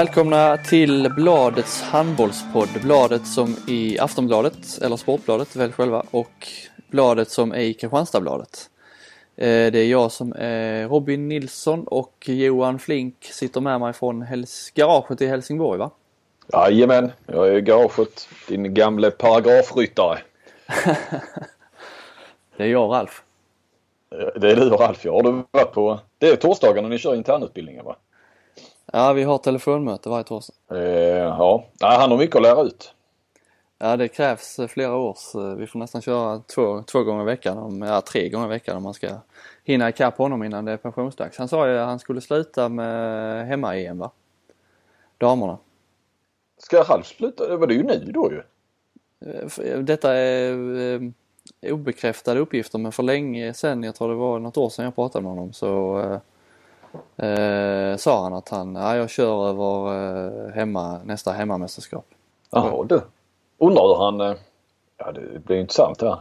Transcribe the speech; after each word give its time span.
Välkomna 0.00 0.56
till 0.56 1.12
Bladets 1.16 1.82
handbollspodd. 1.82 2.68
Bladet 2.82 3.26
som 3.26 3.56
i 3.68 3.98
Aftonbladet, 3.98 4.78
eller 4.82 4.96
Sportbladet, 4.96 5.56
välj 5.56 5.72
själva, 5.72 6.04
och 6.10 6.48
Bladet 6.90 7.30
som 7.30 7.52
är 7.52 7.58
i 7.58 7.74
Kristianstadsbladet. 7.74 8.70
Eh, 9.36 9.72
Det 9.72 9.78
är 9.78 9.88
jag 9.88 10.12
som 10.12 10.32
är 10.32 10.88
Robin 10.88 11.28
Nilsson 11.28 11.84
och 11.86 12.28
Johan 12.28 12.78
Flink 12.78 13.14
sitter 13.20 13.60
med 13.60 13.80
mig 13.80 13.92
från 13.92 14.26
garaget 14.74 15.22
i 15.22 15.26
Helsingborg 15.26 15.78
va? 15.78 15.90
Jajamän, 16.52 17.12
jag 17.26 17.48
är 17.48 17.56
i 17.56 17.60
garaget. 17.60 18.28
Din 18.48 18.74
gamle 18.74 19.10
paragrafryttare. 19.10 20.18
Det 22.56 22.64
är 22.64 22.68
jag 22.68 22.84
och 22.84 22.90
Ralf. 22.90 23.22
Det 24.40 24.50
är 24.50 24.56
du 24.56 24.70
och 24.70 24.80
Ralf 24.80 25.04
ja. 25.04 25.12
Har 25.12 25.22
du 25.22 25.42
varit 25.50 25.72
på... 25.72 26.00
Det 26.18 26.28
är 26.28 26.36
torsdagarna 26.36 26.88
ni 26.88 26.98
kör 26.98 27.14
internutbildningen 27.14 27.84
va? 27.84 27.96
Ja, 28.92 29.12
vi 29.12 29.22
har 29.22 29.38
telefonmöte 29.38 30.08
varje 30.08 30.24
torsdag. 30.24 30.54
Eh, 30.70 30.78
ja. 31.18 31.64
Han 31.80 32.10
har 32.10 32.18
mycket 32.18 32.36
att 32.36 32.42
lära 32.42 32.62
ut. 32.62 32.94
Ja, 33.78 33.96
det 33.96 34.08
krävs 34.08 34.58
eh, 34.58 34.66
flera 34.68 34.96
års. 34.96 35.34
eh, 35.34 35.54
Vi 35.54 35.66
får 35.66 35.78
nästan 35.78 36.02
köra 36.02 36.38
två, 36.54 36.82
två 36.82 37.02
gånger 37.04 37.22
i 37.22 37.26
veckan, 37.26 37.58
om, 37.58 37.82
ja 37.82 38.00
tre 38.00 38.28
gånger 38.28 38.46
i 38.46 38.48
veckan 38.48 38.76
om 38.76 38.82
man 38.82 38.94
ska 38.94 39.08
hinna 39.64 39.88
ikapp 39.88 40.18
honom 40.18 40.42
innan 40.44 40.64
det 40.64 40.72
är 40.72 40.76
pensionsdags. 40.76 41.38
Han 41.38 41.48
sa 41.48 41.68
ju 41.68 41.78
att 41.78 41.86
han 41.86 41.98
skulle 41.98 42.20
sluta 42.20 42.68
med 42.68 43.46
hemma-EM 43.46 43.98
va? 43.98 44.10
Damerna. 45.18 45.58
Ska 46.58 46.82
Ralf 46.82 47.06
sluta? 47.06 47.48
Det 47.48 47.56
var 47.56 47.66
det 47.66 47.74
ju 47.74 47.82
nu 47.82 48.10
då 48.14 48.30
ju. 48.32 48.42
Eh, 49.64 49.78
Detta 49.78 50.14
är 50.14 51.12
obekräftade 51.62 52.40
uppgifter 52.40 52.78
men 52.78 52.92
för 52.92 53.02
länge 53.02 53.54
sedan, 53.54 53.82
jag 53.82 53.94
tror 53.94 54.08
det 54.08 54.14
var 54.14 54.38
något 54.38 54.56
år 54.56 54.68
sedan 54.68 54.84
jag 54.84 54.94
pratade 54.94 55.22
med 55.22 55.32
honom 55.32 55.52
så 55.52 56.20
eh, 57.16 57.96
sa 57.96 58.22
han 58.22 58.34
att 58.34 58.48
han, 58.48 58.74
ja 58.74 58.96
jag 58.96 59.10
kör 59.10 59.48
över 59.48 59.94
eh, 60.48 60.54
hemma, 60.54 60.98
nästa 61.04 61.32
hemmamästerskap. 61.32 62.06
Jaha 62.50 62.84
du. 62.84 63.00
Undrar 63.58 63.82
hur 63.88 64.04
han... 64.04 64.20
eh, 64.20 64.36
Ja 64.98 65.12
det 65.12 65.44
blir 65.44 65.56
intressant 65.56 65.98
det 65.98 66.08
här. 66.08 66.18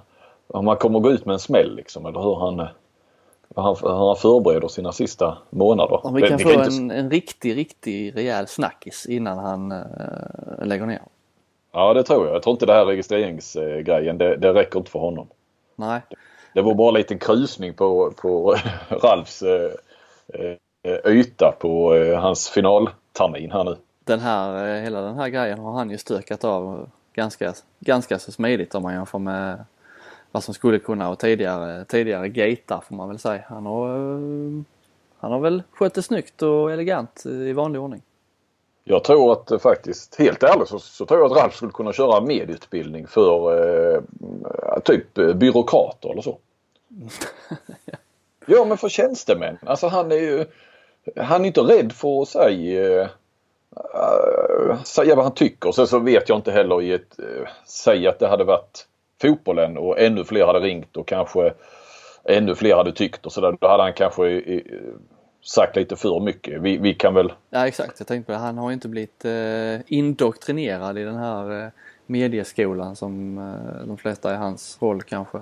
Om 0.47 0.67
han 0.67 0.78
kommer 0.78 1.00
gå 1.00 1.12
ut 1.12 1.25
med 1.25 1.34
en 1.34 1.40
smäll 1.40 1.75
liksom 1.75 2.06
eller 2.06 2.20
hur 2.20 2.36
han... 2.36 2.59
Hur 3.56 3.62
han, 3.62 3.75
hur 3.81 4.08
han 4.08 4.16
förbereder 4.16 4.67
sina 4.67 4.92
sista 4.92 5.38
månader. 5.50 6.06
Om 6.06 6.14
vi 6.14 6.22
kan 6.22 6.38
det 6.38 6.44
få 6.44 6.52
inte- 6.52 6.66
en, 6.78 6.92
en 6.92 7.09
riktig, 7.12 7.56
riktig 7.58 8.16
rejäl 8.17 8.47
snackis 8.47 9.06
innan 9.06 9.38
han 9.38 9.72
eh, 9.72 10.66
lägger 10.66 10.86
ner. 10.86 11.02
Ja 11.72 11.94
det 11.94 12.03
tror 12.03 12.25
jag. 12.25 12.36
Jag 12.36 12.44
tror 12.44 12.52
inte 12.53 12.66
det 12.66 12.73
här 12.73 12.86
registreringsgrejen 12.86 14.17
det, 14.17 14.36
det 14.38 14.53
räcker 14.53 14.80
inte 14.80 14.92
för 14.92 15.00
honom. 15.00 15.28
Nej, 15.75 16.02
Det 16.53 16.62
var 16.62 16.73
bara 16.73 16.88
en 16.90 16.94
liten 16.94 17.20
krusning 17.20 17.73
på, 17.73 18.12
på 18.22 18.56
Ralfs 18.90 19.42
eh, 19.42 19.72
yta 21.08 21.52
på 21.52 21.95
eh, 21.95 22.19
hans 22.19 22.49
finaltermin 22.49 23.52
här 23.52 23.63
nu. 23.63 23.75
den 24.03 24.19
här, 24.19 24.67
eh, 24.67 24.81
hela 24.81 25.02
den 25.02 25.16
här 25.16 25.30
grejen 25.30 25.59
har 25.59 25.72
han 25.72 25.89
ju 25.89 25.97
stökat 25.97 26.44
av 26.44 26.89
ganska, 27.13 27.53
ganska 27.80 28.19
så 28.19 28.31
smidigt 28.31 28.75
om 28.75 28.83
man 28.83 28.94
jämför 28.94 29.19
med 29.19 29.66
vad 30.31 30.44
som 30.44 30.53
skulle 30.53 30.80
kunna 30.80 31.09
och 31.09 31.19
tidigare, 31.19 31.85
tidigare 31.85 32.30
gatar 32.30 32.81
får 32.88 32.95
man 32.95 33.09
väl 33.09 33.19
säga. 33.19 33.44
Han 33.47 33.66
har, 33.66 33.89
eh, 33.89 34.61
han 35.17 35.31
har 35.31 35.39
väl 35.39 35.63
skött 35.72 35.94
det 35.94 36.02
snyggt 36.02 36.41
och 36.41 36.72
elegant 36.72 37.23
eh, 37.25 37.31
i 37.31 37.53
vanlig 37.53 37.81
ordning. 37.81 38.02
Jag 38.83 39.03
tror 39.03 39.31
att 39.31 39.52
eh, 39.52 39.59
faktiskt, 39.59 40.16
helt 40.19 40.44
ärligt 40.44 40.68
så, 40.68 40.79
så 40.79 41.06
tror 41.06 41.19
jag 41.19 41.31
att 41.31 41.38
Ralf 41.38 41.56
skulle 41.56 41.72
kunna 41.72 41.94
köra 41.94 42.22
medieutbildning 42.22 43.07
för 43.07 43.57
eh, 43.95 44.01
typ 44.84 45.18
eh, 45.18 45.34
byråkrater 45.34 46.09
eller 46.09 46.22
så. 46.22 46.38
ja 47.85 47.97
Ja, 48.52 48.66
men 48.66 48.78
för 48.78 48.90
tjänstemän. 48.90 49.58
Alltså 49.66 49.88
han 49.88 50.12
är 50.12 50.16
ju 50.16 50.46
han 51.16 51.42
är 51.42 51.48
inte 51.48 51.62
rädd 51.62 51.92
för 51.92 52.22
att 52.22 52.28
säga, 52.28 53.02
eh, 53.02 53.10
äh, 53.94 54.84
säga 54.84 55.16
vad 55.16 55.26
han 55.26 55.34
tycker. 55.34 55.72
Sen 55.72 55.88
så 55.88 56.00
vet 56.00 56.30
jag 56.30 56.38
inte 56.38 56.52
heller 56.52 56.82
i 56.82 56.94
ett, 56.94 57.20
eh, 57.20 57.26
uh, 57.26 57.48
säga 57.66 58.10
att 58.10 58.20
det 58.20 58.28
hade 58.28 58.44
varit 58.44 58.88
fotbollen 59.22 59.78
och 59.78 60.00
ännu 60.00 60.24
fler 60.24 60.46
hade 60.46 60.60
ringt 60.60 60.98
och 60.98 61.08
kanske 61.08 61.54
ännu 62.24 62.56
fler 62.56 62.76
hade 62.76 62.92
tyckt 62.92 63.26
och 63.26 63.32
sådär. 63.32 63.58
Då 63.60 63.68
hade 63.68 63.84
han 63.84 63.94
kanske 63.94 64.30
eh, 64.30 64.62
sagt 65.46 65.76
lite 65.76 65.96
för 65.96 66.20
mycket. 66.20 66.62
Vi, 66.62 66.78
vi 66.78 66.94
kan 66.94 67.14
väl 67.14 67.34
Ja 67.50 67.68
exakt, 67.68 68.00
jag 68.00 68.08
tänkte 68.08 68.26
på 68.26 68.31
det. 68.31 68.38
Han 68.38 68.58
har 68.58 68.70
ju 68.70 68.74
inte 68.74 68.88
blivit 68.88 69.26
eh, 69.26 69.94
indoktrinerad 69.94 70.98
i 70.98 71.04
den 71.04 71.16
här 71.16 71.64
eh, 71.64 71.70
medieskolan 72.06 72.96
som 72.96 73.38
eh, 73.38 73.88
de 73.88 73.98
flesta 73.98 74.34
i 74.34 74.36
hans 74.36 74.78
roll 74.81 75.02
kanske. 75.02 75.40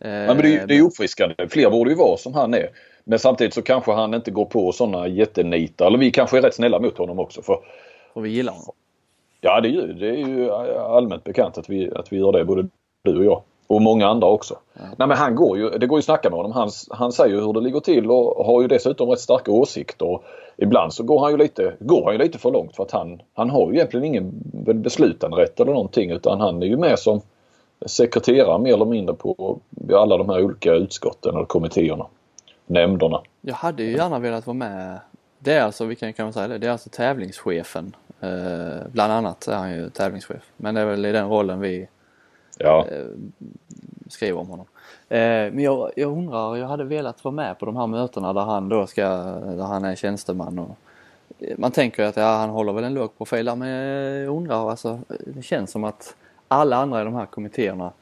Eh, 0.00 0.10
Ja, 0.10 0.26
men 0.34 0.42
det, 0.42 0.56
är, 0.56 0.66
det 0.66 0.74
är 0.74 0.78
ju 0.78 0.86
uppfriskande. 0.86 1.34
Fler 1.48 1.70
borde 1.70 1.90
ju 1.90 1.96
vara 1.96 2.16
som 2.16 2.34
han 2.34 2.54
är. 2.54 2.68
Men 3.04 3.18
samtidigt 3.18 3.54
så 3.54 3.62
kanske 3.62 3.92
han 3.92 4.14
inte 4.14 4.30
går 4.30 4.44
på 4.44 4.72
sådana 4.72 5.08
jättenitar. 5.08 5.86
Eller 5.86 5.98
vi 5.98 6.10
kanske 6.10 6.38
är 6.38 6.42
rätt 6.42 6.54
snälla 6.54 6.78
mot 6.78 6.98
honom 6.98 7.18
också. 7.18 7.42
För, 7.42 7.58
Och 8.12 8.24
vi 8.24 8.28
gillar 8.30 8.52
honom. 8.52 8.74
ja 9.40 9.60
det 9.60 9.68
är, 9.68 9.72
ju, 9.72 9.92
det 9.92 10.08
är 10.08 10.28
ju 10.28 10.50
allmänt 10.78 11.24
bekant 11.24 11.58
att 11.58 11.70
vi, 11.70 11.90
att 11.94 12.12
vi 12.12 12.18
gör 12.18 12.32
det. 12.32 12.44
Både 12.44 12.68
du 13.04 13.18
och 13.18 13.24
jag. 13.24 13.42
Och 13.68 13.82
många 13.82 14.06
andra 14.08 14.26
också. 14.28 14.56
Nej 14.74 15.08
men 15.08 15.16
han 15.16 15.34
går 15.34 15.58
ju, 15.58 15.70
det 15.70 15.86
går 15.86 15.96
ju 15.96 16.00
att 16.00 16.04
snacka 16.04 16.30
med 16.30 16.36
honom. 16.36 16.52
Han, 16.52 16.70
han 16.90 17.12
säger 17.12 17.34
ju 17.34 17.40
hur 17.40 17.52
det 17.52 17.60
ligger 17.60 17.80
till 17.80 18.10
och 18.10 18.46
har 18.46 18.62
ju 18.62 18.68
dessutom 18.68 19.10
rätt 19.10 19.20
starka 19.20 19.50
åsikter. 19.52 20.06
Och 20.06 20.24
ibland 20.56 20.92
så 20.94 21.02
går 21.02 21.20
han 21.20 21.30
ju 21.30 21.36
lite, 21.36 21.72
går 21.80 22.04
han 22.04 22.12
ju 22.12 22.18
lite 22.18 22.38
för 22.38 22.50
långt 22.50 22.76
för 22.76 22.82
att 22.82 22.90
han, 22.90 23.22
han 23.34 23.50
har 23.50 23.68
ju 23.70 23.76
egentligen 23.76 24.04
ingen 24.04 24.32
beslutanderätt 24.74 25.60
eller 25.60 25.72
någonting 25.72 26.10
utan 26.10 26.40
han 26.40 26.62
är 26.62 26.66
ju 26.66 26.76
med 26.76 26.98
som 26.98 27.20
sekreterare 27.86 28.58
mer 28.58 28.74
eller 28.74 28.84
mindre 28.84 29.14
på 29.14 29.58
alla 29.94 30.16
de 30.16 30.28
här 30.28 30.42
olika 30.44 30.72
utskotten 30.74 31.34
eller 31.36 31.44
kommittéerna. 31.44 32.06
Nämnderna. 32.66 33.22
Jag 33.40 33.54
hade 33.54 33.82
ju 33.82 33.96
gärna 33.96 34.18
velat 34.18 34.46
vara 34.46 34.54
med. 34.54 35.00
Det 35.38 35.52
är 35.52 35.62
alltså, 35.62 35.84
vi 35.84 35.96
kan, 35.96 36.12
kan 36.12 36.26
man 36.26 36.32
säga 36.32 36.48
det, 36.48 36.58
det 36.58 36.66
är 36.66 36.70
alltså 36.70 36.88
tävlingschefen. 36.92 37.96
Eh, 38.20 38.86
bland 38.92 39.12
annat 39.12 39.48
är 39.48 39.56
han 39.56 39.72
ju 39.74 39.90
tävlingschef. 39.90 40.50
Men 40.56 40.74
det 40.74 40.80
är 40.80 40.84
väl 40.84 41.06
i 41.06 41.12
den 41.12 41.28
rollen 41.28 41.60
vi 41.60 41.88
Ja. 42.58 42.86
eh, 42.90 43.04
skriver 44.08 44.40
om 44.40 44.48
honom. 44.48 44.66
Eh, 45.08 45.18
men 45.18 45.58
jag, 45.58 45.90
jag 45.96 46.12
undrar, 46.12 46.56
jag 46.56 46.66
hade 46.68 46.84
velat 46.84 47.24
vara 47.24 47.34
med 47.34 47.58
på 47.58 47.66
de 47.66 47.76
här 47.76 47.86
mötena 47.86 48.32
där 48.32 48.40
han 48.40 48.68
då 48.68 48.86
ska, 48.86 49.02
där 49.56 49.64
han 49.64 49.84
är 49.84 49.94
tjänsteman 49.96 50.58
och 50.58 50.76
man 51.58 51.72
tänker 51.72 52.04
att 52.04 52.16
ja, 52.16 52.36
han 52.36 52.50
håller 52.50 52.72
väl 52.72 52.84
en 52.84 52.94
låg 52.94 53.18
profil 53.18 53.44
där, 53.46 53.56
men 53.56 53.68
jag 53.68 54.36
undrar 54.36 54.70
alltså, 54.70 54.98
det 55.26 55.42
känns 55.42 55.70
som 55.70 55.84
att 55.84 56.14
alla 56.48 56.76
andra 56.76 57.00
i 57.00 57.04
de 57.04 57.14
här 57.14 57.26
kommittéerna 57.26 57.92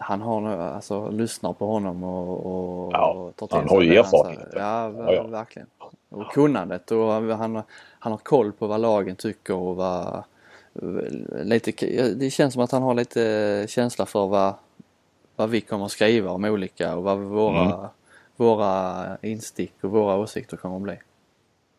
han 0.00 0.20
har 0.20 0.40
nu, 0.40 0.48
alltså 0.62 1.08
lyssnar 1.10 1.52
på 1.52 1.66
honom 1.66 2.04
och, 2.04 2.46
och, 2.46 2.92
Ja, 2.92 3.12
och 3.12 3.36
tar 3.36 3.46
till 3.46 3.56
han 3.56 3.68
har 3.68 3.82
ju 3.82 3.96
erfarenhet. 3.96 4.48
Ja, 4.52 4.92
Ja, 4.96 5.12
ja. 5.12 5.22
verkligen. 5.22 5.68
Och 6.08 6.32
kunnandet 6.32 6.90
och 6.90 7.12
han, 7.12 7.62
han 7.98 8.12
har 8.12 8.18
koll 8.18 8.52
på 8.52 8.66
vad 8.66 8.80
lagen 8.80 9.16
tycker 9.16 9.54
och 9.54 9.76
vad 9.76 10.22
lite, 11.42 11.70
det 12.14 12.30
känns 12.30 12.54
som 12.54 12.62
att 12.62 12.72
han 12.72 12.82
har 12.82 12.94
lite 12.94 13.66
känsla 13.68 14.06
för 14.06 14.26
vad, 14.26 14.54
vad 15.36 15.50
vi 15.50 15.60
kommer 15.60 15.84
att 15.84 15.90
skriva 15.90 16.30
om 16.30 16.44
olika 16.44 16.96
och 16.96 17.02
vad 17.02 17.18
våra, 17.18 17.64
Mm. 17.64 17.86
våra 18.36 19.04
instick 19.22 19.74
och 19.80 19.90
våra 19.90 20.16
åsikter 20.16 20.56
kommer 20.56 20.76
att 20.76 20.82
bli. 20.82 20.98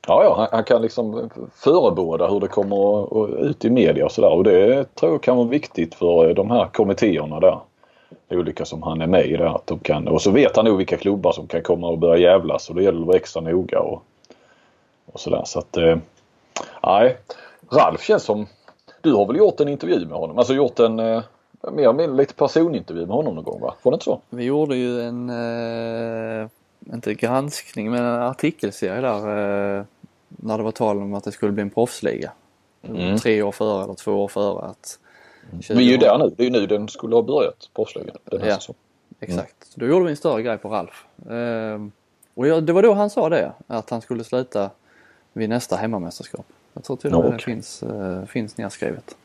Ja, 0.07 0.23
ja 0.23 0.35
han, 0.37 0.47
han 0.51 0.63
kan 0.63 0.81
liksom 0.81 1.29
förebåda 1.55 2.27
hur 2.27 2.39
det 2.39 2.47
kommer 2.47 3.45
ut 3.45 3.65
i 3.65 3.69
media 3.69 4.05
och 4.05 4.11
sådär. 4.11 4.33
Och 4.33 4.43
det 4.43 4.95
tror 4.95 5.11
jag 5.11 5.21
kan 5.21 5.37
vara 5.37 5.47
viktigt 5.47 5.95
för 5.95 6.29
eh, 6.29 6.35
de 6.35 6.51
här 6.51 6.65
kommittéerna 6.65 7.39
där. 7.39 7.59
Olika 8.29 8.65
som 8.65 8.83
han 8.83 9.01
är 9.01 9.07
med 9.07 9.25
i 9.25 9.37
där. 9.37 9.55
Att 9.55 9.67
de 9.67 9.79
kan, 9.79 10.07
och 10.07 10.21
så 10.21 10.31
vet 10.31 10.55
han 10.55 10.65
nog 10.65 10.77
vilka 10.77 10.97
klubbar 10.97 11.31
som 11.31 11.47
kan 11.47 11.61
komma 11.61 11.87
och 11.87 11.97
börja 11.97 12.31
jävlas 12.31 12.69
och 12.69 12.75
det 12.75 12.83
gäller 12.83 13.01
att 13.01 13.07
vara 13.07 13.17
extra 13.17 13.41
noga 13.41 13.79
och, 13.79 14.03
och 15.13 15.19
sådär. 15.19 15.41
Så 15.45 15.59
att, 15.59 15.77
eh, 15.77 15.97
nej. 16.83 17.17
Ralf 17.71 18.03
känns 18.03 18.23
som, 18.23 18.47
du 19.01 19.13
har 19.13 19.25
väl 19.25 19.35
gjort 19.35 19.59
en 19.59 19.67
intervju 19.67 20.05
med 20.05 20.17
honom? 20.17 20.37
Alltså 20.37 20.53
gjort 20.53 20.79
en 20.79 20.99
eh, 20.99 21.23
mer 21.71 21.83
eller 21.83 21.93
mindre 21.93 22.17
lite 22.17 22.33
personintervju 22.33 23.05
med 23.05 23.15
honom 23.15 23.35
någon 23.35 23.43
gång 23.43 23.61
va? 23.61 23.73
Var 23.81 23.91
det 23.91 23.95
inte 23.95 24.05
så? 24.05 24.21
Vi 24.29 24.43
gjorde 24.43 24.75
ju 24.75 25.01
en, 25.01 25.29
eh, 25.29 26.47
inte 26.93 27.13
granskning, 27.13 27.91
men 27.91 28.05
en 28.05 28.21
artikelserie 28.21 29.01
där 29.01 29.77
eh, 29.77 29.85
när 30.37 30.57
det 30.57 30.63
var 30.63 30.71
tal 30.71 30.97
om 31.01 31.13
att 31.13 31.23
det 31.23 31.31
skulle 31.31 31.51
bli 31.51 31.61
en 31.61 31.69
proffsliga. 31.69 32.31
Mm. 32.87 33.17
Tre 33.17 33.41
år 33.41 33.51
före 33.51 33.83
eller 33.83 33.93
två 33.93 34.23
år 34.23 34.27
före 34.27 34.61
att 34.65 34.99
Vi 35.69 35.75
är 35.87 35.91
ju 35.91 35.97
där 35.97 36.17
nu. 36.17 36.33
Det 36.37 36.43
är 36.43 36.45
ju 36.45 36.51
nu 36.51 36.67
den 36.67 36.87
skulle 36.87 37.15
ha 37.15 37.21
börjat, 37.21 37.69
proffsligan. 37.75 38.15
Den 38.25 38.41
här 38.41 38.47
Ja. 38.47 38.55
säsongen. 38.55 38.79
Exakt. 39.19 39.55
Så 39.73 39.79
Då 39.79 39.85
gjorde 39.85 40.05
vi 40.05 40.11
en 40.11 40.17
större 40.17 40.41
grej 40.41 40.57
på 40.57 40.69
Ralf. 40.69 41.05
Ehm, 41.29 41.91
och 42.35 42.47
jag, 42.47 42.63
det 42.63 42.73
var 42.73 42.83
då 42.83 42.93
han 42.93 43.09
sa 43.09 43.29
det, 43.29 43.51
att 43.67 43.89
han 43.89 44.01
skulle 44.01 44.23
sluta 44.23 44.69
vid 45.33 45.49
nästa 45.49 45.75
hemmamästerskap. 45.75 46.45
Jag 46.73 46.83
tror 46.83 46.97
till 46.97 47.13
och 47.15 47.23
med 47.23 47.33
det 47.33 47.39
finns, 47.39 47.83
uh, 47.83 48.25
finns 48.25 48.57
nedskrivet. 48.57 49.15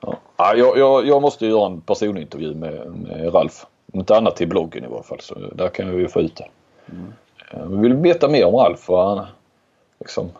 Ja. 0.00 0.16
Ja, 0.36 0.54
jag, 0.56 0.78
jag, 0.78 1.06
jag 1.06 1.22
måste 1.22 1.46
göra 1.46 1.66
en 1.66 1.80
personintervju 1.80 2.54
med, 2.54 2.86
med 2.96 3.34
Ralf. 3.34 3.66
Om 3.92 4.00
inte 4.00 4.16
annat 4.16 4.36
till 4.36 4.48
bloggen 4.48 4.84
i 4.84 4.86
varje 4.86 5.02
fall. 5.02 5.20
Så 5.20 5.34
där 5.54 5.68
kan 5.68 5.90
vi 5.90 6.02
ju 6.02 6.08
få 6.08 6.20
ut 6.20 6.36
det. 6.36 6.48
Eh, 7.52 7.66
Vi 7.66 7.76
vill 7.76 7.94
veta 7.94 8.28
mer 8.28 8.44
om 8.46 8.54
Ralf. 8.54 8.88
Han, 8.88 9.26
liksom, 10.02 10.30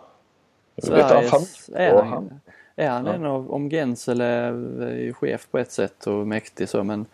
Sveriges, 0.82 1.30
familj 1.30 1.88
är 1.88 1.94
och 1.94 2.04
han, 2.04 2.08
han, 2.12 2.40
är 2.76 2.88
han 2.88 3.06
Ja. 3.06 3.12
en 3.12 3.24
av, 3.26 3.50
om 3.52 3.70
Gensel 3.70 4.20
är 4.20 4.52
ju 4.98 5.12
chef 5.14 5.48
på 5.50 5.58
ett 5.58 5.72
sätt 5.72 6.06
och 6.06 6.26
mäktig 6.26 6.68
så 6.68 6.84
men 6.84 7.06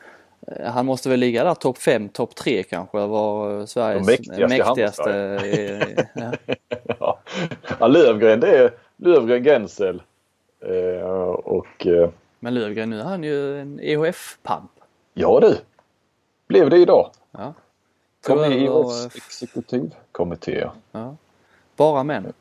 eh, 0.46 0.70
han 0.70 0.86
måste 0.86 1.08
väl 1.08 1.20
ligga 1.20 1.44
där 1.44 1.54
topp 1.54 1.78
5, 1.78 2.08
topp 2.08 2.34
3 2.34 2.62
kanske 2.62 3.06
var 3.06 3.66
Sveriges 3.66 4.06
De 4.06 4.12
mäktigaste 4.12 4.48
mäktigaste. 4.58 5.12
eh, 5.14 6.04
ja. 6.14 6.56
ja. 6.98 7.18
Ja, 7.80 7.86
Lövgren 7.86 8.40
det 8.40 8.58
är, 8.58 8.70
Lövgren, 8.96 9.44
Gensel 9.44 10.02
eh, 10.60 11.02
och... 11.30 11.86
Eh, 11.86 12.10
Men 12.40 12.54
Lövgren 12.54 12.90
nu 12.90 12.98
har 13.02 13.10
han 13.10 13.24
ju 13.24 13.60
en 13.60 13.80
EHF-pamp. 13.82 14.70
Ja 15.14 15.40
du! 15.40 15.56
Blev 16.46 16.70
det 16.70 16.76
idag. 16.78 17.10
Ja. 17.30 17.54
Kom 18.26 18.38
med 18.40 18.52
i 18.52 18.64
EHFs 18.64 19.16
exekutivkommitté. 19.16 20.64
ja. 20.92 21.16
Bara 21.78 22.02
män. 22.02 22.32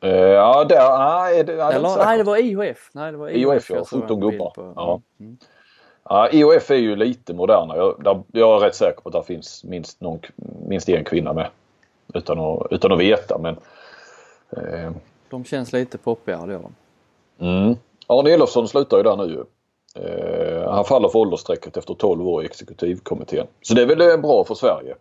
Eh, 0.00 0.10
ja, 0.10 0.64
där... 0.64 0.98
Nej, 0.98 1.44
det, 1.44 1.52
ja, 1.52 1.72
Eller 1.72 1.96
nej, 2.04 2.18
det 2.18 2.24
var 2.24 2.36
IHF. 2.36 2.90
Nej, 2.92 3.12
det 3.12 3.18
var 3.18 3.28
IHF, 3.28 3.70
ja. 3.70 3.76
jag 3.76 3.86
såg 3.86 4.02
17 4.02 4.14
en 4.14 4.20
bild 4.20 4.32
gubbar. 4.32 4.50
på. 4.50 4.72
Ja. 4.76 5.00
Mm. 5.20 5.36
Ja, 6.04 6.28
IOF 6.32 6.70
är 6.70 6.74
ju 6.74 6.96
lite 6.96 7.34
moderna. 7.34 7.76
Jag, 7.76 8.02
där, 8.04 8.22
jag 8.32 8.56
är 8.56 8.66
rätt 8.66 8.74
säker 8.74 9.00
på 9.00 9.08
att 9.08 9.12
det 9.12 9.22
finns 9.22 9.64
minst, 9.64 10.00
någon, 10.00 10.20
minst 10.66 10.88
en 10.88 11.04
kvinna 11.04 11.32
med. 11.32 11.48
Utan 12.14 12.40
att, 12.40 12.66
utan 12.70 12.92
att 12.92 12.98
veta 12.98 13.38
men... 13.38 13.56
Eh, 14.50 14.92
De 15.30 15.44
känns 15.44 15.72
lite 15.72 15.98
poppigare, 15.98 16.46
det 16.46 16.52
gör 16.52 16.60
de. 16.62 17.46
mm. 17.46 17.76
Arne 18.06 18.30
Elofsson 18.30 18.68
slutar 18.68 18.96
ju 18.96 19.02
där 19.02 19.16
nu. 19.16 19.44
Eh, 19.94 20.70
han 20.72 20.84
faller 20.84 21.08
för 21.08 21.18
åldersstrecket 21.18 21.76
efter 21.76 21.94
12 21.94 22.28
år 22.28 22.42
i 22.42 22.46
exekutivkommittén. 22.46 23.46
Så 23.62 23.74
det 23.74 23.82
är 23.82 23.86
väl 23.86 24.00
eh, 24.00 24.16
bra 24.16 24.44
för 24.44 24.54
Sverige. 24.54 24.94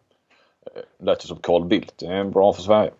Eh, 0.75 0.81
lät 0.97 1.25
ju 1.25 1.27
som 1.27 1.37
Carl 1.37 1.65
Bildt. 1.65 1.93
Det 1.97 2.05
är 2.05 2.23
bra 2.23 2.53
för 2.53 2.61
Sverige. 2.61 2.91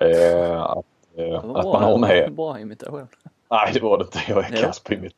Eh, 0.00 0.62
att, 0.62 0.86
eh, 1.16 1.34
att 1.34 1.64
man 1.64 1.82
har 1.82 1.98
med 1.98 2.32
Bra 2.32 2.60
imitation. 2.60 3.08
Nej 3.50 3.70
det 3.74 3.80
var 3.80 3.98
det 3.98 4.04
inte. 4.04 4.20
Jag 4.28 4.38
är 4.38 4.62
kass 4.62 4.80
på 4.80 4.94
mitt. 4.94 5.16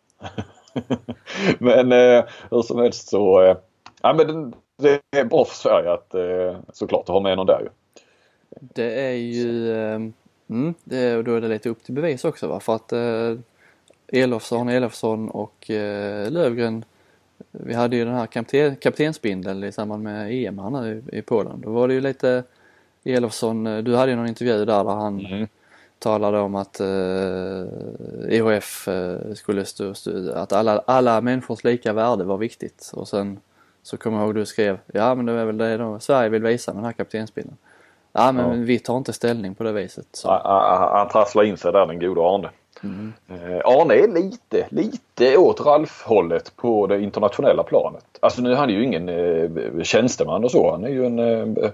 men 1.59 1.93
eh, 1.93 2.25
hur 2.51 2.63
som 2.63 2.79
helst 2.79 3.09
så. 3.09 3.43
Eh, 3.43 3.57
ja, 4.03 4.13
men 4.13 4.51
det, 4.77 5.01
det 5.11 5.19
är 5.19 5.25
bra 5.25 5.45
för 5.45 5.55
Sverige 5.55 5.93
att 5.93 6.15
eh, 6.15 6.57
såklart 6.73 7.09
ha 7.09 7.21
med 7.21 7.37
någon 7.37 7.47
där 7.47 7.61
ju. 7.61 7.69
Det 8.61 9.01
är 9.01 9.15
ju, 9.15 9.73
eh, 9.73 10.01
mm, 10.51 10.75
det 10.85 11.23
då 11.23 11.35
är 11.35 11.41
det 11.41 11.49
lite 11.49 11.69
upp 11.69 11.85
till 11.85 11.95
bevis 11.95 12.25
också 12.25 12.49
va? 12.49 12.61
För 12.61 12.75
att 12.75 12.93
eh, 12.93 13.35
Elofsson, 14.13 14.69
Elofsson 14.69 15.31
och 15.31 15.71
eh, 15.71 16.31
Lövgren 16.31 16.85
vi 17.51 17.75
hade 17.75 17.97
ju 17.97 18.05
den 18.05 18.15
här 18.15 18.27
kapten, 18.27 18.77
kaptensbindeln 18.77 19.65
i 19.65 19.73
samband 19.73 20.03
med 20.03 20.33
EM 20.33 20.59
här 20.59 20.71
nu 20.71 21.03
i, 21.13 21.23
Polen. 21.23 21.61
Då 21.61 21.71
var 21.71 21.89
det 21.89 21.95
ju 21.95 22.01
lite 22.01 22.43
Elofsson, 23.05 23.67
eh, 23.67 23.79
du 23.79 23.97
hade 23.97 24.11
ju 24.11 24.17
någon 24.17 24.27
intervju 24.29 24.65
där, 24.65 24.85
där 24.85 24.85
han 24.85 25.27
Mm. 25.27 25.49
talade 25.99 26.39
om 26.39 26.55
att 26.55 26.81
eh, 26.81 27.65
EHF 28.29 28.89
eh, 28.89 29.17
skulle 29.35 29.65
stå, 29.65 29.95
stå, 29.95 30.33
att 30.33 30.53
alla, 30.53 30.83
alla 30.87 31.21
människors 31.21 31.65
lika 31.65 31.93
värde 31.93 32.25
var 32.25 32.37
viktigt 32.39 32.91
och 32.95 33.09
sen 33.09 33.41
så 33.83 33.97
kommer 33.97 34.19
jag 34.19 34.27
ihåg 34.27 34.35
du 34.35 34.47
skrev, 34.47 34.79
ja 34.87 35.15
men 35.15 35.27
det 35.27 35.33
är 35.33 35.45
väl 35.45 35.59
det 35.59 35.77
då 35.77 35.99
Sverige 36.01 36.29
vill 36.29 36.43
visa 36.43 36.73
med 36.73 36.79
den 36.79 36.85
här 36.85 36.93
kaptensbindeln. 36.93 37.57
Ja 38.13 38.33
men 38.33 38.45
Ja. 38.59 38.65
vi 38.65 38.79
tar 38.79 38.97
inte 38.97 39.13
ställning 39.13 39.55
på 39.55 39.65
det 39.65 39.73
viset. 39.73 40.07
Så. 40.13 40.29
Han- 40.31 40.41
Han 40.45 40.93
han 40.99 41.09
trasslar 41.09 41.43
in 41.45 41.57
sig 41.57 41.73
där 41.73 41.87
den 41.87 41.99
gode 41.99 42.21
Arne. 42.21 42.49
Mm. 42.83 43.13
Eh, 43.29 43.61
Arne 43.65 43.95
är 43.95 44.09
lite, 44.09 44.67
lite 44.71 45.37
åt 45.37 45.61
Ralf-hållet 45.61 46.57
på 46.57 46.87
det 46.87 47.01
internationella 47.01 47.63
planet. 47.63 48.05
Alltså 48.21 48.43
nu 48.43 48.53
är 48.53 48.57
han 48.57 48.71
ju 48.71 48.85
ingen 48.85 49.09
eh, 49.09 49.83
tjänsteman 49.83 50.45
och 50.45 50.51
så. 50.51 50.71
Han 50.71 50.85
är 50.85 50.89
ju 50.89 51.07
en 51.07 51.19
eh, 51.19 51.71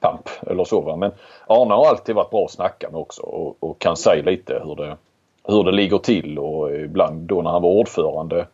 pamp 0.00 0.28
eller 0.46 0.64
så. 0.64 0.80
Va? 0.80 0.96
Men 0.96 1.12
Arne 1.46 1.74
har 1.74 1.86
alltid 1.86 2.14
varit 2.14 2.30
bra 2.30 2.44
att 2.44 2.50
snacka 2.50 2.90
med 2.90 3.00
också 3.00 3.22
och, 3.22 3.56
och 3.60 3.78
kan 3.78 3.96
säga 3.96 4.22
lite 4.22 4.62
hur 4.64 4.74
det, 4.74 4.96
hur 5.44 5.64
det 5.64 5.72
ligger 5.72 5.98
till 5.98 6.38
och 6.38 6.74
ibland 6.74 7.20
då 7.20 7.42
när 7.42 7.50
han 7.50 7.62
var 7.62 7.70
ordförande 7.70 8.46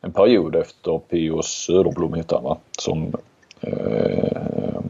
en 0.00 0.12
period 0.12 0.56
efter 0.56 0.98
P.O. 0.98 1.42
Söderblom 1.42 2.14
hette 2.14 2.34
han 2.34 2.44
va? 2.44 2.56
Som 2.78 3.12
eh, 3.60 4.80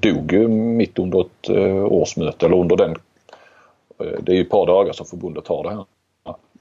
dog 0.00 0.32
mitt 0.50 0.98
under 0.98 1.20
ett 1.20 1.48
eh, 1.48 1.84
årsmöte 1.84 2.46
eller 2.46 2.56
under 2.56 2.76
den 2.76 2.96
det 3.98 4.32
är 4.32 4.36
ju 4.36 4.42
ett 4.42 4.50
par 4.50 4.66
dagar 4.66 4.92
som 4.92 5.06
förbundet 5.06 5.48
har 5.48 5.62
det 5.62 5.70
här. 5.70 5.84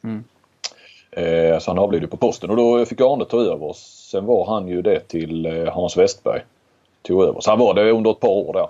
Mm. 0.04 0.24
Eh, 1.12 1.60
Så 1.60 1.72
han 1.72 1.80
avled 1.80 2.02
ju 2.02 2.08
på 2.08 2.18
posten 2.18 2.50
och 2.50 2.56
då 2.58 2.86
fick 2.86 3.02
Arne 3.02 3.26
ta 3.26 3.42
över. 3.42 3.74
Sen 4.12 4.26
var 4.26 4.46
han 4.46 4.68
ju 4.68 4.82
det 4.82 5.00
till 5.00 5.46
eh, 5.46 5.74
Hans 5.74 5.98
Westberg. 5.98 6.42
Tog 7.02 7.24
över. 7.24 7.42
Så 7.42 7.50
han 7.50 7.60
var 7.60 7.74
det 7.74 7.92
under 7.92 8.12
ett 8.12 8.20
par 8.20 8.30
år 8.30 8.54
där. 8.54 8.70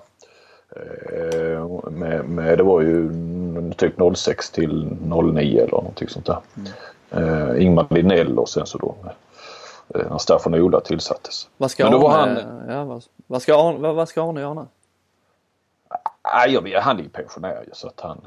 Eh, 0.76 1.90
Med, 1.90 2.24
med, 2.28 2.58
det 2.58 2.64
var 2.64 2.80
ju 2.80 3.00
mm, 3.00 3.72
typ 3.72 3.94
06 4.16 4.50
till 4.50 4.96
09 5.32 5.60
eller 5.60 5.70
någonting 5.70 6.08
sånt 6.08 6.26
där. 6.26 6.38
Eh, 7.10 7.62
Ingmar 7.62 7.86
Linnell 7.90 8.38
och 8.38 8.48
sen 8.48 8.66
så 8.66 8.78
då 8.78 8.94
eh, 9.94 10.10
när 10.10 10.18
Staffan 10.18 10.54
och 10.54 10.60
Ola 10.60 10.80
tillsattes. 10.80 11.48
Vad 11.56 11.70
ska 11.70 11.84
Men 11.90 12.00
då 12.00 12.08
Arne, 12.08 12.34
var 12.66 12.74
ja, 12.74 12.84
vad, 12.84 13.04
vad, 13.26 13.42
ska 13.42 13.68
Arne, 13.68 13.78
vad, 13.78 13.94
vad 13.94 14.08
ska 14.08 14.28
Arne 14.28 14.40
göra 14.40 14.54
nu? 14.54 14.66
Nej, 16.34 16.60
vet, 16.62 16.82
han 16.82 16.98
är 16.98 17.02
ju 17.02 17.08
pensionär 17.08 17.64
så 17.72 17.88
att 17.88 18.00
han... 18.00 18.20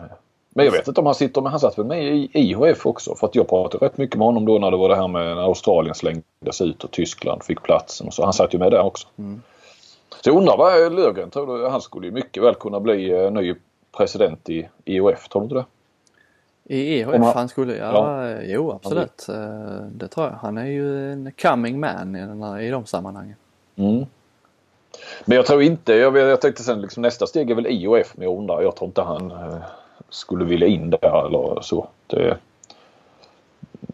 Men 0.55 0.65
jag 0.65 0.71
vet 0.71 0.87
inte 0.87 0.99
om 0.99 1.05
han 1.05 1.15
sitter 1.15 1.41
med, 1.41 1.51
han 1.51 1.59
satt 1.59 1.77
väl 1.77 1.85
med 1.85 2.03
i 2.15 2.29
IHF 2.33 2.85
också 2.85 3.15
för 3.15 3.27
att 3.27 3.35
jag 3.35 3.47
pratade 3.49 3.85
rätt 3.85 3.97
mycket 3.97 4.15
med 4.17 4.25
honom 4.25 4.45
då 4.45 4.59
när 4.59 4.71
det 4.71 4.77
var 4.77 4.89
det 4.89 4.95
här 4.95 5.07
med 5.07 5.35
när 5.35 5.43
Australien 5.43 5.95
slängdes 5.95 6.61
ut 6.61 6.83
och 6.83 6.91
Tyskland 6.91 7.43
fick 7.43 7.63
platsen 7.63 8.07
och 8.07 8.13
så. 8.13 8.23
Han 8.23 8.33
satt 8.33 8.53
ju 8.53 8.57
med 8.57 8.71
där 8.71 8.81
också. 8.83 9.07
Mm. 9.17 9.41
Så 10.23 10.29
jag 10.29 10.37
undrar 10.37 10.57
vad 10.57 10.93
Löfgren 10.93 11.29
tror 11.29 11.57
du? 11.57 11.67
Han 11.67 11.81
skulle 11.81 12.07
ju 12.07 12.13
mycket 12.13 12.43
väl 12.43 12.55
kunna 12.55 12.79
bli 12.79 13.11
eh, 13.11 13.31
ny 13.31 13.55
president 13.97 14.49
i 14.49 14.67
IHF, 14.85 15.27
tror 15.29 15.41
du 15.41 15.43
inte 15.43 15.55
det? 15.55 15.65
I 16.75 17.05
Om 17.05 17.21
han- 17.23 17.33
han 17.35 17.49
skulle, 17.49 17.77
ja, 17.77 18.29
jo 18.43 18.71
absolut. 18.71 19.27
Eh, 19.29 19.85
Det 19.91 20.07
tror 20.07 20.25
jag. 20.25 20.33
Han 20.33 20.57
är 20.57 20.65
ju 20.65 21.11
en 21.11 21.31
coming 21.41 21.79
man 21.79 22.15
i, 22.15 22.19
den 22.19 22.43
här, 22.43 22.59
i 22.59 22.69
de 22.69 22.85
sammanhangen. 22.85 23.35
Mm. 23.75 24.05
Men 25.25 25.35
jag 25.35 25.45
tror 25.45 25.61
inte, 25.61 25.93
jag, 25.93 26.17
jag 26.17 26.41
tänkte 26.41 26.63
sen 26.63 26.81
liksom 26.81 27.01
nästa 27.01 27.27
steg 27.27 27.51
är 27.51 27.55
väl 27.55 27.67
IHF 27.67 28.13
men 28.15 28.27
jag 28.27 28.37
undrar, 28.37 28.61
jag 28.61 28.75
tror 28.75 28.87
inte 28.87 29.01
han 29.01 29.31
eh, 29.31 29.55
skulle 30.11 30.45
vilja 30.45 30.67
in 30.67 30.89
där 30.89 31.25
eller 31.27 31.61
så. 31.61 31.87
Det, 32.07 32.37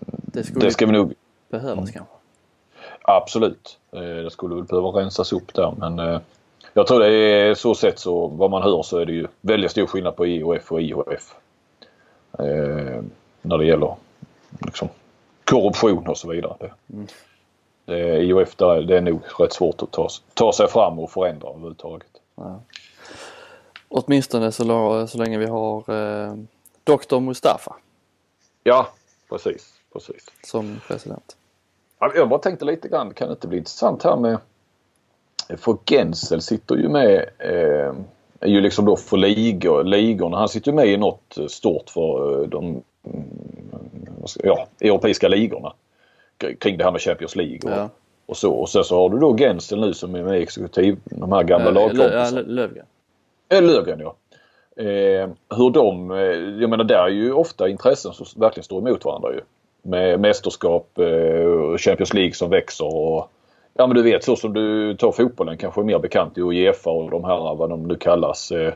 Det 0.06 0.44
skulle 0.44 0.66
det 0.66 0.72
ska 0.72 0.86
vi 0.86 0.92
nog 0.92 1.14
behövas 1.50 1.78
Mm. 1.78 1.92
kanske. 1.94 2.14
Absolut. 3.02 3.78
Eh, 3.92 4.00
Det 4.02 4.30
skulle 4.32 4.56
väl 4.56 4.64
behöva 4.64 4.90
rensas 4.90 5.34
upp 5.34 5.54
där 5.54 5.74
men 5.78 6.00
eh, 6.00 6.20
jag 6.74 6.88
tror 6.88 7.00
det 7.00 7.14
är 7.16 7.54
så 7.54 7.76
sett 7.76 8.00
så 8.00 8.28
vad 8.28 8.52
man 8.52 8.62
hör 8.64 8.84
så 8.84 8.98
är 8.98 9.06
det 9.06 9.12
ju 9.12 9.28
väldigt 9.42 9.72
stor 9.72 9.86
skillnad 9.86 10.16
på 10.16 10.26
IOF 10.28 10.72
och 10.72 10.82
IHF. 10.82 11.36
Eh, 12.40 13.04
när 13.42 13.58
det 13.58 13.66
gäller 13.66 13.96
liksom, 14.60 14.90
korruption 15.44 16.08
och 16.08 16.18
så 16.18 16.30
vidare. 16.30 16.74
Mm. 16.94 17.08
det, 17.86 18.18
IOF 18.18 18.56
där, 18.56 18.82
det 18.82 18.98
är 18.98 19.02
nog 19.02 19.20
rätt 19.40 19.54
svårt 19.54 19.82
att 19.82 19.92
ta, 19.92 20.08
ta 20.34 20.54
sig 20.54 20.68
fram 20.68 21.00
och 21.00 21.12
förändra 21.12 21.50
överhuvudtaget. 21.50 22.08
Ja. 22.36 22.60
Åtminstone 23.90 24.52
så, 24.52 25.08
så 25.08 25.18
länge 25.18 25.38
vi 25.38 25.46
har 25.46 25.78
eh, 25.78 26.34
Dr 26.84 27.20
Mustafa 27.20 27.76
Ja, 28.64 28.88
precis. 29.30 29.74
precis. 29.94 30.26
som 30.44 30.80
president. 30.88 31.38
Ja, 32.00 32.12
Jag 32.16 32.30
bara 32.30 32.40
tänkte 32.40 32.66
lite 32.66 32.88
grann, 32.88 33.14
kan 33.14 33.28
det 33.28 33.32
inte 33.32 33.48
bli 33.48 33.58
intressant 33.58 34.04
här 34.04 34.16
med... 34.18 34.38
För 35.58 35.78
Gensel 35.86 36.42
sitter 36.42 36.76
ju 36.76 36.90
med, 36.90 37.30
eh, 37.40 37.94
är 38.40 38.48
ju 38.48 38.62
liksom 38.62 38.86
då 38.86 38.96
för 38.96 39.18
ligor, 39.18 39.84
ligorna. 39.84 40.38
Han 40.38 40.50
sitter 40.50 40.72
ju 40.72 40.76
med 40.76 40.88
i 40.88 40.98
något 40.98 41.38
stort 41.48 41.90
för 41.90 42.42
eh, 42.42 42.48
de 42.48 42.66
mm, 42.66 42.84
ja, 44.44 44.68
europeiska 44.80 45.28
ligorna. 45.28 45.74
Kring 46.60 46.78
det 46.78 46.84
här 46.84 46.92
med 46.92 47.02
Champions 47.02 47.36
League 47.36 47.60
och, 47.72 47.78
Ja. 47.78 47.90
och 48.26 48.38
så. 48.38 48.54
Och 48.54 48.70
sen 48.70 48.84
så 48.84 48.96
har 49.02 49.10
du 49.10 49.18
då 49.20 49.38
Gensel 49.38 49.80
nu 49.80 49.94
som 49.94 50.16
är 50.16 50.24
med 50.24 50.40
i 50.40 50.44
exekutiv, 50.44 50.98
de 51.06 51.32
här 51.32 51.44
gamla 51.44 51.70
Eh, 51.70 51.76
ja, 51.76 51.82
lagkompisarna. 51.82 52.42
Lö- 52.42 52.48
Lövgren. 52.48 52.86
Eh, 53.50 53.62
Löfgren 53.62 54.00
ja. 54.00 54.16
Eh, 54.84 55.30
hur 55.58 55.70
de, 55.70 56.12
eh, 56.12 56.18
jag 56.62 56.70
menar 56.70 56.84
där 56.84 57.04
är 57.04 57.08
ju 57.08 57.34
ofta 57.34 57.70
intressen 57.70 58.14
som 58.14 58.42
verkligen 58.42 58.64
står 58.64 58.88
emot 58.88 59.06
varandra 59.06 59.30
ju. 59.34 59.42
Med 59.82 60.20
mästerskap, 60.20 60.98
eh, 61.00 61.78
Champions 61.78 62.14
League 62.14 62.34
som 62.34 62.50
växer 62.50 62.96
och 62.96 63.30
ja 63.74 63.88
men 63.88 63.96
du 63.96 64.04
vet 64.04 64.24
så 64.24 64.36
som 64.36 64.54
du 64.54 64.96
tar 64.96 65.12
fotbollen 65.12 65.58
kanske 65.58 65.82
är 65.82 65.86
mer 65.86 66.00
bekant 66.00 66.38
i 66.38 66.42
Uefa 66.42 66.90
och 66.90 67.12
de 67.12 67.24
här 67.24 67.56
vad 67.56 67.70
de 67.70 67.84
nu 67.84 67.96
kallas 67.96 68.52
eh, 68.52 68.74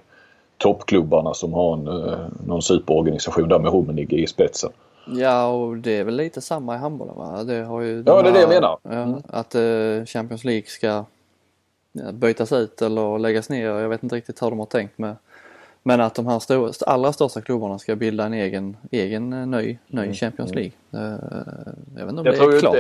toppklubbarna 0.58 1.34
som 1.34 1.54
har 1.54 1.74
en, 1.74 1.88
eh, 1.88 2.20
någon 2.46 2.62
superorganisation 2.62 3.50
där 3.50 3.60
med 3.60 3.74
Rummenigge 3.74 4.16
i 4.16 4.28
spetsen. 4.28 4.72
Ja 5.08 5.48
och 5.48 5.78
det 5.78 5.98
är 5.98 6.04
väl 6.04 6.16
lite 6.16 6.42
samma 6.42 6.76
i 6.76 6.78
handbollen 6.78 7.16
va? 7.18 7.44
Det 7.44 7.64
har 7.64 7.82
ju 7.82 8.04
Ja, 8.06 8.22
det 8.22 8.30
är 8.30 8.34
det 8.34 8.40
jag 8.42 8.50
menar. 8.50 8.78
Ja, 8.84 8.90
Mm. 8.92 9.22
Att 9.30 9.56
eh, 9.56 10.06
Champions 10.06 10.44
League 10.44 10.66
ska 10.68 11.06
ja, 11.92 12.12
bytas 12.12 12.52
ut 12.52 12.82
eller 12.82 13.20
läggas 13.20 13.50
ner. 13.50 13.66
Jag 13.66 13.90
vet 13.90 14.04
inte 14.04 14.16
riktigt 14.16 14.42
hur 14.42 14.50
de 14.50 14.60
har 14.60 14.66
tänkt 14.66 14.98
med. 14.98 15.16
Men 15.84 16.02
att 16.02 16.16
de 16.16 16.28
här 16.28 16.40
stora, 16.40 16.72
allra 16.86 17.14
största 17.14 17.42
klubbarna 17.42 17.80
ska 17.80 17.96
bilda 17.96 18.26
en 18.26 18.34
egen, 18.34 18.78
egen 18.92 19.34
eh, 19.34 19.48
ny, 19.48 19.78
ny 19.88 20.14
Champions 20.14 20.56
League. 20.56 20.72
Eh, 20.94 21.00
jag 21.98 22.06
vet 22.06 22.10
inte 22.10 22.22
om 22.22 22.26
Mm. 22.26 22.26
Jag 22.26 22.34
det 22.34 22.38
tror 22.38 22.50
är 22.50 22.54
ju 22.54 22.60
klart. 22.60 22.74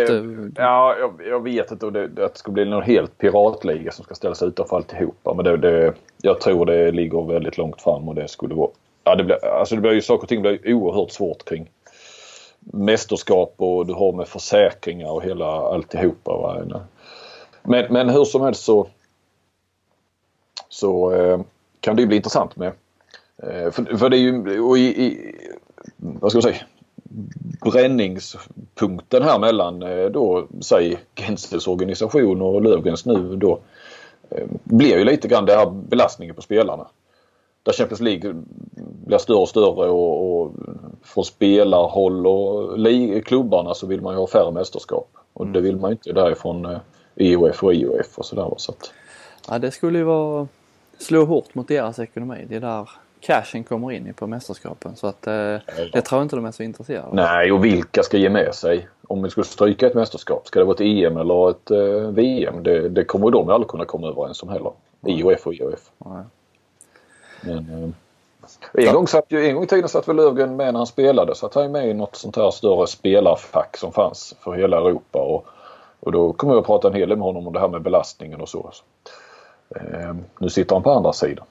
Det, 0.56 0.62
Ja, 0.62 0.96
jag, 1.00 1.22
jag 1.28 1.44
vet 1.44 1.72
inte 1.72 1.86
om 1.86 1.94
det, 1.94 2.08
det 2.08 2.38
ska 2.38 2.52
bli 2.52 2.66
någon 2.66 2.84
helt 2.84 3.18
piratliga 3.18 3.92
som 3.92 4.06
ska 4.06 4.16
ställa 4.16 4.36
sig 4.36 4.48
utanför 4.48 4.76
alltihopa. 4.76 5.34
Men 5.34 5.46
det, 5.46 5.58
det, 5.58 5.94
jag 6.22 6.42
tror 6.42 6.66
det 6.66 6.92
ligger 6.92 7.34
väldigt 7.34 7.58
långt 7.58 7.82
fram 7.82 8.10
och 8.10 8.16
det 8.16 8.28
skulle 8.28 8.56
vara... 8.56 8.70
Ja, 9.04 9.16
det 9.16 9.24
blir, 9.24 9.46
alltså 9.46 9.76
det 9.76 9.82
blir 9.82 9.92
ju 9.92 10.02
saker 10.02 10.24
och 10.24 10.30
ting 10.30 10.42
blir 10.42 10.74
oerhört 10.74 11.12
svårt 11.12 11.46
kring 11.46 11.70
mästerskap 12.60 13.54
och 13.58 13.86
du 13.86 13.94
har 13.94 14.14
med 14.14 14.28
försäkringar 14.28 15.12
och 15.12 15.24
hela 15.24 15.46
alltihopa. 15.46 16.38
Va? 16.38 16.82
Men, 17.64 17.94
men 17.94 18.10
hur 18.10 18.26
som 18.26 18.42
helst 18.42 18.64
så, 18.64 18.88
så 20.72 21.14
eh, 21.14 21.40
kan 21.80 21.96
det 21.96 22.02
ju 22.02 22.08
bli 22.08 22.18
intressant 22.18 22.56
med 22.56 22.72
Eh, 23.44 23.72
för, 23.72 23.98
för 23.98 24.10
det 24.10 24.18
är 24.18 24.20
ju, 24.20 24.60
och 24.62 24.78
i, 24.78 25.06
i, 25.06 25.36
vad 25.98 26.32
ska 26.32 26.38
jag 26.38 26.44
säga, 26.44 26.64
bränningspunkten 27.62 29.24
här 29.24 29.40
mellan 29.40 29.84
eh, 29.84 30.06
då, 30.06 30.48
säg 30.62 30.98
Gensels 31.16 31.68
organisation 31.68 32.42
och 32.42 32.62
Löfgrens 32.62 33.06
nu 33.06 33.36
då 33.36 33.60
blir 34.64 34.98
ju 34.98 35.04
lite 35.04 35.28
grann 35.28 35.46
det 35.46 35.56
här 35.56 35.70
belastningen 35.70 36.36
på 36.36 36.42
spelarna. 36.42 36.88
Där 37.64 37.74
Champions 37.74 38.02
League 38.02 38.36
blir 39.06 39.18
större 39.18 39.38
och 39.38 39.50
större 39.50 39.90
och, 39.90 40.42
och 40.42 40.54
från 41.04 41.26
spelarhåll 41.26 42.28
och 42.28 43.26
klubbarna 43.26 43.74
så 43.74 43.88
vill 43.88 44.02
man 44.02 44.14
ju 44.14 44.20
ha 44.20 44.28
färre 44.28 44.52
mästerskap. 44.52 45.10
Och 45.34 45.48
det 45.48 45.62
vill 45.62 45.78
man 45.78 45.90
ju 45.90 45.94
inte 45.94 46.14
därifrån 46.14 46.78
IOF 47.16 47.64
och 47.64 47.74
IOF 47.74 48.18
och 48.18 48.26
sådär. 48.26 48.54
Så 48.58 48.72
att... 48.72 48.92
Ja 49.50 49.60
det 49.60 49.72
skulle 49.72 49.98
ju 49.98 50.04
vara 50.04 50.48
slå 51.02 51.26
hårt 51.26 51.56
mot 51.56 51.68
deras 51.68 52.00
ekonomi. 52.00 52.46
Det 52.50 52.56
är 52.56 52.60
där 52.60 52.90
cashen 53.22 53.64
kommer 53.64 53.92
in 53.92 54.14
på 54.14 54.28
mästerskapen. 54.28 54.96
Så 54.96 55.08
att 55.08 55.28
eh, 55.28 55.34
det 55.94 56.02
tror 56.02 56.20
jag 56.20 56.26
inte 56.26 56.36
de 56.36 56.46
är 56.46 56.52
så 56.52 56.64
intresserade 56.64 57.08
av. 57.08 57.16
Nej, 57.16 57.52
och 57.52 57.66
vilka 57.66 58.04
ska 58.04 58.18
ge 58.18 58.30
med 58.30 58.56
sig? 58.56 58.88
Om 59.08 59.24
vi 59.24 59.30
skulle 59.30 59.46
stryka 59.46 59.88
ett 59.88 59.94
mästerskap, 59.94 60.48
ska 60.48 60.60
det 60.60 60.66
vara 60.66 60.76
ett 60.76 60.82
EM 60.82 61.18
eller 61.18 61.50
ett 61.50 61.72
eh, 61.72 62.12
VM? 62.12 62.64
Det, 62.64 62.90
det 62.90 63.04
kommer 63.04 63.32
de 63.32 63.50
aldrig 63.50 63.68
kunna 63.68 63.86
komma 63.86 64.08
överens 64.08 64.44
om 64.44 64.50
heller. 64.50 64.72
IOF 65.06 65.48
och 65.48 65.54
IOF. 65.54 65.92
Nej. 65.98 66.24
Men, 67.42 67.84
eh, 67.84 68.88
en, 68.88 68.94
gång 68.94 69.08
satt 69.08 69.32
en 69.32 69.56
gång 69.56 69.64
i 69.64 69.68
tiden 69.68 69.90
satt 69.90 70.08
väl 70.08 70.16
Löfgren 70.16 70.56
med 70.56 70.74
när 70.74 70.80
han 70.80 70.88
spelade. 70.88 71.36
Så 71.36 71.46
att 71.46 71.56
han 71.56 71.72
med 71.72 71.90
i 71.90 71.94
något 71.94 72.16
sånt 72.16 72.36
här 72.36 72.52
större 72.52 72.88
spelarfack 72.88 73.78
som 73.78 73.92
fanns 73.92 74.36
för 74.40 74.54
hela 74.54 74.78
Europa. 74.78 75.20
Och, 75.20 75.46
och 76.00 76.12
då 76.12 76.34
kommer 76.34 76.54
jag 76.54 76.62
att 76.62 76.68
prata 76.68 76.88
en 76.88 76.94
hel 76.94 77.10
del 77.10 77.18
med 77.18 77.26
honom 77.26 77.48
om 77.48 77.54
det 77.54 77.60
här 77.60 77.68
med 77.68 77.82
belastningen 77.82 78.42
och 78.42 78.50
så. 78.50 78.72
Eh, 79.76 80.16
nu 80.40 80.50
sitter 80.50 80.76
han 80.76 80.84
på 80.84 80.92
andra 80.92 81.14
sidan. 81.14 81.46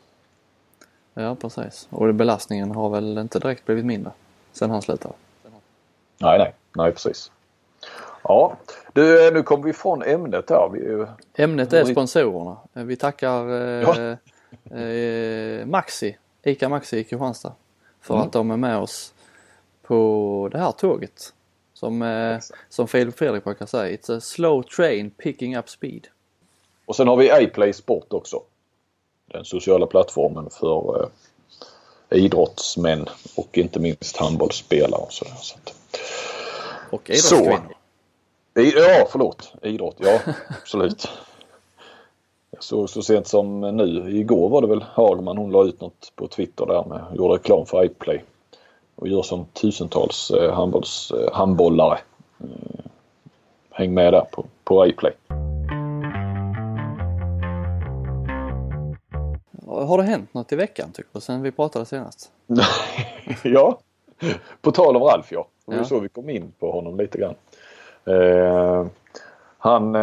Ja 1.14 1.34
precis. 1.34 1.88
Och 1.90 2.14
belastningen 2.14 2.70
har 2.70 2.90
väl 2.90 3.18
inte 3.18 3.38
direkt 3.38 3.66
blivit 3.66 3.84
mindre 3.84 4.12
sen 4.52 4.70
han 4.70 4.82
slutade? 4.82 5.14
Nej, 6.18 6.38
nej, 6.38 6.54
nej 6.76 6.92
precis. 6.92 7.30
Ja, 8.22 8.56
du, 8.92 9.30
nu 9.30 9.42
kommer 9.42 9.64
vi 9.64 9.72
från 9.72 10.02
ämnet 10.02 10.50
här. 10.50 10.68
Vi, 10.72 11.06
ämnet 11.42 11.72
är 11.72 11.84
sponsorerna. 11.84 12.56
Vi 12.72 12.96
tackar 12.96 13.48
eh, 13.48 13.82
ja. 13.82 14.78
eh, 14.78 15.66
Maxi, 15.66 16.16
ICA 16.42 16.68
Maxi 16.68 16.98
i 16.98 17.04
Kristianstad 17.04 17.52
för 18.00 18.14
mm. 18.14 18.26
att 18.26 18.32
de 18.32 18.50
är 18.50 18.56
med 18.56 18.78
oss 18.78 19.14
på 19.82 20.48
det 20.52 20.58
här 20.58 20.72
tåget. 20.72 21.34
Som, 21.72 22.02
eh, 22.02 22.38
som 22.68 22.88
Filip 22.88 23.18
Fredrik 23.18 23.44
brukar 23.44 23.66
säga, 23.66 23.96
it's 23.96 24.16
a 24.16 24.20
slow 24.20 24.62
train 24.62 25.10
picking 25.10 25.56
up 25.56 25.68
speed. 25.68 26.06
Och 26.90 26.96
sen 26.96 27.08
har 27.08 27.16
vi 27.16 27.42
iPlay 27.42 27.72
Sport 27.72 28.12
också 28.12 28.42
den 29.26 29.44
sociala 29.44 29.86
plattformen 29.86 30.50
för 30.50 31.02
eh, 31.02 32.18
idrottsmän 32.18 33.08
och 33.36 33.58
inte 33.58 33.80
minst 33.80 34.16
handbollsspelare. 34.16 35.00
Och, 35.00 35.12
sådär, 35.12 35.32
så 35.40 35.56
och 36.90 37.10
idrottskvinnor. 37.10 37.74
Ja, 38.54 39.06
förlåt. 39.10 39.52
Idrott, 39.62 39.96
ja 39.98 40.20
absolut. 40.62 41.08
Så, 42.60 42.86
så 42.86 43.02
sent 43.02 43.26
som 43.26 43.60
nu, 43.60 44.18
igår 44.18 44.48
var 44.48 44.60
det 44.60 44.68
väl 44.68 44.84
Hagman, 44.94 45.36
hon 45.36 45.50
la 45.50 45.64
ut 45.64 45.80
något 45.80 46.12
på 46.14 46.28
Twitter 46.28 46.66
där 46.66 46.84
med, 46.84 47.04
gjorde 47.16 47.34
reklam 47.34 47.66
för 47.66 47.84
iPlay. 47.84 48.22
Och 48.94 49.08
gör 49.08 49.22
som 49.22 49.44
tusentals 49.44 50.30
eh, 50.30 50.54
handbolls, 50.54 51.10
eh, 51.10 51.32
handbollare. 51.32 51.98
Eh, 52.40 52.84
häng 53.70 53.94
med 53.94 54.12
där 54.12 54.24
på, 54.32 54.44
på 54.64 54.86
iPlay. 54.86 55.12
Har 59.90 59.98
det 59.98 60.04
hänt 60.04 60.34
något 60.34 60.52
i 60.52 60.56
veckan 60.56 60.92
tycker 60.92 61.10
du 61.12 61.20
sen 61.20 61.42
vi 61.42 61.50
pratade 61.50 61.84
senast? 61.84 62.30
ja, 63.44 63.78
på 64.60 64.72
tal 64.72 64.96
om 64.96 65.02
Ralf 65.02 65.32
ja. 65.32 65.46
Det 65.66 65.72
var 65.72 65.78
ja. 65.78 65.84
så 65.84 66.00
vi 66.00 66.08
kom 66.08 66.30
in 66.30 66.52
på 66.58 66.72
honom 66.72 66.96
lite 66.96 67.18
grann. 67.18 67.34
Eh, 68.04 68.86
han, 69.58 69.94
eh, 69.94 70.00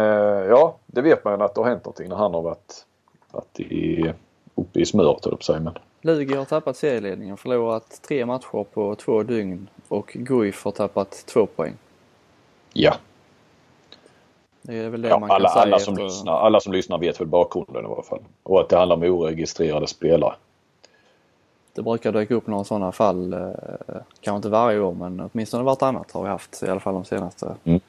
ja 0.48 0.78
det 0.86 1.02
vet 1.02 1.24
man 1.24 1.38
ju 1.38 1.44
att 1.44 1.54
det 1.54 1.60
har 1.60 1.68
hänt 1.68 1.84
någonting 1.84 2.08
när 2.08 2.16
han 2.16 2.34
har 2.34 2.42
varit, 2.42 2.86
varit 3.30 3.60
i, 3.60 4.12
uppe 4.54 4.80
i 4.80 4.86
smöret 4.86 5.24
höll 5.24 5.38
jag 5.48 5.62
men. 5.62 5.78
Lugi 6.00 6.34
har 6.34 6.44
tappat 6.44 6.76
serieledningen, 6.76 7.36
förlorat 7.36 8.00
tre 8.08 8.26
matcher 8.26 8.64
på 8.74 8.94
två 8.94 9.22
dygn 9.22 9.68
och 9.88 10.10
Guif 10.14 10.64
har 10.64 10.72
tappat 10.72 11.24
två 11.26 11.46
poäng. 11.46 11.74
Ja, 12.72 12.94
det 14.68 14.78
är 14.78 14.88
väl 14.88 15.02
det 15.02 15.08
ja, 15.08 15.18
man 15.18 15.28
kan 15.28 15.36
alla, 15.36 15.48
säga. 15.48 15.62
Alla 15.62 15.78
som, 15.78 15.94
efter... 15.94 16.04
lyssnar, 16.04 16.32
alla 16.32 16.60
som 16.60 16.72
lyssnar 16.72 16.98
vet 16.98 17.20
väl 17.20 17.26
bakgrunden 17.26 17.84
i 17.84 17.86
alla 17.86 18.02
fall. 18.02 18.20
Och 18.42 18.60
att 18.60 18.68
det 18.68 18.76
handlar 18.76 18.96
om 18.96 19.02
oregistrerade 19.02 19.86
spelare. 19.86 20.34
Det 21.74 21.82
brukar 21.82 22.12
dyka 22.12 22.34
upp 22.34 22.46
några 22.46 22.64
sådana 22.64 22.92
fall, 22.92 23.32
eh, 23.32 23.40
kanske 24.20 24.36
inte 24.36 24.48
varje 24.48 24.80
år 24.80 24.94
men 24.94 25.30
åtminstone 25.32 25.64
vartannat 25.64 26.12
har 26.12 26.22
vi 26.22 26.28
haft 26.28 26.62
i 26.62 26.68
alla 26.68 26.80
fall 26.80 26.94
de 26.94 27.04
senaste, 27.04 27.54
mm. 27.64 27.80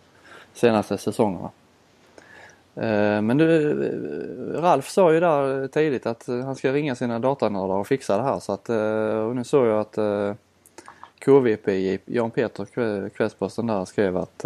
senaste 0.53 0.97
säsongerna. 0.97 1.49
Eh, 2.75 3.21
men 3.21 3.37
du, 3.37 3.71
eh, 3.85 4.61
Ralf 4.61 4.89
sa 4.89 5.13
ju 5.13 5.19
där 5.19 5.67
tidigt 5.67 6.05
att 6.05 6.27
han 6.27 6.55
ska 6.55 6.73
ringa 6.73 6.95
sina 6.95 7.19
datanördar 7.19 7.75
och 7.75 7.87
fixa 7.87 8.17
det 8.17 8.23
här 8.23 8.39
så 8.39 8.53
att, 8.53 8.69
och 9.27 9.35
nu 9.35 9.43
såg 9.43 9.67
jag 9.67 9.79
att 9.79 9.97
KVP, 11.25 11.99
Jan 12.05 12.31
Peter, 12.31 13.09
Kvällsposten 13.09 13.67
där 13.67 13.85
skrev 13.85 14.17
att 14.17 14.45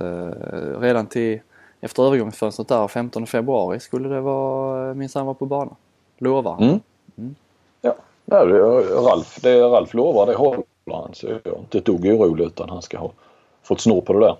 redan 0.79 1.07
till 1.07 1.39
efter 1.83 2.03
övergångsfönstret 2.03 2.67
där 2.67 2.87
15 2.87 3.27
februari 3.27 3.79
skulle 3.79 4.09
det 4.09 4.21
vara 4.21 4.89
eh, 4.89 4.95
minsann 4.95 5.25
vara 5.25 5.33
på 5.33 5.45
banan. 5.45 5.75
Lovar 6.17 6.51
han. 6.51 6.63
Mm. 6.63 6.79
Mm. 7.17 7.35
Ja, 7.81 7.95
det 8.25 8.35
är 8.35 9.03
Ralf, 9.03 9.39
det 9.41 9.49
är 9.49 9.69
Ralf 9.69 9.93
lovar 9.93 10.25
det 10.25 10.35
håller 10.35 10.63
han. 10.85 11.13
Så 11.13 11.27
jag 11.27 11.47
är 11.47 11.59
inte 11.59 11.77
ett 11.77 11.85
dugg 11.85 12.05
orolig 12.05 12.45
utan 12.45 12.69
han 12.69 12.81
ska 12.81 12.97
ha 12.97 13.11
fått 13.63 13.81
snor 13.81 14.01
på 14.01 14.13
det 14.13 14.19
där. 14.19 14.37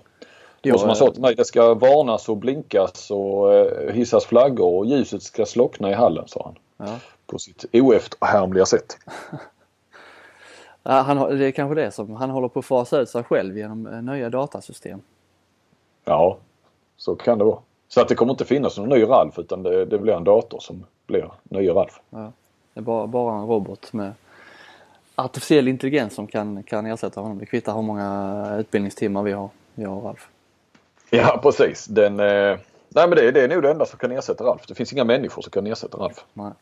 Jo, 0.62 0.74
och 0.74 0.80
som 0.80 0.88
han 0.88 0.96
sa 0.96 1.10
till 1.10 1.22
mig, 1.22 1.34
det 1.34 1.44
ska 1.44 1.74
varnas 1.74 2.28
och 2.28 2.36
blinkas 2.36 3.10
och 3.10 3.54
eh, 3.54 3.92
hissas 3.92 4.24
flaggor 4.24 4.78
och 4.78 4.86
ljuset 4.86 5.22
ska 5.22 5.46
slockna 5.46 5.90
i 5.90 5.94
hallen 5.94 6.28
sa 6.28 6.42
han. 6.44 6.88
Ja. 6.88 6.94
På 7.26 7.38
sitt 7.38 7.64
oefterhärmliga 7.72 8.66
sätt. 8.66 8.98
ja, 10.82 10.92
han, 10.92 11.38
det 11.38 11.46
är 11.46 11.50
kanske 11.50 11.74
det 11.74 11.90
som 11.90 12.14
han 12.14 12.30
håller 12.30 12.48
på 12.48 12.58
att 12.58 12.66
fasa 12.66 13.00
ut 13.00 13.08
sig 13.08 13.22
själv 13.22 13.58
genom 13.58 13.86
eh, 13.86 14.02
nya 14.02 14.30
datasystem. 14.30 15.00
Ja, 16.04 16.38
så 16.96 17.16
kan 17.16 17.38
det 17.38 17.44
vara. 17.44 17.58
Så 17.88 18.00
att 18.00 18.08
det 18.08 18.14
kommer 18.14 18.32
inte 18.32 18.44
finnas 18.44 18.78
någon 18.78 18.88
ny 18.88 19.04
Ralf 19.04 19.38
utan 19.38 19.62
det, 19.62 19.84
det 19.84 19.98
blir 19.98 20.12
en 20.12 20.24
dator 20.24 20.58
som 20.60 20.84
blir 21.06 21.30
nya 21.42 21.72
Ralf. 21.72 22.00
Ja. 22.10 22.32
Det 22.74 22.80
är 22.80 22.82
bara, 22.82 23.06
bara 23.06 23.38
en 23.38 23.46
robot 23.46 23.92
med 23.92 24.12
artificiell 25.14 25.68
intelligens 25.68 26.14
som 26.14 26.26
kan, 26.26 26.62
kan 26.62 26.86
ersätta 26.86 27.20
honom. 27.20 27.38
Det 27.38 27.46
kvittar 27.46 27.74
hur 27.74 27.82
många 27.82 28.56
utbildningstimmar 28.60 29.22
vi 29.22 29.32
har, 29.32 29.48
jag 29.74 29.92
och 29.92 30.04
Ralf. 30.04 30.28
Ja 31.10 31.40
precis. 31.42 31.86
Den, 31.86 32.20
eh, 32.20 32.58
nej 32.88 33.08
men 33.08 33.10
det, 33.10 33.30
det 33.30 33.42
är 33.42 33.48
nog 33.48 33.62
det 33.62 33.70
enda 33.70 33.86
som 33.86 33.98
kan 33.98 34.12
ersätta 34.12 34.44
Ralf. 34.44 34.66
Det 34.66 34.74
finns 34.74 34.92
inga 34.92 35.04
människor 35.04 35.42
som 35.42 35.50
kan 35.50 35.66
ersätta 35.66 35.98
Ralf. 35.98 36.24
Nej. 36.32 36.52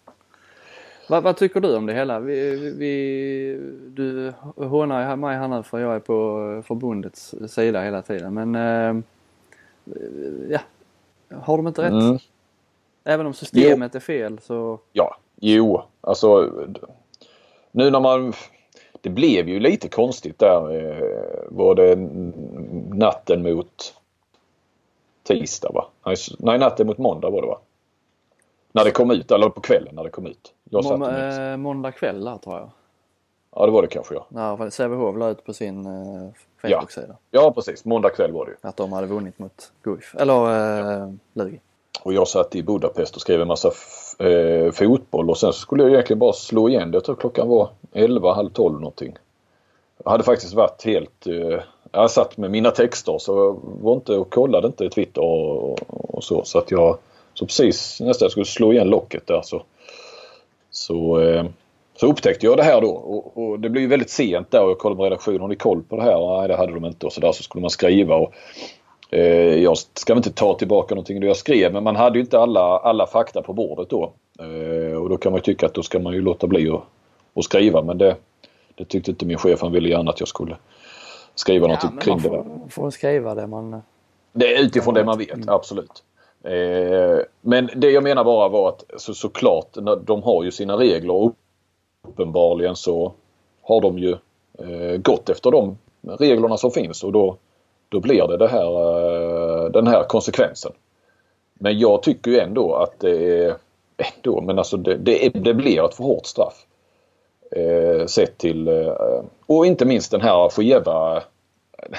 Vad, 1.08 1.22
vad, 1.22 1.36
tycker 1.36 1.60
du 1.60 1.76
om 1.76 1.86
det 1.86 1.94
hela? 1.94 2.20
Vi, 2.20 2.56
vi, 2.70 3.58
du 3.88 4.32
hånar 4.56 5.16
mig 5.16 5.36
här 5.36 5.48
nu 5.48 5.62
för 5.62 5.78
jag 5.78 5.94
är 5.94 5.98
på 5.98 6.62
förbundets 6.66 7.34
sida 7.48 7.82
hela 7.82 8.02
tiden 8.02 8.34
men 8.34 8.54
eh, 8.54 9.02
ja, 10.48 10.58
har 11.42 11.56
de 11.56 11.68
inte 11.68 11.82
rätt? 11.82 11.92
Mm. 11.92 12.18
Även 13.04 13.26
om 13.26 13.34
systemet 13.34 13.90
jo. 13.94 13.96
är 13.96 14.00
fel 14.00 14.38
så... 14.42 14.78
Ja, 14.92 15.16
jo, 15.40 15.82
alltså 16.00 16.50
nu 17.70 17.90
när 17.90 18.00
man... 18.00 18.32
Det 19.00 19.10
blev 19.10 19.48
ju 19.48 19.60
lite 19.60 19.88
konstigt 19.88 20.38
där. 20.38 20.76
Eh, 20.76 21.44
var 21.48 21.74
det 21.74 21.96
natten 22.96 23.42
mot 23.42 23.94
tisdag 25.22 25.70
va? 25.74 25.86
Nej, 26.38 26.58
natten 26.58 26.86
mot 26.86 26.98
måndag 26.98 27.30
var 27.30 27.42
det 27.42 27.48
va? 27.48 27.58
När 28.72 28.84
det 28.84 28.90
kom 28.90 29.10
ut, 29.10 29.30
eller 29.30 29.48
på 29.48 29.60
kvällen 29.60 29.94
när 29.94 30.04
det 30.04 30.10
kom 30.10 30.26
ut. 30.26 30.54
Jag 30.70 30.98
Må, 30.98 31.08
äh, 31.08 31.56
måndag 31.56 31.92
kväll 31.92 32.24
där 32.24 32.38
tror 32.38 32.56
jag. 32.56 32.70
Ja 33.56 33.66
det 33.66 33.72
var 33.72 33.82
det 33.82 33.88
kanske 33.88 34.14
ja. 34.14 34.26
Ja, 34.28 34.70
Sävehof 34.70 35.16
la 35.16 35.30
ut 35.30 35.44
på 35.44 35.52
sin 35.52 35.86
eh, 35.86 36.28
Facebook-sida. 36.62 37.16
Ja. 37.30 37.42
ja 37.42 37.52
precis, 37.52 37.84
måndag 37.84 38.10
kväll 38.10 38.32
var 38.32 38.44
det 38.44 38.50
ju. 38.50 38.56
Att 38.60 38.76
de 38.76 38.92
hade 38.92 39.06
vunnit 39.06 39.38
mot 39.38 39.72
Guif, 39.82 40.14
eller 40.18 40.46
eh, 40.46 40.98
ja. 40.98 41.12
Lugi. 41.32 41.60
Och 42.02 42.12
jag 42.12 42.28
satt 42.28 42.54
i 42.54 42.62
Budapest 42.62 43.16
och 43.16 43.20
skrev 43.20 43.40
en 43.40 43.48
massa 43.48 43.70
eh, 44.18 44.72
fotboll 44.72 45.30
och 45.30 45.38
sen 45.38 45.52
så 45.52 45.58
skulle 45.58 45.82
jag 45.82 45.92
egentligen 45.92 46.18
bara 46.18 46.32
slå 46.32 46.68
igen 46.68 46.90
det. 46.90 46.96
Jag 46.96 47.04
tror 47.04 47.16
klockan 47.16 47.48
var 47.48 47.68
11, 47.92 48.34
halv 48.34 48.50
12 48.50 48.74
någonting. 48.74 49.16
Jag 50.04 50.10
hade 50.10 50.24
faktiskt 50.24 50.54
varit 50.54 50.84
helt... 50.84 51.26
Eh, 51.26 51.60
jag 51.92 52.10
satt 52.10 52.36
med 52.36 52.50
mina 52.50 52.70
texter 52.70 53.18
så 53.18 53.38
jag 53.38 53.60
var 53.82 53.94
inte 53.94 54.12
och 54.12 54.30
kollade 54.30 54.66
inte 54.66 54.90
Twitter 54.90 55.22
och, 55.22 55.70
och, 55.70 56.14
och 56.14 56.24
så. 56.24 56.44
Så 56.44 56.58
att 56.58 56.70
jag... 56.70 56.98
Så 57.34 57.46
precis 57.46 58.00
nästan 58.00 58.24
jag 58.24 58.30
skulle 58.30 58.46
slå 58.46 58.72
igen 58.72 58.88
locket 58.88 59.26
där 59.26 59.42
så... 59.42 59.62
Så 60.70 61.20
eh, 61.20 61.44
så 62.02 62.08
upptäckte 62.08 62.46
jag 62.46 62.56
det 62.56 62.62
här 62.62 62.80
då 62.80 62.90
och, 62.90 63.38
och 63.38 63.60
det 63.60 63.70
blev 63.70 63.88
väldigt 63.88 64.10
sent 64.10 64.50
där 64.50 64.64
och 64.64 64.70
jag 64.70 64.78
kollade 64.78 64.98
med 64.98 65.04
redaktionen. 65.04 65.40
Har 65.40 65.48
ni 65.48 65.56
koll 65.56 65.82
på 65.82 65.96
det 65.96 66.02
här? 66.02 66.38
Nej 66.38 66.48
det 66.48 66.56
hade 66.56 66.72
de 66.72 66.84
inte 66.84 67.06
och 67.06 67.12
så 67.12 67.20
där 67.20 67.32
så 67.32 67.42
skulle 67.42 67.62
man 67.62 67.70
skriva. 67.70 68.16
Och, 68.16 68.32
eh, 69.10 69.62
jag 69.62 69.76
ska 69.78 70.16
inte 70.16 70.32
ta 70.32 70.54
tillbaka 70.54 70.94
någonting 70.94 71.22
jag 71.22 71.36
skrev 71.36 71.72
men 71.72 71.84
man 71.84 71.96
hade 71.96 72.18
ju 72.18 72.24
inte 72.24 72.38
alla, 72.38 72.60
alla 72.60 73.06
fakta 73.06 73.42
på 73.42 73.52
bordet 73.52 73.90
då. 73.90 74.12
Eh, 74.40 74.96
och 74.96 75.08
då 75.08 75.16
kan 75.16 75.32
man 75.32 75.40
tycka 75.40 75.66
att 75.66 75.74
då 75.74 75.82
ska 75.82 75.98
man 75.98 76.12
ju 76.12 76.22
låta 76.22 76.46
bli 76.46 76.70
att, 76.70 76.82
att 77.34 77.44
skriva 77.44 77.82
men 77.82 77.98
det, 77.98 78.16
Det 78.74 78.84
tyckte 78.84 79.10
inte 79.10 79.26
min 79.26 79.38
chef. 79.38 79.62
Han 79.62 79.72
ville 79.72 79.88
gärna 79.88 80.10
att 80.10 80.20
jag 80.20 80.28
skulle 80.28 80.56
skriva 81.34 81.68
ja, 81.68 81.72
något 81.72 82.04
kring 82.04 82.18
det. 82.18 82.28
Där. 82.28 82.44
får 82.70 82.90
skriva 82.90 83.34
det 83.34 83.46
man... 83.46 83.82
Det 84.32 84.56
är 84.56 84.62
utifrån 84.62 84.94
det 84.94 85.04
man 85.04 85.18
vet, 85.18 85.34
mm. 85.34 85.48
absolut. 85.48 86.02
Eh, 86.44 87.24
men 87.40 87.70
det 87.76 87.90
jag 87.90 88.02
menar 88.02 88.24
bara 88.24 88.48
var 88.48 88.68
att 88.68 88.84
så, 88.96 89.14
såklart, 89.14 89.76
de 90.04 90.22
har 90.22 90.44
ju 90.44 90.50
sina 90.50 90.76
regler 90.76 91.14
och 91.14 91.36
uppenbarligen 92.12 92.76
så 92.76 93.12
har 93.62 93.80
de 93.80 93.98
ju 93.98 94.12
eh, 94.58 94.96
gått 94.96 95.28
efter 95.28 95.50
de 95.50 95.78
reglerna 96.18 96.56
som 96.56 96.70
finns 96.70 97.04
och 97.04 97.12
då, 97.12 97.36
då 97.88 98.00
blir 98.00 98.26
det, 98.28 98.36
det 98.36 98.48
här, 98.48 98.66
eh, 99.64 99.70
den 99.70 99.86
här 99.86 100.04
konsekvensen. 100.04 100.72
Men 101.54 101.78
jag 101.78 102.02
tycker 102.02 102.30
ju 102.30 102.38
ändå 102.38 102.74
att 102.74 103.00
det 103.00 103.44
är 103.44 103.56
ändå, 103.96 104.40
men 104.40 104.58
alltså 104.58 104.76
det, 104.76 104.96
det, 104.96 105.28
det 105.28 105.54
blir 105.54 105.84
ett 105.84 105.94
för 105.94 106.04
hårt 106.04 106.26
straff. 106.26 106.66
Eh, 107.50 108.06
sett 108.06 108.38
till, 108.38 108.68
eh, 108.68 109.22
och 109.46 109.66
inte 109.66 109.84
minst 109.84 110.10
den 110.10 110.20
här 110.20 110.48
skeva 110.48 111.22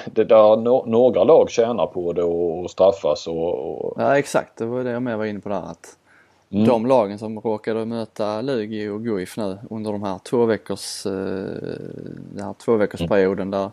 det 0.05 0.23
där 0.23 0.55
no 0.55 0.83
några 0.85 1.23
lag 1.23 1.49
tjänar 1.49 1.87
på 1.87 2.13
det 2.13 2.23
och 2.23 2.71
straffas 2.71 3.27
och, 3.27 3.85
och... 3.85 3.93
Ja 3.97 4.17
exakt, 4.17 4.57
det 4.57 4.65
var 4.65 4.83
det 4.83 4.91
jag 4.91 5.01
med 5.01 5.17
var 5.17 5.25
inne 5.25 5.39
på 5.39 5.49
där 5.49 5.55
att 5.55 5.97
mm. 6.53 6.67
de 6.67 6.85
lagen 6.85 7.19
som 7.19 7.39
råkade 7.39 7.85
möta 7.85 8.41
Lugi 8.41 8.87
och 8.87 9.03
Guif 9.03 9.37
nu 9.37 9.57
under 9.69 9.91
de 9.91 10.03
här 10.03 10.19
två 10.19 10.45
veckors, 10.45 11.05
eh, 11.05 11.11
den 12.33 12.43
här 12.43 12.53
två 12.53 12.75
veckors 12.75 13.01
mm. 13.01 13.09
perioden 13.09 13.51
där, 13.51 13.71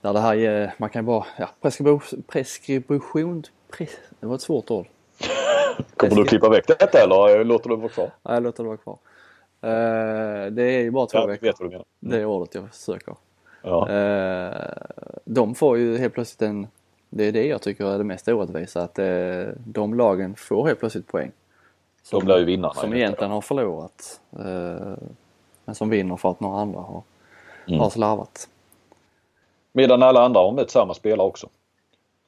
där 0.00 0.12
det 0.12 0.20
här, 0.20 0.74
man 0.78 0.90
kan 0.90 1.04
bara, 1.04 1.26
ja 1.38 1.48
preskription, 1.62 2.22
preskription 2.26 3.42
pres, 3.70 3.90
det 4.20 4.26
var 4.26 4.34
ett 4.34 4.40
svårt 4.40 4.70
ord. 4.70 4.86
Kommer 5.96 6.16
du 6.16 6.24
klippa 6.24 6.48
väck 6.48 6.66
detta 6.66 6.98
eller 6.98 7.44
låter 7.44 7.70
du 7.70 7.76
vara 7.76 7.88
kvar? 7.88 8.10
Ja, 8.22 8.34
jag 8.34 8.42
låter 8.42 8.62
det 8.62 8.68
vara 8.68 8.78
kvar. 8.78 8.98
Uh, 9.64 10.52
det 10.52 10.62
är 10.62 10.80
ju 10.80 10.90
bara 10.90 11.06
två 11.06 11.18
ja, 11.18 11.26
veckor. 11.26 11.46
Vet 11.46 11.60
vad 11.60 11.68
du 11.68 11.72
menar. 11.72 11.84
Det 12.00 12.16
är 12.16 12.24
ordet 12.24 12.54
jag 12.54 12.74
söker. 12.74 13.14
Ja. 13.62 13.88
De 15.24 15.54
får 15.54 15.78
ju 15.78 15.98
helt 15.98 16.14
plötsligt 16.14 16.42
en, 16.42 16.66
det 17.10 17.24
är 17.24 17.32
det 17.32 17.46
jag 17.46 17.62
tycker 17.62 17.84
är 17.84 17.98
det 17.98 18.04
mest 18.04 18.28
orättvisa, 18.28 18.82
att 18.82 18.98
de 19.56 19.94
lagen 19.94 20.34
får 20.34 20.66
helt 20.66 20.78
plötsligt 20.80 21.06
poäng. 21.06 21.32
Som, 22.08 22.18
de 22.18 22.24
blir 22.24 22.38
ju 22.38 22.44
vinnarna. 22.44 22.74
Som 22.74 22.94
egentligen 22.94 23.30
har 23.30 23.40
förlorat. 23.40 24.20
men 25.64 25.74
som 25.74 25.90
vinner 25.90 26.16
för 26.16 26.30
att 26.30 26.40
några 26.40 26.60
andra 26.60 26.80
har, 26.80 27.02
mm. 27.68 27.80
har 27.80 27.90
slarvat. 27.90 28.48
Medan 29.72 30.02
alla 30.02 30.24
andra 30.24 30.40
har 30.40 30.52
mött 30.52 30.70
samma 30.70 30.94
spelare 30.94 31.26
också. 31.26 31.48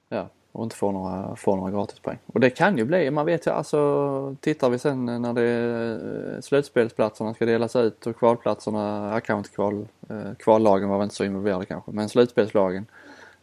Ja 0.08 0.26
och 0.58 0.64
inte 0.64 0.76
får 0.76 0.92
några, 0.92 1.36
får 1.36 1.56
några 1.56 1.70
gratispoäng. 1.70 2.18
Och 2.26 2.40
det 2.40 2.50
kan 2.50 2.78
ju 2.78 2.84
bli, 2.84 3.10
man 3.10 3.26
vet 3.26 3.46
ju 3.46 3.50
alltså, 3.50 4.36
tittar 4.40 4.70
vi 4.70 4.78
sen 4.78 5.04
när 5.04 5.32
det 5.32 5.42
är 5.42 6.40
slutspelsplatserna 6.40 7.34
ska 7.34 7.46
delas 7.46 7.76
ut 7.76 8.06
och 8.06 8.16
kvalplatserna, 8.16 9.12
account-kval, 9.12 9.86
eh, 10.08 10.34
kvallagen 10.38 10.88
var 10.88 10.98
väl 10.98 11.04
inte 11.04 11.14
så 11.14 11.24
involverade 11.24 11.64
kanske, 11.64 11.90
men 11.90 12.08
slutspelslagen. 12.08 12.86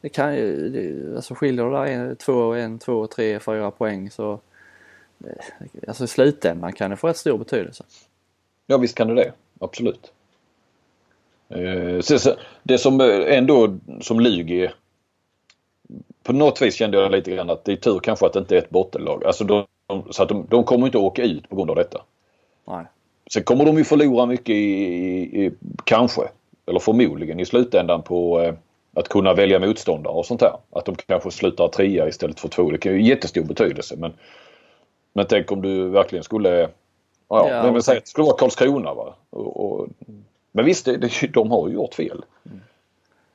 Det 0.01 0.09
kan 0.09 0.35
ju, 0.35 0.69
det, 0.69 1.15
alltså 1.15 1.35
skiljer 1.35 1.65
det 1.65 1.71
där 1.71 1.85
en, 1.85 2.15
två, 2.15 2.53
en, 2.53 2.79
två, 2.79 3.07
tre, 3.07 3.39
fyra 3.39 3.71
poäng 3.71 4.11
så 4.11 4.31
eh, 4.31 4.39
Alltså 5.87 6.03
i 6.03 6.07
slutändan 6.07 6.73
kan 6.73 6.89
det 6.89 6.97
få 6.97 7.07
rätt 7.07 7.17
stor 7.17 7.37
betydelse. 7.37 7.83
Ja 8.67 8.77
visst 8.77 8.95
kan 8.95 9.07
det 9.07 9.15
det, 9.15 9.31
absolut. 9.59 10.11
Eh, 11.49 11.99
det 12.63 12.77
som 12.77 13.01
ändå 13.27 13.77
som 14.01 14.19
Lugi 14.19 14.69
på 16.23 16.33
något 16.33 16.61
vis 16.61 16.75
kände 16.75 16.97
jag 16.97 17.11
lite 17.11 17.31
grann 17.31 17.49
att 17.49 17.65
det 17.65 17.71
är 17.71 17.75
tur 17.75 17.99
kanske 17.99 18.25
att 18.25 18.33
det 18.33 18.39
inte 18.39 18.55
är 18.55 18.59
ett 18.59 18.69
bottenlag. 18.69 19.25
Alltså 19.25 19.43
de, 19.43 19.65
så 20.09 20.23
att 20.23 20.29
de, 20.29 20.45
de 20.49 20.63
kommer 20.63 20.85
inte 20.85 20.97
åka 20.97 21.23
ut 21.23 21.49
på 21.49 21.55
grund 21.55 21.69
av 21.69 21.75
detta. 21.75 22.01
Nej. 22.65 22.85
Sen 23.33 23.43
kommer 23.43 23.65
de 23.65 23.77
ju 23.77 23.83
förlora 23.83 24.25
mycket 24.25 24.49
i, 24.49 24.53
i, 24.53 25.45
i 25.45 25.51
kanske, 25.83 26.21
eller 26.65 26.79
förmodligen 26.79 27.39
i 27.39 27.45
slutändan 27.45 28.01
på 28.01 28.41
eh, 28.41 28.53
att 28.93 29.09
kunna 29.09 29.33
välja 29.33 29.59
motståndare 29.59 30.13
och 30.13 30.25
sånt 30.25 30.39
där. 30.39 30.53
Att 30.71 30.85
de 30.85 30.95
kanske 30.95 31.31
slutar 31.31 31.67
trea 31.67 32.07
istället 32.07 32.39
för 32.39 32.49
två. 32.49 32.71
Det 32.71 32.77
kan 32.77 32.93
ju 32.93 33.01
jättestor 33.01 33.43
betydelse 33.43 33.95
men, 33.97 34.13
men 35.15 35.25
tänk 35.29 35.51
om 35.51 35.61
du 35.61 35.89
verkligen 35.89 36.23
skulle 36.23 36.69
Ja, 37.27 37.49
ja 37.49 37.71
men 37.71 37.83
säg 37.83 37.97
att 37.97 38.03
det 38.03 38.09
skulle 38.09 38.25
vara 38.25 38.37
Karlskrona 38.37 38.93
va. 38.93 39.15
Och, 39.29 39.65
och, 39.65 39.87
men 40.51 40.65
visst, 40.65 40.85
det, 40.85 40.97
det, 40.97 41.27
de 41.33 41.51
har 41.51 41.67
ju 41.67 41.73
gjort 41.73 41.93
fel. 41.93 42.25
Mm. 42.45 42.61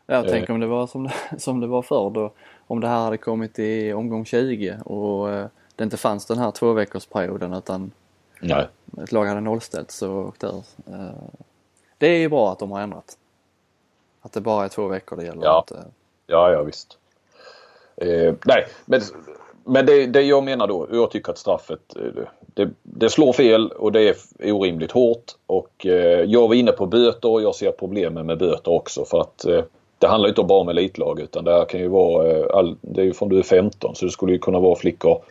Ja, 0.06 0.24
tänk 0.28 0.48
eh. 0.48 0.54
om 0.54 0.60
det 0.60 0.66
var 0.66 0.86
som 0.86 1.04
det, 1.04 1.12
som 1.38 1.60
det 1.60 1.66
var 1.66 1.82
förr 1.82 2.10
då 2.10 2.32
om 2.66 2.80
det 2.80 2.88
här 2.88 3.00
hade 3.00 3.16
kommit 3.16 3.58
i 3.58 3.92
omgång 3.92 4.24
20 4.24 4.78
och 4.84 5.30
eh, 5.30 5.46
det 5.76 5.84
inte 5.84 5.96
fanns 5.96 6.26
den 6.26 6.38
här 6.38 6.50
två 6.50 6.72
veckors 6.72 7.06
perioden 7.06 7.54
utan 7.54 7.92
Nej. 8.40 8.68
ett 9.02 9.12
lag 9.12 9.24
hade 9.24 9.40
nollställt 9.40 9.90
så 9.90 10.32
ur. 10.42 10.54
Eh, 10.86 11.10
det 11.98 12.06
är 12.06 12.18
ju 12.18 12.28
bra 12.28 12.52
att 12.52 12.58
de 12.58 12.70
har 12.70 12.80
ändrat. 12.80 13.18
Att 14.22 14.32
det 14.32 14.40
bara 14.40 14.64
är 14.64 14.68
två 14.68 14.88
veckor 14.88 15.16
det 15.16 15.24
gäller. 15.24 15.44
Ja, 15.44 15.64
inte... 15.68 15.84
ja, 16.26 16.52
ja 16.52 16.62
visst. 16.62 16.98
Eh, 17.96 18.34
nej, 18.44 18.66
men, 18.84 19.00
men 19.64 19.86
det, 19.86 20.06
det 20.06 20.22
jag 20.22 20.44
menar 20.44 20.66
då, 20.66 20.86
jag 20.92 21.10
tycker 21.10 21.32
att 21.32 21.38
straffet 21.38 21.96
eh, 21.96 22.24
det, 22.54 22.70
det 22.82 23.10
slår 23.10 23.32
fel 23.32 23.70
och 23.70 23.92
det 23.92 24.08
är 24.08 24.16
orimligt 24.52 24.92
hårt 24.92 25.24
och 25.46 25.86
eh, 25.86 26.20
jag 26.20 26.48
var 26.48 26.54
inne 26.54 26.72
på 26.72 26.86
böter 26.86 27.28
och 27.28 27.42
jag 27.42 27.54
ser 27.54 27.72
problemen 27.72 28.26
med 28.26 28.38
böter 28.38 28.72
också 28.72 29.04
för 29.04 29.20
att 29.20 29.44
eh, 29.44 29.62
det 29.98 30.06
handlar 30.06 30.28
inte 30.28 30.42
bara 30.42 30.60
om 30.60 30.68
elitlag 30.68 31.20
utan 31.20 31.44
det 31.44 31.52
här 31.52 31.64
kan 31.64 31.80
ju 31.80 31.88
vara, 31.88 32.28
eh, 32.30 32.46
all, 32.54 32.76
det 32.80 33.00
är 33.00 33.04
ju 33.04 33.12
från 33.12 33.28
du 33.28 33.38
är 33.38 33.42
15 33.42 33.94
så 33.94 34.04
det 34.04 34.10
skulle 34.10 34.32
ju 34.32 34.38
kunna 34.38 34.60
vara 34.60 34.76
flickor 34.76 35.22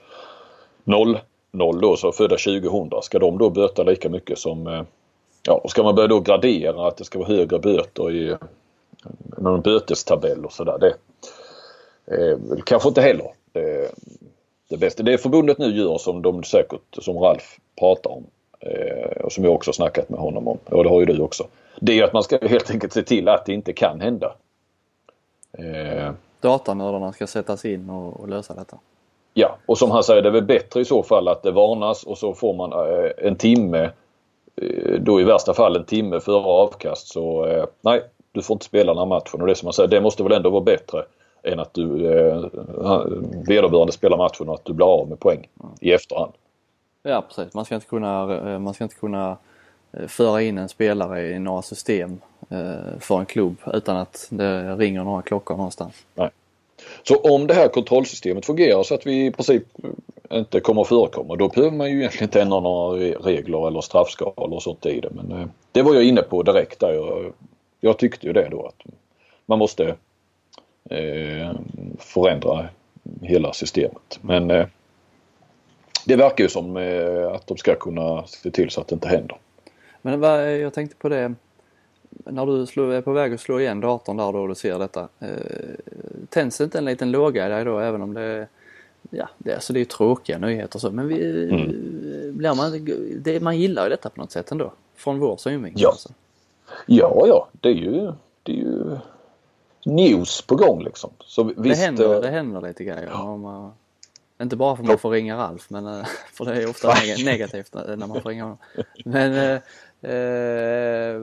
0, 0.84 1.20
0 1.52 1.82
då, 1.82 1.96
så 1.96 2.12
födda 2.12 2.38
2000. 2.38 3.02
Ska 3.02 3.20
de 3.20 3.38
då 3.38 3.50
böta 3.50 3.84
lika 3.84 4.10
mycket 4.10 4.38
som, 4.39 4.68
eh, 4.68 4.82
ja 5.44 5.54
och 5.54 5.72
ska 5.72 5.84
man 5.84 5.96
börja 5.96 6.08
då 6.08 6.20
gradera 6.20 6.88
att 6.88 6.98
det 6.98 7.04
ska 7.04 7.20
vara 7.20 7.30
högre 7.30 7.60
böter 7.60 8.12
i 8.12 8.30
eh, 8.30 8.38
någon 9.38 9.62
bötestabell 9.62 10.46
och 10.46 10.54
sådär. 10.54 10.78
Det 10.80 10.94
eh, 12.12 12.38
kanske 12.65 12.89
inte 12.89 13.02
heller 13.02 13.28
det, 13.52 13.91
det 14.69 14.78
bästa. 14.78 15.04
Det 15.04 15.17
förbundet 15.17 15.58
nu 15.58 15.78
gör 15.78 15.98
som 15.98 16.22
de 16.22 16.43
säkert, 16.43 16.82
som 16.91 17.17
Ralf 17.17 17.60
pratar 17.80 18.12
om 18.12 18.24
eh, 18.60 19.22
och 19.24 19.32
som 19.32 19.43
jag 19.43 19.54
också 19.54 19.74
snackat 19.74 20.10
med 20.10 20.19
honom 20.19 20.48
om, 20.48 20.58
och 20.65 20.84
det 20.84 20.89
har 20.89 21.00
ju 21.00 21.06
du 21.06 21.19
också. 21.19 21.48
Det 21.80 22.00
är 22.00 22.04
att 22.04 22.13
man 22.13 22.24
ska 22.24 22.38
helt 22.41 22.72
enkelt 22.72 22.93
se 22.93 23.04
till 23.04 23.30
att 23.30 23.45
det 23.45 23.54
inte 23.54 23.74
kan 23.74 24.02
hända. 24.02 24.36
Eh, 25.58 26.12
Datanördarna 26.41 27.13
ska 27.13 27.28
sättas 27.28 27.65
in 27.65 27.89
och, 27.89 28.19
och, 28.19 28.28
lösa 28.28 28.54
detta. 28.54 28.78
Ja, 29.34 29.58
och 29.65 29.78
som 29.78 29.91
han 29.91 30.04
säger 30.04 30.22
det 30.22 30.30
är 30.30 30.34
väl 30.34 30.43
bättre 30.43 30.82
i 30.82 30.86
så 30.86 31.04
fall 31.04 31.28
att 31.28 31.43
det 31.43 31.52
varnas 31.52 32.04
och 32.04 32.17
så 32.17 32.34
får 32.34 32.54
man 32.54 32.72
eh, 32.72 33.12
en 33.17 33.36
timme, 33.36 33.89
eh, 34.56 34.93
då 35.00 35.22
i 35.22 35.24
värsta 35.24 35.54
fall 35.54 35.76
en 35.76 35.86
timme 35.86 36.19
före 36.19 36.45
avkast 36.45 37.08
så 37.08 37.45
eh, 37.45 37.65
nej, 37.82 38.02
du 38.32 38.41
får 38.41 38.56
inte 38.56 38.65
spela 38.65 38.93
den 38.93 39.00
här 39.00 39.06
matchen. 39.06 39.41
Och 39.41 39.48
det 39.48 39.56
som 39.56 39.65
man 39.65 39.74
säger, 39.74 39.89
det 39.89 40.02
måste 40.02 40.24
väl 40.24 40.32
ändå 40.32 40.50
vara 40.50 40.63
bättre 40.63 41.06
än 41.43 41.60
att 41.60 41.73
du 41.73 41.84
eh, 41.84 42.45
vederbörande 43.47 43.91
spelar 43.91 44.17
matchen 44.17 44.49
och 44.49 44.56
att 44.56 44.65
du 44.65 44.73
blir 44.73 44.86
av 44.86 45.10
med 45.10 45.19
poäng 45.19 45.47
mm. 45.63 45.71
i 45.82 45.91
efterhand. 45.91 46.32
Ja 47.04 47.23
precis, 47.28 47.54
man 47.54 47.65
ska 47.65 47.75
inte 47.75 47.88
kunna, 47.88 48.38
eh, 48.54 48.60
man 48.60 48.73
ska 48.73 48.84
inte 48.84 48.95
kunna 48.95 49.38
eh, 49.91 50.08
föra 50.08 50.41
in 50.41 50.58
en 50.58 50.69
spelare 50.69 51.28
i 51.28 51.39
några 51.39 51.62
system 51.62 52.19
Eh, 52.49 52.99
för 52.99 53.19
en 53.19 53.25
klubb 53.25 53.56
utan 53.73 53.97
att 53.97 54.28
det 54.30 54.75
ringer 54.75 55.04
några 55.04 55.21
klockor 55.21 55.58
någonstans. 55.58 55.93
Nej. 56.15 56.30
Så 57.04 57.15
om 57.15 57.47
det 57.47 57.54
här 57.54 57.67
kontrollsystemet 57.67 58.45
fungerar 58.45 58.84
så 58.84 58.95
att 58.95 59.08
vi 59.08 59.25
i 59.25 59.32
princip 59.32 59.63
inte 60.32 60.60
kommer 60.60 60.82
att 60.82 60.88
förekomma 60.88 61.36
då 61.36 61.47
behöver 61.47 61.78
man 61.78 61.91
ju 61.91 61.97
egentligen 61.97 62.23
inte 62.23 62.41
ändra 62.41 62.60
några 62.60 62.97
regler 62.99 63.67
eller 63.67 63.82
straffskalor 63.82 64.54
och 64.54 64.63
sånt 64.63 64.86
i 64.86 64.99
det. 64.99 65.10
Men 65.12 65.32
eh, 65.32 65.47
det 65.71 65.82
var 65.82 65.93
jag 65.93 66.04
inne 66.04 66.21
på 66.21 66.43
direkt 66.43 66.80
där. 66.80 66.93
Jag, 66.93 67.34
jag 67.80 67.97
tyckte 67.97 68.28
ju 68.28 68.34
det 68.34 68.47
då 68.52 68.65
att 68.65 68.93
man 69.45 69.60
måste 69.60 69.84
eh, 69.84 69.95
förändra 71.97 72.69
hela 73.21 73.54
systemet. 73.54 74.19
Men 74.21 74.52
eh, 74.52 74.67
det 76.06 76.15
verkar 76.15 76.43
ju 76.43 76.49
som 76.49 76.78
eh, 76.78 77.28
att 77.28 77.47
de 77.47 77.58
ska 77.58 77.75
kunna 77.75 78.28
se 78.28 78.52
till 78.52 78.69
så 78.69 78.82
att 78.82 78.88
det 78.88 78.93
inte 78.93 79.08
händer. 79.08 79.38
Men 80.02 80.19
vad, 80.19 80.58
jag 80.58 80.73
tänkte 80.73 80.95
på 80.95 81.10
det 81.10 81.34
när 82.10 82.45
du 82.45 82.95
är 82.95 83.02
på 83.02 83.12
väg 83.12 83.34
att 83.34 83.39
slå 83.39 83.60
igen 83.60 83.82
datorn 83.82 84.17
där 84.17 84.32
då 84.32 84.39
och 84.39 84.47
du 84.47 84.56
ser 84.56 84.80
detta. 84.80 85.08
Eh, 85.19 85.28
tänds 86.30 86.62
inte 86.62 86.78
en 86.78 86.86
liten 86.86 87.12
låga 87.12 87.45
i 87.45 87.49
dig 87.49 87.65
då 87.65 87.80
även 87.80 88.02
om 88.02 88.13
det 88.13 88.47
Ja, 89.10 89.30
det, 89.38 89.54
alltså 89.54 89.73
det 89.73 89.80
är 89.80 89.86
tråkiga 89.86 90.38
nyheter 90.38 90.80
så 90.80 90.91
men 90.91 91.08
vi, 91.08 91.49
mm. 91.49 92.38
blir 92.38 92.56
man, 92.56 92.88
det, 93.23 93.39
man 93.39 93.58
gillar 93.58 93.84
ju 93.84 93.89
detta 93.89 94.10
på 94.10 94.21
något 94.21 94.32
sätt 94.32 94.52
ändå. 94.52 94.71
Från 94.95 95.19
vår 95.19 95.38
synvinkel. 95.38 95.82
Ja. 95.82 95.89
Alltså. 95.89 96.10
ja, 96.86 97.23
ja, 97.28 97.47
det 97.62 97.69
är 97.69 97.73
ju, 97.73 98.12
det 98.43 98.52
är 98.52 98.56
ju 98.56 98.97
news 99.86 100.42
på 100.42 100.56
gång 100.56 100.84
liksom. 100.84 101.12
Så 101.26 101.44
visst, 101.44 101.63
det, 101.63 101.76
händer, 101.76 102.15
äh... 102.15 102.22
det 102.22 102.30
händer 102.30 102.62
lite 102.62 102.84
grejer. 102.84 103.10
Ja. 103.12 103.38
Man, 103.38 103.72
inte 104.42 104.56
bara 104.56 104.76
för 104.76 104.84
att 104.84 104.88
man 104.88 104.98
får 104.98 105.12
ringa 105.12 105.38
Ralf, 105.38 105.70
men, 105.70 105.88
eh, 105.88 106.06
för 106.34 106.46
det 106.46 106.63
är 106.63 106.70
ofta 106.70 106.94
negativt 107.26 107.74
när 107.74 108.08
man 108.08 108.22
får 108.22 108.30
ringa 108.30 108.44
honom. 108.44 108.58
Men 109.06 109.34
eh, 109.34 110.12
eh, 110.12 111.22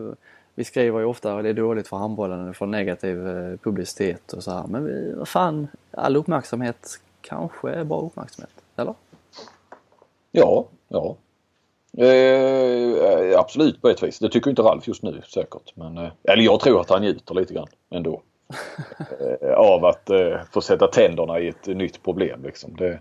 vi 0.54 0.64
skriver 0.64 0.98
ju 0.98 1.04
ofta 1.04 1.36
att 1.36 1.42
det 1.42 1.48
är 1.48 1.54
dåligt 1.54 1.88
för 1.88 1.96
handbollen, 1.96 2.54
får 2.54 2.66
negativ 2.66 3.28
eh, 3.28 3.56
publicitet 3.56 4.32
och 4.32 4.44
så 4.44 4.50
här. 4.50 4.66
Men 4.66 4.84
vi, 4.84 5.12
vad 5.12 5.28
fan, 5.28 5.68
all 5.90 6.16
uppmärksamhet 6.16 7.00
kanske 7.20 7.70
är 7.70 7.84
bra 7.84 8.00
uppmärksamhet, 8.00 8.54
eller? 8.76 8.94
Ja, 10.32 10.66
ja. 10.88 11.16
Eh, 12.04 13.38
absolut 13.38 13.82
på 13.82 13.88
ett 13.88 14.02
vis. 14.02 14.18
Det 14.18 14.28
tycker 14.28 14.50
inte 14.50 14.62
Ralf 14.62 14.88
just 14.88 15.02
nu 15.02 15.22
säkert. 15.28 15.72
Men, 15.76 15.98
eh, 15.98 16.10
eller 16.22 16.42
jag 16.42 16.60
tror 16.60 16.80
att 16.80 16.90
han 16.90 17.02
njuter 17.02 17.34
lite 17.34 17.54
grann 17.54 17.68
ändå. 17.90 18.22
Eh, 19.42 19.52
av 19.52 19.84
att 19.84 20.10
eh, 20.10 20.40
få 20.52 20.60
sätta 20.60 20.86
tänderna 20.86 21.40
i 21.40 21.48
ett 21.48 21.66
nytt 21.66 22.02
problem. 22.02 22.42
Liksom. 22.44 22.76
Det, 22.76 22.98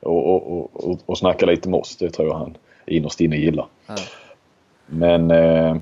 och, 0.00 0.34
och, 0.34 0.70
och, 0.72 0.98
och 1.06 1.18
snacka 1.18 1.46
lite 1.46 1.68
med 1.68 1.80
oss. 1.80 1.96
Det 1.96 2.10
tror 2.10 2.28
jag 2.28 2.34
han 2.34 2.56
innerst 2.86 3.20
inne 3.20 3.36
gillar. 3.36 3.66
Ja. 3.86 3.96
Men 4.86 5.30
eh, 5.30 5.76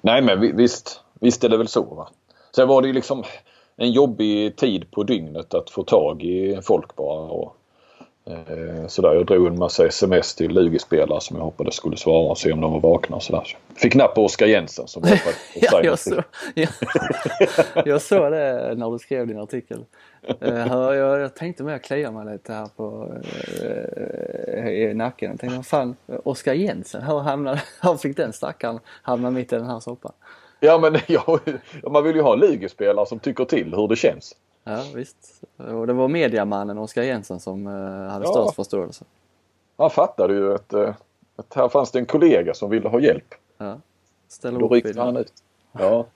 nej 0.00 0.22
men 0.22 0.56
visst, 0.56 1.00
visst 1.20 1.44
är 1.44 1.48
det 1.48 1.56
väl 1.56 1.68
så. 1.68 1.82
Va? 1.82 2.08
Sen 2.56 2.68
var 2.68 2.82
det 2.82 2.88
ju 2.88 2.94
liksom 2.94 3.24
en 3.76 3.92
jobbig 3.92 4.56
tid 4.56 4.90
på 4.90 5.02
dygnet 5.02 5.54
att 5.54 5.70
få 5.70 5.82
tag 5.82 6.22
i 6.22 6.58
folk 6.62 6.96
bara. 6.96 7.20
Och, 7.20 7.56
sådär. 8.88 9.14
Jag 9.14 9.26
drog 9.26 9.46
en 9.46 9.58
massa 9.58 9.86
sms 9.86 10.34
till 10.34 10.50
Lugi-spelare 10.50 11.20
som 11.20 11.36
jag 11.36 11.44
hoppades 11.44 11.74
skulle 11.74 11.96
svara 11.96 12.30
och 12.30 12.38
se 12.38 12.52
om 12.52 12.60
de 12.60 12.72
var 12.72 12.80
vakna. 12.80 13.16
Och 13.16 13.22
sådär. 13.22 13.56
Fick 13.74 13.94
napp 13.94 14.14
på 14.14 14.24
Oskar 14.24 14.46
Jensen 14.46 14.88
som 14.88 15.02
var 15.02 15.18
ja, 15.54 15.80
jag, 15.82 15.98
så, 15.98 16.22
ja. 16.54 16.68
jag 17.84 18.02
såg 18.02 18.32
det 18.32 18.74
när 18.76 18.90
du 18.90 18.98
skrev 18.98 19.26
din 19.26 19.38
artikel. 19.38 19.84
Uh, 20.42 20.58
jag, 20.70 21.20
jag 21.20 21.34
tänkte 21.34 21.62
mer 21.62 21.78
klia 21.78 22.10
mig 22.10 22.32
lite 22.32 22.52
här 22.52 22.68
på 22.76 23.08
uh, 23.62 24.68
i 24.68 24.94
nacken. 24.94 25.30
Jag 25.30 25.40
tänkte, 25.40 25.62
fan, 25.62 25.96
Oskar 26.24 26.54
Jensen, 26.54 27.02
hur, 27.02 27.18
hamnade, 27.18 27.62
hur 27.82 27.96
fick 27.96 28.16
den 28.16 28.32
stackaren 28.32 28.78
hamna 29.02 29.30
mitt 29.30 29.52
i 29.52 29.56
den 29.56 29.66
här 29.66 29.80
soppan? 29.80 30.12
Ja 30.60 30.78
men 30.78 30.98
ja, 31.06 31.38
man 31.82 32.04
vill 32.04 32.16
ju 32.16 32.22
ha 32.22 32.32
en 32.32 32.40
ligespelare 32.40 33.06
som 33.06 33.18
tycker 33.18 33.44
till 33.44 33.74
hur 33.74 33.88
det 33.88 33.96
känns. 33.96 34.36
Ja 34.64 34.82
visst. 34.94 35.42
Och 35.56 35.86
det 35.86 35.92
var 35.92 36.08
mediamannen 36.08 36.78
Oskar 36.78 37.02
Jensen 37.02 37.40
som 37.40 37.66
uh, 37.66 38.08
hade 38.08 38.24
ja. 38.24 38.32
störst 38.32 38.56
förståelse. 38.56 39.04
Han 39.76 39.90
fattade 39.90 40.34
ju 40.34 40.54
att, 40.54 40.74
att 41.36 41.54
här 41.54 41.68
fanns 41.68 41.90
det 41.90 41.98
en 41.98 42.06
kollega 42.06 42.54
som 42.54 42.70
ville 42.70 42.88
ha 42.88 43.00
hjälp. 43.00 43.34
Ja. 43.58 43.76
Ställer 44.28 44.60
Då 44.60 44.68
ryckte 44.68 45.00
han 45.00 45.16
ut. 45.16 45.32
Ja. 45.72 46.06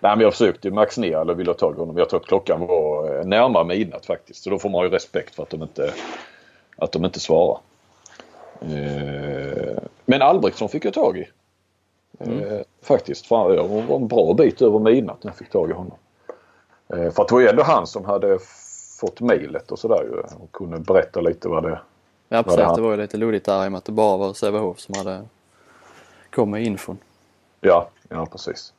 Nej 0.00 0.16
men 0.16 0.20
jag 0.20 0.32
försökte 0.32 0.70
max 0.70 0.98
ner 0.98 1.16
eller 1.16 1.34
ville 1.34 1.50
ha 1.50 1.54
tag 1.54 1.76
i 1.76 1.78
honom. 1.78 1.96
Jag 1.96 2.08
tror 2.08 2.20
att 2.20 2.26
klockan 2.26 2.66
var 2.66 3.24
närmare 3.24 3.64
midnatt 3.64 4.06
faktiskt. 4.06 4.42
Så 4.42 4.50
då 4.50 4.58
får 4.58 4.68
man 4.68 4.84
ju 4.84 4.90
respekt 4.90 5.34
för 5.34 5.42
att 5.42 5.50
de 5.50 5.62
inte, 5.62 5.94
att 6.76 6.92
de 6.92 7.04
inte 7.04 7.20
svarar. 7.20 7.58
Men 10.04 10.22
Albrektsson 10.22 10.68
fick 10.68 10.84
jag 10.84 10.94
tag 10.94 11.18
i. 11.18 11.28
Mm. 12.18 12.44
Eh, 12.44 12.60
faktiskt. 12.82 13.30
Jag 13.30 13.68
var 13.68 13.96
en 13.96 14.08
bra 14.08 14.34
bit 14.34 14.62
över 14.62 14.78
midnatt 14.78 15.24
när 15.24 15.30
jag 15.30 15.36
fick 15.38 15.50
tag 15.50 15.70
i 15.70 15.72
honom. 15.72 15.96
Eh, 16.88 17.10
för 17.10 17.22
att 17.22 17.28
det 17.28 17.34
var 17.34 17.40
ju 17.40 17.48
ändå 17.48 17.62
han 17.62 17.86
som 17.86 18.04
hade 18.04 18.38
fått 19.00 19.20
mejlet 19.20 19.72
och 19.72 19.78
sådär 19.78 20.02
ju 20.02 20.20
och 20.20 20.52
kunde 20.52 20.78
berätta 20.78 21.20
lite 21.20 21.48
vad 21.48 21.62
det 21.62 21.80
Ja 22.28 22.42
precis, 22.42 22.58
det, 22.58 22.74
det 22.76 22.82
var 22.82 22.90
ju 22.90 22.96
lite 22.96 23.16
luddigt 23.16 23.46
där 23.46 23.64
i 23.64 23.68
och 23.68 23.72
med 23.72 23.78
att 23.78 23.84
det 23.84 23.92
bara 23.92 24.16
var 24.16 24.32
Sävehof 24.32 24.80
som 24.80 24.94
hade 24.98 25.24
kom 26.30 26.50
med 26.50 26.64
infon. 26.64 26.98
Ja, 27.60 27.88
ja 28.08 28.26
precis. 28.26 28.72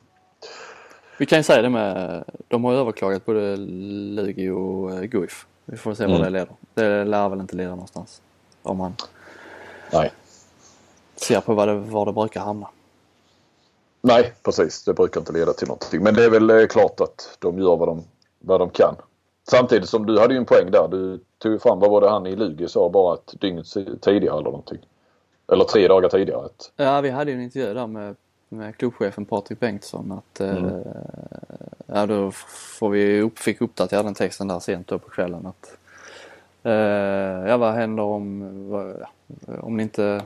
Vi 1.17 1.25
kan 1.25 1.39
ju 1.39 1.43
säga 1.43 1.61
det 1.61 1.69
med, 1.69 2.23
de 2.47 2.63
har 2.63 2.73
överklagat 2.73 3.25
både 3.25 3.55
Lugi 3.57 4.49
och 4.49 4.91
uh, 4.91 5.01
Guif. 5.01 5.45
Vi 5.65 5.77
får 5.77 5.93
se 5.93 6.03
mm. 6.03 6.17
var 6.17 6.25
det 6.25 6.29
leder. 6.29 6.55
Det 6.73 7.05
lär 7.05 7.29
väl 7.29 7.39
inte 7.39 7.55
leda 7.55 7.69
någonstans. 7.69 8.21
Om 8.63 8.77
man 8.77 8.95
Nej. 9.93 10.11
ser 11.15 11.41
på 11.41 11.53
vad 11.53 11.67
det, 11.67 11.75
var 11.75 12.05
det 12.05 12.13
brukar 12.13 12.41
hamna. 12.41 12.67
Nej, 14.01 14.33
precis. 14.43 14.83
Det 14.83 14.93
brukar 14.93 15.21
inte 15.21 15.33
leda 15.33 15.53
till 15.53 15.67
någonting. 15.67 16.03
Men 16.03 16.13
det 16.13 16.25
är 16.25 16.29
väl 16.29 16.49
eh, 16.49 16.67
klart 16.67 17.01
att 17.01 17.37
de 17.39 17.59
gör 17.59 17.75
vad 17.75 17.87
de, 17.87 18.03
vad 18.39 18.59
de 18.59 18.69
kan. 18.69 18.95
Samtidigt 19.49 19.89
som 19.89 20.05
du 20.05 20.19
hade 20.19 20.33
ju 20.33 20.37
en 20.37 20.45
poäng 20.45 20.71
där. 20.71 20.87
Du 20.87 21.19
tog 21.37 21.61
fram, 21.61 21.79
vad 21.79 21.91
var 21.91 22.01
det 22.01 22.09
han 22.09 22.27
i 22.27 22.35
Lugi 22.35 22.67
sa 22.67 22.89
bara 22.89 23.13
ett 23.13 23.41
dygn 23.41 23.63
tidigare 24.01 24.33
eller 24.33 24.43
någonting? 24.43 24.79
Eller 25.51 25.63
tre 25.63 25.87
dagar 25.87 26.09
tidigare. 26.09 26.49
Ja, 26.75 27.01
vi 27.01 27.09
hade 27.09 27.31
ju 27.31 27.37
en 27.37 27.43
intervju 27.43 27.73
där 27.73 27.87
med, 27.87 28.15
med 28.49 28.77
klubbchefen 28.77 29.25
Patrik 29.25 29.59
Bengtsson 29.59 30.11
att 30.11 30.39
mm. 30.39 30.65
eh, 30.65 30.81
ja, 31.85 32.05
då 32.05 32.31
får 32.77 32.89
vi 32.89 33.21
upp, 33.21 33.39
fick 33.39 33.61
uppdatera 33.61 34.03
den 34.03 34.13
texten 34.13 34.47
där 34.47 34.59
sent 34.59 34.87
då 34.87 34.99
på 34.99 35.09
kvällen 35.09 35.45
att 35.45 35.77
eh, 36.63 37.49
ja, 37.49 37.57
vad 37.57 37.73
händer 37.73 38.03
om, 38.03 38.69
vad, 38.69 38.95
om 39.59 39.77
ni 39.77 39.83
inte 39.83 40.21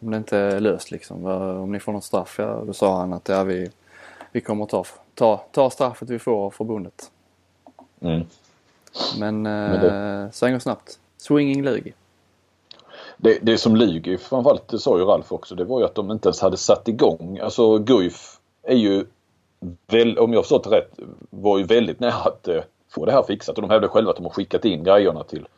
om 0.00 0.10
det 0.10 0.16
inte 0.16 0.38
är 0.38 0.60
löst 0.60 0.90
liksom. 0.90 1.24
Om 1.62 1.72
ni 1.72 1.80
får 1.80 1.92
något 1.92 2.04
straff, 2.04 2.36
ja, 2.38 2.62
då 2.66 2.72
sa 2.72 2.98
han 2.98 3.12
att 3.12 3.28
ja, 3.28 3.44
vi, 3.44 3.70
vi 4.32 4.40
kommer 4.40 4.66
ta, 4.66 4.84
ta, 5.14 5.44
ta 5.52 5.70
straffet 5.70 6.10
vi 6.10 6.18
får 6.18 6.46
av 6.46 6.50
förbundet. 6.50 7.10
Mm. 8.00 8.26
Men, 9.18 9.42
Men 9.42 9.80
det... 9.80 10.22
eh, 10.24 10.30
svänger 10.30 10.58
snabbt. 10.58 10.98
Swinging 11.16 11.62
Lugi. 11.62 11.92
Det, 13.16 13.38
det 13.42 13.58
som 13.58 13.76
Lugi 13.76 14.18
framförallt, 14.18 14.68
det 14.68 14.78
sa 14.78 14.98
ju 14.98 15.04
Ralf 15.04 15.32
också, 15.32 15.54
det 15.54 15.64
var 15.64 15.80
ju 15.80 15.86
att 15.86 15.94
de 15.94 16.10
inte 16.10 16.28
ens 16.28 16.40
hade 16.40 16.56
satt 16.56 16.88
igång. 16.88 17.38
Alltså 17.42 17.78
Guif 17.78 18.38
är 18.62 18.76
ju, 18.76 19.06
väl, 19.86 20.18
om 20.18 20.32
jag 20.32 20.42
förstått 20.42 20.64
det 20.64 20.70
rätt, 20.70 20.98
var 21.30 21.58
ju 21.58 21.64
väldigt 21.64 22.00
nära 22.00 22.12
att 22.12 22.48
eh, 22.48 22.62
få 22.90 23.04
det 23.04 23.12
här 23.12 23.22
fixat. 23.22 23.56
Och 23.56 23.62
de 23.62 23.70
hävdade 23.70 23.92
själva 23.92 24.10
att 24.10 24.16
de 24.16 24.24
har 24.24 24.32
skickat 24.32 24.64
in 24.64 24.84
grejerna 24.84 25.24
till 25.24 25.48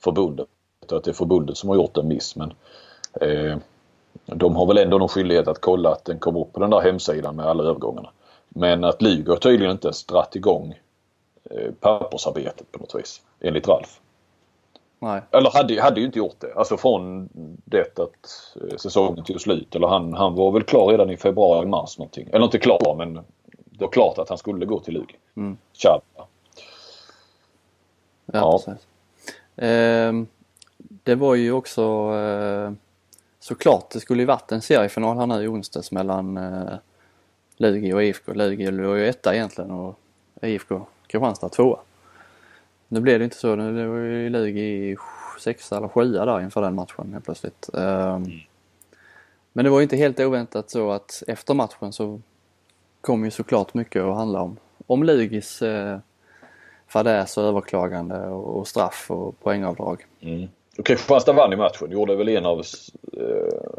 förbundet. 0.00 0.46
Och 0.90 0.96
att 0.96 1.04
det 1.04 1.10
är 1.10 1.12
förbundet 1.12 1.56
som 1.56 1.68
har 1.68 1.76
gjort 1.76 1.96
en 1.96 2.08
miss. 2.08 2.36
Men 2.36 2.52
eh, 3.20 3.58
de 4.26 4.56
har 4.56 4.66
väl 4.66 4.78
ändå 4.78 4.98
någon 4.98 5.08
skyldighet 5.08 5.48
att 5.48 5.60
kolla 5.60 5.92
att 5.92 6.04
den 6.04 6.18
kommer 6.18 6.40
upp 6.40 6.52
på 6.52 6.60
den 6.60 6.70
där 6.70 6.80
hemsidan 6.80 7.36
med 7.36 7.46
alla 7.46 7.64
övergångarna. 7.64 8.10
Men 8.48 8.84
att 8.84 9.02
Luger 9.02 9.30
har 9.30 9.36
tydligen 9.36 9.72
inte 9.72 9.86
ens 9.86 10.04
dratt 10.04 10.36
igång 10.36 10.74
eh, 11.50 11.72
pappersarbetet 11.80 12.72
på 12.72 12.78
något 12.78 12.94
vis, 12.94 13.22
enligt 13.40 13.68
Ralf. 13.68 14.00
Nej. 14.98 15.22
Eller 15.30 15.50
hade, 15.50 15.82
hade 15.82 16.00
ju 16.00 16.06
inte 16.06 16.18
gjort 16.18 16.40
det. 16.40 16.54
Alltså 16.54 16.76
från 16.76 17.28
det 17.64 17.98
att 17.98 18.56
eh, 18.70 18.76
säsongen 18.76 19.24
tog 19.24 19.40
slut. 19.40 19.74
Eller 19.74 19.86
han, 19.86 20.14
han 20.14 20.34
var 20.34 20.52
väl 20.52 20.62
klar 20.62 20.86
redan 20.86 21.10
i 21.10 21.16
februari, 21.16 21.66
mars 21.66 21.98
någonting. 21.98 22.28
Eller 22.32 22.44
inte 22.44 22.58
klar 22.58 22.94
men 22.98 23.14
det 23.54 23.84
var 23.84 23.88
klart 23.88 24.18
att 24.18 24.28
han 24.28 24.38
skulle 24.38 24.66
gå 24.66 24.80
till 24.80 24.94
Lugi. 24.94 25.16
Mm. 25.36 25.56
Ja, 25.82 26.00
ja, 28.26 28.52
precis. 28.52 28.86
Eh, 29.56 30.12
det 30.78 31.14
var 31.14 31.34
ju 31.34 31.52
också 31.52 31.82
eh, 32.14 32.72
såklart, 33.44 33.90
det 33.90 34.00
skulle 34.00 34.22
ju 34.22 34.26
varit 34.26 34.52
en 34.52 34.62
seriefinal 34.62 35.16
här 35.16 35.26
nu 35.26 35.44
i 35.44 35.48
onsdags 35.48 35.92
mellan 35.92 36.36
eh, 36.36 36.74
Lugi 37.56 37.92
och 37.92 38.02
IFK. 38.02 38.34
Lugi 38.34 38.70
låg 38.70 38.98
ju 38.98 39.08
etta 39.08 39.34
egentligen 39.34 39.70
och 39.70 39.98
IFK 40.42 40.86
Kristianstad 41.06 41.48
tvåa. 41.48 41.78
Nu 42.88 43.00
blev 43.00 43.18
det 43.18 43.24
inte 43.24 43.36
så. 43.36 43.56
Det 43.56 43.86
var 43.86 43.98
ju 43.98 44.30
Lugi 44.30 44.96
sexa 45.40 45.76
eller 45.76 45.88
sjua 45.88 46.24
där 46.24 46.40
inför 46.40 46.62
den 46.62 46.74
matchen 46.74 47.12
helt 47.12 47.24
plötsligt. 47.24 47.70
Um, 47.72 48.40
men 49.52 49.64
det 49.64 49.70
var 49.70 49.78
ju 49.78 49.82
inte 49.82 49.96
helt 49.96 50.20
oväntat 50.20 50.70
så 50.70 50.90
att 50.90 51.22
efter 51.26 51.54
matchen 51.54 51.92
så 51.92 52.20
kom 53.00 53.24
ju 53.24 53.30
såklart 53.30 53.74
mycket 53.74 54.02
att 54.02 54.16
handla 54.16 54.40
om. 54.40 54.56
Om 54.86 55.04
Lugis 55.04 55.62
eh, 55.62 55.98
fadäs 56.88 57.36
och 57.36 57.44
överklagande 57.44 58.26
och, 58.26 58.58
och 58.58 58.68
straff 58.68 59.06
och 59.10 59.40
poängavdrag. 59.40 60.06
Mm. 60.20 60.48
Kristianstad 60.84 61.32
vann 61.32 61.52
i 61.52 61.56
matchen. 61.56 61.90
Gjorde 61.90 62.16
väl 62.16 62.28
en 62.28 62.46
av 62.46 62.62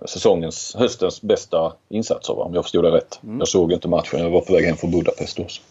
säsongens, 0.05 0.75
höstens 0.75 1.21
bästa 1.21 1.73
insatser 1.89 2.33
va? 2.33 2.43
om 2.43 2.53
jag 2.53 2.63
förstod 2.63 2.83
det 2.83 2.91
rätt. 2.91 3.19
Mm. 3.23 3.39
Jag 3.39 3.47
såg 3.47 3.71
inte 3.71 3.87
matchen. 3.87 4.19
Jag 4.19 4.29
var 4.29 4.41
på 4.41 4.53
väg 4.53 4.65
hem 4.65 4.77
från 4.77 4.91
Budapest 4.91 5.39
också. 5.39 5.61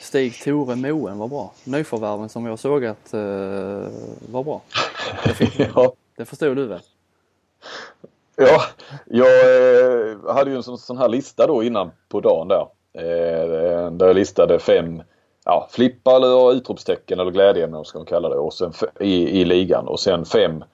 Stig 0.00 0.42
Tore 0.44 0.76
Moen 0.76 1.18
var 1.18 1.28
bra. 1.28 1.52
Nyförvärven 1.64 2.28
som 2.28 2.46
jag 2.46 2.58
såg 2.58 2.84
att 2.84 3.14
eh, 3.14 3.20
var 4.32 4.44
bra. 4.44 4.60
Det, 5.38 5.70
ja. 5.74 5.92
det 6.16 6.24
förstod 6.24 6.56
du 6.56 6.66
väl? 6.66 6.80
Ja, 8.36 8.62
jag 9.06 9.26
eh, 9.26 10.34
hade 10.34 10.50
ju 10.50 10.56
en 10.56 10.62
sån, 10.62 10.78
sån, 10.78 10.98
här 10.98 11.08
lista 11.08 11.46
då 11.46 11.62
innan 11.62 11.90
på 12.08 12.20
dagen 12.20 12.48
där. 12.48 12.66
Eh, 12.94 13.90
där 13.90 14.06
jag 14.06 14.16
listade 14.16 14.58
fem 14.58 15.02
ja, 15.44 15.68
flippar 15.70 16.16
eller 16.16 16.52
utropstecken 16.52 17.20
eller 17.20 17.30
glädjeämnen 17.30 17.84
ska 17.84 17.98
man 17.98 18.06
kalla 18.06 18.28
det 18.28 18.36
och 18.36 18.54
sen 18.54 18.72
i, 19.00 19.40
i 19.40 19.44
ligan 19.44 19.88
och 19.88 20.00
sen 20.00 20.24
fem 20.24 20.64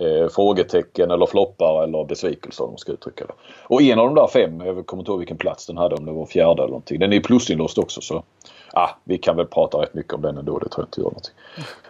eh, 0.00 0.28
frågetecken 0.28 1.10
eller 1.10 1.26
floppar 1.26 1.82
eller 1.84 2.04
besvikelser 2.04 2.64
om 2.64 2.70
man 2.70 2.78
ska 2.78 2.92
uttrycka 2.92 3.26
det. 3.26 3.32
Och 3.62 3.82
en 3.82 3.98
av 3.98 4.06
de 4.06 4.14
där 4.14 4.26
fem, 4.26 4.60
jag 4.60 4.86
kommer 4.86 5.00
inte 5.00 5.10
ihåg 5.10 5.18
vilken 5.18 5.36
plats 5.36 5.66
den 5.66 5.76
hade 5.76 5.94
om 5.94 6.06
det 6.06 6.12
var 6.12 6.26
fjärde 6.26 6.62
eller 6.62 6.70
någonting. 6.70 6.98
Den 6.98 7.12
är 7.12 7.20
plusinlåst 7.20 7.78
också 7.78 8.00
så 8.00 8.22
ah, 8.72 8.88
vi 9.04 9.18
kan 9.18 9.36
väl 9.36 9.46
prata 9.46 9.78
rätt 9.78 9.94
mycket 9.94 10.12
om 10.12 10.22
den 10.22 10.38
ändå, 10.38 10.58
det 10.58 10.68
tror 10.68 10.82
jag 10.82 10.88
inte 10.88 11.00
gör 11.00 11.04
någonting. 11.04 11.34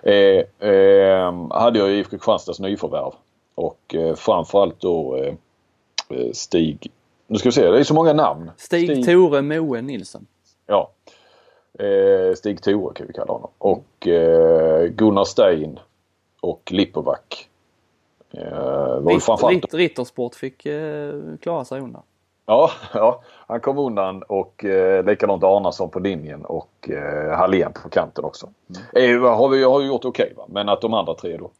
Eh, 0.03 0.71
eh, 0.71 1.61
hade 1.61 1.79
jag 1.79 1.91
IFK 1.91 2.11
Kristianstads 2.11 2.61
nyförvärv 2.61 3.13
och 3.55 3.95
eh, 3.95 4.15
framförallt 4.15 4.81
då 4.81 5.17
eh, 5.17 5.35
eh, 6.09 6.33
Stig, 6.33 6.91
nu 7.27 7.39
ska 7.39 7.49
vi 7.49 7.53
se, 7.53 7.71
det 7.71 7.79
är 7.79 7.85
så 7.85 7.95
många 7.95 8.13
namn. 8.13 8.51
Stig, 8.57 8.91
Stig 8.91 9.07
Tore 9.07 9.43
Moe 9.43 9.81
Nilsson. 9.81 10.27
Ja, 10.67 10.91
Eh, 11.79 12.35
Stig 12.35 12.63
Tore 12.63 12.95
kan 12.95 13.07
vi 13.07 13.13
kalla 13.13 13.33
honom. 13.33 13.51
Och 13.59 13.85
Gunnar 14.91 15.25
Stein 15.25 15.79
och 16.41 16.73
Lipovac. 16.73 17.48
Eh, 18.31 19.49
Ritt. 19.49 19.75
Rittersport 19.75 20.35
fick 20.35 20.67
eh, 20.67 21.15
klara 21.41 21.65
sig 21.65 21.81
undan. 21.81 22.03
Ja, 22.47 22.71
ja, 22.95 23.23
han 23.47 23.61
kom 23.61 23.79
undan 23.79 24.23
och 24.23 24.65
eh, 24.65 25.05
likadant 25.05 25.45
Arnason 25.45 25.91
på 25.91 25.99
linjen 25.99 26.45
och 26.45 26.91
eh, 26.91 27.37
Hallén 27.37 27.73
på 27.83 27.89
kanten 27.89 28.25
också. 28.25 28.49
Mm. 28.95 29.25
Eh, 29.25 29.37
har 29.37 29.49
vi 29.49 29.65
har 29.65 29.83
gjort 29.83 30.05
okej 30.05 30.33
okay, 30.37 30.45
men 30.49 30.69
att 30.69 30.81
de 30.81 30.95
andra 30.95 31.15
tre 31.15 31.37
då. 31.37 31.51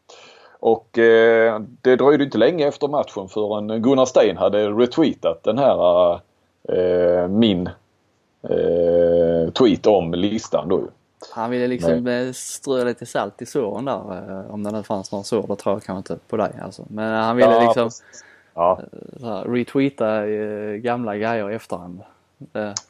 Och 0.59 0.97
eh, 0.97 1.59
det 1.81 1.95
dröjde 1.95 2.23
inte 2.23 2.37
länge 2.37 2.67
efter 2.67 2.87
matchen 2.87 3.27
förrän 3.27 3.81
Gunnar 3.81 4.05
Stein 4.05 4.37
hade 4.37 4.69
retweetat 4.69 5.43
den 5.43 5.57
här 5.57 6.13
eh, 6.69 7.27
min 7.27 7.69
eh, 8.43 9.51
tweet 9.53 9.87
om 9.87 10.13
listan 10.13 10.69
då. 10.69 10.81
Han 11.31 11.49
ville 11.49 11.67
liksom 11.67 12.03
Nej. 12.03 12.33
strö 12.33 12.83
lite 12.83 13.05
salt 13.05 13.41
i 13.41 13.45
såren 13.45 13.85
där. 13.85 14.29
Eh, 14.29 14.53
om 14.53 14.63
det 14.63 14.71
nu 14.71 14.83
fanns 14.83 15.11
några 15.11 15.23
sår, 15.23 15.45
då 15.47 15.55
tror 15.55 15.75
jag 15.75 15.83
kanske 15.83 16.13
inte 16.13 16.25
på 16.27 16.37
dig 16.37 16.51
alltså. 16.61 16.85
Men 16.89 17.23
han 17.23 17.35
ville 17.35 17.51
ja, 17.51 17.61
liksom 17.61 17.89
ja. 18.53 18.79
Här, 19.21 19.43
retweeta 19.43 20.27
gamla 20.77 21.17
grejer 21.17 21.51
i 21.51 21.55
efterhand. 21.55 22.01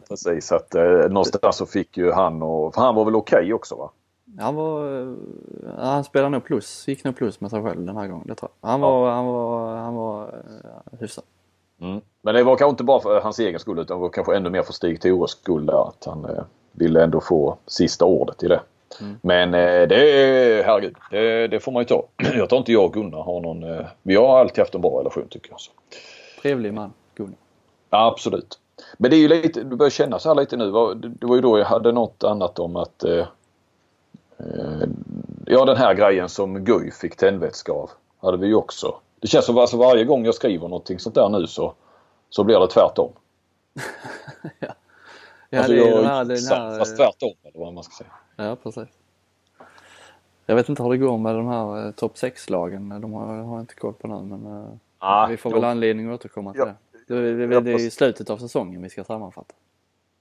Precis, 0.09 0.51
att 0.51 0.75
eh, 0.75 0.83
någonstans 0.83 1.57
så 1.57 1.65
fick 1.65 1.97
ju 1.97 2.11
han 2.11 2.41
och, 2.41 2.73
för 2.73 2.81
han 2.81 2.95
var 2.95 3.05
väl 3.05 3.15
okej 3.15 3.37
okay 3.37 3.53
också 3.53 3.75
va? 3.75 3.91
Han 4.37 4.55
var, 4.55 5.15
han 5.77 6.03
spelade 6.03 6.29
nog 6.29 6.43
plus, 6.43 6.87
gick 6.87 7.03
nog 7.03 7.15
plus 7.15 7.41
med 7.41 7.51
sig 7.51 7.63
själv 7.63 7.85
den 7.85 7.97
här 7.97 8.07
gången, 8.07 8.27
det 8.27 8.35
tror 8.35 8.51
jag. 8.61 8.69
Han 8.69 8.81
var, 8.81 9.07
ja. 9.07 9.13
han 9.13 9.25
var, 9.25 9.75
han 9.75 9.95
var 9.95 10.23
uh, 10.23 10.99
hyfsad. 10.99 11.23
Mm. 11.81 12.01
Men 12.21 12.35
det 12.35 12.43
var 12.43 12.55
kanske 12.55 12.69
inte 12.69 12.83
bara 12.83 13.01
för 13.01 13.21
hans 13.21 13.39
egen 13.39 13.59
skull 13.59 13.79
utan 13.79 13.97
det 13.97 14.01
var 14.01 14.09
kanske 14.09 14.35
ännu 14.35 14.49
mer 14.49 14.63
för 14.63 14.73
Stig 14.73 15.01
Tores 15.01 15.31
skull 15.31 15.65
där 15.65 15.87
att 15.87 16.05
han 16.05 16.25
eh, 16.25 16.43
ville 16.71 17.03
ändå 17.03 17.21
få 17.21 17.57
sista 17.67 18.05
ordet 18.05 18.43
i 18.43 18.47
det. 18.47 18.61
Mm. 19.01 19.19
Men 19.21 19.53
eh, 19.53 19.87
det, 19.87 20.65
herregud, 20.65 20.95
det, 21.11 21.47
det 21.47 21.59
får 21.59 21.71
man 21.71 21.81
ju 21.81 21.85
ta. 21.85 22.05
Jag 22.35 22.49
tror 22.49 22.59
inte 22.59 22.71
jag 22.71 22.85
och 22.85 22.93
Gunnar 22.93 23.21
har 23.21 23.41
någon, 23.41 23.63
eh, 23.63 23.85
vi 24.01 24.15
har 24.15 24.39
alltid 24.39 24.59
haft 24.59 24.75
en 24.75 24.81
bra 24.81 24.99
relation 24.99 25.27
tycker 25.29 25.51
jag. 25.51 25.59
Så. 25.59 25.71
Trevlig 26.41 26.73
man, 26.73 26.93
Gunnar. 27.15 27.35
Absolut. 27.89 28.59
Men 28.97 29.11
det 29.11 29.17
är 29.17 29.19
ju 29.19 29.27
lite, 29.27 29.63
du 29.63 29.75
börjar 29.75 29.89
känna 29.89 30.19
så 30.19 30.29
här 30.29 30.35
lite 30.35 30.57
nu. 30.57 30.65
Det 30.95 31.27
var 31.27 31.35
ju 31.35 31.41
då 31.41 31.57
jag 31.57 31.65
hade 31.65 31.91
något 31.91 32.23
annat 32.23 32.59
om 32.59 32.75
att 32.75 33.03
eh, 33.03 33.25
eh, 34.37 34.87
Ja 35.51 35.65
den 35.65 35.77
här 35.77 35.93
grejen 35.93 36.29
som 36.29 36.63
Guy 36.63 36.91
fick 36.91 37.15
tändvätska 37.15 37.71
av 37.71 37.89
hade 38.21 38.37
vi 38.37 38.47
ju 38.47 38.55
också. 38.55 38.95
Det 39.19 39.27
känns 39.27 39.45
som 39.45 39.57
alltså 39.57 39.77
varje 39.77 40.05
gång 40.05 40.25
jag 40.25 40.35
skriver 40.35 40.67
någonting 40.67 40.99
sånt 40.99 41.15
där 41.15 41.29
nu 41.29 41.47
så, 41.47 41.73
så 42.29 42.43
blir 42.43 42.59
det 42.59 42.67
tvärtom. 42.67 43.11
ja. 44.59 44.67
ja, 45.49 45.59
alltså 45.59 45.73
det 45.73 45.79
är 45.79 45.87
jag 45.87 45.97
den 45.97 46.05
här, 46.05 46.25
den 46.25 46.37
här... 46.37 46.79
fast 46.79 46.97
tvärtom 46.97 47.33
eller 47.43 47.59
vad 47.59 47.73
man 47.73 47.83
ska 47.83 47.93
säga. 47.93 48.11
Ja 48.35 48.55
precis. 48.55 48.87
Jag 50.45 50.55
vet 50.55 50.69
inte 50.69 50.83
hur 50.83 50.89
det 50.89 50.97
går 50.97 51.17
med 51.17 51.35
de 51.35 51.47
här 51.47 51.85
eh, 51.85 51.91
topp 51.91 52.15
6-lagen. 52.15 53.01
De 53.01 53.13
har, 53.13 53.25
har 53.25 53.55
jag 53.55 53.59
inte 53.59 53.75
koll 53.75 53.93
på 53.93 54.07
nu 54.07 54.37
men 54.37 54.45
eh, 54.45 54.69
ah, 54.97 55.27
vi 55.27 55.37
får 55.37 55.51
väl 55.51 55.63
anledning 55.63 56.09
att 56.09 56.19
återkomma 56.19 56.51
till 56.51 56.59
ja. 56.59 56.65
det. 57.07 57.15
Det, 57.15 57.47
det, 57.47 57.61
det 57.61 57.71
är 57.71 57.79
i 57.79 57.91
slutet 57.91 58.29
av 58.29 58.37
säsongen 58.37 58.81
vi 58.81 58.89
ska 58.89 59.03
sammanfatta. 59.03 59.53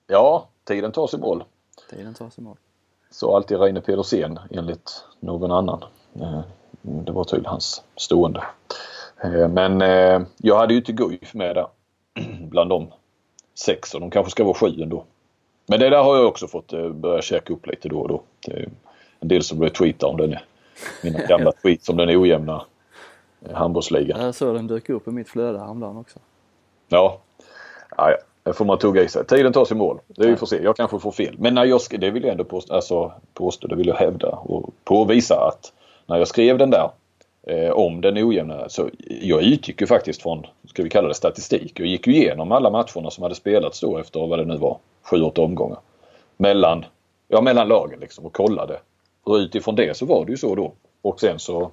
Ja, 0.06 0.48
tiden 0.64 0.92
tar 0.92 1.06
sig 1.06 1.20
mål. 1.20 1.44
Tiden 1.90 2.14
tar 2.14 2.30
sig 2.30 2.44
mål. 2.44 2.56
Så 3.10 3.36
alltid 3.36 3.60
Reine 3.60 3.80
Pedersen 3.80 4.38
enligt 4.50 5.04
någon 5.20 5.52
annan. 5.52 5.84
Eh, 6.20 6.40
det 6.82 7.12
var 7.12 7.24
tydligen 7.24 7.50
hans 7.50 7.82
stående. 7.96 8.44
Men 9.50 9.80
jag 10.36 10.58
hade 10.58 10.74
ju 10.74 10.78
inte 10.78 10.92
Guif 10.92 11.34
med 11.34 11.54
där 11.54 11.66
bland 12.50 12.70
de 12.70 12.92
sex 13.54 13.94
och 13.94 14.00
de 14.00 14.10
kanske 14.10 14.30
ska 14.30 14.44
vara 14.44 14.54
sju 14.54 14.82
ändå. 14.82 15.04
Men 15.68 15.80
det 15.80 15.90
där 15.90 16.02
har 16.02 16.16
jag 16.16 16.26
också 16.26 16.46
fått 16.46 16.72
börja 16.94 17.22
käka 17.22 17.52
upp 17.52 17.66
lite 17.66 17.88
då 17.88 18.00
och 18.00 18.08
då. 18.08 18.22
en 19.20 19.28
del 19.28 19.42
som 19.42 19.62
retweetar 19.62 20.08
om 20.08 20.16
den. 20.16 20.34
Mina 21.02 21.18
gamla 21.28 21.52
tweets 21.52 21.88
om 21.88 21.96
den 21.96 22.08
ojämna 22.08 22.64
handbollsligan. 23.52 24.20
Jag 24.20 24.34
såg 24.34 24.54
den 24.54 24.66
dyka 24.66 24.92
upp 24.92 25.08
i 25.08 25.10
mitt 25.10 25.28
flöde 25.28 25.58
häromdagen 25.58 25.96
också. 25.96 26.18
Ja, 26.88 27.20
ja, 27.96 28.16
det 28.42 28.52
får 28.52 28.64
man 28.64 28.78
tugga 28.78 29.02
i 29.02 29.08
sig. 29.08 29.26
Tiden 29.26 29.52
tar 29.52 29.64
sig 29.64 29.76
mål. 29.76 29.98
Det 30.06 30.26
vi 30.26 30.36
får 30.36 30.46
se. 30.46 30.62
Jag 30.62 30.76
kanske 30.76 30.98
får 30.98 31.12
fel. 31.12 31.34
Men 31.38 31.54
när 31.54 31.64
jag 31.64 31.80
skrev, 31.80 32.00
det 32.00 32.10
vill 32.10 32.22
jag 32.22 32.32
ändå 32.32 32.44
påstå, 32.44 32.74
alltså, 32.74 33.12
påstå, 33.34 33.68
det 33.68 33.76
vill 33.76 33.86
jag 33.86 33.94
hävda 33.94 34.28
och 34.28 34.74
påvisa 34.84 35.34
att 35.34 35.72
när 36.06 36.18
jag 36.18 36.28
skrev 36.28 36.58
den 36.58 36.70
där 36.70 36.90
eh, 37.46 37.70
om 37.70 38.00
den 38.00 38.18
ojämna 38.18 38.68
så 38.68 38.90
jag 39.20 39.42
utgick 39.42 39.80
ju 39.80 39.86
faktiskt 39.86 40.22
från, 40.22 40.46
ska 40.68 40.82
vi 40.82 40.90
kalla 40.90 41.08
det 41.08 41.14
statistik. 41.14 41.80
Jag 41.80 41.88
gick 41.88 42.06
ju 42.06 42.14
igenom 42.14 42.52
alla 42.52 42.70
matcherna 42.70 43.10
som 43.10 43.22
hade 43.22 43.34
spelats 43.34 43.80
då 43.80 43.98
efter 43.98 44.26
vad 44.26 44.38
det 44.38 44.44
nu 44.44 44.56
var, 44.56 44.78
sju, 45.10 45.22
åtta 45.22 45.42
omgångar. 45.42 45.78
Mellan, 46.36 46.84
ja, 47.28 47.40
mellan 47.40 47.68
lagen 47.68 48.00
liksom 48.00 48.26
och 48.26 48.32
kollade. 48.32 48.80
Och 49.22 49.34
utifrån 49.34 49.74
det 49.74 49.96
så 49.96 50.06
var 50.06 50.24
det 50.24 50.30
ju 50.30 50.36
så 50.36 50.54
då. 50.54 50.72
Och 51.02 51.20
sen 51.20 51.38
så 51.38 51.70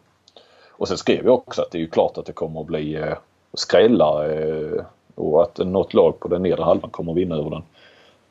och 0.77 0.87
sen 0.87 0.97
skrev 0.97 1.25
jag 1.25 1.33
också 1.33 1.61
att 1.61 1.71
det 1.71 1.77
är 1.77 1.79
ju 1.79 1.89
klart 1.89 2.17
att 2.17 2.25
det 2.25 2.33
kommer 2.33 2.61
att 2.61 2.67
bli 2.67 2.95
eh, 2.95 3.17
skrällar 3.53 4.29
eh, 4.29 4.85
och 5.15 5.43
att 5.43 5.57
något 5.57 5.93
lag 5.93 6.19
på 6.19 6.27
den 6.27 6.43
nedre 6.43 6.63
halvan 6.63 6.89
kommer 6.89 7.11
att 7.11 7.17
vinna 7.17 7.35
över 7.35 7.49
den 7.49 7.63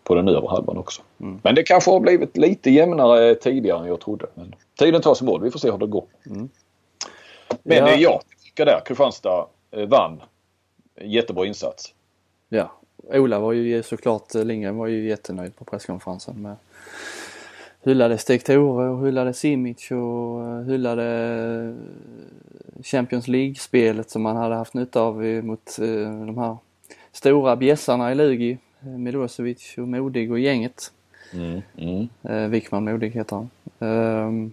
på 0.05 0.15
den 0.15 0.29
övre 0.29 0.49
halvan 0.49 0.79
också. 0.79 1.03
Mm. 1.21 1.41
Men 1.43 1.55
det 1.55 1.63
kanske 1.63 1.91
har 1.91 2.01
blivit 2.01 2.37
lite 2.37 2.71
jämnare 2.71 3.35
tidigare 3.35 3.79
än 3.79 3.87
jag 3.87 4.01
trodde. 4.01 4.27
Men 4.35 4.55
tiden 4.79 5.03
tar 5.03 5.15
sig 5.15 5.27
mål. 5.27 5.43
Vi 5.43 5.51
får 5.51 5.59
se 5.59 5.71
hur 5.71 5.79
det 5.79 5.87
går. 5.87 6.05
Mm. 6.27 6.49
Men 7.63 7.77
ja. 7.77 7.95
jag 7.95 8.21
tycker 8.45 8.67
där 8.67 8.81
Kristianstad 8.85 9.47
eh, 9.71 9.89
vann. 9.89 10.23
Jättebra 11.01 11.47
insats. 11.47 11.95
Ja, 12.49 12.73
Ola 13.09 13.39
var 13.39 13.53
ju 13.53 13.83
såklart, 13.83 14.35
Lindgren 14.35 14.77
var 14.77 14.87
ju 14.87 15.09
jättenöjd 15.09 15.57
på 15.57 15.65
presskonferensen 15.65 16.43
med 16.43 16.57
hyllade 17.83 18.19
Stig 18.19 18.45
Tore 18.45 18.89
och 18.89 19.07
hyllade 19.07 19.33
Simic 19.33 19.91
och 19.91 20.43
eh, 20.43 20.63
hyllade 20.63 21.05
eh, 22.77 22.83
Champions 22.83 23.29
League-spelet 23.29 24.11
som 24.11 24.23
man 24.23 24.37
hade 24.37 24.55
haft 24.55 24.75
nytta 24.75 25.01
av 25.01 25.25
mot 25.25 25.77
de 26.27 26.39
här 26.39 26.57
stora 27.13 27.57
bjässarna 27.57 28.13
i 28.13 28.15
Lugi. 28.15 28.59
Milosevic 28.85 29.75
och 29.79 29.89
Modig 29.89 30.33
och 30.33 30.39
gänget. 30.39 30.93
Mm, 31.33 31.63
mm. 31.77 32.09
Eh, 32.23 32.49
Wickman 32.49 32.85
Modig 32.85 33.11
heter 33.11 33.37
han. 33.37 33.51
Eh, 33.79 34.51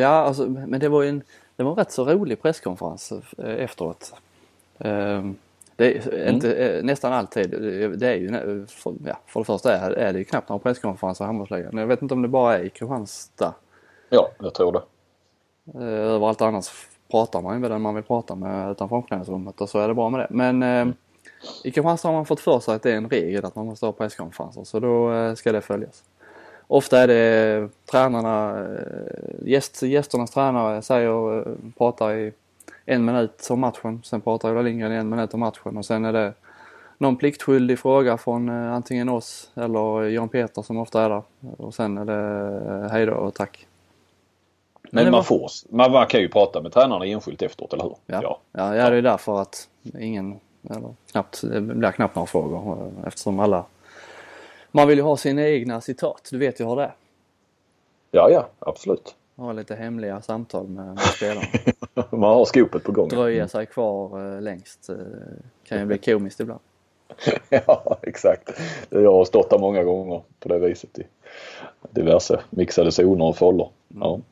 ja, 0.00 0.08
alltså, 0.08 0.46
men 0.46 0.80
det 0.80 0.88
var 0.88 1.02
ju 1.02 1.08
en, 1.08 1.22
det 1.56 1.62
var 1.62 1.70
en 1.70 1.76
rätt 1.76 1.92
så 1.92 2.04
rolig 2.04 2.42
presskonferens 2.42 3.12
eh, 3.38 3.54
efteråt. 3.54 4.14
Eh, 5.80 6.02
det 6.02 6.16
är 6.16 6.22
mm. 6.22 6.34
inte, 6.34 6.54
eh, 6.54 6.82
nästan 6.82 7.12
alltid, 7.12 7.50
det 7.98 8.08
är 8.08 8.14
ju, 8.14 8.66
för, 8.66 8.94
ja, 9.04 9.18
för 9.26 9.40
det 9.40 9.44
första 9.44 9.76
är, 9.76 9.90
är 9.90 10.12
det 10.12 10.18
ju 10.18 10.24
knappt 10.24 10.48
några 10.48 10.62
presskonferenser 10.62 11.24
i 11.24 11.26
handbollsligan. 11.26 11.76
Jag 11.76 11.86
vet 11.86 12.02
inte 12.02 12.14
om 12.14 12.22
det 12.22 12.28
bara 12.28 12.58
är 12.58 12.62
i 12.62 12.70
Kristianstad. 12.70 13.54
Ja, 14.08 14.30
jag 14.40 14.54
tror 14.54 14.72
det. 14.72 14.82
Eh, 15.74 16.14
överallt 16.14 16.40
annars 16.40 16.70
pratar 17.10 17.42
man 17.42 17.54
ju 17.54 17.60
med 17.60 17.70
den 17.70 17.82
man 17.82 17.94
vill 17.94 18.04
prata 18.04 18.34
med 18.34 18.70
utanför 18.70 18.96
omklädningsrummet 18.96 19.60
och 19.60 19.68
så 19.68 19.78
är 19.78 19.88
det 19.88 19.94
bra 19.94 20.10
med 20.10 20.20
det. 20.20 20.26
Men 20.30 20.62
mm. 20.62 20.94
I 21.64 21.70
Kristianstad 21.70 22.08
har 22.08 22.14
man 22.14 22.26
fått 22.26 22.40
för 22.40 22.60
sig 22.60 22.74
att 22.74 22.82
det 22.82 22.92
är 22.92 22.96
en 22.96 23.08
regel 23.08 23.44
att 23.44 23.56
man 23.56 23.66
måste 23.66 23.86
ha 23.86 23.92
presskonferenser 23.92 24.64
så 24.64 24.80
då 24.80 25.12
eh, 25.12 25.34
ska 25.34 25.52
det 25.52 25.60
följas. 25.60 26.02
Ofta 26.66 26.98
är 26.98 27.06
det 27.06 27.68
tränarna, 27.90 28.60
eh, 28.60 29.48
gäst, 29.48 29.82
gästernas 29.82 30.30
tränare 30.30 30.82
säger, 30.82 31.38
eh, 31.38 31.54
pratar 31.78 32.14
i 32.14 32.32
en 32.90 33.04
minut 33.04 33.48
om 33.50 33.60
matchen. 33.60 34.02
Sen 34.04 34.20
pratar 34.20 34.50
Ola 34.50 34.62
Lindgren 34.62 34.92
i 34.92 34.96
en 34.96 35.08
minut 35.08 35.34
om 35.34 35.40
matchen 35.40 35.76
och 35.76 35.84
sen 35.84 36.04
är 36.04 36.12
det 36.12 36.32
någon 36.98 37.16
pliktskyldig 37.16 37.78
fråga 37.78 38.18
från 38.18 38.48
antingen 38.48 39.08
oss 39.08 39.50
eller 39.54 40.02
Jan 40.02 40.28
Peter 40.28 40.62
som 40.62 40.78
ofta 40.78 41.02
är 41.02 41.08
där. 41.08 41.22
Och 41.58 41.74
sen 41.74 41.98
är 41.98 42.04
det 42.04 42.88
hejdå 42.88 43.14
och 43.14 43.34
tack. 43.34 43.66
Men, 44.90 45.04
Men 45.04 45.12
man, 45.12 45.24
får, 45.24 45.50
man, 45.68 45.92
man 45.92 46.06
kan 46.06 46.20
ju 46.20 46.28
prata 46.28 46.60
med 46.60 46.72
tränarna 46.72 47.06
enskilt 47.06 47.42
efteråt, 47.42 47.72
eller 47.72 47.84
hur? 47.84 47.96
Ja, 48.06 48.20
ja. 48.22 48.40
ja, 48.52 48.76
ja 48.76 48.90
det 48.90 48.96
är 48.96 49.02
därför 49.02 49.40
att 49.40 49.68
ingen 49.98 50.40
eller 50.70 50.94
knappt, 51.12 51.40
det 51.42 51.60
blir 51.60 51.90
knappt 51.90 52.14
några 52.14 52.26
frågor 52.26 52.92
eftersom 53.06 53.40
alla... 53.40 53.64
Man 54.70 54.88
vill 54.88 54.98
ju 54.98 55.04
ha 55.04 55.16
sina 55.16 55.48
egna 55.48 55.80
citat, 55.80 56.28
du 56.30 56.38
vet 56.38 56.60
ju 56.60 56.64
hur 56.64 56.76
det 56.76 56.82
är. 56.82 56.94
Ja, 58.10 58.30
ja, 58.30 58.48
absolut. 58.58 59.14
Ha 59.40 59.52
lite 59.52 59.74
hemliga 59.74 60.22
samtal 60.22 60.68
med, 60.68 60.86
med 60.86 60.98
spelarna. 61.16 61.46
Man 62.10 62.22
har 62.22 62.44
skopet 62.44 62.84
på 62.84 62.92
gång. 62.92 63.08
Dröja 63.08 63.48
sig 63.48 63.66
kvar 63.66 64.34
eh, 64.34 64.40
längst 64.40 64.88
eh, 64.88 64.96
kan 65.64 65.78
ju 65.78 65.86
bli 65.86 65.98
komiskt 65.98 66.40
ibland. 66.40 66.60
ja, 67.48 67.98
exakt. 68.02 68.60
Jag 68.88 69.12
har 69.12 69.24
stått 69.24 69.50
där 69.50 69.58
många 69.58 69.84
gånger 69.84 70.22
på 70.40 70.48
det 70.48 70.58
viset 70.58 70.98
i 70.98 71.06
diverse 71.90 72.40
mixade 72.50 72.92
zoner 72.92 73.24
och 73.24 73.36
fållor. 73.36 73.68
Ja. 73.88 74.14
Mm. 74.14 74.24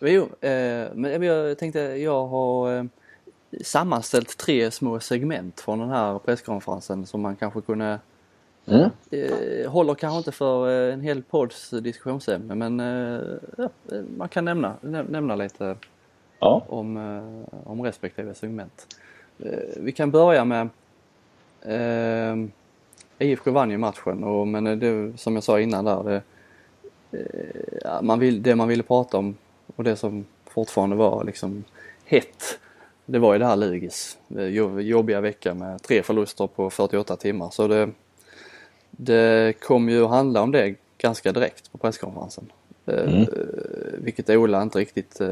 Jo, 0.00 0.22
eh, 0.22 0.88
men 0.94 1.22
jag 1.22 1.58
tänkte, 1.58 1.80
jag 1.80 2.26
har 2.26 2.88
sammanställt 3.64 4.36
tre 4.36 4.70
små 4.70 5.00
segment 5.00 5.60
från 5.60 5.78
den 5.78 5.90
här 5.90 6.18
presskonferensen 6.18 7.06
som 7.06 7.20
man 7.20 7.36
kanske 7.36 7.60
kunde 7.60 7.98
Mm. 8.70 8.90
Eh, 9.10 9.70
håller 9.70 9.94
kanske 9.94 10.18
inte 10.18 10.32
för 10.32 10.88
eh, 10.88 10.94
en 10.94 11.00
hel 11.00 11.22
podds 11.22 11.70
diskussionsämne 11.70 12.54
men 12.54 12.80
eh, 12.80 13.20
ja, 13.56 13.68
man 14.16 14.28
kan 14.28 14.44
nämna, 14.44 14.74
nämna 14.82 15.36
lite 15.36 15.76
ja. 16.38 16.64
om, 16.68 16.96
eh, 16.96 17.58
om 17.70 17.82
respektive 17.82 18.34
segment. 18.34 18.96
Eh, 19.38 19.58
vi 19.76 19.92
kan 19.92 20.10
börja 20.10 20.44
med 20.44 20.68
eh, 21.62 22.36
IFK 23.18 23.50
vann 23.50 23.70
ju 23.70 23.78
matchen 23.78 24.24
och 24.24 24.48
men 24.48 24.64
det 24.64 25.20
som 25.20 25.34
jag 25.34 25.44
sa 25.44 25.60
innan 25.60 25.84
där 25.84 26.02
det, 26.02 26.22
eh, 27.18 28.02
man 28.02 28.18
vill, 28.18 28.42
det 28.42 28.54
man 28.56 28.68
ville 28.68 28.82
prata 28.82 29.18
om 29.18 29.36
och 29.76 29.84
det 29.84 29.96
som 29.96 30.24
fortfarande 30.44 30.96
var 30.96 31.24
liksom 31.24 31.64
hett 32.04 32.58
det 33.10 33.18
var 33.18 33.32
ju 33.32 33.38
det 33.38 33.46
här 33.46 33.56
Lugis. 33.56 34.18
Jobbiga 34.78 35.20
vecka 35.20 35.54
med 35.54 35.82
tre 35.82 36.02
förluster 36.02 36.46
på 36.46 36.70
48 36.70 37.16
timmar 37.16 37.50
så 37.50 37.68
det, 37.68 37.90
det 39.00 39.60
kom 39.60 39.88
ju 39.88 40.04
att 40.04 40.10
handla 40.10 40.42
om 40.42 40.52
det 40.52 40.74
ganska 40.98 41.32
direkt 41.32 41.72
på 41.72 41.78
presskonferensen. 41.78 42.52
Eh, 42.86 43.14
mm. 43.14 43.26
vilket 43.98 44.30
Ola 44.30 44.62
inte 44.62 44.78
riktigt 44.78 45.20
eh, 45.20 45.28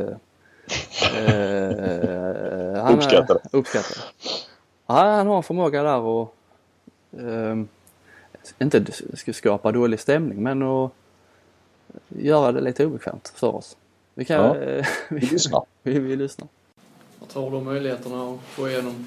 eh, 1.17 2.83
han 2.83 2.95
uppskattade. 3.51 4.01
Han, 4.87 5.07
han 5.09 5.27
har 5.27 5.37
en 5.37 5.43
förmåga 5.43 5.83
där 5.83 5.99
och 5.99 6.35
eh, 7.19 7.57
inte 8.59 8.85
ska 9.15 9.33
skapa 9.33 9.73
dålig 9.73 10.01
stämning 10.01 10.43
men 10.43 10.63
att 10.63 10.93
göra 12.09 12.53
det 12.53 12.61
lite 12.61 12.87
obekvämt 12.87 13.33
för 13.35 13.55
oss. 13.55 13.77
Vi 14.15 14.25
kan... 14.25 14.45
Ja, 14.45 14.53
vi, 14.55 14.85
vi 15.09 15.27
lyssnar. 15.27 15.63
vi, 15.83 15.99
vi 15.99 16.17
lyssnar. 16.17 16.49
Vad 17.19 17.29
tror 17.29 17.51
du 17.51 17.57
om 17.57 17.65
möjligheterna 17.65 18.35
att 18.35 18.41
få 18.41 18.69
igenom 18.69 19.07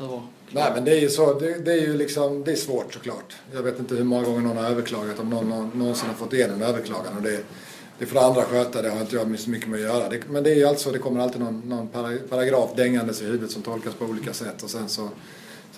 över? 0.00 0.22
Nej 0.50 0.72
men 0.74 0.84
det 0.84 0.90
är 0.90 1.00
ju 1.00 1.08
så, 1.08 1.38
det, 1.38 1.64
det, 1.64 1.72
är 1.72 1.80
ju 1.80 1.96
liksom, 1.96 2.44
det 2.44 2.52
är 2.52 2.56
svårt 2.56 2.94
såklart. 2.94 3.36
Jag 3.54 3.62
vet 3.62 3.78
inte 3.78 3.94
hur 3.94 4.04
många 4.04 4.24
gånger 4.24 4.40
någon 4.40 4.56
har 4.56 4.70
överklagat, 4.70 5.18
om 5.18 5.30
någon, 5.30 5.48
någon 5.48 5.70
någonsin 5.74 6.08
har 6.08 6.14
fått 6.14 6.32
igenom 6.32 6.62
en 6.62 6.68
överklagan. 6.68 7.16
Och 7.16 7.22
det, 7.22 7.40
det 7.98 8.06
får 8.06 8.20
andra 8.20 8.42
sköta, 8.42 8.82
det 8.82 8.90
har 8.90 9.00
inte 9.00 9.16
jag 9.16 9.38
så 9.38 9.50
mycket 9.50 9.68
med 9.68 9.80
att 9.80 9.86
göra. 9.86 10.08
Det, 10.08 10.20
men 10.28 10.42
det 10.42 10.50
är 10.50 10.54
ju 10.54 10.64
alltså, 10.64 10.90
det 10.92 10.98
kommer 10.98 11.20
alltid 11.20 11.40
någon, 11.40 11.62
någon 11.66 11.88
paragraf 12.28 12.70
dängandes 12.76 13.22
i 13.22 13.24
huvudet 13.24 13.50
som 13.50 13.62
tolkas 13.62 13.94
på 13.94 14.04
olika 14.04 14.32
sätt 14.32 14.62
och 14.62 14.70
sen 14.70 14.88
så 14.88 15.08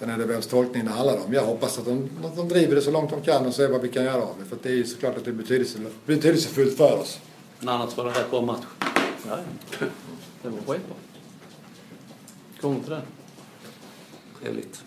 Sen 0.03 0.11
är 0.11 0.19
det 0.19 0.25
vems 0.27 0.47
tolkning 0.47 0.85
det 0.85 0.91
handlar 0.91 1.25
om. 1.25 1.33
Jag 1.33 1.45
hoppas 1.45 1.79
att 1.79 1.85
de, 1.85 2.11
att 2.25 2.37
de 2.37 2.49
driver 2.49 2.75
det 2.75 2.83
så 2.83 2.91
långt 2.91 3.11
de 3.11 3.23
kan 3.23 3.47
och 3.47 3.55
ser 3.55 3.69
vad 3.69 3.81
vi 3.81 3.89
kan 3.89 4.05
göra 4.05 4.23
av 4.23 4.35
det. 4.39 4.45
För 4.45 4.57
det 4.63 4.69
är 4.69 4.73
ju 4.73 4.85
såklart 4.85 5.17
att 5.17 5.25
det 5.25 5.31
är 5.31 5.35
betydelsefullt, 5.35 6.07
betydelsefullt 6.07 6.77
för 6.77 6.99
oss. 6.99 7.19
Men 7.59 7.69
annars 7.69 7.97
var 7.97 8.05
det 8.05 8.11
rätt 8.11 8.31
bra 8.31 8.41
match. 8.41 8.65
Ja, 9.29 9.39
det 10.43 10.49
var 10.49 10.59
skitbra. 10.59 10.97
Kom 12.61 12.81
till 12.81 12.91
den. 12.91 13.03
Trevligt. 14.43 14.85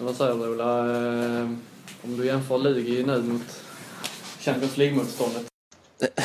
Vad 0.00 0.16
säger 0.16 0.34
du 0.34 0.52
Ola? 0.52 0.78
Eh, 0.78 1.50
om 2.04 2.16
du 2.16 2.26
jämför 2.26 2.58
Lugi 2.58 3.04
nu 3.06 3.22
mot 3.22 3.64
Champions 4.38 4.76
League-motståndet? 4.76 5.46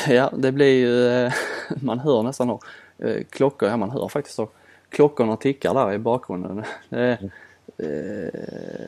Ja, 0.07 0.31
det 0.37 0.51
blir 0.51 0.75
ju, 0.75 1.07
eh, 1.07 1.33
man 1.81 1.99
hör 1.99 2.23
nästan 2.23 2.47
då, 2.47 2.59
eh, 2.97 3.23
klockor, 3.29 3.69
ja 3.69 3.77
man 3.77 3.91
hör 3.91 4.07
faktiskt 4.07 4.37
då, 4.37 4.49
klockorna 4.89 5.37
tickar 5.37 5.73
där 5.73 5.93
i 5.93 5.97
bakgrunden. 5.97 6.63
Det, 7.77 8.31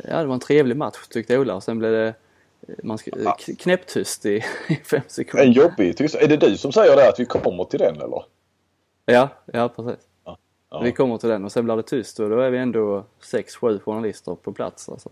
ja, 0.10 0.18
det 0.18 0.26
var 0.26 0.34
en 0.34 0.40
trevlig 0.40 0.78
match 0.78 1.08
tyckte 1.10 1.38
Ola 1.38 1.56
och 1.56 1.64
sen 1.64 1.80
blev 1.80 1.92
det 1.92 2.14
man 2.84 2.98
ska, 2.98 3.12
knäpptyst 3.60 4.26
i, 4.26 4.44
i 4.68 4.76
fem 4.76 5.02
sekunder. 5.08 5.46
En 5.46 5.52
jobbig 5.52 5.98
tyst. 5.98 6.16
Är 6.16 6.28
det 6.28 6.38
du 6.38 6.58
som 6.58 6.72
säger 6.72 6.96
det 6.96 7.10
att 7.10 7.20
vi 7.20 7.26
kommer 7.26 7.64
till 7.64 7.80
den 7.80 7.96
eller? 7.96 8.24
Ja, 9.06 9.30
ja 9.46 9.70
precis. 9.70 10.08
Ja. 10.24 10.38
Ja. 10.70 10.80
Vi 10.80 10.92
kommer 10.92 11.18
till 11.18 11.30
den 11.30 11.46
och 11.46 11.52
sen 11.52 11.66
blir 11.66 11.76
det 11.76 11.84
tyst 11.84 12.20
och 12.20 12.30
då 12.30 12.40
är 12.40 12.50
vi 12.50 12.58
ändå 12.58 13.04
sex, 13.22 13.56
sju 13.56 13.80
journalister 13.80 14.36
på 14.36 14.52
plats 14.52 14.90
alltså. 14.90 15.10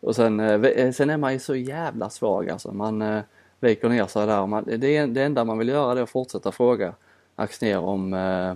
Och 0.00 0.16
sen, 0.16 0.40
eh, 0.40 0.92
sen 0.92 1.10
är 1.10 1.16
man 1.16 1.32
ju 1.32 1.38
så 1.38 1.54
jävla 1.54 2.10
svag 2.10 2.50
alltså. 2.50 2.72
Man 2.72 3.02
eh, 3.02 3.22
viker 3.60 3.88
ner 3.88 4.06
sig 4.06 4.26
där. 4.26 4.46
Man, 4.46 4.64
det, 4.64 5.06
det 5.06 5.22
enda 5.22 5.44
man 5.44 5.58
vill 5.58 5.68
göra 5.68 5.98
är 5.98 6.02
att 6.02 6.10
fortsätta 6.10 6.52
fråga 6.52 6.94
Axnér 7.36 7.78
om, 7.78 8.14
eh, 8.14 8.54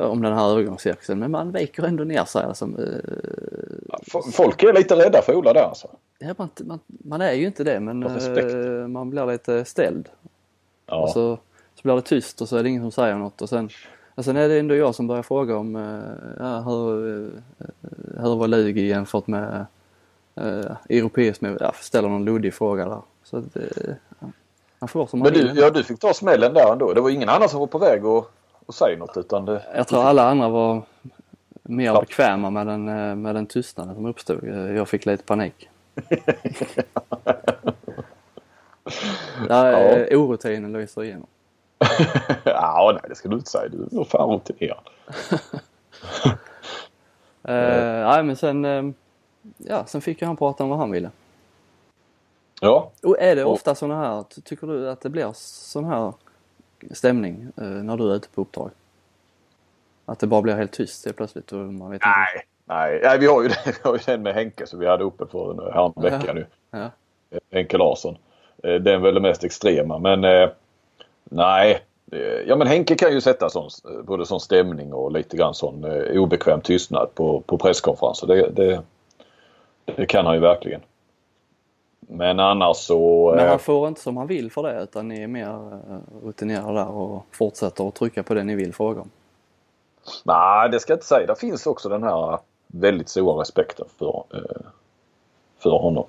om 0.00 0.22
den 0.22 0.32
här 0.32 0.50
övergångscirkusen. 0.50 1.18
Men 1.18 1.30
man 1.30 1.52
viker 1.52 1.82
ändå 1.82 2.04
ner 2.04 2.24
sig 2.24 2.44
alltså. 2.44 2.68
Folk 4.32 4.62
är 4.62 4.72
lite 4.72 4.96
rädda 4.96 5.22
för 5.22 5.34
Ola 5.34 5.52
där 5.52 5.64
alltså. 5.64 5.88
Ja, 6.18 6.34
man, 6.36 6.48
man, 6.60 6.78
man 6.86 7.20
är 7.20 7.32
ju 7.32 7.46
inte 7.46 7.64
det 7.64 7.80
men 7.80 8.02
eh, 8.02 8.88
man 8.88 9.10
blir 9.10 9.26
lite 9.26 9.64
ställd. 9.64 10.08
Ja. 10.86 11.02
Och 11.02 11.40
så, 11.80 11.82
blir 11.82 11.94
det 11.94 12.02
tyst 12.02 12.40
och 12.40 12.48
så 12.48 12.56
är 12.56 12.62
det 12.62 12.68
ingen 12.68 12.82
som 12.82 12.92
säger 12.92 13.14
något 13.14 13.42
och 13.42 13.48
sen, 13.48 13.68
och 14.14 14.24
sen 14.24 14.36
är 14.36 14.48
det 14.48 14.58
ändå 14.58 14.74
jag 14.74 14.94
som 14.94 15.06
börjar 15.06 15.22
fråga 15.22 15.56
om 15.56 15.76
eh, 15.76 16.00
ja, 16.38 16.60
hur, 16.60 17.26
eh, 17.26 17.66
hur 18.22 18.36
var 18.36 18.48
Lugi 18.48 18.86
jämfört 18.86 19.26
med 19.26 19.66
eh, 20.34 20.76
europeiskt 20.88 21.40
med, 21.40 21.56
ja, 21.60 21.72
ställer 21.80 22.08
någon 22.08 22.24
luddig 22.24 22.54
fråga 22.54 22.88
där. 22.88 23.00
Så 23.24 23.36
att, 23.36 23.56
eh, 23.56 23.94
man 24.78 24.88
får 24.88 25.06
som 25.06 25.20
Men 25.20 25.32
du, 25.32 25.52
ja, 25.54 25.70
du 25.70 25.84
fick 25.84 26.00
ta 26.00 26.14
smällen 26.14 26.54
där 26.54 26.72
ändå. 26.72 26.92
Det 26.92 27.00
var 27.00 27.10
ingen 27.10 27.28
annan 27.28 27.48
som 27.48 27.60
var 27.60 27.66
på 27.66 27.78
väg 27.78 28.04
att, 28.04 28.30
att 28.66 28.74
säga 28.74 28.98
något 28.98 29.16
utan 29.16 29.44
det... 29.44 29.62
Jag 29.74 29.88
tror 29.88 30.02
alla 30.02 30.30
andra 30.30 30.48
var 30.48 30.82
mer 31.62 31.84
ja. 31.84 32.00
bekväma 32.00 32.50
med 32.50 32.66
den, 32.66 32.84
med 33.22 33.34
den 33.34 33.46
tystnaden 33.46 33.94
som 33.94 34.06
uppstod. 34.06 34.44
Jag 34.76 34.88
fick 34.88 35.06
lite 35.06 35.24
panik. 35.24 35.68
Där 39.48 40.06
ja. 40.10 40.16
orutinen 40.16 40.72
lyser 40.72 41.04
igenom. 41.04 41.26
ja, 42.44 42.90
nej 42.94 43.02
det 43.08 43.14
ska 43.14 43.28
du 43.28 43.36
inte 43.36 43.50
säga. 43.50 43.68
Du 43.68 43.82
är 43.82 43.88
nog 43.90 44.06
fan 44.06 44.30
rutinerad. 44.30 44.88
uh, 47.48 48.04
nej 48.08 48.22
men 48.22 48.36
sen, 48.36 48.64
uh, 48.64 48.92
ja 49.56 49.84
sen 49.86 50.00
fick 50.00 50.20
ju 50.20 50.26
han 50.26 50.36
prata 50.36 50.64
om 50.64 50.70
vad 50.70 50.78
han 50.78 50.90
ville. 50.90 51.10
Ja. 52.60 52.90
Och 53.02 53.20
är 53.20 53.36
det 53.36 53.44
ofta 53.44 53.74
sådana 53.74 54.00
här, 54.00 54.24
tycker 54.44 54.66
du 54.66 54.90
att 54.90 55.00
det 55.00 55.08
blir 55.08 55.30
sån 55.34 55.84
här 55.84 56.12
stämning 56.90 57.52
uh, 57.60 57.64
när 57.64 57.96
du 57.96 58.10
är 58.10 58.14
ute 58.14 58.28
på 58.28 58.40
uppdrag? 58.40 58.70
Att 60.06 60.18
det 60.18 60.26
bara 60.26 60.42
blir 60.42 60.54
helt 60.54 60.72
tyst 60.72 61.04
helt 61.04 61.16
plötsligt 61.16 61.52
och 61.52 61.58
man 61.58 61.90
vet 61.90 62.02
nej. 62.04 62.26
inte. 62.34 62.46
Nej, 62.64 63.00
nej 63.02 63.18
vi, 63.18 63.26
har 63.26 63.42
ju 63.42 63.48
den, 63.48 63.56
vi 63.64 63.72
har 63.82 63.92
ju 63.92 64.00
den 64.06 64.22
med 64.22 64.34
Henke 64.34 64.66
som 64.66 64.78
vi 64.78 64.86
hade 64.86 65.04
uppe 65.04 65.26
för 65.26 65.50
en 65.50 66.02
vecka 66.02 66.32
nu. 66.32 66.46
Ja. 66.70 66.90
Henke 67.52 67.78
Larsson. 67.78 68.16
Den 68.62 68.86
är 68.86 68.98
väl 68.98 69.14
det 69.14 69.20
mest 69.20 69.44
extrema 69.44 69.98
men 69.98 70.24
eh, 70.24 70.50
nej. 71.30 71.82
Ja 72.46 72.56
men 72.56 72.66
Henke 72.66 72.94
kan 72.94 73.12
ju 73.12 73.20
sätta 73.20 73.50
sån, 73.50 73.70
både 74.04 74.26
sån 74.26 74.40
stämning 74.40 74.92
och 74.92 75.12
lite 75.12 75.36
grann 75.36 75.54
sån 75.54 75.84
eh, 75.84 76.22
obekväm 76.22 76.60
tystnad 76.60 77.14
på, 77.14 77.40
på 77.40 77.58
presskonferenser. 77.58 78.26
Det, 78.26 78.50
det, 78.50 78.82
det 79.84 80.06
kan 80.06 80.26
han 80.26 80.34
ju 80.34 80.40
verkligen. 80.40 80.80
Men 82.00 82.40
annars 82.40 82.76
så... 82.76 83.32
Men 83.36 83.44
eh, 83.44 83.50
han 83.50 83.58
får 83.58 83.88
inte 83.88 84.00
som 84.00 84.16
han 84.16 84.26
vill 84.26 84.50
för 84.50 84.62
det 84.62 84.82
utan 84.82 85.08
ni 85.08 85.22
är 85.22 85.26
mer 85.26 85.48
eh, 85.48 86.24
rutinerade 86.24 86.78
där 86.78 86.88
och 86.88 87.26
fortsätter 87.30 87.88
att 87.88 87.94
trycka 87.94 88.22
på 88.22 88.34
det 88.34 88.44
ni 88.44 88.54
vill 88.54 88.74
fråga 88.74 89.00
om. 89.00 89.10
Nej, 90.24 90.68
det 90.70 90.80
ska 90.80 90.92
jag 90.92 90.96
inte 90.96 91.06
säga. 91.06 91.26
Det 91.26 91.40
finns 91.40 91.66
också 91.66 91.88
den 91.88 92.02
här 92.02 92.38
väldigt 92.66 93.08
stora 93.08 93.40
respekten 93.40 93.86
för, 93.98 94.24
eh, 94.34 94.66
för 95.58 95.70
honom. 95.70 96.04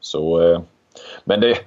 Så, 0.00 0.40
eh, 0.40 0.60
men 1.24 1.40
det, 1.40 1.58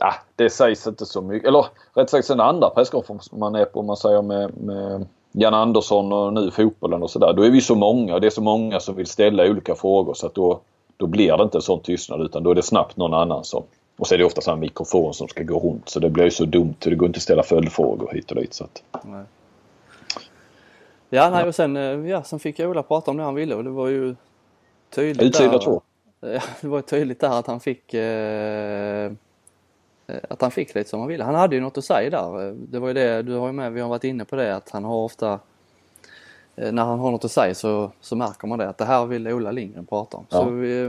ja, 0.00 0.14
det 0.36 0.50
sägs 0.50 0.86
inte 0.86 1.06
så 1.06 1.22
mycket. 1.22 1.48
Eller 1.48 1.66
rätt 1.94 2.10
sagt 2.10 2.28
den 2.28 2.40
andra 2.40 2.70
presskonferensen 2.70 3.38
man 3.38 3.54
är 3.54 3.64
på, 3.64 3.80
om 3.80 3.86
man 3.86 3.96
säger 3.96 4.22
med, 4.22 4.56
med 4.56 5.06
Jan 5.32 5.54
Andersson 5.54 6.12
och 6.12 6.32
nu 6.32 6.50
fotbollen 6.50 7.02
och 7.02 7.10
sådär. 7.10 7.32
Då 7.32 7.42
är 7.42 7.50
vi 7.50 7.60
så 7.60 7.74
många 7.74 8.14
och 8.14 8.20
det 8.20 8.26
är 8.26 8.30
så 8.30 8.42
många 8.42 8.80
som 8.80 8.96
vill 8.96 9.06
ställa 9.06 9.50
olika 9.50 9.74
frågor 9.74 10.14
så 10.14 10.26
att 10.26 10.34
då, 10.34 10.60
då 10.96 11.06
blir 11.06 11.36
det 11.36 11.42
inte 11.42 11.58
en 11.58 11.62
sån 11.62 11.80
tystnad 11.80 12.20
utan 12.20 12.42
då 12.42 12.50
är 12.50 12.54
det 12.54 12.62
snabbt 12.62 12.96
någon 12.96 13.14
annan 13.14 13.44
som 13.44 13.62
och 13.98 14.06
så 14.06 14.14
är 14.14 14.18
det 14.18 14.24
ofta 14.24 14.40
så 14.40 14.56
mikrofon 14.56 15.14
som 15.14 15.28
ska 15.28 15.42
gå 15.42 15.58
runt 15.58 15.88
så 15.88 16.00
det 16.00 16.10
blir 16.10 16.24
ju 16.24 16.30
så 16.30 16.44
dumt. 16.44 16.74
Det 16.78 16.94
går 16.94 17.06
inte 17.06 17.16
att 17.16 17.22
ställa 17.22 17.42
följdfrågor 17.42 18.10
hit 18.12 18.30
och 18.30 18.36
dit. 18.36 18.54
Så 18.54 18.64
att... 18.64 18.82
Nej. 19.02 19.24
Ja, 21.10 21.30
nej, 21.30 21.48
och 21.48 21.54
sen, 21.54 21.76
ja, 22.08 22.22
sen 22.22 22.38
fick 22.38 22.58
jag 22.58 22.70
Ola 22.70 22.82
prata 22.82 23.10
om 23.10 23.16
det 23.16 23.22
han 23.22 23.34
ville 23.34 23.54
och 23.54 23.64
det 23.64 23.70
var 23.70 23.88
ju 23.88 24.14
tydligt 24.90 25.26
Utsida 25.26 25.50
där, 25.50 25.58
två. 25.58 25.82
Ja, 26.20 26.40
det 26.60 26.68
var 26.68 26.80
tydligt 26.80 27.20
där 27.20 27.38
att 27.38 27.46
han 27.46 27.60
fick 27.60 27.94
eh, 27.94 29.12
att 30.30 30.40
han 30.42 30.50
fick 30.50 30.74
lite 30.74 30.90
som 30.90 31.00
han 31.00 31.08
ville. 31.08 31.24
Han 31.24 31.34
hade 31.34 31.54
ju 31.54 31.60
något 31.60 31.78
att 31.78 31.84
säga 31.84 32.10
där. 32.10 32.56
Det 32.70 32.78
var 32.78 32.88
ju 32.88 32.94
det, 32.94 33.22
du 33.22 33.34
har 33.34 33.46
ju 33.46 33.52
med, 33.52 33.72
vi 33.72 33.80
har 33.80 33.88
varit 33.88 34.04
inne 34.04 34.24
på 34.24 34.36
det 34.36 34.56
att 34.56 34.70
han 34.70 34.84
har 34.84 34.96
ofta 34.96 35.38
när 36.54 36.84
han 36.84 36.98
har 36.98 37.10
något 37.10 37.24
att 37.24 37.32
säga 37.32 37.54
så, 37.54 37.92
så 38.00 38.16
märker 38.16 38.46
man 38.48 38.58
det 38.58 38.68
att 38.68 38.78
det 38.78 38.84
här 38.84 39.06
vill 39.06 39.28
Ola 39.28 39.50
Lindgren 39.50 39.86
prata 39.86 40.16
om. 40.16 40.26
Ja. 40.28 40.38
Så 40.44 40.50
vi, 40.50 40.80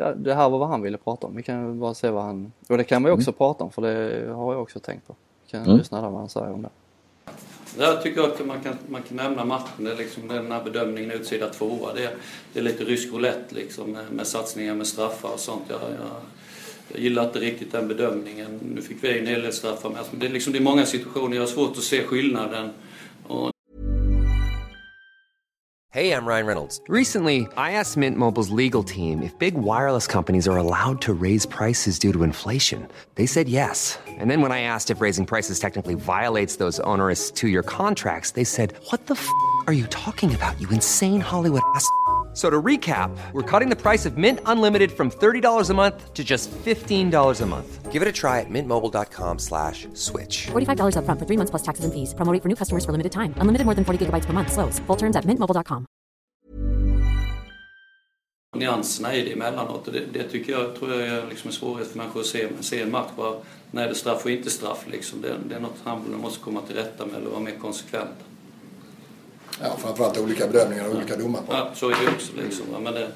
ja, 0.00 0.12
det 0.14 0.34
här 0.34 0.48
var 0.48 0.58
vad 0.58 0.68
han 0.68 0.82
ville 0.82 0.98
prata 0.98 1.26
om. 1.26 1.36
Vi 1.36 1.42
kan 1.42 1.80
bara 1.80 1.94
se 1.94 2.10
vad 2.10 2.22
han, 2.24 2.52
och 2.68 2.78
det 2.78 2.84
kan 2.84 3.02
man 3.02 3.08
ju 3.08 3.14
också 3.14 3.30
Mm. 3.30 3.38
prata 3.38 3.64
om 3.64 3.70
för 3.70 3.82
det 3.82 4.32
har 4.32 4.52
jag 4.52 4.62
också 4.62 4.78
tänkt 4.80 5.06
på. 5.06 5.14
Vi 5.44 5.50
kan 5.50 5.62
Mm. 5.64 5.76
lyssna 5.76 6.00
där 6.02 6.08
vad 6.10 6.18
han 6.20 6.28
säger 6.28 6.52
om 6.52 6.62
det. 6.62 6.68
Jag 7.78 8.02
tycker 8.02 8.22
att 8.22 8.46
man 8.46 8.60
kan, 8.60 8.74
man 8.88 9.02
kan 9.02 9.16
nämna 9.16 9.44
matchen. 9.44 9.84
Det 9.84 9.92
är 9.92 9.96
liksom 9.96 10.28
den 10.28 10.52
här 10.52 10.64
bedömningen 10.64 11.10
utsida 11.10 11.48
tvåa. 11.48 11.92
Det 11.94 12.04
är, 12.04 12.10
det 12.52 12.58
är 12.58 12.64
lite 12.64 12.84
rysk 12.84 13.12
roulette 13.12 13.54
liksom 13.54 13.90
med, 13.92 14.04
med 14.12 14.26
satsningar 14.26 14.74
med 14.74 14.86
straffar 14.86 15.32
och 15.32 15.40
sånt. 15.40 15.62
Jag, 15.68 15.78
jag, 15.80 15.90
jag 16.92 17.00
gillar 17.00 17.24
inte 17.24 17.38
riktigt 17.38 17.72
den 17.72 17.88
bedömningen. 17.88 18.60
Nu 18.74 18.82
fick 18.82 19.04
vi 19.04 19.18
en 19.18 19.26
hel 19.26 19.42
del 19.42 19.52
straffar 19.52 19.90
med. 19.90 20.00
Men 20.10 20.20
det 20.20 20.26
är, 20.26 20.30
liksom, 20.30 20.52
det 20.52 20.58
är 20.58 20.62
många 20.62 20.86
situationer. 20.86 21.36
Jag 21.36 21.42
har 21.42 21.48
svårt 21.48 21.76
att 21.76 21.84
se 21.84 22.02
skillnaden. 22.04 22.70
Och 23.26 23.52
Hey, 25.90 26.12
I'm 26.12 26.26
Ryan 26.26 26.44
Reynolds. 26.44 26.82
Recently, 26.86 27.48
I 27.56 27.72
asked 27.72 27.96
Mint 27.96 28.18
Mobile's 28.18 28.50
legal 28.50 28.84
team 28.84 29.22
if 29.22 29.36
big 29.38 29.54
wireless 29.54 30.06
companies 30.06 30.46
are 30.46 30.58
allowed 30.58 31.00
to 31.00 31.14
raise 31.14 31.46
prices 31.46 31.98
due 31.98 32.12
to 32.12 32.24
inflation. 32.24 32.86
They 33.14 33.24
said 33.24 33.48
yes. 33.48 33.98
And 34.06 34.30
then 34.30 34.42
when 34.42 34.52
I 34.52 34.60
asked 34.60 34.90
if 34.90 35.00
raising 35.00 35.24
prices 35.24 35.58
technically 35.58 35.94
violates 35.94 36.56
those 36.56 36.78
onerous 36.80 37.30
two 37.30 37.48
year 37.48 37.62
contracts, 37.62 38.32
they 38.32 38.44
said, 38.44 38.74
What 38.90 39.06
the 39.06 39.14
f 39.14 39.28
are 39.66 39.72
you 39.72 39.86
talking 39.86 40.34
about, 40.34 40.60
you 40.60 40.68
insane 40.68 41.22
Hollywood 41.22 41.62
ass? 41.74 41.88
So 42.34 42.48
to 42.48 42.62
recap, 42.62 43.10
we're 43.32 43.42
cutting 43.42 43.68
the 43.68 43.74
price 43.74 44.06
of 44.06 44.16
Mint 44.16 44.38
Unlimited 44.46 44.92
from 44.92 45.10
$30 45.10 45.70
a 45.70 45.74
month 45.74 46.14
to 46.14 46.22
just 46.22 46.52
$15 46.52 47.40
a 47.40 47.46
month. 47.46 47.90
Give 47.90 48.00
it 48.00 48.06
a 48.06 48.12
try 48.12 48.38
at 48.38 48.46
mintmobile.com 48.48 49.40
slash 49.40 49.88
switch. 49.94 50.46
$45 50.46 50.94
upfront 50.94 51.18
for 51.18 51.26
three 51.26 51.36
months 51.36 51.50
plus 51.50 51.64
taxes 51.64 51.84
and 51.84 51.92
fees. 51.92 52.14
Promo 52.14 52.40
for 52.40 52.48
new 52.48 52.54
customers 52.54 52.84
for 52.84 52.92
limited 52.92 53.10
time. 53.10 53.34
Unlimited 53.38 53.64
more 53.64 53.74
than 53.74 53.84
40 53.84 54.06
gigabytes 54.06 54.24
per 54.24 54.32
month. 54.32 54.52
Slows. 54.52 54.78
Full 54.86 54.96
terms 54.96 55.16
at 55.16 55.24
mintmobile.com. 55.24 55.86
nyanserna 58.58 59.14
i 59.14 59.24
det 59.24 59.32
emellanåt. 59.32 59.86
Och 59.86 59.92
det, 59.92 60.04
det 60.12 60.22
tycker 60.22 60.52
jag, 60.52 60.76
tror 60.76 60.90
jag 60.90 61.08
är 61.08 61.26
liksom 61.28 61.52
svårighet 61.52 61.88
för 61.90 61.98
människor 61.98 62.20
att 62.20 62.26
se, 62.26 62.48
se 62.60 62.82
en 62.82 62.90
match. 62.90 63.10
Bara, 63.16 63.34
när 63.70 63.84
är 63.84 63.88
det 63.88 63.94
straff 63.94 64.24
och 64.24 64.30
inte 64.30 64.50
straff? 64.50 64.84
Liksom. 64.86 65.20
Det, 65.20 65.36
det 65.48 65.54
är 65.54 65.60
något 65.60 65.76
handbollen 65.84 66.20
måste 66.20 66.44
komma 66.44 66.60
till 66.60 66.76
rätta 66.76 67.06
med 67.06 67.14
eller 67.14 67.30
vara 67.30 67.40
mer 67.40 67.58
konsekvent. 67.60 68.16
Ja, 69.62 69.76
framförallt 69.78 70.18
olika 70.18 70.46
bedömningar 70.46 70.88
och 70.88 70.96
olika 70.96 71.16
domar 71.16 71.40
på. 71.40 71.52
Ja, 71.52 71.70
så 71.74 71.90
är 71.90 71.96
det 72.04 72.10
också. 72.14 72.32
Liksom. 72.44 72.66
Ja, 72.72 72.78
men 72.78 72.94
det, 72.94 73.08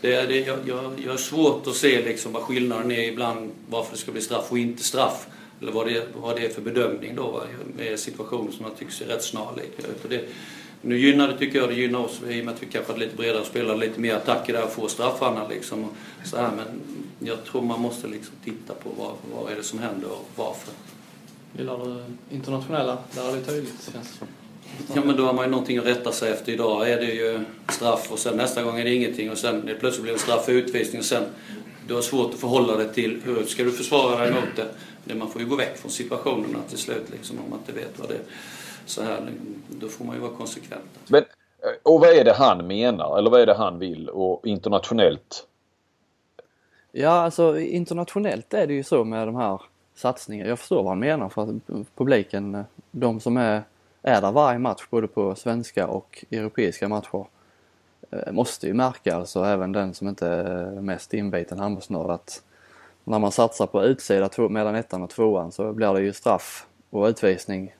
det, 0.00 0.22
det, 0.22 0.38
jag, 0.66 1.10
har 1.10 1.16
svårt 1.16 1.66
att 1.66 1.74
se 1.74 2.04
liksom 2.04 2.32
vad 2.32 2.42
skillnaden 2.42 2.90
är 2.90 3.02
ibland 3.02 3.50
varför 3.68 3.92
det 3.92 3.98
ska 3.98 4.12
bli 4.12 4.20
straff 4.20 4.46
och 4.50 4.58
inte 4.58 4.82
straff. 4.84 5.26
Eller 5.60 5.72
vad 5.72 5.86
det, 5.86 6.06
vad 6.14 6.36
det 6.36 6.46
är 6.46 6.48
för 6.48 6.62
bedömning 6.62 7.16
då 7.16 7.42
med 7.76 8.00
situationer 8.00 8.52
som 8.52 8.64
jag 8.64 8.76
tycker 8.78 9.04
är 9.04 9.08
rätt 9.08 9.24
snarlika. 9.24 9.82
Det, 10.08 10.28
nu 10.82 10.98
gynnar 10.98 11.28
det, 11.28 11.38
tycker 11.38 11.58
jag, 11.58 11.68
det 11.68 11.74
gynnar 11.74 11.98
oss 11.98 12.20
i 12.28 12.40
och 12.40 12.44
med 12.44 12.54
att 12.54 12.62
vi 12.62 12.66
kanske 12.66 12.92
är 12.92 12.96
lite 12.96 13.16
bredare 13.16 13.44
spelare, 13.44 13.76
lite 13.76 14.00
mer 14.00 14.14
attacker 14.14 14.52
där 14.52 14.64
och 14.64 14.72
får 14.72 14.88
straffarna 14.88 15.48
liksom. 15.48 15.84
Och 15.84 15.94
så 16.24 16.36
här, 16.36 16.50
men 16.56 16.80
jag 17.28 17.44
tror 17.44 17.62
man 17.62 17.80
måste 17.80 18.06
liksom 18.06 18.34
titta 18.44 18.74
på 18.74 18.90
vad, 18.98 19.12
vad 19.34 19.52
är 19.52 19.56
det 19.56 19.62
som 19.62 19.78
händer 19.78 20.08
och 20.12 20.28
varför. 20.36 20.74
Gillar 21.58 21.84
du 21.84 22.04
internationella? 22.36 22.98
Där 23.14 23.28
är 23.32 23.36
det 23.36 23.42
tydligt 23.42 23.90
känns 23.92 24.12
det 24.12 24.18
som. 24.18 24.26
Ja 24.94 25.02
men 25.04 25.16
då 25.16 25.24
har 25.24 25.32
man 25.32 25.44
ju 25.44 25.50
någonting 25.50 25.78
att 25.78 25.86
rätta 25.86 26.12
sig 26.12 26.32
efter. 26.32 26.52
Idag 26.52 26.90
är 26.90 26.96
det 26.96 27.12
ju 27.12 27.44
straff 27.68 28.12
och 28.12 28.18
sen 28.18 28.36
nästa 28.36 28.62
gång 28.62 28.78
är 28.78 28.84
det 28.84 28.94
ingenting 28.94 29.30
och 29.30 29.38
sen 29.38 29.70
plötsligt 29.80 30.02
blir 30.02 30.12
det 30.12 30.18
straff 30.18 30.44
för 30.44 30.52
utvisning 30.52 30.98
och 30.98 31.04
sen 31.04 31.22
du 31.88 31.94
har 31.94 32.02
svårt 32.02 32.34
att 32.34 32.40
förhålla 32.40 32.76
dig 32.76 32.92
till 32.92 33.20
hur 33.24 33.44
ska 33.44 33.64
du 33.64 33.72
försvara 33.72 34.18
dig 34.18 34.32
mot 34.32 34.56
det. 35.04 35.14
Man 35.14 35.30
får 35.30 35.42
ju 35.42 35.48
gå 35.48 35.56
väck 35.56 35.78
från 35.78 35.90
situationerna 35.90 36.58
till 36.68 36.78
slut 36.78 37.10
liksom 37.10 37.38
om 37.38 37.50
man 37.50 37.58
inte 37.58 37.72
vet 37.72 37.98
vad 37.98 38.08
det 38.08 38.14
är. 38.14 38.20
Så 38.86 39.02
här, 39.02 39.30
då 39.68 39.88
får 39.88 40.04
man 40.04 40.14
ju 40.14 40.20
vara 40.20 40.32
konsekvent. 40.32 40.90
Men, 41.06 41.24
och 41.82 42.00
vad 42.00 42.10
är 42.10 42.24
det 42.24 42.32
han 42.32 42.66
menar 42.66 43.18
eller 43.18 43.30
vad 43.30 43.40
är 43.40 43.46
det 43.46 43.54
han 43.54 43.78
vill 43.78 44.08
och 44.08 44.46
internationellt? 44.46 45.46
Ja 46.92 47.10
alltså 47.10 47.58
internationellt 47.58 48.54
är 48.54 48.66
det 48.66 48.74
ju 48.74 48.84
så 48.84 49.04
med 49.04 49.28
de 49.28 49.36
här 49.36 49.62
satsningarna. 49.94 50.48
Jag 50.48 50.58
förstår 50.58 50.76
vad 50.76 50.88
han 50.88 50.98
menar 50.98 51.28
för 51.28 51.42
att 51.42 51.86
publiken, 51.96 52.64
de 52.90 53.20
som 53.20 53.36
är 53.36 53.62
är 54.08 54.20
där 54.20 54.32
varje 54.32 54.58
match 54.58 54.86
både 54.90 55.08
på 55.08 55.34
svenska 55.34 55.86
och 55.86 56.24
europeiska 56.30 56.88
matcher 56.88 57.26
eh, 58.10 58.32
måste 58.32 58.66
ju 58.66 58.74
märka, 58.74 59.16
alltså 59.16 59.44
även 59.44 59.72
den 59.72 59.94
som 59.94 60.08
inte 60.08 60.28
är 60.28 60.80
mest 60.80 61.14
inbiten 61.14 61.58
handbollsnörd 61.58 62.10
att 62.10 62.42
när 63.04 63.18
man 63.18 63.32
satsar 63.32 63.66
på 63.66 63.84
utsida 63.84 64.30
mellan 64.48 64.74
ettan 64.74 65.02
och 65.02 65.10
tvåan 65.10 65.52
så 65.52 65.72
blir 65.72 65.94
det 65.94 66.00
ju 66.00 66.12
straff 66.12 66.66
och 66.90 67.06
utvisning 67.06 67.74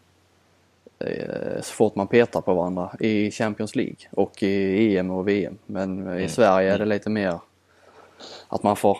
eh, 0.98 1.60
så 1.60 1.72
fort 1.72 1.94
man 1.94 2.06
petar 2.06 2.40
på 2.40 2.54
varandra 2.54 2.90
i 3.00 3.30
Champions 3.30 3.76
League 3.76 3.96
och 4.10 4.42
i 4.42 4.96
EM 4.96 5.10
och 5.10 5.28
VM. 5.28 5.58
Men 5.66 5.98
i 5.98 6.02
mm. 6.02 6.28
Sverige 6.28 6.74
är 6.74 6.78
det 6.78 6.84
lite 6.84 7.10
mer 7.10 7.38
att 8.48 8.62
man 8.62 8.76
får 8.76 8.98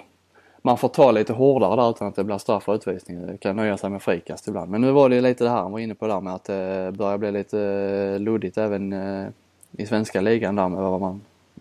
man 0.63 0.79
får 0.79 0.89
ta 0.89 1.11
lite 1.11 1.33
hårdare 1.33 1.77
där 1.77 1.91
utan 1.91 2.09
att 2.09 2.17
det 2.17 2.25
blir 2.25 2.39
straff 2.39 2.69
och 2.69 2.75
utvisning. 2.75 3.27
Det 3.27 3.37
kan 3.37 3.57
nöja 3.57 3.77
sig 3.77 3.91
med 3.91 4.03
frikast 4.03 4.49
ibland. 4.49 4.71
Men 4.71 4.81
nu 4.81 4.91
var 4.91 5.09
det 5.09 5.21
lite 5.21 5.45
det 5.45 5.51
här 5.51 5.61
han 5.61 5.73
var 5.73 5.79
inne 5.79 5.95
på 5.95 6.07
där 6.07 6.21
med 6.21 6.35
att 6.35 6.45
det 6.45 6.93
börjar 6.95 7.19
bli 7.19 7.33
lite 7.33 7.61
eh, 7.61 8.21
luddigt 8.21 8.59
även 8.59 8.93
eh, 8.93 9.29
i 9.73 9.87
svenska 9.87 10.21
ligan 10.21 10.57
där 10.57 10.69
med 10.69 10.83
vad 10.83 11.01
man 11.01 11.21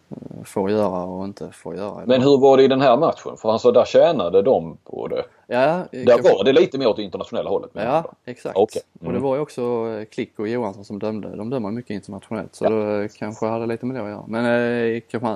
eh, 0.10 0.44
får 0.44 0.72
göra 0.72 1.04
och 1.04 1.26
inte 1.26 1.52
får 1.52 1.76
göra. 1.76 2.06
Men 2.06 2.22
hur 2.22 2.38
var 2.38 2.58
det 2.58 2.64
i 2.64 2.68
den 2.68 2.82
här 2.82 2.98
matchen? 2.98 3.38
För 3.38 3.50
han 3.50 3.60
sa 3.60 3.72
där 3.72 3.86
tjänade 3.86 4.42
de 4.42 4.78
på 4.84 5.08
det. 5.08 5.24
Ja, 5.48 5.84
där 5.92 6.24
var 6.24 6.44
det 6.44 6.54
lite 6.54 6.78
mer 6.78 6.88
åt 6.88 6.96
det 6.96 7.04
internationella 7.04 7.50
hållet. 7.50 7.72
Ja, 7.74 8.12
exakt. 8.26 8.58
Okay. 8.58 8.82
Mm. 9.02 9.08
Och 9.08 9.14
det 9.14 9.20
var 9.20 9.36
ju 9.36 9.42
också 9.42 9.64
Klick 10.12 10.40
och 10.40 10.48
Johansson 10.48 10.86
som 10.86 11.00
dömde. 11.00 11.36
De 11.36 11.50
dömer 11.50 11.72
mycket 11.72 11.92
internationellt 11.92 12.56
så 12.56 12.66
ja. 12.66 12.70
det 12.70 13.18
kanske 13.18 13.46
hade 13.46 13.66
lite 13.66 13.86
med 13.86 13.96
det 13.96 14.04
att 14.04 14.10
göra. 14.10 14.24
Men 14.28 14.46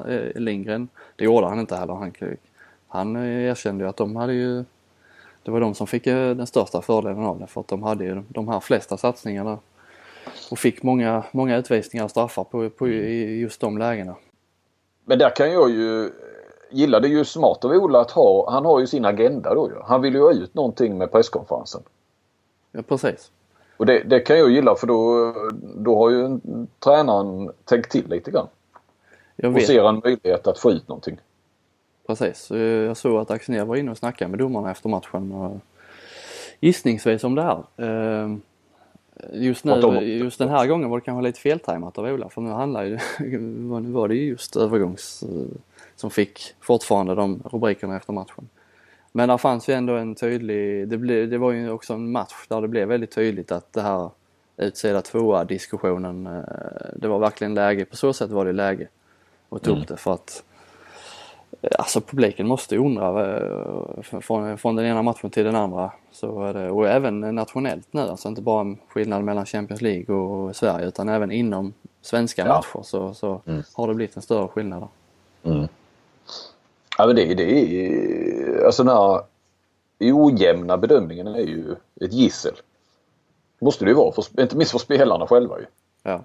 eh, 0.10 0.42
Lindgren, 0.42 0.88
det 1.16 1.24
gjorde 1.24 1.48
han 1.48 1.60
inte 1.60 1.76
heller. 1.76 1.94
Han 1.94 2.12
han 2.92 3.16
erkände 3.16 3.84
ju 3.84 3.90
att 3.90 3.98
de 3.98 4.16
hade 4.16 4.34
ju 4.34 4.64
det 5.44 5.52
var 5.52 5.60
de 5.60 5.76
som 5.76 5.88
fick 5.88 6.08
eh, 6.08 6.36
den 6.36 6.48
största 6.48 6.82
fördelen 6.82 7.24
av 7.24 7.40
det 7.40 7.48
för 7.48 7.62
att 7.62 7.68
de 7.68 7.84
hade 7.84 8.04
ju 8.04 8.24
de 8.28 8.48
här 8.48 8.60
flesta 8.60 8.98
satsningarna 8.98 9.58
och 10.52 10.60
fick 10.60 10.84
många, 10.84 11.24
många 11.32 11.58
utvisningar 11.58 12.04
och 12.04 12.12
straffar 12.12 12.44
på, 12.44 12.70
på 12.70 12.88
i 12.88 13.40
just 13.40 13.62
de 13.62 13.78
lägena. 13.78 14.16
Men 15.06 15.20
där 15.20 15.36
kan 15.36 15.52
jag 15.52 15.70
ju 15.70 16.12
gilla 16.72 17.00
det 17.00 17.08
är 17.08 17.10
ju 17.10 17.26
smart 17.26 17.66
av 17.66 17.72
Ola 17.72 18.02
att 18.02 18.12
ha, 18.12 18.52
han 18.52 18.66
har 18.66 18.80
ju 18.80 18.88
sin 18.88 19.06
agenda 19.06 19.56
då 19.56 19.70
ju. 19.70 19.82
Han 19.84 20.02
vill 20.02 20.14
ju 20.14 20.22
ha 20.22 20.34
ut 20.34 20.54
någonting 20.54 20.98
med 20.98 21.12
presskonferensen. 21.12 21.82
Ja 22.72 22.82
precis. 22.82 23.32
Och 23.78 23.86
det, 23.86 24.04
det 24.04 24.20
kan 24.20 24.40
jag 24.40 24.50
gilla 24.50 24.76
för 24.76 24.88
då, 24.88 25.34
då 25.76 25.98
har 25.98 26.10
ju 26.10 26.40
tränaren 26.80 27.52
tänkt 27.66 27.92
till 27.92 28.10
lite 28.10 28.32
grann. 28.32 28.48
Och 29.44 29.62
ser 29.62 29.90
en 29.90 30.02
möjlighet 30.04 30.48
att 30.48 30.60
få 30.60 30.72
ut 30.72 30.88
någonting. 30.88 31.20
Precis. 32.08 32.52
Jag 32.88 32.98
såg 32.98 33.22
att 33.22 33.32
Axnér 33.32 33.66
var 33.66 33.76
inne 33.76 33.92
och 33.92 33.98
snackade 33.98 34.32
med 34.32 34.40
domarna 34.40 34.72
efter 34.72 34.90
matchen. 34.90 35.32
Och 35.32 35.62
gissningsvis 36.62 37.24
om 37.24 37.36
det 37.36 37.44
här. 37.44 37.64
Ehm, 37.78 38.42
just 39.34 39.66
nu, 39.66 40.02
just 40.02 40.40
den 40.40 40.50
här 40.50 40.68
gången 40.68 40.90
var 40.90 40.98
det 40.98 41.06
kanske 41.06 41.24
lite 41.24 41.40
feltajmat 41.40 41.98
av 41.98 42.06
Ola 42.06 42.30
för 42.30 42.42
nu 42.42 42.50
handlar 42.50 42.84
ju, 42.84 43.00
nu 43.80 43.92
var 43.92 44.08
det 44.08 44.16
ju 44.16 44.26
just 44.26 44.56
övergångs 44.56 45.24
eh, 45.24 45.58
som 45.96 46.12
fick 46.12 46.40
fortfarande 46.60 47.16
de 47.16 47.44
rubrikerna 47.52 47.98
efter 47.98 48.14
matchen. 48.14 48.50
Men 49.12 49.30
där 49.30 49.38
fanns 49.38 49.70
ju 49.70 49.74
ändå 49.74 49.96
en 49.96 50.16
tydlig, 50.16 50.88
det, 50.88 50.98
blev, 50.98 51.30
det 51.30 51.38
var 51.38 51.52
ju 51.52 51.70
också 51.70 51.94
en 51.94 52.12
match 52.12 52.48
där 52.48 52.62
det 52.62 52.68
blev 52.68 52.88
väldigt 52.88 53.12
tydligt 53.12 53.52
att 53.52 53.74
det 53.74 53.82
här 53.82 54.10
utsida 54.58 55.02
tvåa 55.02 55.44
diskussionen, 55.46 56.28
eh, 56.28 56.44
det 56.96 57.08
var 57.08 57.20
verkligen 57.20 57.54
läge, 57.54 57.86
på 57.86 57.96
så 57.96 58.14
sätt 58.14 58.30
var 58.30 58.46
det 58.46 58.52
läge 58.52 58.88
att 59.50 59.64
ta 59.64 59.72
upp 59.72 59.76
mm. 59.76 59.88
det 59.88 59.98
för 59.98 60.14
att 60.14 60.44
Alltså 61.80 62.02
publiken 62.02 62.48
måste 62.48 62.78
undra 62.78 63.38
eh, 63.38 64.02
från, 64.02 64.58
från 64.58 64.76
den 64.76 64.86
ena 64.86 65.02
matchen 65.02 65.30
till 65.30 65.46
den 65.46 65.56
andra. 65.56 65.92
Så 66.12 66.44
är 66.44 66.54
det, 66.54 66.72
och 66.72 66.88
även 66.88 67.20
nationellt 67.20 67.88
nu, 67.92 68.02
alltså 68.02 68.28
inte 68.28 68.42
bara 68.42 68.76
skillnad 68.88 69.24
mellan 69.24 69.46
Champions 69.46 69.82
League 69.82 70.16
och 70.16 70.56
Sverige 70.56 70.88
utan 70.88 71.10
även 71.10 71.32
inom 71.32 71.74
svenska 72.02 72.46
ja. 72.46 72.54
matcher 72.54 72.84
så, 72.84 73.14
så 73.14 73.42
mm. 73.46 73.64
har 73.74 73.88
det 73.88 73.94
blivit 73.94 74.16
en 74.16 74.22
större 74.22 74.48
skillnad. 74.48 74.88
Mm. 75.44 75.68
Ja 76.98 77.08
men 77.08 77.16
det, 77.16 77.34
det 77.34 77.44
är 77.44 78.66
alltså 78.66 78.84
den 78.84 78.98
här 78.98 79.22
ojämna 80.00 80.78
bedömningen 80.78 81.28
är 81.28 81.40
ju 81.40 81.76
ett 82.02 82.14
gissel. 82.14 82.54
Måste 83.60 83.86
det 83.86 83.92
ju 83.92 83.96
vara, 83.96 84.12
för, 84.12 84.42
inte 84.42 84.58
minst 84.58 84.72
för 84.72 84.80
spelarna 84.80 85.28
själva 85.28 85.60
ju. 85.60 85.66
Ja. 86.04 86.24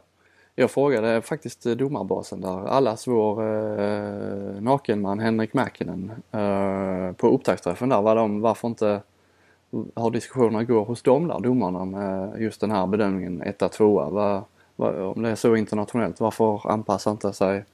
Jag 0.58 0.70
frågade 0.70 1.22
faktiskt 1.22 1.62
domarbasen 1.62 2.40
där, 2.40 2.66
allas 2.66 3.06
vår 3.06 3.42
eh, 3.42 4.60
nakenman 4.60 5.18
Henrik 5.18 5.54
Mäkinen 5.54 6.12
eh, 6.32 7.12
på 7.12 7.28
upptaktsträffen 7.28 7.88
där, 7.88 8.02
var 8.02 8.16
de, 8.16 8.40
varför 8.40 8.68
inte 8.68 9.00
har 9.94 10.10
diskussionerna 10.10 10.64
går 10.64 10.84
hos 10.84 11.02
dem 11.02 11.28
där, 11.28 11.40
domarna 11.40 11.84
med 11.84 12.40
just 12.40 12.60
den 12.60 12.70
här 12.70 12.86
bedömningen 12.86 13.42
1 13.42 13.72
2 13.72 14.00
Om 14.76 15.22
det 15.22 15.30
är 15.30 15.34
så 15.34 15.56
internationellt, 15.56 16.20
varför 16.20 16.70
anpassar 16.70 17.10
inte 17.10 17.32
sig 17.32 17.64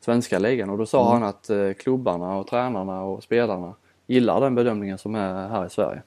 svenska 0.00 0.38
ligan? 0.38 0.70
Och 0.70 0.78
då 0.78 0.86
sa 0.86 1.00
mm. 1.00 1.12
han 1.12 1.28
att 1.28 1.50
eh, 1.50 1.72
klubbarna 1.72 2.36
och 2.36 2.46
tränarna 2.46 3.02
och 3.02 3.22
spelarna 3.22 3.74
gillar 4.06 4.40
den 4.40 4.54
bedömningen 4.54 4.98
som 4.98 5.14
är 5.14 5.48
här 5.48 5.66
i 5.66 5.70
Sverige. 5.70 6.02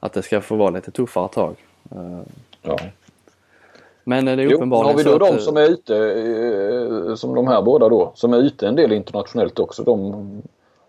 Att 0.00 0.12
det 0.12 0.22
ska 0.22 0.40
få 0.40 0.56
vara 0.56 0.70
lite 0.70 0.90
tuffare 0.90 1.28
tag. 1.28 1.56
Eh, 1.90 2.20
ja. 2.62 2.78
Men 4.04 4.24
det 4.24 4.32
är 4.32 4.52
uppenbarligen 4.54 4.98
jo, 5.06 5.10
har 5.10 5.18
vi 5.18 5.24
då 5.24 5.26
de 5.26 5.36
att... 5.36 5.42
som 5.42 5.56
är 5.56 5.70
ute, 5.70 5.96
eh, 5.96 7.14
som 7.14 7.34
de 7.34 7.48
här 7.48 7.62
båda 7.62 7.88
då, 7.88 8.12
som 8.14 8.32
är 8.32 8.38
ute 8.38 8.68
en 8.68 8.76
del 8.76 8.92
internationellt 8.92 9.58
också. 9.58 9.82
De 9.82 10.42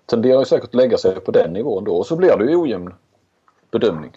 tenderar 0.06 0.40
ju 0.40 0.46
säkert 0.46 0.68
att 0.68 0.76
lägga 0.76 0.98
sig 0.98 1.20
på 1.20 1.32
den 1.32 1.54
nivån 1.54 1.84
då 1.84 1.96
och 1.96 2.06
så 2.06 2.16
blir 2.16 2.38
det 2.38 2.46
ju 2.46 2.56
ojämn 2.56 2.94
bedömning. 3.72 4.12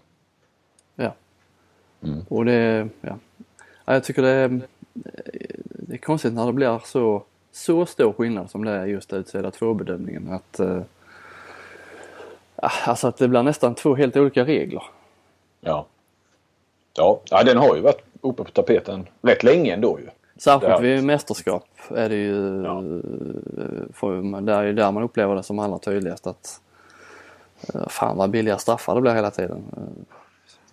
Ja. 0.94 1.14
Mm. 2.02 2.24
Och 2.28 2.44
det, 2.44 2.88
ja. 3.00 3.18
ja. 3.86 3.94
Jag 3.94 4.04
tycker 4.04 4.22
det 4.22 4.28
är, 4.28 4.60
det 5.68 5.94
är 5.94 5.98
konstigt 5.98 6.34
när 6.34 6.46
det 6.46 6.52
blir 6.52 6.80
så, 6.84 7.22
så 7.52 7.86
stor 7.86 8.12
skillnad 8.12 8.50
som 8.50 8.64
det 8.64 8.70
är 8.70 8.86
just 8.86 9.12
utsida 9.12 9.50
två 9.50 9.74
bedömningen 9.74 10.32
att 10.32 10.60
äh, 10.60 10.80
Alltså 12.56 13.08
att 13.08 13.16
det 13.16 13.28
blir 13.28 13.42
nästan 13.42 13.74
två 13.74 13.94
helt 13.94 14.16
olika 14.16 14.44
regler. 14.44 14.82
Ja. 15.60 15.86
Ja, 16.94 17.20
ja 17.30 17.42
den 17.42 17.56
har 17.56 17.76
ju 17.76 17.82
varit 17.82 18.02
uppe 18.28 18.44
på 18.44 18.50
tapeten 18.50 19.06
rätt 19.22 19.42
länge 19.42 19.74
ändå 19.74 19.98
ju. 20.00 20.06
Särskilt 20.36 20.80
vid 20.80 21.04
mästerskap 21.04 21.64
är 21.88 22.08
det 22.08 22.16
ju 22.16 22.62
ja. 22.64 22.82
för, 23.92 24.40
där 24.40 24.62
är 24.62 24.72
där 24.72 24.92
man 24.92 25.02
upplever 25.02 25.34
det 25.34 25.42
som 25.42 25.58
allra 25.58 25.78
tydligast 25.78 26.26
att 26.26 26.60
eh, 27.74 27.88
fan 27.88 28.16
vad 28.16 28.30
billiga 28.30 28.58
straffar 28.58 28.94
det 28.94 29.00
blir 29.00 29.14
hela 29.14 29.30
tiden. 29.30 29.62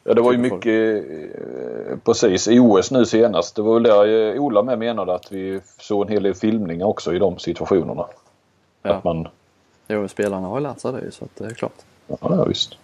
Ja 0.03 0.13
det 0.13 0.21
var 0.21 0.31
ju 0.31 0.37
mycket 0.37 1.05
eh, 1.05 1.97
precis 2.05 2.47
i 2.47 2.59
OS 2.59 2.91
nu 2.91 3.05
senast. 3.05 3.55
Det 3.55 3.61
var 3.61 3.73
väl 3.73 3.83
där 3.83 4.33
eh, 4.35 4.41
Ola 4.41 4.63
med 4.63 4.79
menade 4.79 5.15
att 5.15 5.31
vi 5.31 5.61
såg 5.79 6.01
en 6.05 6.11
hel 6.11 6.23
del 6.23 6.33
filmningar 6.33 6.85
också 6.85 7.13
i 7.13 7.19
de 7.19 7.39
situationerna. 7.39 8.05
Ja. 8.81 8.93
Att 8.93 9.03
man... 9.03 9.27
Jo, 9.87 10.07
spelarna 10.07 10.47
har 10.47 10.59
lärt 10.59 10.79
sig 10.79 10.91
det 10.91 11.11
så 11.11 11.25
att 11.25 11.35
det 11.35 11.45
är 11.45 11.53
klart. 11.53 11.81
Ja, 12.07 12.45
visst. 12.47 12.77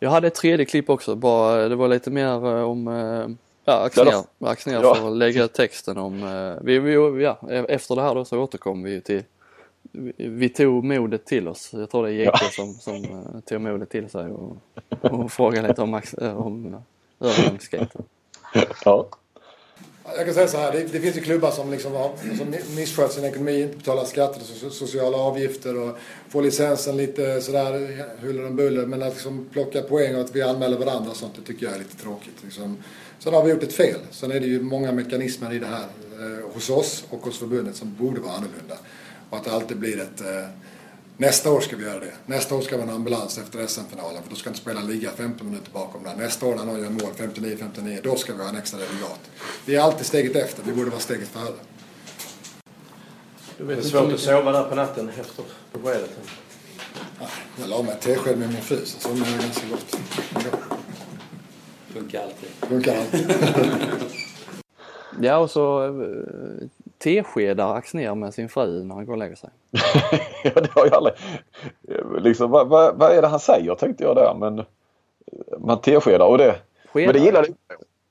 Jag 0.00 0.10
hade 0.10 0.26
ett 0.26 0.34
tredje 0.34 0.66
klipp 0.66 0.90
också, 0.90 1.14
bara, 1.14 1.68
det 1.68 1.76
var 1.76 1.88
lite 1.88 2.10
mer 2.10 2.46
eh, 2.46 2.62
om 2.62 2.88
eh, 2.88 3.28
Ja, 3.64 3.74
Axnér, 3.74 4.24
Axnér 4.40 4.82
ja. 4.82 4.94
får 4.94 5.10
lägga 5.10 5.44
ut 5.44 5.52
texten 5.52 5.98
om, 5.98 6.22
eh, 6.22 6.64
vi, 6.64 6.78
vi, 6.78 7.22
ja, 7.22 7.38
efter 7.68 7.96
det 7.96 8.02
här 8.02 8.14
då 8.14 8.24
så 8.24 8.38
återkom 8.38 8.82
vi 8.82 9.00
till, 9.00 9.22
vi, 9.82 10.12
vi 10.16 10.48
tog 10.48 10.84
modet 10.84 11.26
till 11.26 11.48
oss. 11.48 11.70
Jag 11.72 11.90
tror 11.90 12.06
det 12.06 12.12
är 12.12 12.14
JK 12.14 12.30
ja. 12.32 12.48
som, 12.50 12.74
som 12.74 13.04
tog 13.46 13.60
modet 13.60 13.90
till 13.90 14.10
sig 14.10 14.30
och, 14.30 14.56
och 15.00 15.32
frågade 15.32 15.68
lite 15.68 15.82
om, 15.82 16.00
om 16.20 16.82
övergångsskaten. 17.20 18.04
Ja. 18.84 19.08
Jag 20.16 20.24
kan 20.24 20.34
säga 20.34 20.48
så 20.48 20.56
här, 20.56 20.72
det, 20.72 20.92
det 20.92 21.00
finns 21.00 21.16
ju 21.16 21.20
klubbar 21.20 21.50
som, 21.50 21.70
liksom 21.70 21.92
har, 21.92 22.12
som 22.38 22.54
misskött 22.76 23.12
sin 23.12 23.24
ekonomi, 23.24 23.62
inte 23.62 23.76
betalar 23.76 24.04
skatter 24.04 24.40
och 24.66 24.72
sociala 24.72 25.18
avgifter 25.18 25.76
och 25.76 25.98
får 26.28 26.42
licensen 26.42 26.96
lite 26.96 27.40
sådär 27.40 28.04
huller 28.20 28.46
om 28.46 28.56
buller. 28.56 28.86
Men 28.86 29.02
att 29.02 29.12
liksom 29.12 29.48
plocka 29.52 29.82
poäng 29.82 30.14
och 30.14 30.20
att 30.20 30.36
vi 30.36 30.42
anmäler 30.42 30.78
varandra 30.78 31.10
och 31.10 31.16
sånt, 31.16 31.32
det 31.36 31.42
tycker 31.42 31.66
jag 31.66 31.74
är 31.74 31.78
lite 31.78 31.96
tråkigt. 31.96 32.34
Liksom. 32.44 32.76
Sen 33.18 33.34
har 33.34 33.44
vi 33.44 33.50
gjort 33.50 33.62
ett 33.62 33.72
fel. 33.72 34.00
Sen 34.10 34.32
är 34.32 34.40
det 34.40 34.46
ju 34.46 34.60
många 34.60 34.92
mekanismer 34.92 35.54
i 35.54 35.58
det 35.58 35.66
här 35.66 35.86
eh, 36.18 36.54
hos 36.54 36.70
oss 36.70 37.04
och 37.10 37.18
hos 37.18 37.38
förbundet 37.38 37.76
som 37.76 37.94
borde 37.98 38.20
vara 38.20 38.32
annorlunda. 38.32 38.78
Och 39.30 39.36
att 39.36 39.44
det 39.44 39.52
alltid 39.52 39.76
blir 39.76 40.00
ett 40.00 40.20
eh, 40.20 40.48
Nästa 41.20 41.50
år 41.52 41.60
ska 41.60 41.76
vi 41.76 41.84
göra 41.84 42.00
det. 42.00 42.12
Nästa 42.26 42.54
år 42.54 42.60
ska 42.60 42.76
vi 42.76 42.82
ha 42.82 42.90
en 42.90 42.96
ambulans 42.96 43.38
efter 43.38 43.66
SM-finalen 43.66 44.22
för 44.22 44.30
då 44.30 44.36
ska 44.36 44.50
inte 44.50 44.60
spela 44.60 44.80
liga 44.80 45.10
15 45.16 45.50
minuter 45.50 45.70
bakom 45.72 46.02
där. 46.02 46.16
Nästa 46.16 46.46
år 46.46 46.54
när 46.54 46.64
någon 46.64 46.80
gör 46.82 46.90
mål 46.90 47.12
59-59, 47.16 48.00
då 48.02 48.16
ska 48.16 48.34
vi 48.34 48.42
ha 48.42 48.48
en 48.48 48.56
extra 48.56 48.80
delegat. 48.80 49.20
Vi 49.64 49.76
är 49.76 49.80
alltid 49.80 50.06
steget 50.06 50.36
efter, 50.36 50.62
vi 50.62 50.72
borde 50.72 50.90
vara 50.90 51.00
steget 51.00 51.28
före. 51.28 51.54
Du 53.58 53.64
vet, 53.64 53.82
det 53.82 53.88
är 53.88 53.90
svårt 53.90 54.12
att 54.12 54.20
sova 54.20 54.52
där 54.52 54.68
på 54.68 54.74
natten 54.74 55.08
efter 55.08 55.44
beskedet. 55.72 56.10
Jag 57.60 57.68
la 57.68 57.82
mig 57.82 57.96
tesked 58.00 58.38
med 58.38 58.48
min 58.48 58.62
fru 58.62 58.78
så 58.84 59.00
somnade 59.00 59.30
jag 59.30 59.40
ganska 59.40 59.66
gott. 59.70 59.96
Funkar 61.92 62.22
alltid. 62.22 62.48
Funkar 62.68 62.96
alltid. 62.96 63.34
ja, 65.20 65.38
och 65.38 65.50
så 65.50 65.84
eh, 65.84 66.68
teskedar 66.98 67.74
Axner 67.74 68.14
med 68.14 68.34
sin 68.34 68.48
fru 68.48 68.84
när 68.84 68.94
han 68.94 69.06
går 69.06 69.12
och 69.12 69.18
lägger 69.18 69.36
sig. 69.36 69.50
ja, 70.44 70.50
det 70.54 70.70
har 70.74 70.86
jag 70.86 70.94
aldrig... 70.94 71.14
Liksom, 72.22 72.50
vad, 72.50 72.68
vad, 72.68 72.96
vad, 72.96 73.10
är 73.10 73.22
det 73.22 73.28
han 73.28 73.40
säger 73.40 73.74
tänkte 73.74 74.04
jag 74.04 74.16
där 74.16 74.34
men 74.34 74.64
man 75.58 75.80
teskedar 75.80 76.26
och 76.26 76.38
det... 76.38 76.56
Skedar. 76.92 77.12
Men 77.12 77.22
det 77.22 77.26
gillar 77.26 77.42
du? 77.42 77.54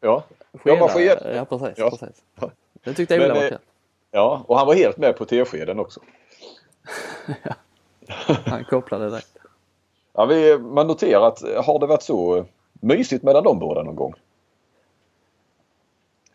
Ja. 0.01 0.23
Skedar, 0.63 0.77
ja, 0.77 0.87
sked. 0.87 1.17
ja 1.35 1.45
precis. 1.45 1.77
Ja. 1.77 1.89
precis. 1.89 2.23
Det 2.83 2.93
tyckte 2.93 3.15
jag 3.15 3.35
var 3.35 3.49
kul. 3.49 3.57
Ja, 4.11 4.43
och 4.47 4.57
han 4.57 4.67
var 4.67 4.73
helt 4.73 4.97
med 4.97 5.17
på 5.17 5.25
teskeden 5.25 5.79
också. 5.79 5.99
ja. 7.43 7.53
Han 8.45 8.63
kopplade 8.63 9.09
direkt. 9.09 9.37
Ja, 10.13 10.25
vi, 10.25 10.57
man 10.57 10.87
noterar 10.87 11.27
att 11.27 11.65
har 11.65 11.79
det 11.79 11.85
varit 11.85 12.03
så 12.03 12.45
mysigt 12.71 13.23
mellan 13.23 13.43
de 13.43 13.59
båda 13.59 13.83
någon 13.83 13.95
gång? 13.95 14.13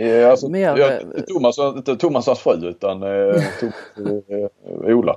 Eh, 0.03 0.31
alltså, 0.31 0.49
Mer, 0.49 0.77
jag, 0.77 1.27
Thomas, 1.27 1.59
inte 1.59 1.97
Thomas 1.97 2.27
hans 2.27 2.39
fru 2.39 2.69
utan 2.69 3.03
eh, 3.03 3.43
Thomas, 3.61 4.25
eh, 4.29 4.97
Ola. 4.97 5.17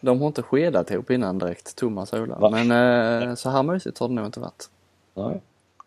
De 0.00 0.20
har 0.20 0.26
inte 0.26 0.42
skedat 0.42 0.90
ihop 0.90 1.10
innan 1.10 1.38
direkt, 1.38 1.76
Thomas 1.76 2.12
och 2.12 2.18
Ola. 2.18 2.38
Nej. 2.48 2.64
Men 2.64 3.28
eh, 3.28 3.34
så 3.34 3.50
här 3.50 3.62
mysigt 3.62 3.98
har 3.98 4.08
det 4.08 4.14
nog 4.14 4.26
inte 4.26 4.40
varit. 4.40 4.68
Nej. 5.14 5.40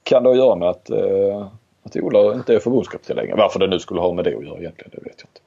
Kan 0.03 0.24
det 0.24 0.36
göra 0.36 0.55
med 0.55 0.70
att, 0.70 0.89
eh, 0.89 1.47
att 1.84 1.95
Ola 1.95 2.34
inte 2.34 2.55
är 2.55 2.59
förbundskapten 2.59 3.15
längre? 3.15 3.36
Varför 3.36 3.59
det 3.59 3.68
nu 3.68 3.80
skulle 3.80 4.01
ha 4.01 4.13
med 4.13 4.26
det 4.26 4.38
att 4.38 4.45
göra 4.45 4.59
egentligen, 4.59 4.91
det 4.95 5.09
vet 5.09 5.15
jag 5.18 5.28
inte. 5.30 5.41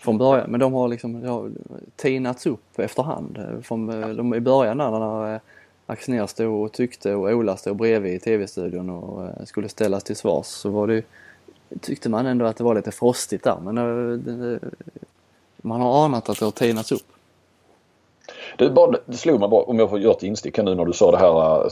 Från 0.00 0.18
början, 0.18 0.50
men 0.50 0.60
de 0.60 0.72
har 0.72 0.88
liksom 0.88 1.24
har 1.24 1.50
tinats 1.96 2.46
upp 2.46 2.78
efterhand. 2.78 3.38
Från, 3.62 4.02
eh, 4.02 4.08
de, 4.08 4.34
I 4.34 4.40
början 4.40 4.78
där 4.78 4.90
när 4.90 5.40
Axnér 5.86 6.26
stod 6.26 6.64
och 6.64 6.72
tyckte 6.72 7.14
och 7.14 7.30
Ola 7.30 7.56
stod 7.56 7.76
bredvid 7.76 8.14
i 8.14 8.18
tv-studion 8.18 8.90
och 8.90 9.48
skulle 9.48 9.68
ställas 9.68 10.04
till 10.04 10.16
svars 10.16 10.46
så 10.46 10.70
var 10.70 10.86
det 10.86 11.04
tyckte 11.80 12.08
man 12.08 12.26
ändå 12.26 12.46
att 12.46 12.56
det 12.56 12.64
var 12.64 12.74
lite 12.74 12.90
frostigt 12.90 13.44
där 13.44 13.56
men 13.60 13.74
det, 14.24 14.60
man 15.56 15.80
har 15.80 16.04
anat 16.04 16.28
att 16.28 16.38
det 16.38 16.44
har 16.44 16.52
tinats 16.52 16.92
upp. 16.92 17.06
Det, 18.58 18.70
bara, 18.70 18.96
det 19.06 19.16
slog 19.16 19.40
mig 19.40 19.48
bara, 19.48 19.62
om 19.62 19.78
jag 19.78 19.90
får 19.90 19.98
göra 19.98 20.12
ett 20.12 20.22
instick 20.22 20.56
nu 20.56 20.74
när 20.74 20.84
du 20.84 20.92
sa 20.92 21.10
det 21.10 21.18
här 21.18 21.66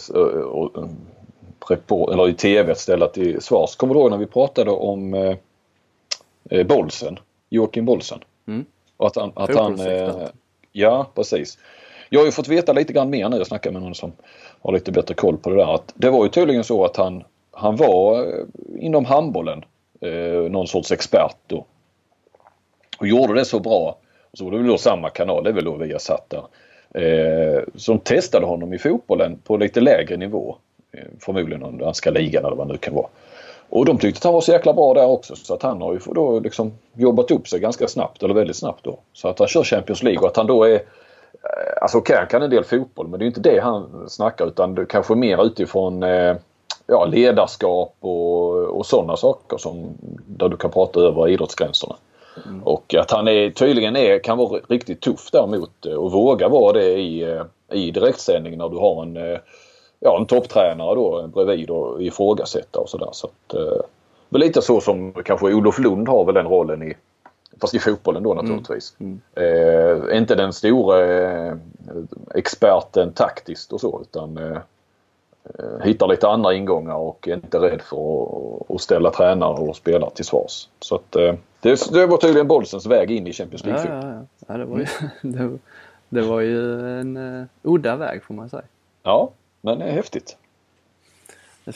äh, 1.70 2.12
eller 2.12 2.28
i 2.28 2.34
tv 2.34 2.74
ställa 2.74 3.08
till 3.08 3.42
svars. 3.42 3.76
Kommer 3.76 3.94
du 3.94 4.00
ihåg 4.00 4.10
när 4.10 4.18
vi 4.18 4.26
pratade 4.26 4.70
om 4.70 5.14
äh, 6.50 6.66
Bolsen, 6.66 7.18
Joakim 7.50 7.84
Bolsen? 7.84 8.18
Mm. 8.46 8.64
Och 8.96 9.06
att 9.06 9.16
han, 9.16 9.32
att 9.34 9.54
han 9.54 9.80
äh, 9.80 10.28
Ja 10.72 11.06
precis. 11.14 11.58
Jag 12.08 12.20
har 12.20 12.26
ju 12.26 12.32
fått 12.32 12.48
veta 12.48 12.72
lite 12.72 12.92
grann 12.92 13.10
mer 13.10 13.28
nu. 13.28 13.36
Jag 13.36 13.46
snackade 13.46 13.72
med 13.72 13.82
någon 13.82 13.94
som 13.94 14.12
har 14.62 14.72
lite 14.72 14.92
bättre 14.92 15.14
koll 15.14 15.36
på 15.36 15.50
det 15.50 15.56
där. 15.56 15.74
Att 15.74 15.92
det 15.94 16.10
var 16.10 16.24
ju 16.24 16.30
tydligen 16.30 16.64
så 16.64 16.84
att 16.84 16.96
han, 16.96 17.24
han 17.52 17.76
var 17.76 18.26
inom 18.78 19.04
handbollen 19.04 19.64
eh, 20.00 20.50
någon 20.50 20.66
sorts 20.66 20.92
expert 20.92 21.36
då. 21.46 21.64
Och 22.98 23.06
gjorde 23.06 23.34
det 23.34 23.44
så 23.44 23.60
bra, 23.60 23.98
så 24.32 24.44
var 24.44 24.50
det 24.50 24.58
väl 24.58 24.66
då 24.66 24.78
samma 24.78 25.10
kanal, 25.10 25.44
det 25.44 25.50
är 25.50 25.54
väl 25.54 25.64
då 25.64 25.76
vi 25.76 25.92
har 25.92 25.98
satt 25.98 26.30
där. 26.30 26.44
Eh, 26.94 27.62
som 27.74 27.98
testade 27.98 28.46
honom 28.46 28.72
i 28.72 28.78
fotbollen 28.78 29.38
på 29.44 29.56
lite 29.56 29.80
lägre 29.80 30.16
nivå. 30.16 30.56
Eh, 30.92 31.04
förmodligen 31.20 31.62
under 31.62 31.84
danska 31.84 32.10
ligan 32.10 32.44
eller 32.44 32.56
vad 32.56 32.66
det 32.66 32.72
nu 32.72 32.78
kan 32.78 32.94
vara. 32.94 33.06
Och 33.68 33.84
de 33.84 33.98
tyckte 33.98 34.18
att 34.18 34.24
han 34.24 34.34
var 34.34 34.40
så 34.40 34.52
jäkla 34.52 34.72
bra 34.72 34.94
där 34.94 35.06
också 35.06 35.36
så 35.36 35.54
att 35.54 35.62
han 35.62 35.82
har 35.82 35.92
ju 35.92 35.98
då 36.06 36.40
liksom 36.40 36.72
jobbat 36.94 37.30
upp 37.30 37.48
sig 37.48 37.60
ganska 37.60 37.88
snabbt 37.88 38.22
eller 38.22 38.34
väldigt 38.34 38.56
snabbt 38.56 38.84
då. 38.84 38.98
Så 39.12 39.28
att 39.28 39.38
han 39.38 39.48
kör 39.48 39.64
Champions 39.64 40.02
League 40.02 40.20
och 40.20 40.26
att 40.26 40.36
han 40.36 40.46
då 40.46 40.64
är 40.64 40.74
eh, 40.74 40.80
Alltså 41.82 41.98
okej, 41.98 42.12
okay, 42.12 42.18
han 42.18 42.26
kan 42.28 42.42
en 42.42 42.50
del 42.50 42.64
fotboll 42.64 43.08
men 43.08 43.18
det 43.18 43.24
är 43.24 43.26
inte 43.26 43.40
det 43.40 43.60
han 43.60 44.08
snackar 44.08 44.46
utan 44.46 44.74
det 44.74 44.86
kanske 44.86 45.14
mer 45.14 45.46
utifrån 45.46 46.02
eh, 46.02 46.36
ja, 46.90 47.04
ledarskap 47.04 47.94
och, 48.00 48.52
och 48.52 48.86
sådana 48.86 49.16
saker 49.16 49.56
som 49.56 49.94
där 50.26 50.48
du 50.48 50.56
kan 50.56 50.70
prata 50.70 51.00
över 51.00 51.28
idrottsgränserna. 51.28 51.96
Mm. 52.46 52.62
Och 52.62 52.94
att 52.94 53.10
han 53.10 53.28
är, 53.28 53.50
tydligen 53.50 53.96
är, 53.96 54.18
kan 54.18 54.38
vara 54.38 54.60
riktigt 54.68 55.00
tuff 55.00 55.28
däremot 55.32 55.86
och 55.86 56.12
våga 56.12 56.48
vara 56.48 56.72
det 56.72 56.98
i, 56.98 57.42
i 57.72 57.90
direktsändning 57.90 58.58
när 58.58 58.68
du 58.68 58.76
har 58.76 59.02
en, 59.02 59.38
ja, 60.00 60.18
en 60.20 60.26
topptränare 60.26 60.94
då 60.94 61.26
bredvid 61.26 61.70
och 61.70 62.02
ifrågasätta 62.02 62.80
och 62.80 62.88
sådär. 62.88 63.08
Så 63.12 63.26
att, 63.26 63.54
eh, 63.54 64.38
lite 64.38 64.62
så 64.62 64.80
som 64.80 65.12
kanske 65.12 65.54
Olof 65.54 65.78
Lund 65.78 66.08
har 66.08 66.24
väl 66.24 66.34
den 66.34 66.46
rollen 66.46 66.82
i 66.82 66.94
Fast 67.60 67.74
i 67.74 67.78
fotbollen 67.78 68.22
då 68.22 68.34
naturligtvis. 68.34 68.94
Mm. 69.00 69.20
Mm. 69.34 70.08
Eh, 70.10 70.18
inte 70.18 70.34
den 70.34 70.52
stora 70.52 71.20
eh, 71.22 71.54
experten 72.34 73.12
taktiskt 73.12 73.72
och 73.72 73.80
så 73.80 74.00
utan 74.02 74.38
eh, 74.38 74.58
Eh, 74.58 74.60
hittar 75.82 76.08
lite 76.08 76.28
andra 76.28 76.54
ingångar 76.54 76.94
och 76.94 77.28
är 77.28 77.34
inte 77.34 77.58
rädd 77.58 77.82
för 77.82 77.96
att, 78.74 78.80
ställa 78.80 79.10
tränare 79.10 79.54
och 79.54 79.76
spelare 79.76 80.10
till 80.10 80.24
svars. 80.24 80.68
Så 80.80 80.94
att, 80.94 81.16
eh, 81.16 81.34
det, 81.60 81.92
det 81.92 82.06
var 82.06 82.16
tydligen 82.16 82.48
Bolsens 82.48 82.86
väg 82.86 83.10
in 83.10 83.26
i 83.26 83.32
Champions 83.32 83.64
League. 83.64 83.84
Ja, 83.86 84.08
ja, 84.08 84.14
ja. 84.14 84.26
ja 84.46 84.56
det, 84.56 84.64
var 84.64 84.78
ju, 84.78 84.86
det, 85.22 85.58
det, 86.08 86.22
var 86.22 86.40
ju 86.40 86.80
en 87.00 87.16
uh, 87.16 87.46
udda 87.62 87.96
väg 87.96 88.22
får 88.24 88.34
man 88.34 88.50
säga. 88.50 88.62
Ja, 89.02 89.30
men 89.60 89.78
det 89.78 89.84
är 89.84 89.92
häftigt. 89.92 90.36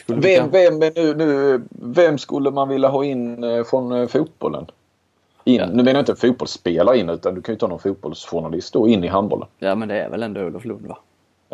Vem, 0.07 0.51
vem, 0.51 0.79
nu, 0.79 1.15
nu, 1.15 1.63
vem 1.71 2.19
skulle 2.19 2.51
man 2.51 2.69
vilja 2.69 2.89
ha 2.89 3.05
in 3.05 3.45
från 3.71 4.09
fotbollen? 4.09 4.67
In, 5.45 5.55
ja. 5.55 5.67
Nu 5.67 5.77
menar 5.83 5.93
jag 5.93 6.01
inte 6.01 6.17
fotbollsspelare 6.17 6.99
in 6.99 7.09
utan 7.09 7.35
du 7.35 7.43
kan 7.43 7.55
ju 7.55 7.59
ta 7.59 7.67
någon 7.67 7.79
fotbollsjournalist 7.79 8.73
då 8.73 8.89
in 8.89 9.05
i 9.05 9.07
handbollen. 9.07 9.49
Ja 9.59 9.75
men 9.75 9.89
det 9.89 10.01
är 10.01 10.09
väl 10.09 10.23
ändå 10.23 10.41
Olof 10.41 10.65
Lund 10.65 10.87
va? 10.87 10.99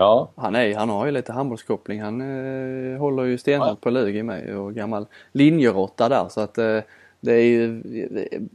Ja. 0.01 0.29
Han, 0.35 0.55
är, 0.55 0.75
han 0.75 0.89
har 0.89 1.07
ju 1.07 1.13
lite 1.13 1.33
handbollskoppling. 1.33 2.03
Han 2.03 2.21
eh, 2.21 2.99
håller 2.99 3.25
ju 3.25 3.39
stenhårt 3.39 3.69
ja. 3.69 3.77
på 3.81 3.91
Lugi 3.91 4.23
med 4.23 4.57
och 4.57 4.75
gammal 4.75 5.07
linjerotta 5.33 6.09
där 6.09 6.29
så 6.29 6.41
att 6.41 6.59
eh, 6.59 6.81
det 7.21 7.33
är 7.33 7.45
ju, 7.45 7.83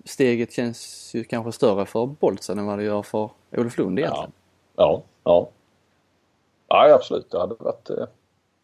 steget 0.05 0.53
känns 0.53 1.11
ju 1.13 1.23
kanske 1.23 1.51
större 1.51 1.85
för 1.85 2.05
Boltsen 2.05 2.59
än 2.59 2.65
vad 2.65 2.79
det 2.79 2.83
gör 2.83 3.01
för 3.01 3.29
Olof 3.51 3.77
Lund 3.77 3.99
egentligen. 3.99 4.31
Ja, 4.75 5.03
ja. 5.23 5.49
Ja, 6.67 6.87
ja 6.87 6.95
absolut. 6.95 7.31
Det 7.31 7.39
hade 7.39 7.55
varit, 7.59 7.89
eh, 7.89 8.05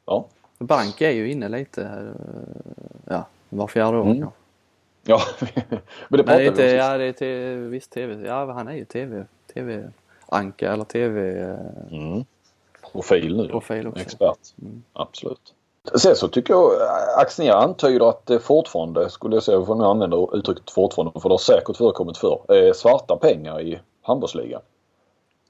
ja. 0.05 0.25
Bank 0.57 1.01
är 1.01 1.11
ju 1.11 1.31
inne 1.31 1.49
lite, 1.49 1.83
eh, 1.83 3.13
ja, 3.13 3.25
var 3.49 3.67
fjärde 3.67 3.97
år 3.97 4.05
mm. 4.05 4.27
Ja, 5.03 5.21
men 6.09 6.17
det 6.17 6.23
pratar 6.23 6.39
vi 6.39 6.47
inte, 6.47 6.63
Ja, 6.63 6.97
det 6.97 7.03
är 7.03 7.13
till, 7.13 7.69
visst 7.69 7.91
TV. 7.91 8.27
Ja, 8.27 8.51
han 8.51 8.67
är 8.67 8.73
ju 8.75 8.85
TV, 8.85 9.25
TV-anka 9.53 10.73
eller 10.73 10.83
TV... 10.83 11.41
Eh, 11.41 11.59
mm 11.91 12.25
profil 12.91 13.37
nu. 13.37 13.47
Profil 13.47 13.87
också. 13.87 14.01
Expert. 14.01 14.39
Mm. 14.61 14.83
Absolut. 14.93 15.53
Sen 15.95 16.15
så 16.15 16.27
tycker 16.27 16.53
jag 16.53 16.71
Axnér 17.17 17.51
antyder 17.51 18.09
att 18.09 18.25
det 18.25 18.39
fortfarande, 18.39 19.09
skulle 19.09 19.35
jag 19.35 19.43
säga, 19.43 19.59
om 19.59 19.79
jag 19.79 19.89
använder 19.89 20.37
uttrycket 20.37 20.71
fortfarande, 20.71 21.19
för 21.19 21.29
det 21.29 21.33
har 21.33 21.37
säkert 21.37 21.77
förekommit 21.77 22.17
förr, 22.17 22.73
svarta 22.73 23.15
pengar 23.15 23.61
i 23.61 23.79
handbollsligan. 24.01 24.61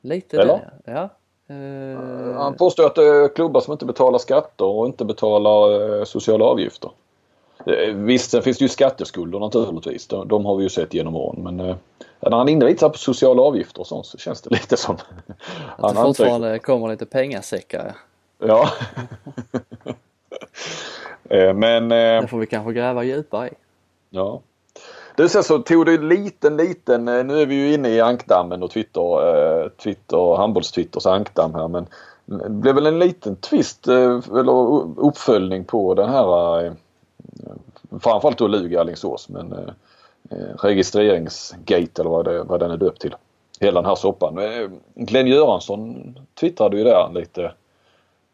Lite 0.01 0.41
Eller? 0.41 0.71
det, 0.85 0.91
ja. 0.91 1.09
Uh... 1.55 2.33
Han 2.37 2.57
påstår 2.57 2.85
att 2.85 2.95
det 2.95 3.05
är 3.05 3.35
klubbar 3.35 3.61
som 3.61 3.71
inte 3.71 3.85
betalar 3.85 4.19
skatter 4.19 4.65
och 4.65 4.85
inte 4.85 5.05
betalar 5.05 5.97
eh, 5.99 6.03
sociala 6.03 6.45
avgifter. 6.45 6.91
Eh, 7.65 7.95
visst, 7.95 8.31
sen 8.31 8.41
finns 8.41 8.57
det 8.57 8.65
ju 8.65 8.69
skatteskulder 8.69 9.39
naturligtvis. 9.39 10.07
De, 10.07 10.27
de 10.27 10.45
har 10.45 10.55
vi 10.55 10.63
ju 10.63 10.69
sett 10.69 10.93
genom 10.93 11.15
åren. 11.15 11.43
Men 11.43 11.59
eh, 11.59 11.75
när 12.29 12.37
han 12.37 12.49
inriktar 12.49 12.89
på 12.89 12.97
sociala 12.97 13.41
avgifter 13.41 13.81
och 13.81 13.87
sånt 13.87 14.05
så 14.05 14.17
känns 14.17 14.41
det 14.41 14.49
lite 14.49 14.77
som... 14.77 14.97
Att 15.77 15.95
det 15.95 16.01
fortfarande 16.01 16.59
kommer 16.59 16.87
lite 16.87 17.05
pengasäckar. 17.05 17.95
Ja. 18.39 18.69
eh, 21.29 21.53
men... 21.53 21.91
Eh, 21.91 22.21
det 22.21 22.27
får 22.27 22.39
vi 22.39 22.45
kanske 22.45 22.73
gräva 22.73 23.03
djupare 23.03 23.47
i. 23.47 23.51
Ja. 24.09 24.41
Du 25.15 25.29
sen 25.29 25.43
så 25.43 25.59
tog 25.59 25.85
det 25.85 25.97
liten 25.97 26.57
liten, 26.57 27.07
eh, 27.07 27.23
nu 27.23 27.41
är 27.41 27.45
vi 27.45 27.55
ju 27.55 27.73
inne 27.73 27.89
i 27.89 28.01
ankdammen 28.01 28.63
och 28.63 28.71
Twitter, 28.71 29.69
Twitter 29.69 30.35
handbolls-Twitters 30.37 31.07
ankdamm 31.07 31.53
här 31.53 31.67
men 31.67 31.87
det 32.25 32.49
blev 32.49 32.75
väl 32.75 32.85
en 32.85 32.99
liten 32.99 33.35
twist 33.35 33.87
eller 33.87 34.99
uppföljning 34.99 35.65
på 35.65 35.93
den 35.93 36.09
här 36.09 36.75
framförallt 37.99 38.37
då 38.37 38.47
Lugi 38.47 38.77
Alingsås 38.77 39.29
men 39.29 39.71
registreringsgate 40.63 42.01
eller 42.01 42.09
vad, 42.09 42.25
det, 42.25 42.43
vad 42.43 42.59
den 42.59 42.71
är 42.71 42.77
döpt 42.77 43.01
till. 43.01 43.15
Hela 43.59 43.81
den 43.81 43.87
här 43.89 43.95
soppan. 43.95 44.37
Eh, 44.37 44.69
Glenn 44.95 45.27
Göransson 45.27 46.13
twittrade 46.39 46.77
ju 46.77 46.83
där 46.83 47.09
lite 47.13 47.51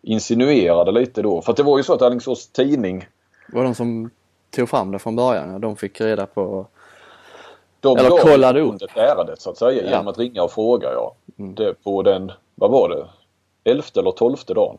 insinuerade 0.02 0.92
lite 0.92 1.22
då. 1.22 1.42
För 1.42 1.52
att 1.52 1.58
det 1.58 1.64
var 1.64 1.78
ju 1.78 1.84
så 1.84 1.94
att 1.94 2.02
Alingsås 2.02 2.48
tidning 2.48 3.08
var 3.54 3.64
de 3.64 3.76
som 3.76 4.10
tog 4.50 4.70
fram 4.70 4.92
det 4.92 5.00
från 5.00 5.16
början. 5.16 5.52
ja. 5.52 5.60
De 5.60 5.76
fick 5.76 6.02
reda 6.02 6.26
på... 6.26 6.66
De 7.80 7.98
Eller 7.98 8.10
kollade 8.10 8.60
upp. 8.62 8.66
förbundet 8.68 8.98
ärendet 8.98 9.42
så 9.42 9.50
att 9.50 9.58
säga 9.58 9.84
Ja. 9.84 9.90
genom 9.90 10.08
att 10.08 10.18
ringa 10.18 10.44
och 10.44 10.52
fråga 10.52 10.94
ja. 10.94 11.14
Mm. 11.40 11.56
Det 11.56 11.74
på 11.84 12.04
den, 12.04 12.32
vad 12.56 12.72
var 12.72 12.90
det, 12.90 13.08
elfte 13.72 14.00
eller 14.00 14.12
tolfte 14.12 14.54
dagen? 14.54 14.78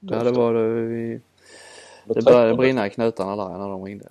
Ja, 0.00 0.24
det 0.24 0.30
var 0.30 0.54
det, 0.54 0.68
vi, 0.68 1.20
det 2.04 2.24
började 2.24 2.54
brinna 2.54 2.86
i 2.86 2.90
knutarna 2.90 3.36
där 3.36 3.58
när 3.58 3.68
de 3.68 3.84
ringde. 3.84 4.08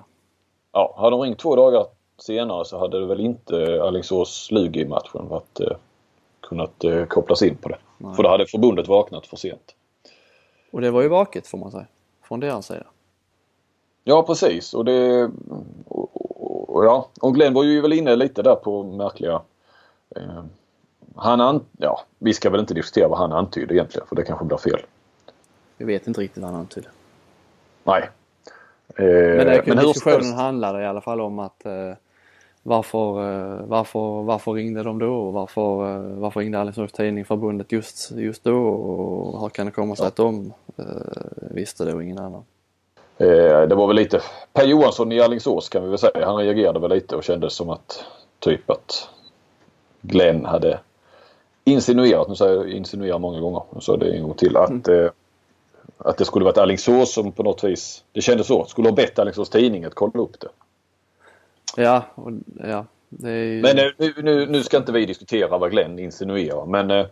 Ja, 0.72 0.96
hade 0.98 1.10
de 1.12 1.22
ringt 1.22 1.40
två 1.40 1.56
dagar 1.56 1.86
senare 2.18 2.66
så 2.66 2.80
hade 2.80 3.00
det 3.00 3.06
väl 3.06 3.20
inte 3.20 3.84
Alingsås 3.84 4.52
Lugi-matchen 4.52 5.28
varit, 5.28 5.60
eh, 5.60 5.78
kunnat 6.42 6.84
eh, 6.84 7.06
kopplas 7.06 7.42
in 7.42 7.58
på 7.58 7.70
det. 7.70 7.78
Nej. 7.98 8.16
För 8.16 8.24
då 8.24 8.30
hade 8.30 8.46
förbundet 8.46 8.88
vaknat 8.88 9.28
för 9.28 9.38
sent. 9.38 9.76
Och 10.72 10.82
det 10.82 10.92
var 10.92 11.02
ju 11.02 11.08
vaket 11.08 11.48
får 11.48 11.58
man 11.58 11.72
säga. 11.72 11.86
Från 12.24 12.40
deras 12.40 12.66
sida. 12.66 12.86
Ja 14.04 14.24
precis 14.24 14.74
och 14.74 14.86
det... 14.86 15.32
Och, 15.88 16.10
och, 16.14 16.76
och, 16.76 16.86
ja, 16.86 17.10
och 17.22 17.36
Glenn 17.36 17.54
var 17.54 17.64
ju 17.64 17.82
väl 17.82 17.94
inne 17.94 18.16
lite 18.16 18.42
där 18.42 18.56
på 18.56 18.84
märkliga... 18.84 19.42
Eh, 20.16 20.44
han 21.16 21.42
an, 21.42 21.66
Ja, 21.78 22.02
vi 22.20 22.34
ska 22.34 22.50
väl 22.50 22.60
inte 22.60 22.74
diskutera 22.74 23.08
vad 23.08 23.18
han 23.20 23.32
antydde 23.32 23.74
egentligen 23.74 24.08
för 24.08 24.16
det 24.16 24.24
kanske 24.24 24.46
blir 24.46 24.58
fel. 24.58 24.80
Vi 25.78 25.86
vet 25.86 26.08
inte 26.08 26.22
riktigt 26.22 26.44
vad 26.44 26.52
han 26.52 26.60
antydde. 26.60 26.88
Nej. 27.84 28.10
Eh, 28.96 29.06
Men, 29.06 29.62
men 29.66 29.78
hur 29.78 29.88
diskussionen 29.88 30.22
helst- 30.22 30.36
handlade 30.36 30.82
i 30.82 30.86
alla 30.86 31.02
fall 31.02 31.22
om 31.22 31.40
att 31.40 31.66
eh, 31.66 31.72
varför, 32.68 33.10
eh, 33.10 33.66
varför, 33.68 34.24
varför 34.24 34.54
ringde 34.54 34.84
de 34.84 35.00
då? 35.00 35.16
Och 35.16 35.34
varför, 35.34 35.96
eh, 35.96 36.02
varför 36.02 36.40
ringde 36.40 36.60
Alingsås 36.60 36.92
Tidning 36.92 37.26
förbundet 37.26 37.72
just, 37.72 38.12
just 38.12 38.44
då? 38.44 38.68
Och 38.68 39.42
hur 39.42 39.50
kan 39.50 39.66
det 39.66 39.72
komma 39.72 39.96
sig 39.96 40.08
att 40.08 40.16
de 40.16 40.54
eh, 40.78 40.86
visste 41.52 41.86
det 41.86 41.94
och 41.94 42.04
ingen 42.04 42.20
annan? 42.20 42.44
Eh, 43.18 43.62
det 43.68 43.76
var 43.76 43.88
väl 43.88 43.96
lite 43.96 44.22
Per 44.54 44.66
Johansson 44.66 45.12
i 45.12 45.22
Alingsås 45.22 45.70
kan 45.70 45.84
vi 45.84 45.90
väl 45.90 45.98
säga. 45.98 46.26
Han 46.26 46.38
reagerade 46.38 46.80
väl 46.80 46.90
lite 46.90 47.16
och 47.16 47.24
kände 47.24 47.50
som 47.50 47.70
att 47.70 48.06
typ 48.40 48.70
att 48.70 49.10
Glenn 50.02 50.46
hade 50.46 50.80
insinuerat, 51.64 52.30
nu 52.30 52.36
säger 52.36 52.56
jag 52.56 52.70
insinuerat 52.70 53.22
många 53.22 53.40
gånger, 53.40 53.64
nu 53.76 53.82
sa 53.82 53.98
det 53.98 54.12
en 54.12 54.24
gång 54.24 54.34
till, 54.34 54.58
att, 54.58 54.88
eh, 54.88 55.10
att 55.98 56.18
det 56.18 56.26
skulle 56.26 56.46
varit 56.46 56.58
Alingsås 56.58 57.14
som 57.14 57.32
på 57.32 57.44
något 57.44 57.64
vis, 57.64 58.04
det 58.12 58.22
kändes 58.22 58.48
så, 58.48 58.66
skulle 58.66 58.88
ha 58.88 58.96
bett 58.96 59.20
Alingsås 59.20 59.50
tidning 59.50 59.86
att 59.86 59.96
kolla 59.96 60.24
upp 60.24 60.40
det. 60.40 60.48
Ja, 61.76 62.04
och, 62.16 62.32
ja 62.64 62.86
ju... 63.24 63.62
Men 63.62 63.80
eh, 63.80 63.86
nu, 63.98 64.14
nu, 64.18 64.46
nu 64.46 64.64
ska 64.64 64.78
inte 64.78 64.92
vi 64.92 65.06
diskutera 65.06 65.58
vad 65.58 65.72
Glenn 65.72 66.00
insinuerar 66.00 66.66
men 66.66 66.92
eh, 66.92 67.06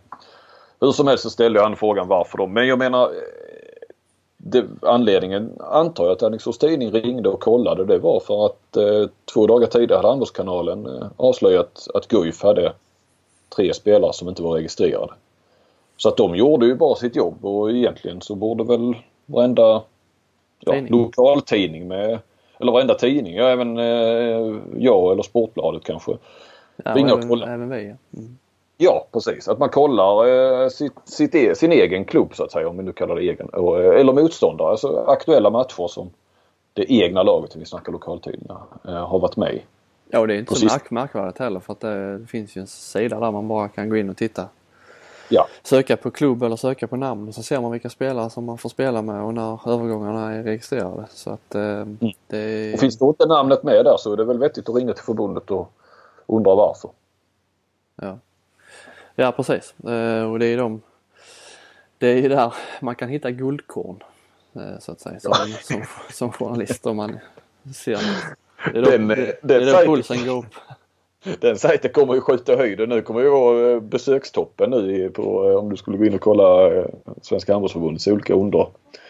hur 0.80 0.92
som 0.92 1.06
helst 1.06 1.22
så 1.22 1.30
ställde 1.30 1.60
han 1.60 1.76
frågan 1.76 2.08
varför 2.08 2.38
då. 2.38 2.46
Men 2.46 2.66
jag 2.66 2.78
menar 2.78 3.02
eh, 3.02 3.10
det, 4.36 4.64
anledningen 4.82 5.52
antar 5.60 6.04
jag 6.04 6.12
att 6.12 6.22
Alingsås 6.22 6.58
Tidning 6.58 6.90
ringde 6.90 7.28
och 7.28 7.40
kollade 7.40 7.84
det 7.84 7.98
var 7.98 8.20
för 8.20 8.46
att 8.46 8.76
eh, 8.76 9.08
två 9.34 9.46
dagar 9.46 9.66
tidigare 9.66 9.98
hade 9.98 10.08
Handbollskanalen 10.08 10.86
eh, 10.86 11.06
avslöjat 11.16 11.88
att 11.94 12.08
Guif 12.08 12.42
hade 12.42 12.72
tre 13.56 13.74
spelare 13.74 14.12
som 14.12 14.28
inte 14.28 14.42
var 14.42 14.54
registrerade. 14.54 15.12
Så 15.96 16.08
att 16.08 16.16
de 16.16 16.36
gjorde 16.36 16.66
ju 16.66 16.74
bara 16.74 16.94
sitt 16.94 17.16
jobb 17.16 17.44
och 17.44 17.70
egentligen 17.70 18.20
så 18.20 18.34
borde 18.34 18.64
väl 18.64 18.96
varenda 19.26 19.82
ja, 20.60 20.72
Tidning. 20.72 20.92
lokaltidning 20.92 21.88
med 21.88 22.18
eller 22.60 22.72
varenda 22.72 22.94
tidning, 22.94 23.34
ja, 23.34 23.48
även 23.48 23.78
eh, 23.78 24.56
jag 24.76 25.12
eller 25.12 25.22
Sportbladet 25.22 25.84
kanske. 25.84 26.12
ja, 26.84 26.94
ringa 26.94 27.12
även, 27.12 27.28
kolla. 27.28 27.46
även 27.46 27.70
vi. 27.70 27.88
ja. 27.88 28.18
Mm. 28.18 28.38
Ja 28.76 29.06
precis, 29.12 29.48
att 29.48 29.58
man 29.58 29.68
kollar 29.68 30.26
eh, 30.26 30.68
sitt, 30.68 30.92
sitt 31.04 31.34
e 31.34 31.54
sin 31.54 31.72
egen 31.72 32.04
klubb 32.04 32.34
så 32.34 32.44
att 32.44 32.52
säga 32.52 32.68
om 32.68 32.76
vi 32.76 32.82
nu 32.82 32.92
kallar 32.92 33.14
det 33.14 33.22
egen. 33.22 33.48
Eh, 33.52 34.00
eller 34.00 34.12
motståndare, 34.12 34.70
alltså 34.70 35.04
aktuella 35.06 35.50
matcher 35.50 35.88
som 35.88 36.10
det 36.72 36.92
egna 36.92 37.22
laget, 37.22 37.56
vi 37.56 37.64
snackar 37.64 37.92
lokaltidningar, 37.92 38.60
eh, 38.84 39.06
har 39.06 39.18
varit 39.18 39.36
med 39.36 39.54
i. 39.54 39.62
Ja, 40.10 40.26
det 40.26 40.34
är 40.34 40.38
inte 40.38 40.54
så 40.54 40.66
märk 40.66 40.90
märkvärdigt 40.90 41.38
heller 41.38 41.60
för 41.60 41.72
att 41.72 41.80
det, 41.80 42.18
det 42.18 42.26
finns 42.26 42.56
ju 42.56 42.60
en 42.60 42.66
sida 42.66 43.20
där 43.20 43.30
man 43.30 43.48
bara 43.48 43.68
kan 43.68 43.88
gå 43.88 43.96
in 43.96 44.10
och 44.10 44.16
titta. 44.16 44.48
Ja, 45.28 45.48
Söka 45.62 45.96
på 45.96 46.10
klubb 46.10 46.42
eller 46.42 46.56
söka 46.56 46.86
på 46.86 46.96
namn 46.96 47.32
så 47.32 47.42
ser 47.42 47.60
man 47.60 47.72
vilka 47.72 47.90
spelare 47.90 48.30
som 48.30 48.44
man 48.44 48.58
får 48.58 48.68
spela 48.68 49.02
med 49.02 49.22
och 49.22 49.34
när 49.34 49.70
övergångarna 49.70 50.32
är 50.32 50.42
registrerade. 50.42 51.06
Så 51.10 51.30
att 51.30 51.54
eh, 51.54 51.84
det 52.26 52.38
är... 52.38 52.74
och 52.74 52.80
finns 52.80 52.98
det 52.98 53.04
inte 53.04 53.26
namnet 53.26 53.62
med 53.62 53.84
där 53.84 53.96
så 53.98 54.12
är 54.12 54.16
det 54.16 54.24
väl 54.24 54.38
vettigt 54.38 54.68
att 54.68 54.74
ringa 54.74 54.92
till 54.92 55.04
förbundet 55.04 55.50
och 55.50 55.72
undra 56.26 56.54
varför. 56.54 56.90
Ja, 57.96 58.18
ja 59.14 59.32
precis. 59.32 59.74
Eh, 59.80 60.32
och 60.32 60.38
det 60.38 60.46
är 60.46 60.56
de... 60.56 60.82
Det 61.98 62.08
är 62.08 62.16
ju 62.16 62.28
där 62.28 62.54
man 62.80 62.94
kan 62.94 63.08
hitta 63.08 63.30
guldkorn. 63.30 64.02
Eh, 64.54 64.78
så 64.80 64.92
att 64.92 65.00
säga. 65.00 65.20
Som, 65.20 65.34
som, 65.62 65.84
som 66.10 66.32
journalist 66.32 66.86
om 66.86 66.96
man 66.96 67.18
ser. 67.74 67.98
Det 68.72 68.78
är 68.78 68.82
då, 68.82 68.90
Den, 68.90 69.10
eh, 69.10 69.16
det, 69.16 69.24
den 69.24 69.64
det 69.64 69.70
är 69.70 69.86
då 69.86 69.94
pulsen 69.94 70.26
går 70.26 70.38
upp. 70.38 70.54
Den 71.40 71.58
sajten 71.58 71.92
kommer 71.92 72.14
ju 72.14 72.20
skjuta 72.20 72.56
höjden 72.56 72.88
nu. 72.88 73.02
kommer 73.02 73.20
ju 73.20 73.28
vara 73.28 73.70
eh, 73.72 73.80
besökstoppen 73.80 74.70
nu 74.70 75.10
på, 75.10 75.50
eh, 75.50 75.56
om 75.56 75.70
du 75.70 75.76
skulle 75.76 75.96
gå 75.98 76.04
in 76.04 76.14
och 76.14 76.20
kolla 76.20 76.72
eh, 76.74 76.86
Svenska 77.22 77.52
Handbollsförbundets 77.52 78.06
olika 78.06 78.34
under 78.34 78.68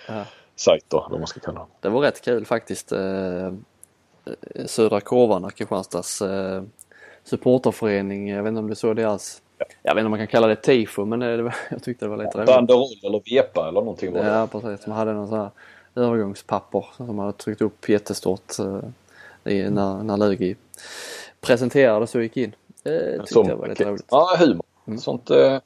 Ja. 0.08 0.24
sajter, 0.56 0.98
eller 0.98 1.10
vad 1.10 1.20
man 1.20 1.26
ska 1.26 1.40
kalla. 1.40 1.66
Det 1.80 1.88
var 1.88 2.00
rätt 2.00 2.20
kul 2.24 2.46
faktiskt. 2.46 2.92
Södra 4.66 5.00
Korvarna, 5.00 5.50
Kristianstads 5.50 6.22
supporterförening. 7.24 8.28
Jag 8.28 8.42
vet 8.42 8.48
inte 8.50 8.58
om 8.58 8.68
du 8.68 8.74
såg 8.74 8.96
deras, 8.96 9.42
jag 9.82 9.94
vet 9.94 10.00
inte 10.00 10.04
om 10.06 10.10
man 10.10 10.18
kan 10.18 10.26
kalla 10.26 10.46
det 10.46 10.56
tifo 10.56 11.04
men 11.04 11.20
det, 11.20 11.52
jag 11.70 11.82
tyckte 11.82 12.04
det 12.04 12.08
var 12.08 12.16
lite 12.16 12.38
roligt. 12.38 12.46
Banderoll 12.46 12.88
eller 13.02 13.22
vepa 13.34 13.68
eller 13.68 13.80
någonting 13.80 14.12
var 14.12 14.20
det. 14.20 14.26
Ja 14.28 14.46
precis, 14.46 14.84
de 14.84 14.90
hade 14.90 15.12
någon 15.12 15.28
sån 15.28 15.38
här 15.38 15.50
övergångspapper 15.94 16.86
som 16.96 17.06
de 17.06 17.18
hade 17.18 17.32
tryckt 17.32 17.62
upp 17.62 17.88
jättestort 17.88 18.58
eh, 18.58 19.52
i, 19.52 19.70
när, 19.70 20.02
när 20.02 20.16
Lugi 20.16 20.56
presenterades 21.46 22.14
och 22.14 22.22
gick 22.22 22.36
in. 22.36 22.54
Det 22.82 23.18
tyckte 23.18 23.38
jag 23.48 23.56
var 23.56 23.68
lite 23.68 23.84
roligt. 23.84 24.04
Ja, 24.10 24.36
humor. 24.38 24.64
Mm. 24.86 24.98
Sånt, 24.98 25.30
eh, 25.30 25.58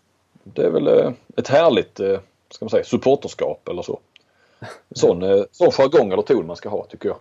det 0.45 0.62
är 0.62 0.70
väl 0.70 0.87
eh, 0.87 1.11
ett 1.37 1.49
härligt 1.49 2.01
eh, 2.01 2.18
ska 2.51 2.64
man 2.64 2.70
säga, 2.70 2.85
supporterskap 2.85 3.68
eller 3.68 3.83
så. 3.83 3.99
Sån, 4.95 5.22
eh, 5.22 5.43
sån 5.53 5.70
jargong 5.70 6.12
eller 6.12 6.22
ton 6.22 6.47
man 6.47 6.57
ska 6.57 6.68
ha 6.68 6.87
tycker 6.91 7.09
jag. 7.09 7.16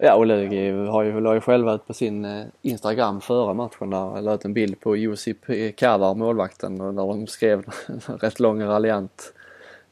Ja 0.00 0.14
och 0.14 0.26
Lugi 0.26 0.70
har 0.70 1.02
ju, 1.02 1.20
la 1.20 1.34
ju 1.34 1.40
själva 1.40 1.74
ut 1.74 1.86
på 1.86 1.94
sin 1.94 2.24
eh, 2.24 2.44
Instagram 2.62 3.20
före 3.20 3.54
matchen 3.54 3.90
där, 3.90 4.22
la 4.22 4.34
ut 4.34 4.44
en 4.44 4.54
bild 4.54 4.80
på 4.80 4.96
Josip 4.96 5.38
Kavar, 5.76 6.14
målvakten, 6.14 6.80
och 6.80 6.94
där 6.94 7.06
de 7.06 7.26
skrev 7.26 7.64
rätt 8.06 8.40
lång 8.40 8.62
och 8.62 8.68
raljant 8.68 9.32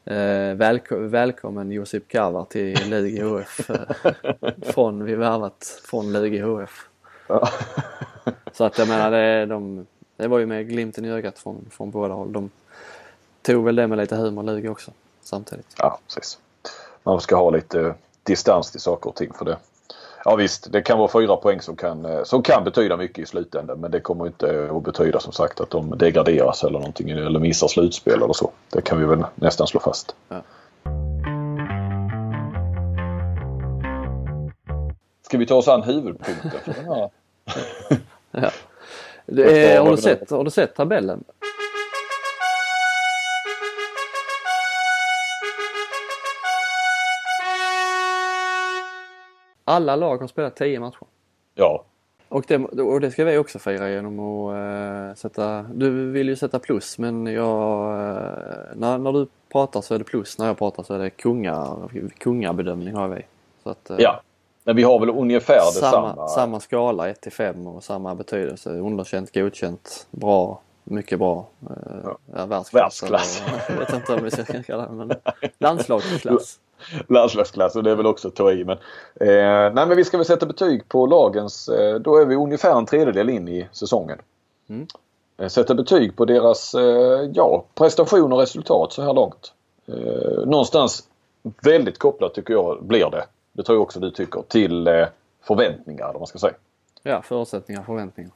eh, 0.05 0.13
välko- 0.55 1.07
Välkommen 1.07 1.71
Josip 1.71 2.07
Kavar 2.07 2.45
till 2.45 2.89
Lugi 2.89 3.21
HF. 3.21 3.69
Eh, 3.69 4.51
från, 4.73 5.03
vi 5.03 5.15
värvat 5.15 5.81
från 5.85 6.13
Lugi 6.13 6.39
HF. 6.39 6.86
Ja. 7.27 7.49
Så 8.51 8.63
att 8.63 8.77
jag 8.77 8.87
menar 8.87 9.11
det, 9.11 9.45
de, 9.45 9.87
det 10.17 10.27
var 10.27 10.39
ju 10.39 10.45
med 10.45 10.69
glimten 10.69 11.05
i 11.05 11.09
ögat 11.09 11.39
från, 11.39 11.65
från 11.71 11.91
båda 11.91 12.13
håll. 12.13 12.33
De 12.33 12.49
tog 13.41 13.65
väl 13.65 13.75
det 13.75 13.87
med 13.87 13.97
lite 13.97 14.15
humor 14.15 14.43
Lugi 14.43 14.67
också 14.67 14.91
samtidigt. 15.21 15.75
Ja, 15.77 15.99
precis. 16.07 16.39
Man 17.03 17.21
ska 17.21 17.35
ha 17.35 17.49
lite 17.49 17.81
eh, 17.81 17.93
distans 18.23 18.71
till 18.71 18.81
saker 18.81 19.09
och 19.09 19.15
ting 19.15 19.33
för 19.33 19.45
det. 19.45 19.57
Ja 20.25 20.35
visst, 20.35 20.71
det 20.71 20.81
kan 20.81 20.97
vara 20.97 21.11
fyra 21.11 21.35
poäng 21.35 21.61
som 21.61 21.75
kan, 21.75 22.05
eh, 22.05 22.23
som 22.23 22.43
kan 22.43 22.63
betyda 22.63 22.97
mycket 22.97 23.19
i 23.19 23.25
slutändan 23.25 23.79
men 23.79 23.91
det 23.91 23.99
kommer 23.99 24.27
inte 24.27 24.69
att 24.71 24.83
betyda 24.83 25.19
som 25.19 25.33
sagt 25.33 25.59
att 25.59 25.69
de 25.69 25.97
degraderas 25.97 26.63
eller 26.63 26.79
någonting 26.79 27.09
eller 27.09 27.39
missar 27.39 27.67
slutspel 27.67 28.23
eller 28.23 28.33
så. 28.33 28.51
Det 28.69 28.81
kan 28.81 28.99
vi 28.99 29.05
väl 29.05 29.25
nästan 29.35 29.67
slå 29.67 29.79
fast. 29.79 30.15
Ja. 30.29 30.41
Ska 35.27 35.37
vi 35.37 35.45
ta 35.45 35.55
oss 35.55 35.67
an 35.67 35.83
huvudpunkten? 35.83 36.51
Ja. 38.31 38.51
Det 39.25 39.73
är, 39.73 39.79
har, 39.81 39.91
du 39.91 39.97
sett, 39.97 40.29
har 40.29 40.43
du 40.43 40.51
sett 40.51 40.75
tabellen? 40.75 41.23
Alla 49.63 49.95
lag 49.95 50.17
har 50.17 50.27
spelat 50.27 50.55
10 50.55 50.79
matcher. 50.79 51.07
Ja, 51.55 51.83
Och 52.29 52.45
det, 52.47 52.57
och 52.81 53.01
det 53.01 53.11
ska 53.11 53.25
vi 53.25 53.37
också 53.37 53.59
fira 53.59 53.89
genom 53.89 54.19
att 54.19 54.55
eh, 54.55 55.15
sätta... 55.15 55.65
Du 55.73 56.11
vill 56.11 56.29
ju 56.29 56.35
sätta 56.35 56.59
plus 56.59 56.97
men 56.97 57.27
jag... 57.27 57.91
eh, 57.91 58.57
när, 58.75 58.97
när 58.97 59.11
du 59.11 59.27
pratar 59.51 59.81
så 59.81 59.95
är 59.95 59.99
det 59.99 60.05
plus. 60.05 60.37
När 60.37 60.47
jag 60.47 60.57
pratar 60.57 60.83
så 60.83 60.93
är 60.93 60.99
det 60.99 61.09
kungar, 61.09 61.89
kungabedömning 62.17 62.93
har 62.95 63.07
vi. 63.07 63.21
Så 63.63 63.69
att, 63.69 63.89
eh, 63.89 63.95
ja. 63.99 64.21
Men 64.67 64.75
vi 64.75 64.83
har 64.83 64.99
väl 64.99 65.09
ungefär 65.09 65.59
samma, 65.59 66.07
detsamma. 66.07 66.27
samma 66.27 66.59
skala 66.59 67.09
1 67.09 67.21
till 67.21 67.31
5 67.31 67.67
och 67.67 67.83
samma 67.83 68.15
betydelse. 68.15 68.69
Underkänt, 68.69 69.33
godkänt, 69.33 70.07
bra, 70.11 70.61
mycket 70.83 71.19
bra. 71.19 71.45
Eh, 71.69 71.75
Ja. 72.03 72.17
ja, 72.35 72.45
världsklass. 72.45 72.73
Världsklass. 72.73 73.41
eller- 73.47 73.63
Jag 73.69 73.85
vet 73.85 73.93
inte 73.93 74.13
om 74.13 74.23
vi 74.23 74.31
ska 74.31 74.63
kalla 74.63 74.87
det 74.87 74.91
men 74.93 75.11
landslagsklass. 75.59 76.59
landslagsklass 77.07 77.75
och 77.75 77.83
det 77.83 77.91
är 77.91 77.95
väl 77.95 78.05
också 78.05 78.27
att 78.27 78.35
ta 78.35 78.51
i. 78.51 78.65
Men, 78.65 78.77
eh, 79.21 79.73
nej, 79.73 79.87
men 79.87 79.95
vi 79.97 80.03
ska 80.03 80.17
väl 80.17 80.25
sätta 80.25 80.45
betyg 80.45 80.87
på 80.89 81.05
lagens... 81.05 81.69
Eh, 81.69 81.95
då 81.95 82.17
är 82.17 82.25
vi 82.25 82.35
ungefär 82.35 82.77
en 82.77 82.85
tredjedel 82.85 83.29
in 83.29 83.47
i 83.47 83.67
säsongen. 83.71 84.17
Mm. 84.69 84.87
Eh, 85.37 85.47
sätta 85.47 85.75
betyg 85.75 86.15
på 86.15 86.25
deras 86.25 86.73
eh, 86.75 87.29
ja, 87.33 87.63
prestation 87.75 88.33
och 88.33 88.39
resultat 88.39 88.93
så 88.93 89.01
här 89.01 89.13
långt. 89.13 89.53
Eh, 89.87 90.45
någonstans 90.45 91.03
väldigt 91.61 91.97
kopplat 91.97 92.33
tycker 92.33 92.53
jag 92.53 92.83
blir 92.83 93.09
det. 93.09 93.25
Det 93.57 93.63
tror 93.63 93.75
jag 93.75 93.81
också 93.83 93.99
du 93.99 94.11
tycker. 94.11 94.41
Till 94.47 94.87
eh, 94.87 95.07
förväntningar 95.41 96.13
om 96.13 96.19
man 96.19 96.27
ska 96.27 96.39
säga. 96.39 96.53
Ja, 97.03 97.21
förutsättningar, 97.21 97.83
förväntningar. 97.83 98.31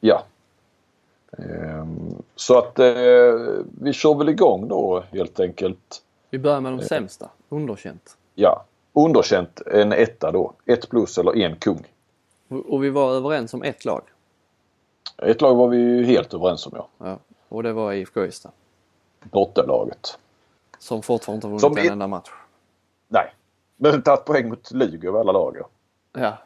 Ja. 0.00 0.24
Ehm, 1.38 2.22
så 2.34 2.58
att 2.58 2.78
eh, 2.78 2.86
vi 3.80 3.92
kör 3.92 4.14
väl 4.14 4.28
igång 4.28 4.68
då 4.68 5.04
helt 5.12 5.40
enkelt. 5.40 6.02
Vi 6.30 6.38
börjar 6.38 6.60
med 6.60 6.72
de 6.72 6.80
sämsta. 6.80 7.30
Underkänt. 7.48 8.16
Ja, 8.34 8.64
underkänt 8.92 9.60
en 9.60 9.92
etta 9.92 10.32
då. 10.32 10.52
Ett 10.66 10.88
plus 10.88 11.18
eller 11.18 11.36
en 11.36 11.56
kung. 11.56 11.86
Och 12.48 12.84
vi 12.84 12.90
var 12.90 13.12
överens 13.12 13.54
om 13.54 13.62
ett 13.62 13.84
lag. 13.84 14.02
Ett 15.22 15.40
lag 15.40 15.54
var 15.54 15.68
vi 15.68 15.76
ju 15.76 16.04
helt 16.04 16.34
överens 16.34 16.66
om 16.66 16.72
ja. 16.76 16.88
Ja. 16.98 17.18
Och 17.48 17.62
det 17.62 17.72
var 17.72 17.92
IFK 17.92 18.24
Ystad. 18.24 18.52
Bottenlaget. 19.22 20.18
Som 20.78 21.02
fortfarande 21.02 21.46
inte 21.46 21.66
vunnit 21.66 21.84
en 21.84 21.92
enda 21.92 22.06
match. 22.06 22.30
Nej. 23.08 23.34
Men 23.76 24.02
tagit 24.02 24.24
poäng 24.24 24.48
mot 24.48 24.70
Lugi 24.70 25.08
över 25.08 25.20
alla 25.20 25.32
lag. 25.32 25.56
Ja. 25.56 25.66
Ja. 26.12 26.38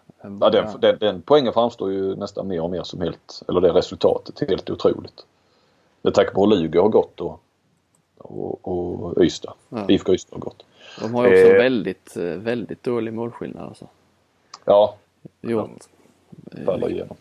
Den, 0.50 0.80
den, 0.80 0.98
den 0.98 1.22
poängen 1.22 1.52
framstår 1.52 1.92
ju 1.92 2.16
nästan 2.16 2.48
mer 2.48 2.60
och 2.60 2.70
mer 2.70 2.82
som 2.82 3.00
helt, 3.00 3.42
eller 3.48 3.60
det 3.60 3.72
resultatet, 3.72 4.48
helt 4.48 4.70
otroligt. 4.70 5.26
Med 6.02 6.14
tanke 6.14 6.30
på 6.30 6.40
hur 6.46 6.56
Lugi 6.56 6.78
har 6.78 6.88
gått 6.88 7.20
och, 7.20 7.40
och, 8.18 8.68
och 8.68 9.24
Ystad. 9.24 9.54
Ja. 9.68 9.84
IFK 9.88 10.14
Ystad 10.14 10.36
har 10.36 10.40
gått. 10.40 10.64
De 11.00 11.14
har 11.14 11.26
ju 11.28 11.42
också 11.42 11.52
Eh. 11.54 11.62
väldigt, 11.62 12.16
eh, 12.16 12.22
väldigt 12.24 12.82
dålig 12.82 13.12
målskillnad 13.14 13.64
alltså. 13.68 13.86
Ja, 14.64 14.94
Gjort. 15.40 15.70
faller 16.64 16.90
igenom. 16.90 17.16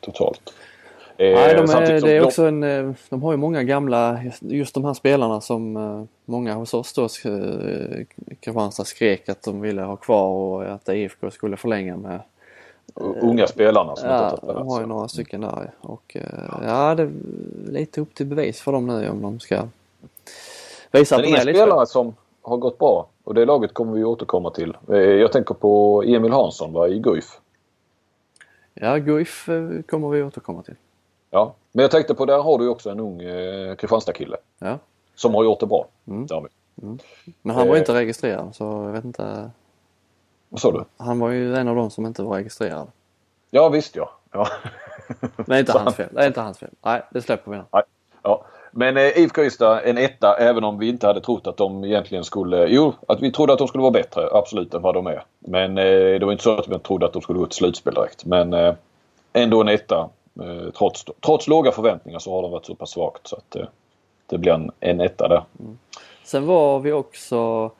Totalt. 0.00 0.54
Nej, 1.18 1.32
Eh, 1.50 1.56
de 1.56 1.62
är, 1.62 1.66
samtidigt 1.66 2.00
som 2.00 2.08
det 2.08 2.14
är 2.16 2.20
de- 2.20 2.26
också 2.26 2.42
en, 2.44 2.62
eh, 2.62 2.92
de 3.08 3.22
har 3.22 3.32
ju 3.32 3.36
många 3.36 3.62
gamla, 3.62 4.20
just 4.40 4.74
de 4.74 4.84
här 4.84 4.94
spelarna 4.94 5.40
som 5.40 5.76
eh, 5.76 6.04
många 6.24 6.54
hos 6.54 6.74
oss 6.74 6.92
då, 6.92 7.08
Kristianstad 8.40 8.84
skrek 8.84 9.28
att 9.28 9.42
de 9.42 9.60
ville 9.60 9.82
ha 9.82 9.96
kvar 9.96 10.26
och 10.28 10.62
att 10.72 10.88
IFK 10.88 11.30
skulle 11.30 11.56
förlänga 11.56 11.96
med. 11.96 12.20
unga 12.94 13.46
spelarna 13.46 13.96
som 13.96 14.08
Ja, 14.10 14.30
inte 14.30 14.46
har 14.46 14.54
de 14.54 14.68
har 14.68 14.80
ju 14.80 14.86
några 14.86 15.08
stycken 15.08 15.40
där 15.40 15.70
och 15.80 16.16
ja, 16.64 16.94
det 16.94 17.02
är 17.02 17.10
lite 17.70 18.00
upp 18.00 18.14
till 18.14 18.26
bevis 18.26 18.60
för 18.60 18.72
dem 18.72 18.86
nu 18.86 19.08
om 19.08 19.22
de 19.22 19.40
ska 19.40 19.62
visa 20.92 21.16
Men 21.16 21.24
att 21.24 21.30
de 21.30 21.40
är 21.40 21.44
lite 21.44 21.58
spelare 21.58 21.86
som 21.86 22.14
har 22.42 22.56
gått 22.56 22.78
bra 22.78 23.06
och 23.24 23.34
det 23.34 23.44
laget 23.44 23.74
kommer 23.74 23.92
vi 23.92 24.04
återkomma 24.04 24.50
till. 24.50 24.76
Jag 25.20 25.32
tänker 25.32 25.54
på 25.54 26.02
Emil 26.06 26.32
Hansson 26.32 26.72
va, 26.72 26.88
i 26.88 26.98
Guif. 26.98 27.24
Ja, 28.74 28.96
Guif 28.98 29.48
kommer 29.88 30.08
vi 30.08 30.22
återkomma 30.22 30.62
till. 30.62 30.74
Ja, 31.30 31.54
men 31.72 31.82
jag 31.82 31.90
tänkte 31.90 32.14
på 32.14 32.24
där 32.24 32.38
har 32.42 32.58
du 32.58 32.68
också 32.68 32.90
en 32.90 33.00
ung 33.00 33.22
eh, 33.22 33.74
Kristianstad-kille 33.76 34.36
Ja. 34.58 34.78
som 35.14 35.34
har 35.34 35.44
gjort 35.44 35.60
det 35.60 35.66
bra. 35.66 35.86
Mm. 36.08 36.26
Vi. 36.28 36.98
Men 37.42 37.56
han 37.56 37.68
var 37.68 37.74
ju 37.74 37.78
Eh. 37.78 37.82
inte 37.82 37.94
registrerad 37.94 38.54
så 38.54 38.64
jag 38.64 38.92
vet 38.92 39.04
inte. 39.04 39.50
Vad 40.48 40.60
sa 40.60 40.72
du? 40.72 40.84
Han 40.96 41.18
var 41.18 41.30
ju 41.30 41.56
en 41.56 41.68
av 41.68 41.76
dem 41.76 41.90
som 41.90 42.06
inte 42.06 42.22
var 42.22 42.36
registrerad. 42.36 42.86
Ja 43.50 43.68
visst 43.68 43.96
ja. 43.96 44.10
ja. 44.32 44.48
Det 45.46 45.54
är 45.54 45.58
inte 45.58 45.72
Så 45.72 45.78
hans 45.78 45.96
fel. 45.96 46.08
Det 46.12 46.22
är 46.22 46.26
inte 46.26 46.40
hans 46.40 46.58
fel. 46.58 46.70
Nej, 46.84 47.02
det 47.10 47.22
släpper 47.22 47.50
vi 47.50 47.56
nu. 47.56 47.64
Nej. 47.72 47.82
ja. 48.22 48.44
Men 48.70 48.96
eh, 48.96 49.02
IFK 49.18 49.42
Ystad 49.42 49.80
en 49.80 49.98
etta 49.98 50.36
även 50.38 50.64
om 50.64 50.78
vi 50.78 50.88
inte 50.88 51.06
hade 51.06 51.20
trott 51.20 51.46
att 51.46 51.56
de 51.56 51.84
egentligen 51.84 52.24
skulle... 52.24 52.66
Jo, 52.66 52.92
att 53.08 53.20
vi 53.22 53.32
trodde 53.32 53.52
att 53.52 53.58
de 53.58 53.68
skulle 53.68 53.82
vara 53.82 53.90
bättre 53.92 54.28
absolut 54.32 54.74
än 54.74 54.82
vad 54.82 54.94
de 54.94 55.06
är. 55.06 55.24
Men 55.38 55.78
eh, 55.78 55.84
det 56.18 56.24
var 56.24 56.32
inte 56.32 56.44
så 56.44 56.58
att 56.58 56.68
vi 56.68 56.78
trodde 56.78 57.06
att 57.06 57.12
de 57.12 57.22
skulle 57.22 57.38
gå 57.38 57.46
till 57.46 57.56
slutspel 57.56 57.94
direkt. 57.94 58.24
Men 58.24 58.52
eh, 58.52 58.74
ändå 59.32 59.60
en 59.60 59.68
etta. 59.68 60.08
Eh, 60.40 60.70
trots, 60.78 61.04
trots 61.20 61.48
låga 61.48 61.72
förväntningar 61.72 62.18
så 62.18 62.34
har 62.34 62.42
de 62.42 62.50
varit 62.50 62.66
så 62.66 62.74
pass 62.74 62.90
svagt 62.90 63.26
så 63.26 63.36
att 63.36 63.56
eh, 63.56 63.66
det 64.26 64.38
blir 64.38 64.52
en, 64.52 64.70
en 64.80 65.00
etta 65.00 65.28
där. 65.28 65.42
Sen 66.24 66.46
var 66.46 66.80
vi 66.80 66.92
också, 66.92 67.70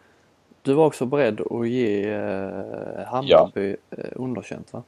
du 0.62 0.74
var 0.74 0.86
också 0.86 1.06
beredd 1.06 1.40
att 1.40 1.68
ge 1.68 2.12
eh, 2.12 3.06
Hammarby 3.06 3.76
eh, 3.90 4.04
underkänt 4.14 4.72
va? 4.72 4.82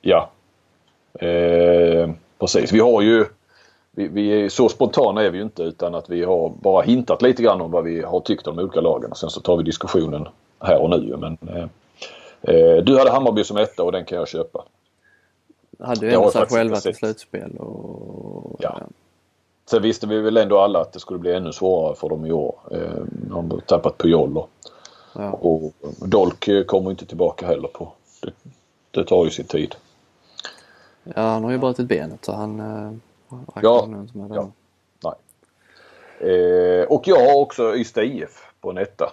Ja. 0.00 0.30
Eh, 1.12 2.10
precis. 2.38 2.72
Vi 2.72 2.80
har 2.80 3.02
ju... 3.02 3.26
Vi, 3.92 4.08
vi 4.08 4.44
är, 4.44 4.48
så 4.48 4.68
spontana 4.68 5.22
är 5.22 5.30
vi 5.30 5.38
ju 5.38 5.44
inte 5.44 5.62
utan 5.62 5.94
att 5.94 6.10
vi 6.10 6.24
har 6.24 6.48
bara 6.48 6.82
hintat 6.82 7.22
lite 7.22 7.42
grann 7.42 7.60
om 7.60 7.70
vad 7.70 7.84
vi 7.84 8.02
har 8.02 8.20
tyckt 8.20 8.46
om 8.46 8.56
de 8.56 8.62
olika 8.62 8.80
lagen. 8.80 9.10
Och 9.10 9.16
sen 9.16 9.30
så 9.30 9.40
tar 9.40 9.56
vi 9.56 9.62
diskussionen 9.62 10.28
här 10.60 10.82
och 10.82 10.90
nu. 10.90 11.16
Men, 11.16 11.38
eh, 12.42 12.76
du 12.76 12.98
hade 12.98 13.10
Hammarby 13.10 13.44
som 13.44 13.56
etta 13.56 13.82
och 13.82 13.92
den 13.92 14.04
kan 14.04 14.18
jag 14.18 14.28
köpa. 14.28 14.64
Hade 15.82 16.06
ju 16.06 16.12
ändå 16.12 16.30
sig 16.30 16.46
själva 16.46 16.76
till 16.76 16.94
slutspel 16.94 17.56
och... 17.56 18.56
Ja. 18.58 18.80
Sen 19.70 19.82
visste 19.82 20.06
vi 20.06 20.20
väl 20.20 20.36
ändå 20.36 20.58
alla 20.58 20.80
att 20.80 20.92
det 20.92 21.00
skulle 21.00 21.18
bli 21.18 21.32
ännu 21.32 21.52
svårare 21.52 21.94
för 21.94 22.08
dem 22.08 22.26
i 22.26 22.32
år. 22.32 22.54
Eh, 22.70 23.02
de 23.06 23.50
har 23.50 23.60
tappat 23.60 23.98
Pujol 23.98 24.36
och, 24.36 24.50
ja. 25.14 25.30
och 25.30 25.72
Dolk 26.08 26.48
eh, 26.48 26.64
kommer 26.64 26.90
inte 26.90 27.06
tillbaka 27.06 27.46
heller 27.46 27.68
på. 27.68 27.92
Det, 28.22 28.32
det 28.90 29.04
tar 29.04 29.24
ju 29.24 29.30
sin 29.30 29.46
tid. 29.46 29.74
ja, 31.04 31.22
han 31.22 31.44
har 31.44 31.50
ju 31.50 31.58
brutit 31.58 31.88
benet 31.88 32.24
så 32.24 32.32
han... 32.32 32.60
Eh, 32.60 32.92
räknar 33.54 33.62
Ja. 33.62 33.86
med. 33.86 34.30
Ja. 34.34 34.50
Nej. 35.04 35.14
Eh, 36.32 36.84
och 36.84 37.08
jag 37.08 37.30
har 37.30 37.40
också 37.40 37.76
Ystad 37.76 38.02
IF 38.02 38.52
på 38.60 38.70
en 38.70 38.78
etta. 38.78 39.12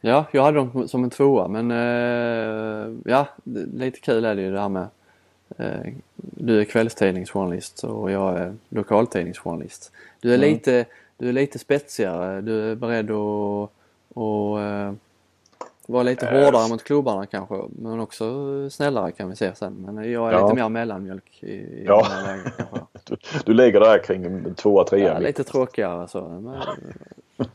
Ja, 0.00 0.24
jag 0.32 0.42
hade 0.42 0.56
dem 0.56 0.88
som 0.88 1.04
en 1.04 1.10
tvåa 1.10 1.48
men 1.48 1.70
eh, 1.70 2.96
ja, 3.04 3.26
lite 3.74 4.00
kul 4.00 4.24
är 4.24 4.34
det 4.34 4.42
ju 4.42 4.52
det 4.52 4.60
här 4.60 4.68
med 4.68 4.82
eh, 4.82 4.88
du 6.16 6.60
är 6.60 6.64
kvällstidningsjournalist 6.64 7.84
och 7.84 8.10
jag 8.10 8.38
är 8.38 8.54
lokaltidningsjournalist. 8.68 9.92
Du 10.20 10.30
är, 10.32 10.38
Mm. 10.38 10.50
lite, 10.50 10.84
du 11.16 11.28
är 11.28 11.32
lite 11.32 11.58
spetsigare, 11.58 12.40
du 12.40 12.70
är 12.70 12.74
beredd 12.74 13.10
att, 13.10 13.70
att 14.10 14.58
eh, 14.60 14.92
vara 15.86 16.02
lite 16.02 16.26
Eh, 16.28 16.44
hårdare 16.44 16.68
mot 16.68 16.84
klubbarna 16.84 17.26
kanske 17.26 17.62
men 17.68 18.00
också 18.00 18.24
snällare 18.70 19.12
kan 19.12 19.30
vi 19.30 19.36
se 19.36 19.54
sen. 19.54 19.74
Men 19.86 20.12
jag 20.12 20.28
är 20.28 20.32
Ja. 20.32 20.42
lite 20.46 20.54
mer 20.62 20.68
mellanmjölk 20.68 21.38
i, 21.42 21.46
i 21.52 21.84
Ja. 21.86 22.06
lägena 22.26 22.50
kanske. 22.56 22.78
Du, 23.04 23.16
du 23.44 23.54
lägger 23.54 23.80
det 23.80 23.86
här 23.86 23.98
kring 24.04 24.54
tvåa, 24.54 24.84
trea. 24.84 25.12
Ja, 25.14 25.18
lite 25.18 25.44
tråkigare 25.44 26.08
så. 26.08 26.28
Men, 26.28 26.54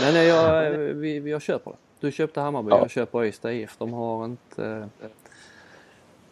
men 0.00 0.26
jag, 0.26 0.70
vi, 0.78 1.20
vi, 1.20 1.30
jag 1.30 1.42
köper 1.42 1.70
det. 1.70 1.76
Du 2.00 2.12
köpte 2.12 2.40
Hammarby, 2.40 2.70
Ja. 2.70 2.78
jag 2.78 2.90
köper 2.90 3.24
Ystad 3.24 3.52
IF. 3.52 3.74
De 3.78 3.92
har 3.92 4.24
inte 4.24 4.88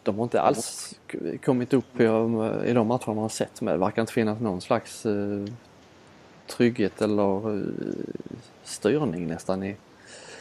de 0.05 0.15
har 0.17 0.23
inte 0.23 0.41
alls 0.41 0.95
kommit 1.45 1.73
upp 1.73 1.99
i, 1.99 2.03
i 2.03 2.73
de 2.73 2.87
matcherna 2.87 2.99
man 3.07 3.17
har 3.17 3.29
sett 3.29 3.61
med. 3.61 3.73
Det 3.73 3.77
verkar 3.77 4.01
inte 4.01 4.13
finnas 4.13 4.39
någon 4.39 4.61
slags 4.61 5.05
eh, 5.05 5.45
trygghet 6.47 7.01
eller 7.01 7.57
eh, 7.57 7.67
styrning 8.63 9.27
nästan 9.27 9.63
i 9.63 9.75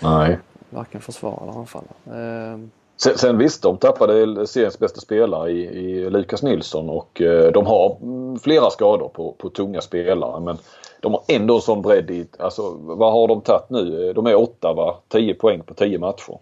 Nej. 0.01 0.39
varken 0.71 1.01
försvar 1.01 1.39
eller 1.43 1.59
anfall. 1.59 1.85
Eh, 2.07 2.59
Sen, 2.97 3.19
sen 3.19 3.39
visst, 3.39 3.63
de 3.63 3.77
tappade 3.77 4.47
seriens 4.47 4.79
bästa 4.79 5.01
spelare 5.01 5.51
i, 5.51 5.63
i 5.65 6.11
Lukas 6.11 6.43
Nilsson 6.43 6.89
och 6.91 7.21
eh, 7.21 7.53
de 7.53 7.67
har 7.67 7.97
mm, 8.03 8.39
flera 8.39 8.71
skador 8.71 9.09
på, 9.09 9.33
på 9.33 9.51
tunga 9.51 9.81
spelare. 9.81 10.41
Men 10.41 10.59
de 11.01 11.13
har 11.13 11.23
ändå 11.29 11.55
en 11.55 11.61
sån 11.61 11.83
bredd 11.83 12.11
i... 12.11 12.27
Alltså 12.39 12.77
vad 12.81 13.13
har 13.13 13.29
de 13.29 13.41
tagit 13.41 13.71
nu? 13.71 14.13
De 14.13 14.27
är 14.27 14.35
åtta 14.35 14.73
va? 14.73 14.99
10 15.09 15.35
poäng 15.35 15.63
på 15.63 15.75
10 15.75 15.99
matcher. 15.99 16.39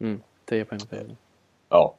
mm, 0.00 0.20
10 0.44 0.64
poäng 0.64 0.80
på 0.80 0.86
10. 0.86 1.16
Ja. 1.68 1.94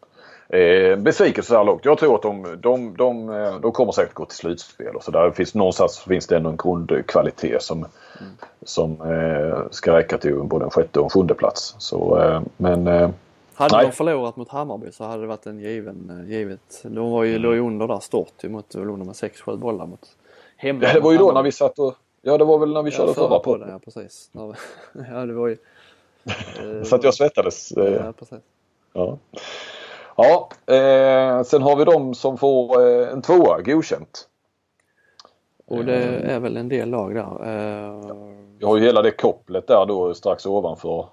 Eh, 0.50 0.96
besvikelse 0.98 1.50
så 1.50 1.58
här 1.58 1.64
långt. 1.64 1.86
Jag 1.86 1.98
tror 1.98 2.16
att 2.16 2.22
de, 2.22 2.58
de, 2.62 2.98
de, 2.98 3.30
eh, 3.30 3.60
de 3.60 3.72
kommer 3.72 3.92
säkert 3.92 4.14
gå 4.14 4.26
till 4.26 4.38
slutspel 4.38 4.96
och 4.96 5.04
så 5.04 5.12
där. 5.12 5.32
Finns, 5.32 5.56
någonstans 5.56 6.00
finns 6.00 6.28
det 6.28 6.38
ändå 6.38 6.50
en 6.50 6.58
grundkvalitet 6.58 7.62
som, 7.64 7.86
som 8.64 8.92
eh, 9.02 9.60
ska 9.72 9.98
räcka 9.98 10.18
till 10.18 10.36
både 10.36 10.66
en 10.66 10.72
sjätte 10.72 11.00
och 11.00 11.06
en 11.06 11.10
sjunde 11.10 11.34
plats. 11.34 11.76
Så, 11.78 12.20
eh, 12.22 12.42
men 12.58 12.88
eh, 12.88 13.10
Hade 13.54 13.78
Nej. 13.78 13.86
de 13.86 13.92
förlorat 13.92 14.36
mot 14.36 14.50
Hammarby 14.50 14.92
så 14.92 15.04
hade 15.04 15.22
det 15.22 15.28
varit 15.28 15.46
en 15.46 15.60
given, 15.60 16.10
eh, 16.10 16.32
givet. 16.32 16.82
De 16.84 17.12
var 17.12 17.24
ju, 17.24 17.38
låg 17.40 17.54
ju 17.54 17.60
under 17.60 17.88
där 17.88 18.00
stort 18.00 18.44
mot, 18.44 18.74
låg 18.74 18.98
med 18.98 19.08
6-7 19.08 19.58
bollar 19.58 19.86
mot 19.86 20.08
hemma. 20.58 20.80
ja, 20.84 20.94
det 20.94 21.00
var 21.00 21.12
ju 21.12 21.18
då 21.18 21.32
när 21.32 21.44
vi 21.44 21.52
satt 21.52 21.80
och... 21.80 21.96
Ja 22.22 22.38
det 22.38 22.46
var 22.46 22.60
väl 22.60 22.74
när 22.74 22.84
vi 22.84 22.92
körde 22.92 23.14
förra 23.14 23.28
på 23.28 23.40
podden. 23.40 23.70
Ja 23.70 23.80
precis. 23.80 24.30
Ja 24.32 24.54
ja, 25.12 25.26
det 25.26 25.34
var 25.34 25.48
ju... 25.48 25.58
eh, 26.26 26.84
Så 26.84 26.96
att 26.96 27.04
jag 27.04 27.14
svettades. 27.14 27.72
Eh, 27.72 27.94
Ja 27.94 28.14
precis. 28.20 28.40
ja. 28.94 29.18
Ja, 30.18 30.50
eh, 30.76 31.44
sen 31.44 31.62
har 31.62 31.76
vi 31.76 31.84
de 31.86 32.14
som 32.14 32.38
får 32.38 32.88
eh, 32.90 33.10
en 33.10 33.22
tvåa 33.22 33.62
godkänt. 33.62 34.28
Och 35.66 35.86
det 35.86 36.04
är 36.06 36.40
väl 36.40 36.58
en 36.58 36.70
del 36.70 36.90
lag 36.90 37.16
där. 37.16 37.22
Eh, 37.22 38.16
Vi 38.60 38.66
har 38.66 38.78
ju 38.78 38.84
hela 38.84 39.02
det 39.02 39.12
kopplet 39.12 39.68
där 39.68 39.86
då 39.86 40.14
strax 40.14 40.46
ovanför 40.46 41.06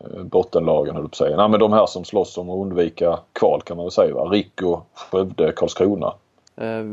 eh, 0.00 0.22
bottenlagen 0.22 0.96
höll 0.96 1.08
jag. 1.18 1.36
Nej 1.36 1.48
men 1.48 1.60
de 1.60 1.72
här 1.72 1.86
som 1.86 2.04
slåss 2.04 2.38
om 2.38 2.50
att 2.50 2.58
undvika 2.58 3.18
kval 3.32 3.62
kan 3.62 3.76
man 3.76 3.84
väl 3.86 3.90
säga 3.92 4.14
va. 4.14 4.24
Rico, 4.24 4.80
Skövde, 4.94 5.52
Karlskrona. 5.56 6.12
Eh, 6.56 6.84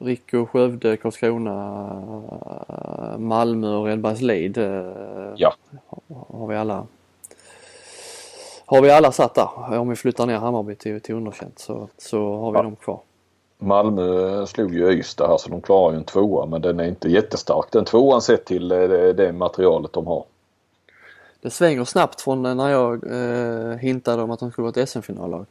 Rico, 0.00 0.46
Skövde, 0.46 0.96
Karlskrona, 0.96 1.88
Malmö 3.18 3.76
och 3.76 3.86
Redbergslid. 3.86 4.58
Eh, 4.58 4.92
Ja. 5.36 5.52
Har 6.28 6.46
vi 6.46 6.56
alla 6.56 6.86
har 8.70 8.82
vi 8.82 8.90
alla 8.90 9.12
satt 9.12 9.34
där. 9.34 9.78
Om 9.78 9.88
vi 9.88 9.96
flyttar 9.96 10.26
ner 10.26 10.36
Hammarby 10.38 10.74
till, 10.74 11.00
till 11.00 11.14
underkänt 11.14 11.58
så, 11.58 11.88
så 11.98 12.36
har 12.36 12.52
vi 12.52 12.58
Ja. 12.58 12.62
dem 12.62 12.76
kvar. 12.76 13.00
Malmö 13.58 14.46
slog 14.46 14.74
ju 14.74 14.92
Ystad 14.92 15.28
här 15.28 15.36
så 15.36 15.48
de 15.50 15.60
klarar 15.60 15.92
ju 15.92 15.96
en 15.98 16.04
tvåa 16.04 16.46
men 16.46 16.62
den 16.62 16.80
är 16.80 16.84
inte 16.84 17.08
jättestark 17.08 17.66
den 17.72 17.84
tvåan 17.84 18.22
sett 18.22 18.44
till 18.44 18.72
eh, 18.72 18.78
det, 18.78 19.12
det 19.12 19.32
materialet 19.32 19.92
de 19.92 20.06
har. 20.06 20.24
Det 21.40 21.50
svänger 21.50 21.84
snabbt 21.84 22.20
från 22.20 22.42
när 22.42 22.68
jag 22.68 23.04
eh, 23.12 23.76
hintade 23.76 24.22
om 24.22 24.30
att 24.30 24.40
de 24.40 24.50
skulle 24.50 24.62
vara 24.70 24.82
ett 24.82 24.88
SM-finallag. 24.88 25.46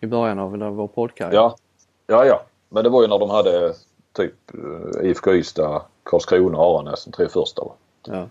I 0.00 0.06
början 0.06 0.38
av 0.38 0.74
vår 0.74 0.86
poddkarriär. 0.86 1.34
Ja, 1.34 1.56
ja, 2.06 2.24
ja. 2.26 2.42
Men 2.68 2.84
det 2.84 2.90
var 2.90 3.02
ju 3.02 3.08
när 3.08 3.18
de 3.18 3.30
hade 3.30 3.74
typ 4.12 4.34
eh, 4.54 5.10
IFK 5.10 5.32
Ystad, 5.34 5.82
Karlskrona 6.02 6.58
och 6.58 6.64
Aranäs 6.80 7.04
de 7.04 7.10
tre 7.12 7.28
första. 7.28 7.64
Va? 7.64 7.72
Ja. 8.06 8.26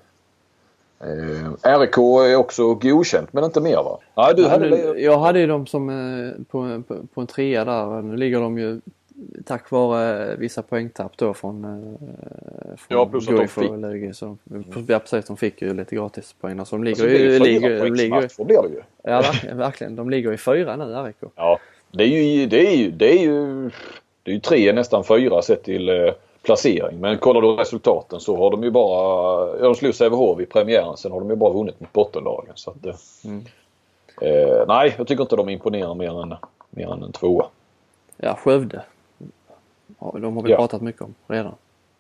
Eh, 1.02 1.80
RIK 1.80 1.98
är 1.98 2.36
också 2.36 2.74
godkänt 2.74 3.34
men 3.34 3.44
inte 3.44 3.62
mer 3.62 3.76
va? 3.76 4.00
Nej, 4.18 4.34
du 4.36 4.42
Jag, 4.42 4.50
hade... 4.50 4.70
hade, 4.70 5.00
jag 5.02 5.20
hade 5.20 5.40
ju 5.40 5.48
dem 5.48 5.68
som 5.68 5.90
eh, 5.90 6.44
på, 6.52 6.82
på, 6.88 6.96
på 7.14 7.22
en 7.22 7.28
trea 7.28 7.66
där. 7.66 8.02
Nu 8.02 8.16
ligger 8.18 8.40
de 8.40 8.58
ju 8.58 8.82
tack 9.46 9.72
vare 9.72 10.36
vissa 10.36 10.62
poängtapp 10.62 11.12
då 11.18 11.34
från, 11.34 11.64
eh, 11.66 12.78
från 12.78 12.98
Ja, 12.98 13.06
plus 13.06 13.24
att 13.24 13.36
de 13.36 13.38
Guif 13.38 13.58
och 13.58 13.64
fick- 13.64 13.72
Lugi. 13.72 14.14
Så, 14.14 14.38
ja 14.88 15.00
precis, 15.00 15.26
de 15.26 15.38
fick 15.38 15.62
ju 15.62 15.74
lite 15.74 15.96
gratis 15.96 16.36
poäng. 16.42 16.66
Så 16.66 16.76
de 16.76 16.84
ligger 16.84 17.04
Alltså, 17.04 17.18
ju... 17.18 17.40
ligger, 17.40 17.40
de 17.84 17.90
ligger, 17.94 18.46
blir 18.46 18.62
det 18.62 18.70
ju. 18.70 18.82
ja, 19.04 19.22
verkligen, 19.22 19.58
verkligen. 19.58 19.96
De 19.96 20.10
ligger 20.10 20.34
i 20.34 20.38
fyra 20.38 20.76
nu, 20.76 20.84
RIK. 20.86 21.16
Ja, 21.36 21.60
det 21.92 22.04
är 22.04 22.08
ju, 22.08 22.46
det 22.46 22.68
är 22.68 22.76
ju, 22.76 22.92
det 22.92 23.20
är 23.20 23.24
ju, 23.24 23.64
det 24.24 24.32
är 24.32 24.36
ju 24.36 24.40
tre, 24.40 24.74
nästan 24.74 25.04
fyra 25.04 25.42
sett 25.42 25.64
till 25.64 25.90
eh, 25.90 25.96
placering. 26.50 27.00
Men 27.00 27.18
kollar 27.18 27.42
du 27.42 27.48
resultaten 27.48 28.20
så 28.20 28.38
har 28.38 28.52
de 28.52 28.64
ju 28.64 28.72
bara, 28.72 29.48
ja, 29.58 29.64
de 29.64 29.76
slog 29.76 29.96
Sävehof 29.96 30.40
i 30.40 30.46
premiären. 30.46 30.98
Sen 30.98 31.12
har 31.12 31.20
de 31.20 31.30
ju 31.30 31.36
bara 31.36 31.54
vunnit 31.54 31.80
mot 31.80 31.94
bottenlagen. 31.94 32.52
Så 32.56 32.72
att, 32.72 32.86
eh, 32.86 32.96
Mm. 33.26 33.46
eh, 34.22 34.64
nej, 34.68 34.96
jag 34.98 35.08
tycker 35.08 35.22
inte 35.24 35.36
de 35.36 35.50
imponerar 35.50 35.94
mer 35.96 36.22
än, 36.22 36.36
mer 36.70 36.94
än 36.94 37.04
en 37.04 37.12
tvåa. 37.12 37.46
Ja, 38.18 38.36
Skövde. 38.36 38.82
Ja, 40.00 40.14
de 40.22 40.36
har 40.36 40.44
vi 40.44 40.52
Ja. 40.52 40.58
pratat 40.58 40.82
mycket 40.82 41.02
om 41.02 41.16
redan. 41.28 41.54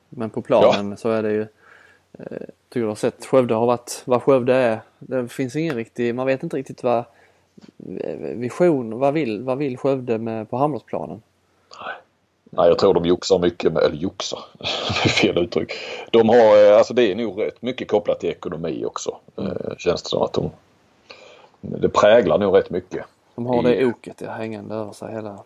Men 0.10 0.30
på 0.30 0.41
planen 0.41 0.97
så 0.97 1.10
är 1.10 1.24
det 1.24 1.32
ju... 1.32 1.41
Eh, 2.20 2.26
tycker 2.70 2.82
du 2.82 2.88
har 2.88 2.95
sett 2.95 3.26
Skövde 3.26 3.54
har 3.54 3.66
varit 3.66 4.02
vad 4.06 4.24
Skövde 4.24 4.56
är. 4.56 4.80
Det 5.00 5.28
finns 5.28 5.56
ingen 5.56 5.76
riktig... 5.76 6.16
Man 6.16 6.26
vet 6.26 6.43
inte 6.43 6.58
riktigt 6.58 6.84
vad 6.84 7.04
vision, 8.36 9.00
vad 9.00 9.14
vill, 9.14 9.43
vad 9.43 9.58
vill 9.58 9.78
Skövde 9.78 10.18
med, 10.18 10.50
på 10.50 10.58
handbollsplanen? 10.58 11.22
Nej, 11.86 11.95
jag 12.50 12.80
tror 12.80 12.93
de 12.93 13.06
joxar 13.06 13.39
mycket 13.39 13.74
med, 13.74 13.84
eller 13.84 13.95
joxar, 13.95 14.39
fel 15.22 15.38
uttryck. 15.38 15.74
De 16.12 16.30
har, 16.30 16.66
eh, 16.66 16.78
alltså 16.78 16.93
det 16.93 17.12
är 17.12 17.16
nog 17.16 17.41
rätt 17.41 17.62
mycket 17.62 17.88
kopplat 17.88 18.20
till 18.20 18.30
ekonomi 18.30 18.86
också. 18.86 19.18
Eh, 19.38 19.78
känns 19.78 20.04
det 20.04 20.10
som 20.10 20.22
att 20.22 20.34
de, 20.34 20.52
det 21.62 21.89
präglar 21.89 22.38
nog 22.38 22.56
rätt 22.58 22.70
mycket. 22.70 23.06
De 23.36 23.45
har 23.45 23.64
det 23.64 23.76
I- 23.76 23.86
oket 23.86 24.22
ja, 24.22 24.32
hängande 24.32 24.76
över 24.76 24.93
sig 24.93 25.14
hela... 25.14 25.39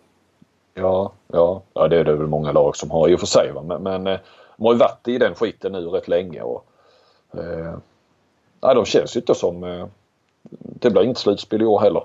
Ja, 0.74 1.12
ja, 1.28 1.62
ja 1.74 1.88
det 1.88 1.98
är 2.00 2.04
det 2.04 2.16
väl 2.16 2.28
många 2.28 2.52
lag 2.52 2.76
som 2.76 2.92
har 2.92 3.10
i 3.10 3.16
och 3.16 3.20
för 3.20 3.28
sig. 3.28 3.52
Va? 3.52 3.62
Men, 3.62 3.84
men 3.84 4.08
eh, 4.08 4.20
de 4.58 4.66
har 4.66 4.74
ju 4.74 4.80
varit 4.80 5.08
i 5.08 5.18
den 5.18 5.36
skiten 5.36 5.72
nu 5.72 5.88
rätt 5.88 6.08
länge. 6.08 6.42
Och, 6.42 6.66
eh, 7.34 7.74
nej, 8.62 8.76
de 8.76 8.86
känns 8.86 9.16
ju 9.16 9.20
inte 9.20 9.36
som... 9.36 9.64
Eh, 9.64 9.88
det 10.60 10.90
blir 10.90 11.04
inget 11.04 11.18
slutspel 11.18 11.62
i 11.62 11.66
år 11.66 11.80
heller. 11.80 12.04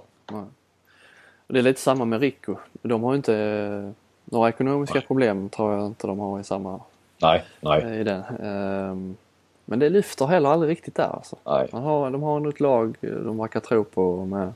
Och 1.47 1.55
det 1.55 1.59
är 1.59 1.63
lite 1.63 1.81
samma 1.81 2.05
med 2.05 2.21
Rico. 2.21 2.57
De 2.83 3.03
har 3.03 3.13
ju 3.13 3.17
inte... 3.17 3.93
eh, 4.31 4.33
Några 4.33 4.49
ekonomiska 4.49 5.01
problem 5.01 5.49
tror 5.49 5.75
jag 5.75 5.87
inte 5.87 6.07
de 6.07 6.19
har 6.19 6.41
i 6.41 6.45
samma... 6.45 6.81
Nej, 7.23 7.45
nej, 7.61 8.01
I 8.01 8.05
den. 8.05 8.23
Ehm, 8.43 9.17
Men 9.65 9.79
det 9.79 9.91
lyfter 9.91 10.27
heller 10.27 10.51
aldrig 10.51 10.71
riktigt 10.71 10.95
där 10.95 11.11
alltså. 11.15 11.37
nej. 11.45 11.69
Man 11.73 11.83
har, 11.83 12.11
de 12.11 12.23
har 12.23 12.41
något 12.41 12.61
lag 12.61 12.97
de 13.01 13.39
verkar 13.39 13.61
tro 13.61 13.85
på. 13.85 14.25
Med, 14.25 14.53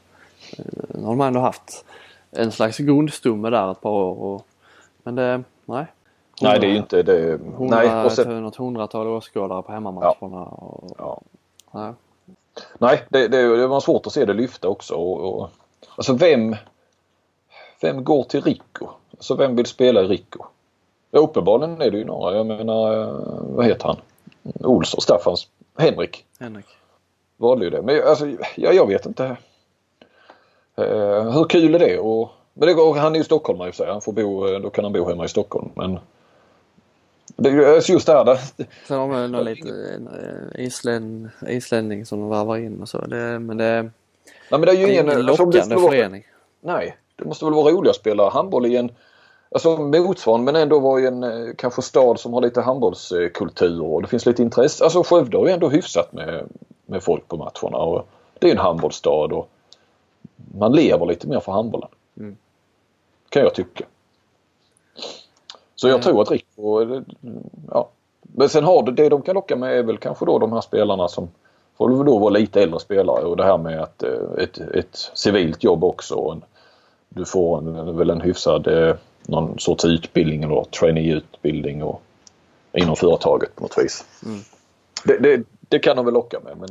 eh, 0.58 0.64
nu 0.88 1.02
har 1.02 1.10
de 1.10 1.20
ändå 1.20 1.40
haft 1.40 1.84
en 2.30 2.52
slags 2.52 2.78
grundstomme 2.78 3.50
där 3.50 3.72
ett 3.72 3.80
par 3.80 3.90
år. 3.90 4.18
Och, 4.18 4.46
men 5.02 5.14
det, 5.14 5.42
nej. 5.64 5.86
Nej, 6.42 6.60
det 6.60 6.66
är 6.66 6.70
ju 6.70 6.76
inte 6.76 7.02
det. 7.02 7.38
Hundra, 7.56 7.76
Nej, 7.76 8.04
och 8.04 8.12
sen, 8.12 8.42
något 8.42 8.56
hundratal 8.56 9.06
åskådare 9.06 9.62
på 9.62 9.72
hemmamatcherna. 9.72 10.42
Och, 10.44 10.94
ja. 10.98 11.20
nej. 11.70 11.92
nej 12.78 13.02
det, 13.08 13.28
det, 13.28 13.56
det 13.56 13.66
var 13.66 13.80
svårt 13.80 14.06
att 14.06 14.12
se 14.12 14.24
det 14.24 14.34
lyfta 14.34 14.68
också. 14.68 14.94
Och, 14.94 15.40
och, 15.40 15.50
alltså 15.96 16.12
vem, 16.12 16.56
vem 17.80 18.04
går 18.04 18.24
till 18.24 18.42
Rico? 18.42 18.88
Alltså 19.22 19.34
vem 19.34 19.56
vill 19.56 19.66
spela 19.66 20.02
i 20.02 20.06
Rico? 20.06 20.44
Ja, 21.10 21.20
uppenbarligen 21.20 21.80
är 21.80 21.90
det 21.90 21.98
ju 21.98 22.04
några. 22.04 22.36
Jag 22.36 22.46
menar, 22.46 23.02
eh, 23.02 23.14
vad 23.40 23.66
heter 23.66 23.84
han? 23.84 23.96
Olsson, 24.60 25.00
Staffans, 25.00 25.48
Henrik. 25.78 26.24
Henrik. 26.40 26.66
valde 27.36 27.64
ju 27.64 27.70
det. 27.70 27.82
Men 27.82 28.02
alltså, 28.02 28.26
ja, 28.56 28.72
jag 28.72 28.86
vet 28.86 29.06
inte. 29.06 29.24
Eh, 30.76 31.30
hur 31.32 31.44
kul 31.48 31.74
är 31.74 31.78
det? 31.78 31.98
Och, 31.98 32.30
men 32.54 32.68
det 32.68 32.74
går, 32.74 32.94
han 32.94 33.14
är 33.14 33.18
ju 33.18 33.24
stockholmare 33.24 33.68
i 33.68 33.70
och 33.70 33.74
för 33.74 33.84
sig. 33.84 33.92
Han 33.92 34.00
får 34.00 34.12
bo, 34.12 34.48
eh, 34.48 34.60
då 34.60 34.70
kan 34.70 34.84
han 34.84 34.92
bo 34.92 35.08
hemma 35.08 35.24
i 35.24 35.28
Stockholm. 35.28 35.68
Men 35.74 35.98
det 37.36 37.50
är 37.50 37.74
alltså 37.74 37.92
just 37.92 38.06
det 38.06 38.12
här. 38.12 38.38
Sen 38.86 38.98
har 38.98 39.08
vi 39.08 39.28
någon 39.28 39.44
lite 39.44 40.00
eh, 40.56 40.64
isländ, 40.64 41.30
islänning 41.48 42.06
som 42.06 42.20
de 42.20 42.28
varvar 42.28 42.56
in 42.56 42.82
och 42.82 42.88
så. 42.88 42.98
Det, 42.98 43.38
men 43.38 43.56
det, 43.56 43.82
nej, 43.82 43.90
men 44.50 44.60
det 44.60 44.70
är 44.70 44.74
ju 44.74 44.92
ingen... 44.92 45.04
ingen 45.04 45.28
alltså, 45.28 45.44
lockande 45.44 45.76
förening. 45.76 46.24
Nej, 46.60 46.96
det 47.16 47.24
måste 47.24 47.44
väl 47.44 47.54
vara 47.54 47.72
roligt 47.72 47.90
att 47.90 47.96
spela 47.96 48.30
handboll 48.30 48.66
i 48.66 48.76
en 48.76 48.90
Alltså 49.54 49.76
motsvarande 49.76 50.52
men 50.52 50.62
ändå 50.62 50.78
vara 50.78 51.00
i 51.00 51.06
en 51.06 51.22
eh, 51.22 51.54
kanske 51.56 51.82
stad 51.82 52.20
som 52.20 52.32
har 52.34 52.40
lite 52.40 52.60
handbollskultur 52.60 53.82
och 53.82 54.02
det 54.02 54.08
finns 54.08 54.26
lite 54.26 54.42
intresse. 54.42 54.84
Alltså 54.84 55.02
Skövde 55.02 55.36
har 55.38 55.46
ju 55.46 55.52
ändå 55.52 55.68
hyfsat 55.68 56.12
med, 56.12 56.44
med 56.86 57.02
folk 57.02 57.28
på 57.28 57.36
matcherna 57.36 57.78
och 57.78 58.06
det 58.38 58.46
är 58.48 58.52
en 58.52 58.58
handbollsstad 58.58 59.10
och 59.32 59.48
man 60.58 60.72
lever 60.72 61.06
lite 61.06 61.28
mer 61.28 61.40
för 61.40 61.52
handbollen. 61.52 61.88
Mm. 62.18 62.36
Kan 63.28 63.42
jag 63.42 63.54
tycka. 63.54 63.84
Så 65.74 65.88
jag 65.88 65.94
Mm. 65.94 66.02
tror 66.02 66.22
att 66.22 66.30
Rico, 66.30 66.82
eh, 66.82 67.02
ja. 67.70 67.88
Men 68.22 68.48
sen 68.48 68.64
har 68.64 68.82
det, 68.82 68.92
det 68.92 69.08
de 69.08 69.22
kan 69.22 69.34
locka 69.34 69.56
med 69.56 69.78
är 69.78 69.82
väl 69.82 69.98
kanske 69.98 70.26
då 70.26 70.38
de 70.38 70.52
här 70.52 70.60
spelarna 70.60 71.08
som 71.08 71.28
får 71.78 71.88
väl 71.88 72.06
då 72.06 72.18
vara 72.18 72.30
lite 72.30 72.62
äldre 72.62 72.80
spelare 72.80 73.24
och 73.24 73.36
det 73.36 73.44
här 73.44 73.58
med 73.58 73.82
att 73.82 74.02
ett, 74.38 74.58
ett 74.58 75.10
civilt 75.14 75.64
jobb 75.64 75.84
också. 75.84 76.14
Och 76.14 76.32
en, 76.32 76.44
du 77.08 77.24
får 77.24 77.58
en, 77.58 77.96
väl 77.96 78.10
en 78.10 78.20
hyfsad 78.20 78.68
någon 79.26 79.58
sorts 79.58 79.84
utbildning 79.84 80.42
eller 80.42 80.64
trainee-utbildning 80.64 81.82
och 81.82 82.02
inom 82.72 82.96
företaget 82.96 83.56
på 83.56 83.62
något 83.62 83.78
vis. 83.78 84.04
Mm. 84.26 84.40
Det, 85.04 85.18
det, 85.18 85.44
det 85.68 85.78
kan 85.78 85.96
de 85.96 86.04
väl 86.04 86.14
locka 86.14 86.40
med 86.44 86.56
men, 86.56 86.68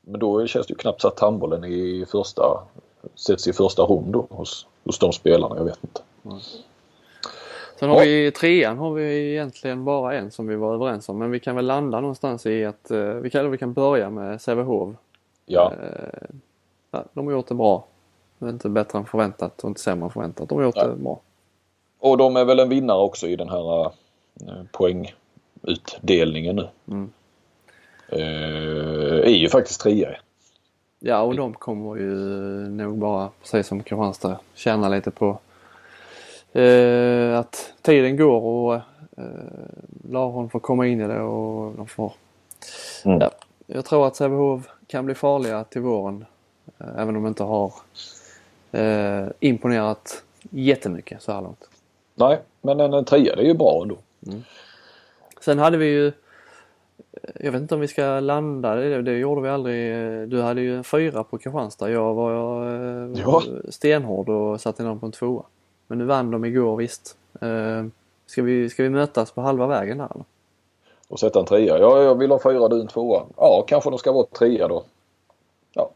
men 0.00 0.20
då 0.20 0.46
känns 0.46 0.66
det 0.66 0.72
ju 0.72 0.76
knappt 0.78 1.00
så 1.00 1.08
att 1.08 1.20
handbollen 1.20 1.64
i 1.64 2.06
första, 2.12 2.42
sätts 3.14 3.48
i 3.48 3.52
första 3.52 3.82
rum 3.82 4.12
då 4.12 4.26
hos, 4.30 4.66
hos 4.84 4.98
de 4.98 5.12
spelarna. 5.12 5.56
Jag 5.56 5.64
vet 5.64 5.84
inte. 5.84 6.00
Sen 7.78 7.88
har 7.88 8.00
vi 8.00 8.26
i 8.26 8.30
trean 8.30 8.78
har 8.78 8.92
vi 8.92 9.32
egentligen 9.32 9.84
bara 9.84 10.14
en 10.14 10.30
som 10.30 10.46
vi 10.46 10.56
var 10.56 10.74
överens 10.74 11.08
om. 11.08 11.18
Men 11.18 11.30
vi 11.30 11.40
kan 11.40 11.56
väl 11.56 11.66
landa 11.66 12.00
någonstans 12.00 12.46
i 12.46 12.64
att 12.64 12.90
eh, 12.90 12.98
vi, 12.98 13.30
kan, 13.30 13.50
vi 13.50 13.58
kan 13.58 13.72
börja 13.72 14.10
med 14.10 14.40
Sävehof. 14.40 14.94
Ja, 15.46 15.72
Eh, 15.82 16.28
ja, 16.90 17.04
de 17.12 17.26
har 17.26 17.32
gjort 17.32 17.48
det 17.48 17.54
bra. 17.54 17.86
Det 18.38 18.46
är 18.46 18.50
inte 18.50 18.68
bättre 18.68 18.98
än 18.98 19.04
förväntat 19.04 19.64
och 19.64 19.68
inte 19.68 19.80
sämre 19.80 20.04
än 20.04 20.10
förväntat. 20.10 20.48
De 20.48 20.58
har 20.58 20.64
gjort 20.64 20.76
Nej. 20.76 20.88
det 20.88 21.02
bra. 21.02 21.20
Och 21.98 22.16
de 22.16 22.36
är 22.36 22.44
väl 22.44 22.60
en 22.60 22.68
vinnare 22.68 22.98
också 22.98 23.26
i 23.26 23.36
den 23.36 23.48
här 23.48 23.84
eh, 23.84 23.90
poängutdelningen 24.72 26.56
nu. 26.56 26.68
Mm. 26.88 27.10
Eh, 28.08 29.18
är 29.18 29.36
ju 29.36 29.48
faktiskt 29.48 29.80
trea. 29.80 30.16
Ja 31.00 31.20
och 31.20 31.36
de 31.36 31.54
kommer 31.54 31.96
ju 31.96 32.14
nog 32.68 32.98
bara, 32.98 33.30
precis 33.40 33.66
som 33.66 33.82
Kristianstad, 33.82 34.38
tjäna 34.54 34.88
lite 34.88 35.10
på 35.10 35.38
eh, 36.52 37.38
att 37.38 37.72
tiden 37.82 38.16
går 38.16 38.42
och 38.42 38.74
eh, 38.74 38.82
Laholm 40.10 40.48
får 40.48 40.60
komma 40.60 40.86
in 40.86 41.00
i 41.00 41.06
det 41.06 41.20
och 41.20 41.74
de 41.76 41.86
får... 41.86 42.12
Mm. 43.04 43.18
Ja, 43.20 43.30
jag 43.66 43.84
tror 43.84 44.06
att 44.06 44.16
Sävehof 44.16 44.68
kan 44.86 45.04
bli 45.04 45.14
farliga 45.14 45.64
till 45.64 45.80
våren. 45.80 46.24
Eh, 46.78 46.86
även 46.96 47.16
om 47.16 47.22
de 47.22 47.26
inte 47.26 47.42
har 47.42 47.72
eh, 48.72 49.26
imponerat 49.40 50.22
jättemycket 50.50 51.22
så 51.22 51.32
här 51.32 51.42
långt. 51.42 51.67
Nej, 52.18 52.38
men 52.62 52.80
en, 52.80 52.92
en 52.94 53.04
trea 53.04 53.36
det 53.36 53.42
är 53.42 53.46
ju 53.46 53.54
bra 53.54 53.82
ändå. 53.82 53.96
Sen 55.40 55.58
hade 55.58 55.76
vi 55.76 55.86
ju 55.86 56.06
eh, 56.06 56.12
jag 57.40 57.52
vet 57.52 57.60
inte 57.62 57.74
om 57.74 57.80
vi 57.80 57.88
ska 57.88 58.20
landa, 58.20 58.74
det, 58.74 59.02
det 59.02 59.12
gjorde 59.18 59.40
vi 59.40 59.48
aldrig. 59.48 59.94
Du 60.28 60.42
hade 60.42 60.60
ju 60.60 60.76
en 60.76 60.84
fyra 60.84 61.24
på 61.24 61.38
Kristianstad. 61.38 61.90
Jag 61.90 62.14
var 62.14 62.66
eh, 62.66 63.10
Ja. 63.20 63.42
stenhård 63.68 64.28
och 64.28 64.60
satte 64.60 64.82
dem 64.82 65.00
på 65.00 65.06
en 65.06 65.12
tvåa. 65.12 65.42
Men 65.86 65.98
nu 65.98 66.04
vann 66.04 66.30
de 66.30 66.44
igår 66.44 66.76
visst. 66.76 67.16
Eh, 67.40 67.84
Ska 68.26 68.42
vi, 68.42 68.70
ska 68.70 68.82
vi 68.82 68.90
mötas 68.90 69.30
på 69.30 69.40
halva 69.40 69.66
vägen 69.66 69.98
där 69.98 70.08
eller? 70.14 70.24
Och 71.08 71.20
sätta 71.20 71.40
en 71.40 71.44
trea. 71.46 71.78
Ja, 71.78 72.02
jag 72.02 72.14
vill 72.18 72.30
ha 72.30 72.38
fyra, 72.42 72.68
du 72.68 72.80
en 72.80 72.86
tvåa. 72.86 73.22
Ja, 73.36 73.64
kanske 73.68 73.90
de 73.90 73.98
ska 73.98 74.12
vara 74.12 74.26
trea 74.26 74.68
då. 74.68 74.82
Ja, 75.72 75.90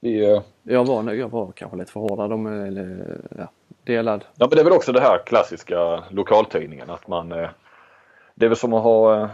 vi... 0.00 0.30
eh, 0.32 0.40
Jag 0.62 0.84
var, 0.84 1.02
nog- 1.02 1.16
jag 1.16 1.28
var 1.28 1.52
kanske 1.54 1.76
lite 1.76 1.92
för 1.92 2.00
hårda. 2.00 2.28
De, 2.28 2.46
eller, 2.46 3.16
ja, 3.38 3.48
delad. 3.88 4.24
Ja 4.34 4.46
men 4.46 4.56
det 4.56 4.60
är 4.60 4.64
väl 4.64 4.72
också 4.72 4.92
det 4.92 5.00
här 5.00 5.18
klassiska 5.26 6.04
lokaltidningen 6.10 6.90
att 6.90 7.08
man 7.08 7.32
eh, 7.32 7.48
Det 8.34 8.44
är 8.44 8.48
väl 8.48 8.58
som 8.58 8.72
att 8.72 8.82
ha 8.82 9.20
eh, 9.22 9.28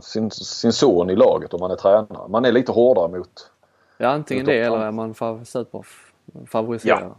sin, 0.00 0.30
sin 0.30 0.72
son 0.72 1.10
i 1.10 1.16
laget 1.16 1.54
om 1.54 1.60
man 1.60 1.70
är 1.70 1.76
tränare. 1.76 2.28
Man 2.28 2.44
är 2.44 2.52
lite 2.52 2.72
hårdare 2.72 3.08
mot 3.08 3.50
Ja, 3.98 4.08
antingen 4.08 4.42
Mot 4.44 4.46
det 4.48 4.60
eller 4.60 4.78
är 4.78 4.90
man 4.92 5.14
fa- 5.14 5.44
super 5.44 5.86
favoriserad. 6.46 7.14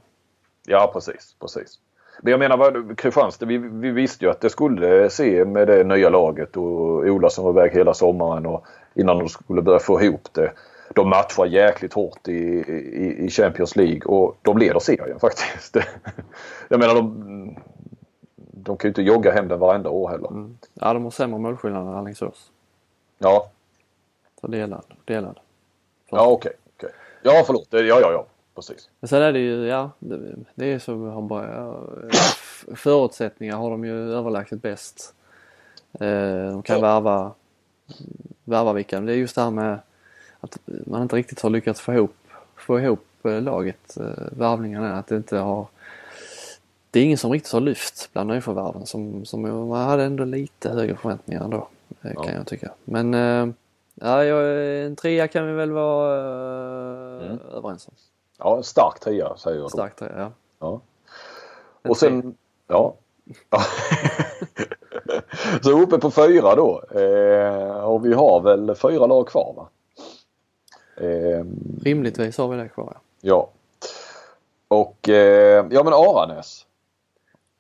Ja 0.68 0.90
precis, 0.94 1.36
precis. 1.40 1.80
Men 2.22 2.32
jag 2.32 2.40
menar 2.40 2.96
Kristianstad, 2.96 3.46
vi, 3.46 3.58
vi 3.58 3.92
visste 3.92 4.26
ju 4.26 4.32
att 4.32 4.42
det 4.42 4.50
skulle 4.50 5.10
se 5.10 5.46
med 5.46 5.68
det 5.68 5.84
nya 5.84 6.10
laget 6.10 6.58
och 6.58 6.64
Ola 7.06 7.30
som 7.30 7.44
var 7.44 7.52
iväg 7.52 7.72
hela 7.72 7.94
sommaren 7.94 8.46
och 8.46 8.66
innan 8.96 9.18
de 9.20 9.30
skulle 9.30 9.62
börja 9.62 9.80
få 9.80 10.02
ihop 10.02 10.28
det. 10.32 10.52
De 10.96 11.10
matchar 11.10 11.46
jäkligt 11.46 11.94
hårt 11.94 12.28
i, 12.28 12.32
i, 12.34 13.26
i 13.26 13.30
Champions 13.30 13.76
League 13.76 14.02
och 14.02 14.38
de 14.42 14.58
leder 14.58 14.80
serien 14.80 15.20
faktiskt. 15.20 15.76
Jag 16.70 16.80
menar 16.80 16.96
de, 16.96 17.56
de 18.36 18.78
kan 18.78 18.88
ju 18.88 18.90
inte 18.90 19.02
jogga 19.02 19.32
hem 19.34 19.48
den 19.48 19.60
varenda 19.60 19.90
år 19.90 20.10
heller. 20.10 20.28
Mm. 20.28 20.58
Ja, 20.74 20.94
de 20.94 21.04
har 21.04 21.12
sämre 21.12 21.40
målskillnad 21.40 21.88
än 21.88 21.94
Alingsås. 21.94 22.52
Ja, 23.18 23.50
Så 24.42 24.48
delad. 24.48 24.84
delad. 25.06 25.40
ja 26.10 26.28
okej. 26.28 26.52
okej. 26.78 26.90
Ja 27.24 27.44
förlåt, 27.46 27.68
ja 27.72 27.80
ja 27.80 28.12
ja 28.12 28.26
precis. 28.56 28.90
Men 29.00 29.08
sen 29.08 29.22
är 29.22 29.34
det 29.34 29.40
ju, 29.40 29.66
ja, 29.68 29.92
det, 30.00 30.36
det 30.56 30.74
är 30.74 30.80
så 30.80 31.06
har 31.10 31.22
bara, 31.22 31.74
förutsättningar 32.76 33.58
har 33.58 33.70
de 33.72 33.86
ju 33.86 34.14
överlägset 34.14 34.62
bäst. 34.62 35.14
Eh, 36.00 36.52
de 36.52 36.62
kan 36.64 36.76
Ja. 36.76 36.82
värva, 36.82 37.32
värva 38.44 38.74
vilka. 38.74 39.00
Det 39.02 39.14
är 39.14 39.18
just 39.18 39.36
det 39.36 39.42
här 39.42 39.52
med 39.52 39.80
att 40.40 40.58
man 40.66 41.02
inte 41.02 41.16
riktigt 41.16 41.42
har 41.42 41.50
lyckats 41.50 41.82
få 41.82 41.94
ihop, 41.94 42.16
få 42.56 42.80
ihop 42.80 43.06
eh, 43.24 43.42
laget, 43.42 43.98
eh, 43.98 44.06
värvningarna. 44.32 44.98
Att 45.00 45.08
det 45.08 45.16
inte 45.16 45.38
har 45.38 45.68
det 46.92 47.00
är 47.00 47.04
ingen 47.04 47.18
som 47.18 47.32
riktigt 47.32 47.54
har 47.54 47.62
lyft 47.62 48.10
bland 48.14 48.30
nyförvärven 48.30 48.86
som, 48.86 49.26
som 49.26 49.42
man 49.70 49.88
hade 49.88 50.04
ändå 50.04 50.26
lite 50.26 50.70
högre 50.70 50.96
förväntningar 50.96 51.44
ändå. 51.44 51.68
eh, 52.02 52.14
Kan 52.14 52.26
Ja. 52.26 52.32
jag 52.32 52.48
tycka. 52.48 52.72
Men 52.84 53.14
ja, 53.96 54.24
en 54.24 54.96
trea 54.96 55.28
kan 55.28 55.48
vi 55.48 55.54
väl 55.54 55.72
vara 55.72 56.22
Mm. 57.26 57.40
överens 57.54 57.88
om. 57.88 57.94
Ja, 58.40 58.58
en 58.58 58.64
stark 58.64 59.00
trea 59.00 59.38
säger 59.38 59.58
jag 59.58 59.66
då. 59.66 59.70
Starkt 59.70 60.00
trea, 60.00 60.20
ja. 60.20 60.32
Ja. 60.60 60.82
En 61.84 61.92
Och 61.92 61.98
sen, 61.98 62.36
ja. 62.68 62.94
Ja. 63.50 63.60
Så 65.62 65.82
uppe 65.82 65.98
på 65.98 66.12
fyra 66.12 66.56
då. 66.56 66.84
Eh, 67.02 67.84
och 67.84 68.06
vi 68.06 68.14
har 68.14 68.40
väl 68.42 68.76
fyra 68.76 69.06
lag 69.06 69.28
kvar 69.28 69.54
va? 69.58 69.68
Eh, 70.98 71.46
Rimligtvis 71.82 72.38
har 72.38 72.48
vi 72.48 72.58
det 72.58 72.70
kvar. 72.70 72.94
Ja. 72.94 73.00
ja. 73.22 73.50
Och 74.68 75.10
eh, 75.10 75.66
ja 75.72 75.84
men 75.84 75.94
Aranäs. 75.94 76.66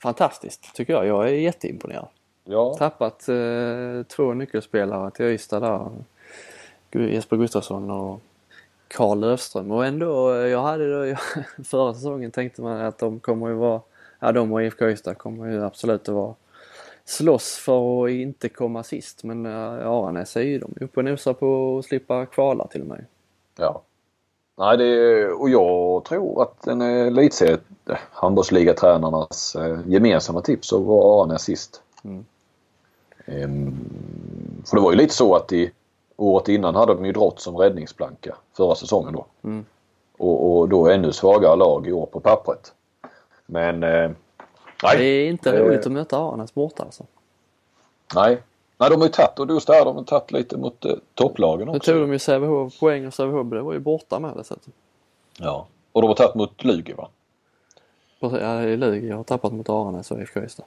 Fantastiskt 0.03 0.75
tycker 0.75 0.93
jag. 0.93 1.07
Jag 1.07 1.29
är 1.29 1.33
jätteimponerad. 1.33 2.07
Ja, 2.43 2.73
Tappat 2.73 3.29
eh, 3.29 4.03
två 4.07 4.33
nyckelspelare 4.33 5.11
till 5.11 5.25
Ystad 5.25 5.59
där. 5.59 5.89
Jesper 6.91 7.37
Gustafsson 7.37 7.91
och 7.91 8.21
Karl 8.87 9.19
Löfström. 9.19 9.71
Och 9.71 9.85
ändå, 9.85 10.33
eh, 10.33 10.47
jag 10.47 10.61
hade 10.61 11.11
då, 11.11 11.17
förra 11.63 11.93
säsongen 11.93 12.31
tänkte 12.31 12.61
man 12.61 12.81
att 12.81 12.97
de 12.97 13.19
kommer 13.19 13.47
ju 13.47 13.53
vara, 13.53 13.81
ja 14.19 14.31
de 14.31 14.51
och 14.51 14.63
IFK 14.63 14.89
Ystad 14.89 15.15
kommer 15.15 15.51
ju 15.51 15.63
absolut 15.63 16.09
att 16.09 16.15
vara 16.15 16.35
slåss 17.05 17.57
för 17.57 18.05
att 18.05 18.11
inte 18.11 18.49
komma 18.49 18.83
sist. 18.83 19.23
Men 19.23 19.45
uh, 19.45 19.87
Aranäs 19.87 20.37
är 20.37 20.41
ju 20.41 20.59
de 20.59 20.73
uppe 20.81 20.99
och 20.99 21.05
nosar 21.05 21.33
på 21.33 21.77
att 21.77 21.85
slippa 21.85 22.25
kvala 22.25 22.67
till 22.67 22.81
och 22.81 22.87
med. 22.87 23.05
Ja. 23.57 23.81
Nej, 24.59 24.77
det, 24.77 25.27
och 25.27 25.49
jag 25.49 26.05
tror 26.05 26.41
att 26.41 26.67
en 26.67 26.81
elitserie, 26.81 27.57
eh, 27.89 27.97
handbollsligatränarnas 28.11 29.55
eh, 29.55 29.79
gemensamma 29.85 30.41
tips 30.41 30.67
så 30.67 30.79
var 30.79 31.19
Aranäs 31.21 31.41
sist. 31.43 31.81
Mm. 32.03 32.25
Ehm, 33.25 33.75
för 34.65 34.75
det 34.77 34.81
var 34.81 34.91
ju 34.91 34.97
lite 34.97 35.13
så 35.13 35.35
att 35.35 35.51
i 35.53 35.71
året 36.17 36.47
innan 36.49 36.75
hade 36.75 36.93
de 36.93 37.05
ju 37.05 37.11
drott 37.11 37.39
som 37.39 37.57
räddningsplanka 37.57 38.35
förra 38.53 38.75
säsongen 38.75 39.13
då. 39.13 39.25
Mm. 39.43 39.65
Och, 40.17 40.57
och 40.57 40.69
då 40.69 40.87
ännu 40.89 41.11
svagare 41.11 41.55
lag 41.55 41.87
i 41.87 41.91
år 41.91 42.05
på 42.05 42.19
pappret. 42.19 42.73
Men 43.45 43.83
eh, 43.83 44.11
nej, 44.83 44.97
Det 44.97 45.03
är 45.03 45.29
inte 45.29 45.49
Eh. 45.51 45.63
roligt 45.63 45.85
att 45.85 45.91
möta 45.91 46.17
Aranäs 46.17 46.53
borta 46.53 46.83
alltså. 46.83 47.03
nej. 48.15 48.41
Nej, 48.77 48.89
de 48.89 48.95
har 49.01 49.07
ju 49.07 49.11
tagit 49.13 49.39
och 49.39 49.49
just 49.49 49.67
där 49.67 49.85
de 49.85 49.95
har 49.95 50.03
tagit 50.03 50.31
lite 50.31 50.57
mot 50.57 50.85
eh, 50.85 50.91
topplagen 51.13 51.67
Nu 51.67 51.77
också. 51.77 51.91
tog 51.91 52.01
de 52.01 52.11
ju 52.13 52.19
Sävehof 52.19 52.79
poäng 52.79 53.07
och 53.07 53.13
Sävehof 53.13 53.47
det 53.49 53.61
var 53.61 53.73
ju 53.73 53.79
borta 53.79 54.19
med 54.19 54.31
dessutom. 54.37 54.73
Ja. 55.39 55.67
Och 55.91 56.01
de 56.01 56.07
har 56.07 56.15
tagit 56.15 56.35
mot 56.35 56.63
Lugi 56.63 56.93
va? 56.93 57.07
Precis, 58.19 58.39
Ja, 58.41 58.47
det 58.53 58.69
är 58.69 58.77
Lugi. 58.77 59.07
Jag 59.09 59.17
har 59.17 59.23
tappat 59.23 59.53
mot 59.53 59.69
Aranäs 59.69 60.11
och 60.11 60.19
IFK 60.21 60.39
Ystad. 60.43 60.63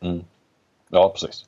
Mm. 0.00 0.24
Ja, 0.88 1.08
precis. 1.14 1.44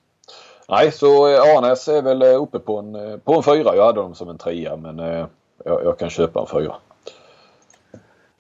Nej, 0.69 0.93
så 0.93 1.29
eh, 1.29 1.57
Arnäs 1.57 1.89
är 1.89 2.03
väl 2.03 2.23
eh, 2.23 2.43
uppe 2.43 2.59
på 2.59 2.77
en, 2.79 2.95
eh, 2.95 3.17
på 3.17 3.35
en 3.35 3.43
fyra. 3.43 3.77
Jag 3.77 3.87
hade 3.87 4.01
dem 4.01 4.15
som 4.15 4.29
en 4.29 4.39
trea 4.39 4.77
men 4.77 4.99
eh, 5.01 5.27
jag, 5.65 5.85
jag 5.85 5.99
kan 5.99 6.11
köpa 6.11 6.41
en 6.41 6.47
fyra. 6.47 6.77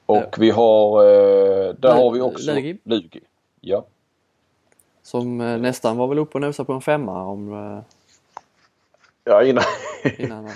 Och 0.06 0.36
vi 0.38 0.50
har, 0.50 1.02
där 1.72 1.94
Lu- 1.94 2.02
har 2.02 2.10
vi 2.10 2.20
också 2.20 2.52
Lugi. 2.52 2.78
Lugi. 2.84 3.20
Ja. 3.60 3.84
Som 5.04 5.40
eh, 5.40 5.58
nästan 5.58 5.96
var 5.96 6.06
väl 6.06 6.18
uppe 6.18 6.38
och 6.38 6.40
nosade 6.40 6.66
på 6.66 6.72
en 6.72 6.80
femma 6.80 7.24
om 7.24 7.52
eh, 7.52 7.82
Ja, 9.24 9.42
innan, 9.42 9.64
innan 10.18 10.50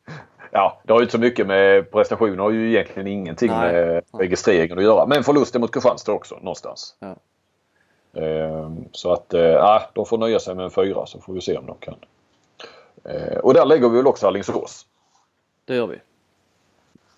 ja, 0.50 0.80
det 0.84 0.92
har 0.92 1.00
ju 1.00 1.04
inte 1.04 1.12
så 1.12 1.18
mycket 1.18 1.46
med 1.46 1.90
prestationer 1.90 2.36
har 2.36 2.50
ju 2.50 2.70
egentligen 2.70 3.06
ingenting 3.06 3.50
Nej. 3.50 3.72
med 3.72 4.02
registreringen 4.12 4.78
att 4.78 4.84
göra. 4.84 5.06
Men 5.06 5.24
förlusten 5.24 5.60
mot 5.60 5.74
Kristianstad 5.74 6.12
också 6.12 6.34
någonstans. 6.34 6.96
Ja. 6.98 7.16
Eh, 8.22 8.70
så 8.92 9.12
att, 9.12 9.26
ja, 9.30 9.90
de 9.94 10.06
får 10.06 10.18
nöja 10.18 10.40
sig 10.40 10.54
med 10.54 10.64
en 10.64 10.70
fyra 10.70 11.06
så 11.06 11.20
får 11.20 11.32
vi 11.32 11.40
se 11.40 11.56
om 11.56 11.66
de 11.66 11.76
kan. 11.80 11.96
Och 13.42 13.54
där 13.54 13.64
lägger 13.66 13.88
vi 13.88 13.96
väl 13.96 14.06
också 14.06 14.26
Alingsås. 14.26 14.86
Det 15.64 15.74
gör 15.74 15.86
vi. 15.86 15.98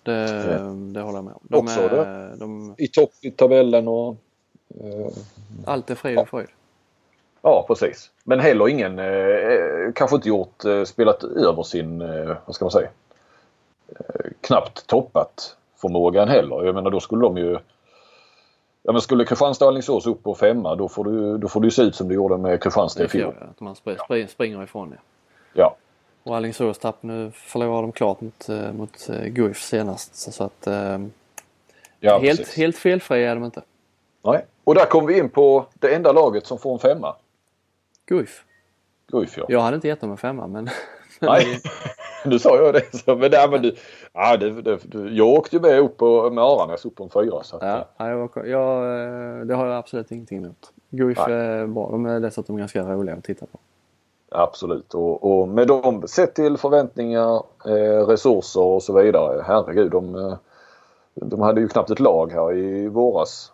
Det, 0.03 0.45
Ja. 0.51 0.57
det 0.93 1.01
håller 1.01 1.17
jag 1.17 1.25
med 1.25 1.33
om. 1.33 1.39
De 1.43 1.55
Också 1.55 1.81
är, 1.81 2.35
de, 2.35 2.75
i 2.77 2.87
topp 2.87 3.11
i 3.21 3.31
tabellen 3.31 3.87
och... 3.87 4.15
Eh, 4.69 5.07
allt 5.65 5.89
är 5.89 5.95
frid 5.95 6.19
och 6.19 6.29
fröjd. 6.29 6.47
Ja 7.41 7.65
precis. 7.67 8.11
Men 8.23 8.39
heller 8.39 8.67
ingen, 8.67 8.99
eh, 8.99 9.93
kanske 9.95 10.15
inte 10.15 10.29
gjort, 10.29 10.65
eh, 10.65 10.83
spelat 10.83 11.23
över 11.23 11.63
sin, 11.63 12.01
eh, 12.01 12.35
vad 12.45 12.55
ska 12.55 12.65
man 12.65 12.71
säga, 12.71 12.89
eh, 13.89 14.25
knappt 14.41 14.87
toppat 14.87 15.55
förmågan 15.81 16.27
heller. 16.27 16.65
Jag 16.65 16.75
menar 16.75 16.91
då 16.91 16.99
skulle 16.99 17.21
de 17.21 17.37
ju 17.37 17.57
Ja 18.87 18.93
men 18.93 19.01
skulle 19.01 19.25
Kristianstad 19.25 19.65
och 19.65 19.71
Alingsås 19.71 20.07
upp 20.07 20.23
på 20.23 20.35
femma 20.35 20.75
då 20.75 20.89
får 20.89 21.03
du, 21.03 21.37
då 21.37 21.47
får 21.47 21.65
ju 21.65 21.71
se 21.71 21.81
ut 21.81 21.95
som 21.95 22.07
det 22.07 22.13
gjorde 22.13 22.37
med 22.37 22.63
Kristianstad 22.63 23.03
i 23.03 23.07
fjol. 23.07 23.33
att 23.51 23.59
man 23.59 23.75
spring, 23.75 23.97
spring, 24.05 24.27
springer 24.27 24.63
ifrån 24.63 24.89
det. 24.89 24.97
Ja. 25.53 25.75
Och 26.23 26.35
Alingsås 26.35 26.77
tapp 26.77 27.03
nu 27.03 27.31
förlorade 27.31 27.81
de 27.81 27.91
klart 27.91 28.21
mot, 28.21 28.49
eh, 28.49 28.71
mot 28.73 29.09
eh, 29.09 29.25
Guif 29.25 29.61
senast. 29.61 30.15
Så, 30.15 30.31
så 30.31 30.43
att 30.43 30.67
eh, 30.67 30.97
ja 31.99 32.19
helt, 32.19 32.39
precis. 32.39 32.57
helt 32.57 32.77
felfria 32.77 33.31
är 33.31 33.35
de 33.35 33.43
inte. 33.43 33.61
Nej. 34.23 34.45
Och 34.63 34.75
där 34.75 34.85
kom 34.85 35.05
vi 35.05 35.17
in 35.17 35.29
på 35.29 35.65
det 35.73 35.95
enda 35.95 36.11
laget 36.11 36.47
som 36.47 36.57
får 36.57 36.73
en 36.73 36.79
femma. 36.79 37.15
Guif. 38.07 38.43
Guif 39.07 39.37
ja. 39.37 39.45
Jag 39.47 39.61
hade 39.61 39.75
inte 39.75 39.87
gett 39.87 40.01
dem 40.01 40.11
en 40.11 40.17
femma 40.17 40.47
men 40.47 40.69
Nej, 41.21 41.61
nu 42.25 42.39
sa 42.39 42.55
jag 42.55 42.73
det. 42.73 42.97
Så, 42.97 43.15
men, 43.15 43.31
nej, 43.31 43.49
men 43.49 43.61
du, 43.61 43.75
ja, 44.13 44.37
det, 44.37 44.61
det, 44.61 44.79
jag 45.09 45.27
åkte 45.27 45.55
ju 45.55 45.61
med 45.61 45.79
upp 45.79 45.97
på, 45.97 46.29
med 46.29 46.43
Aranäs 46.43 46.85
upp 46.85 46.95
på 46.95 47.03
en 47.03 47.09
fyra. 47.09 47.43
Så 47.43 47.55
att, 47.55 47.63
Ja, 47.63 47.87
ja, 47.97 48.09
jag, 48.09 48.47
jag, 48.47 48.77
eh, 49.39 49.45
det 49.45 49.55
har 49.55 49.65
jag 49.65 49.77
absolut 49.77 50.11
ingenting 50.11 50.37
emot. 50.37 50.73
Guif 50.89 51.19
är 51.19 51.67
bra. 51.67 51.89
De 51.91 52.05
är 52.05 52.19
dessutom 52.19 52.57
ganska 52.57 52.81
roliga 52.81 53.15
att 53.15 53.23
titta 53.23 53.45
på. 53.45 53.59
Absolut 54.31 54.93
och, 54.93 55.39
och 55.39 55.47
med 55.47 55.67
dem 55.67 56.07
sett 56.07 56.35
till 56.35 56.57
förväntningar, 56.57 57.43
eh, 57.65 58.07
resurser 58.07 58.61
och 58.61 58.83
så 58.83 58.93
vidare. 58.93 59.43
Herregud, 59.47 59.91
de, 59.91 60.15
eh, 60.15 60.37
de 61.13 61.41
hade 61.41 61.61
ju 61.61 61.67
knappt 61.67 61.89
ett 61.89 61.99
lag 61.99 62.31
här 62.31 62.53
i 62.53 62.87
våras. 62.87 63.51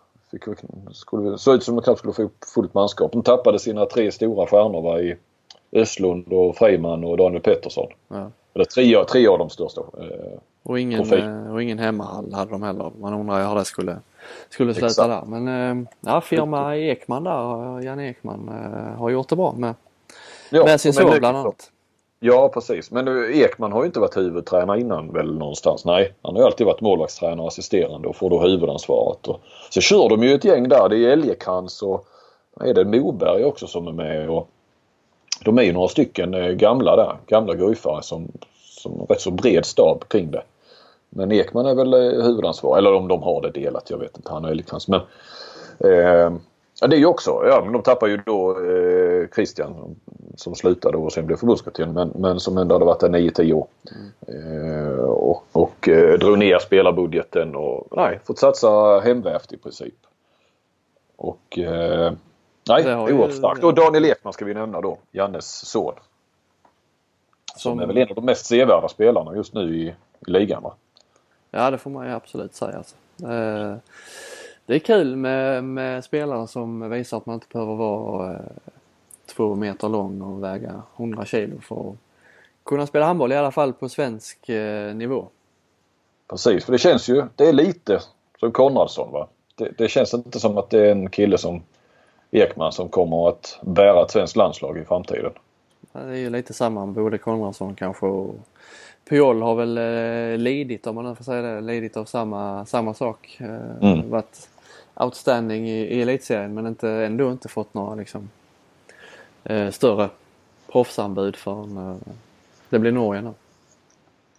Skulle, 0.92 1.38
såg 1.38 1.56
ut 1.56 1.64
som 1.64 1.76
de 1.76 1.82
knappt 1.84 2.00
skulle 2.00 2.14
få 2.14 2.22
upp 2.24 2.46
fullt 2.56 2.74
manskap. 2.74 3.12
De 3.12 3.24
tappade 3.24 3.60
sina 3.60 3.86
tre 3.86 4.12
stora 4.12 4.48
stjärnor 4.48 4.82
va, 4.82 5.00
i 5.00 5.16
Östlund 5.72 6.34
och 6.34 6.56
Freiman 6.58 7.04
och 7.04 7.18
Daniel 7.18 7.42
Pettersson. 7.42 7.88
Ja. 8.08 8.32
Eller 8.56 8.66
tre, 8.66 9.04
tre 9.06 9.28
av 9.28 9.38
de 9.40 9.50
största. 9.50 9.82
Eh, 9.82 10.40
Och 10.64 10.80
ingen, 10.80 11.00
Profil. 11.00 11.24
eh, 11.24 11.54
och 11.54 11.64
ingen 11.64 11.80
hemmahall 11.80 12.34
hade 12.34 12.52
de 12.52 12.64
heller. 12.64 12.92
Man 13.00 13.14
undrar 13.14 13.40
ju 13.40 13.48
hur 13.48 13.56
det 13.56 13.66
skulle, 13.66 13.98
skulle 14.50 14.74
sluta 14.74 14.86
Exakt. 14.88 15.10
där. 15.10 15.40
Men 15.40 15.48
eh, 15.82 15.88
ja, 16.02 16.22
firma 16.22 16.78
Ekman 16.78 17.24
där, 17.24 17.82
Jan 17.82 18.00
Ekman, 18.00 18.50
eh, 18.50 19.00
har 19.00 19.10
gjort 19.10 19.30
det 19.30 19.36
bra 19.36 19.54
med, 19.58 19.76
ja, 20.50 20.66
med 20.66 20.82
sin 20.82 20.94
son 20.94 21.20
bland 21.20 21.38
annat. 21.38 21.72
Ja 22.26 22.50
precis 22.50 22.92
men 22.92 23.34
Ekman 23.34 23.72
har 23.72 23.82
ju 23.82 23.86
inte 23.86 24.00
varit 24.00 24.18
huvudtränare 24.18 24.80
innan 24.80 25.14
väl 25.14 25.38
någonstans. 25.38 25.86
Nej, 25.86 26.14
han 26.22 26.36
har 26.36 26.42
ju 26.42 26.46
alltid 26.46 26.68
varit 26.68 26.82
målvaktstränare 26.82 27.42
och 27.42 27.48
assisterande 27.48 28.08
och 28.08 28.16
får 28.16 28.30
då 28.30 28.40
huvudansvaret. 28.40 29.28
Och, 29.28 29.40
så 29.70 29.82
kör 29.82 30.10
de 30.10 30.24
ju 30.24 30.34
ett 30.34 30.46
gäng 30.46 30.70
där. 30.70 30.90
Det 30.90 30.98
är 30.98 31.10
Elgekrans 31.10 31.82
och 31.82 32.08
är 32.60 32.74
det 32.74 32.86
Moberg 32.86 33.46
också 33.46 33.68
som 33.68 33.88
är 33.88 33.92
med. 33.92 34.30
Och, 34.30 34.50
de 35.46 35.58
är 35.58 35.64
ju 35.64 35.74
några 35.74 35.88
stycken 35.88 36.34
eh, 36.34 36.48
gamla 36.52 36.96
där, 36.96 37.18
gamla 37.28 37.54
guifare 37.54 38.04
som, 38.04 38.32
som 38.64 39.00
har 39.00 39.06
rätt 39.06 39.22
så 39.22 39.32
bred 39.32 39.66
stab 39.66 40.08
kring 40.08 40.32
det. 40.32 40.44
Men 41.10 41.32
Ekman 41.32 41.66
är 41.66 41.76
väl 41.76 41.94
eh, 41.94 42.24
huvudansvarig, 42.24 42.78
eller 42.78 42.94
om 42.94 43.08
de 43.08 43.24
har 43.24 43.42
det 43.42 43.52
delat, 43.52 43.90
jag 43.90 43.98
vet 43.98 44.18
inte. 44.18 44.32
Han 44.32 44.46
och 44.46 44.52
Elgekrans. 44.52 44.88
Men 44.88 45.02
Eh, 45.80 46.34
ja, 46.84 46.88
det 46.88 46.96
är 46.96 47.00
ju 47.00 47.06
också, 47.06 47.44
ja 47.46 47.62
men 47.64 47.74
de 47.74 47.82
tappar 47.82 48.08
ju 48.08 48.18
då 48.18 48.52
eh, 48.52 49.28
Christian 49.36 49.96
som 50.36 50.56
slutade 50.56 50.98
och 50.98 51.14
sen 51.14 51.26
blev 51.26 51.38
förbundskapten 51.38 51.94
men, 51.94 52.12
men 52.16 52.40
som 52.40 52.58
ändå 52.58 52.76
hade 52.76 52.86
varit 52.86 53.00
där 53.00 53.10
9-10 53.10 53.54
år. 53.54 53.68
Eh, 54.28 55.00
och 55.00 55.46
och 55.52 55.90
eh, 55.90 56.20
drog 56.20 56.38
ner 56.38 56.60
spelarbudgeten 56.60 57.56
och 57.56 57.88
nej, 57.92 58.20
fått 58.24 58.40
satsa 58.40 59.00
hemvävt 59.00 59.54
i 59.54 59.58
princip. 59.58 59.96
Och 61.16 61.60
eh, 61.60 62.14
nej, 62.70 62.96
oerhört 62.96 63.34
starkt. 63.34 63.64
Och 63.64 63.74
Daniel 63.74 64.06
Ekman 64.06 64.34
ska 64.34 64.46
vi 64.46 64.54
nämna 64.54 64.82
då, 64.82 64.98
Jannes 65.12 65.70
son. 65.70 65.94
Som, 67.56 67.72
Som- 67.72 67.80
är 67.80 67.86
väl 67.88 67.98
en 67.98 68.10
av 68.10 68.16
de 68.16 68.26
mest 68.26 68.46
sevärda 68.46 68.88
spelarna 68.88 69.36
just 69.36 69.54
nu 69.54 69.76
i, 69.76 69.88
i 69.88 70.32
ligan 70.32 70.64
va? 70.64 70.74
Ja 71.52 71.72
det 71.72 71.78
får 71.78 71.90
man 71.90 72.08
ju 72.08 72.12
absolut 72.14 72.56
säga. 72.56 72.78
Alltså. 72.78 72.96
Eh, 73.30 73.76
Det 74.66 74.76
är 74.76 74.80
kul 74.80 75.16
med, 75.16 75.64
med 75.64 76.04
spelare 76.04 76.48
som 76.48 76.90
visar 76.90 77.18
att 77.18 77.26
man 77.26 77.34
inte 77.34 77.48
behöver 77.54 77.76
vara 77.76 78.34
eh, 78.34 78.40
två 79.26 79.56
meter 79.56 79.90
lång 79.90 80.22
och 80.22 80.44
väga 80.44 80.82
100 80.98 81.26
kilo 81.26 81.60
för 81.62 81.90
att 81.90 81.96
kunna 82.64 82.88
spela 82.88 83.06
handboll 83.06 83.32
i 83.32 83.36
alla 83.36 83.52
fall 83.52 83.74
på 83.74 83.90
svensk 83.90 84.50
eh, 84.50 84.96
nivå. 84.96 85.28
Precis, 86.30 86.66
för 86.66 86.72
det 86.72 86.78
känns 86.78 87.10
ju, 87.10 87.24
det 87.36 87.48
är 87.48 87.54
lite 87.54 88.00
som 88.40 88.52
Konradsson 88.52 89.12
va. 89.12 89.28
Det, 89.56 89.78
det 89.78 89.88
känns 89.88 90.14
inte 90.14 90.40
som 90.40 90.58
att 90.58 90.70
det 90.70 90.88
är 90.88 90.92
en 90.92 91.10
kille 91.10 91.38
som 91.38 91.62
Ekman 92.32 92.72
som 92.72 92.90
kommer 92.90 93.30
att 93.30 93.60
bära 93.62 94.02
ett 94.02 94.12
svenskt 94.12 94.36
landslag 94.36 94.78
i 94.78 94.86
framtiden. 94.86 95.32
Ja, 95.92 96.00
Det 96.00 96.12
är 96.12 96.18
ju 96.18 96.30
lite 96.30 96.54
samma 96.54 96.86
Bode 96.88 97.18
Konradsson 97.18 97.76
kanske 97.76 98.06
och 98.06 98.36
Pujol 99.10 99.42
har 99.42 99.56
väl 99.56 99.78
eh, 99.78 100.38
lidit, 100.38 100.88
om 100.88 100.96
man 100.96 101.06
nu 101.06 101.16
får 101.16 101.24
säga 101.24 101.42
det, 101.42 101.62
lidit 101.62 101.98
av 101.98 102.06
samma, 102.06 102.66
samma 102.66 102.94
sak. 102.94 103.38
Eh, 103.40 103.48
Mm. 103.82 104.10
Varit 104.10 104.50
outstanding 104.96 105.70
i, 105.70 105.80
i 105.80 106.02
elitserien 106.02 106.54
men 106.54 106.68
inte, 106.68 106.90
ändå 106.90 107.32
inte 107.32 107.50
fått 107.50 107.74
några 107.74 107.96
liksom, 107.96 108.30
eh, 109.44 109.70
större 109.70 110.10
proffsanbud 110.72 111.36
förrän 111.36 111.78
eh, 111.78 111.96
det 112.70 112.80
blir 112.80 112.92
Norge 112.92 113.22
nu. 113.22 113.34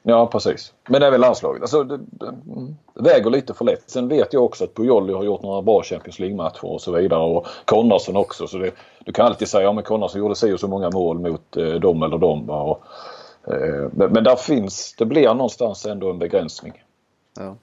Ja 0.06 0.26
precis. 0.26 0.72
Men 0.88 1.00
det 1.00 1.06
är 1.06 1.10
väl 1.10 1.20
landslaget. 1.20 1.62
Alltså, 1.62 1.84
det, 1.84 1.98
det, 2.10 2.26
mm, 2.26 2.76
väger 2.94 3.30
lite 3.30 3.54
för 3.54 3.64
lätt. 3.64 3.90
Sen 3.90 4.08
vet 4.08 4.32
jag 4.32 4.44
också 4.44 4.64
att 4.64 4.74
Pujol 4.74 5.14
har 5.14 5.24
gjort 5.24 5.42
några 5.42 5.62
bra 5.62 5.82
Champions 5.82 6.18
League-matcher 6.18 6.64
och 6.64 6.80
så 6.80 6.92
vidare. 6.92 7.22
Och 7.22 7.46
Konradsson 7.64 8.16
också. 8.16 8.46
Så 8.46 8.58
det, 8.58 8.70
du 9.04 9.12
kan 9.12 9.26
alltid 9.26 9.48
säga 9.48 9.68
att 9.68 9.76
ja, 9.76 9.82
Konradsson 9.82 10.20
gjorde 10.20 10.34
sig 10.34 10.54
och 10.54 10.60
så 10.60 10.68
många 10.68 10.90
mål 10.90 11.18
mot 11.18 11.56
eh, 11.56 11.66
dem 11.66 12.02
eller 12.02 12.18
dem. 12.18 12.50
Och, 12.50 12.82
eh, 13.46 13.88
men, 13.92 14.12
men 14.12 14.24
där 14.24 14.36
finns, 14.36 14.94
det 14.98 15.04
blir 15.04 15.28
någonstans 15.28 15.86
ändå 15.86 16.10
en 16.10 16.18
begränsning. 16.18 16.82
Ja. 17.36 17.56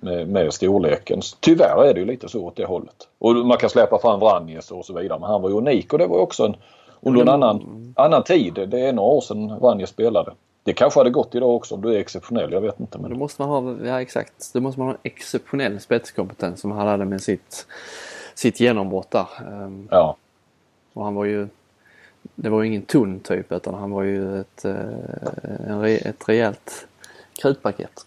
Med, 0.00 0.28
med 0.28 0.52
storleken. 0.54 1.20
Tyvärr 1.40 1.84
är 1.84 1.94
det 1.94 2.00
ju 2.00 2.06
lite 2.06 2.28
så 2.28 2.44
åt 2.44 2.56
det 2.56 2.64
hållet. 2.64 3.08
Och 3.18 3.36
man 3.36 3.58
kan 3.58 3.70
släppa 3.70 3.98
fram 3.98 4.20
Vranjes 4.20 4.70
och 4.70 4.84
så 4.84 4.92
vidare. 4.92 5.18
Men 5.18 5.30
han 5.30 5.42
var 5.42 5.48
ju 5.48 5.56
unik 5.56 5.92
och 5.92 5.98
det 5.98 6.06
var 6.06 6.18
också 6.18 6.44
en, 6.44 6.56
under 7.00 7.20
en 7.20 7.28
annan, 7.28 7.94
annan 7.96 8.22
tid. 8.22 8.54
Det 8.68 8.80
är 8.80 8.92
några 8.92 9.08
år 9.08 9.20
sedan 9.20 9.58
Vranjes 9.60 9.90
spelade. 9.90 10.32
Det 10.62 10.72
kanske 10.72 11.00
hade 11.00 11.10
gått 11.10 11.34
idag 11.34 11.54
också 11.54 11.74
om 11.74 11.80
du 11.82 11.94
är 11.94 11.98
exceptionell. 11.98 12.52
Jag 12.52 12.60
vet 12.60 12.80
inte. 12.80 12.98
Men 12.98 13.10
då 13.10 13.16
måste 13.16 13.42
man 13.42 13.48
ha, 13.50 13.86
ja 13.86 14.00
exakt, 14.00 14.52
då 14.52 14.60
måste 14.60 14.80
man 14.80 14.88
ha 14.88 14.94
en 14.94 15.00
exceptionell 15.02 15.80
spetskompetens 15.80 16.60
som 16.60 16.70
han 16.70 16.86
hade 16.88 17.04
med 17.04 17.22
sitt, 17.22 17.66
sitt 18.34 18.60
genombrott 18.60 19.10
där. 19.10 19.26
Ehm, 19.48 19.88
Ja, 19.90 20.16
Och 20.92 21.04
han 21.04 21.14
var 21.14 21.24
ju, 21.24 21.48
det 22.34 22.48
var 22.48 22.62
ju 22.62 22.68
ingen 22.68 22.82
tunn 22.82 23.20
typ 23.20 23.52
utan 23.52 23.74
han 23.74 23.90
var 23.90 24.02
ju 24.02 24.40
ett, 24.40 24.64
eh, 24.64 25.84
ett 25.84 26.28
rejält 26.28 26.86
krutpaket. 27.42 28.06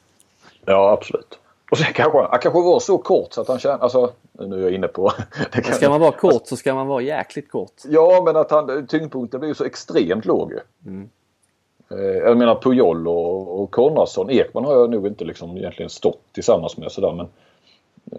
ja, 0.65 0.91
absolut. 0.91 1.39
Och 1.71 1.77
sen 1.77 1.93
kanske 1.93 2.17
han 2.17 2.39
kanske 2.39 2.61
var 2.61 2.79
så 2.79 2.97
kort 2.97 3.33
så 3.33 3.41
att 3.41 3.47
han 3.47 3.59
kände... 3.59 3.77
Alltså, 3.83 4.11
nu 4.31 4.59
är 4.59 4.63
jag 4.63 4.71
inne 4.71 4.87
på... 4.87 5.11
Det 5.53 5.61
kan... 5.61 5.75
Ska 5.75 5.89
man 5.89 6.01
vara 6.01 6.11
kort 6.11 6.47
så 6.47 6.57
ska 6.57 6.75
man 6.75 6.87
vara 6.87 7.01
jäkligt 7.01 7.51
kort. 7.51 7.73
Ja, 7.87 8.21
men 8.25 8.35
att 8.35 8.51
han, 8.51 8.87
tyngdpunkten 8.87 9.39
blir 9.39 9.49
ju 9.49 9.55
så 9.55 9.63
extremt 9.63 10.25
låg. 10.25 10.51
ju. 10.51 10.59
Mm. 10.85 11.09
Eh, 11.91 11.97
Jag 11.99 12.37
menar 12.37 12.55
Pujol 12.55 13.07
och, 13.07 13.61
och 13.61 13.71
Konradsson. 13.71 14.29
Ekman 14.29 14.65
har 14.65 14.73
jag 14.73 14.89
nog 14.89 15.07
inte 15.07 15.25
liksom 15.25 15.57
egentligen 15.57 15.89
stått 15.89 16.21
tillsammans 16.33 16.77
med 16.77 16.91
sådär 16.91 17.13
men 17.13 17.27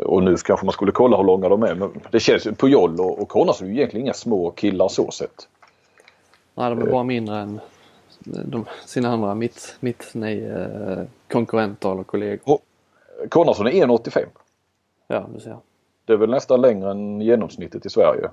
och 0.04 0.22
nu 0.22 0.36
kanske 0.36 0.66
man 0.66 0.72
skulle 0.72 0.92
kolla 0.92 1.16
hur 1.16 1.24
långa 1.24 1.48
de 1.48 1.62
är. 1.62 1.74
Men 1.74 2.00
det 2.10 2.20
känns 2.20 2.46
ju, 2.46 2.54
Pujol 2.54 3.00
och, 3.00 3.22
och 3.22 3.28
Konradsson 3.28 3.66
är 3.66 3.70
ju 3.70 3.76
egentligen 3.76 4.06
inga 4.06 4.14
små 4.14 4.50
killar 4.50 4.88
så 4.88 5.10
sett. 5.10 5.48
Nej, 6.54 6.70
de 6.70 6.82
är 6.82 6.90
bara 6.90 7.04
mindre 7.04 7.38
än 7.38 7.60
de, 8.24 8.64
sina 8.86 9.08
andra 9.08 9.34
mitt, 9.34 9.76
mitt 9.80 10.10
nej, 10.12 10.46
eh, 10.46 11.02
konkurrenter 11.30 11.92
eller 11.92 12.02
kollegor. 12.02 12.58
Konradsson 13.28 13.66
är 13.66 13.70
1,85. 13.72 14.26
Ja, 15.06 15.26
du 15.34 15.40
ser. 15.40 15.56
Det 16.04 16.12
är 16.12 16.16
väl 16.16 16.30
nästan 16.30 16.60
längre 16.60 16.90
än 16.90 17.20
genomsnittet 17.20 17.86
i 17.86 17.90
Sverige. 17.90 18.30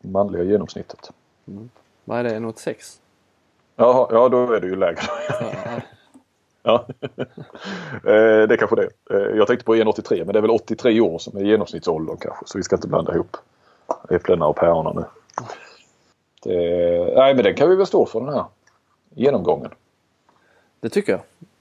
Manliga 0.00 0.42
genomsnittet. 0.42 1.10
Vad 2.04 2.18
är 2.18 2.24
det? 2.24 2.34
En 2.36 2.44
86? 2.44 3.00
Jaha, 3.76 4.06
ja 4.10 4.28
då 4.28 4.52
är 4.52 4.60
det 4.60 4.66
ju 4.66 4.76
lägre. 4.76 5.00
Ja, 5.30 5.80
Ja. 6.62 6.86
Eh, 8.04 8.46
det 8.48 8.54
är 8.54 8.56
kanske 8.56 8.76
det. 8.76 8.88
Eh, 9.10 9.36
Jag 9.36 9.46
tänkte 9.46 9.64
på 9.64 9.74
1,83 9.74 10.24
men 10.24 10.32
det 10.32 10.38
är 10.38 10.40
väl 10.40 10.50
83 10.50 11.00
år 11.00 11.18
som 11.18 11.36
är 11.36 11.42
genomsnittsåldern 11.44 12.16
kanske. 12.16 12.46
Så 12.46 12.58
vi 12.58 12.62
ska 12.64 12.76
inte 12.76 12.88
blanda 12.88 13.14
ihop 13.14 13.36
äpplena 14.10 14.46
och 14.46 14.56
päronen 14.56 14.96
nu. 14.96 15.04
Det, 16.42 17.14
nej 17.16 17.34
men 17.34 17.44
den 17.44 17.54
kan 17.54 17.70
vi 17.70 17.76
väl 17.76 17.86
stå 17.86 18.06
för 18.06 18.20
den 18.20 18.28
här 18.34 18.44
genomgången. 19.10 19.70
det 20.80 20.88
tycker 20.88 21.12
jag. 21.12 21.20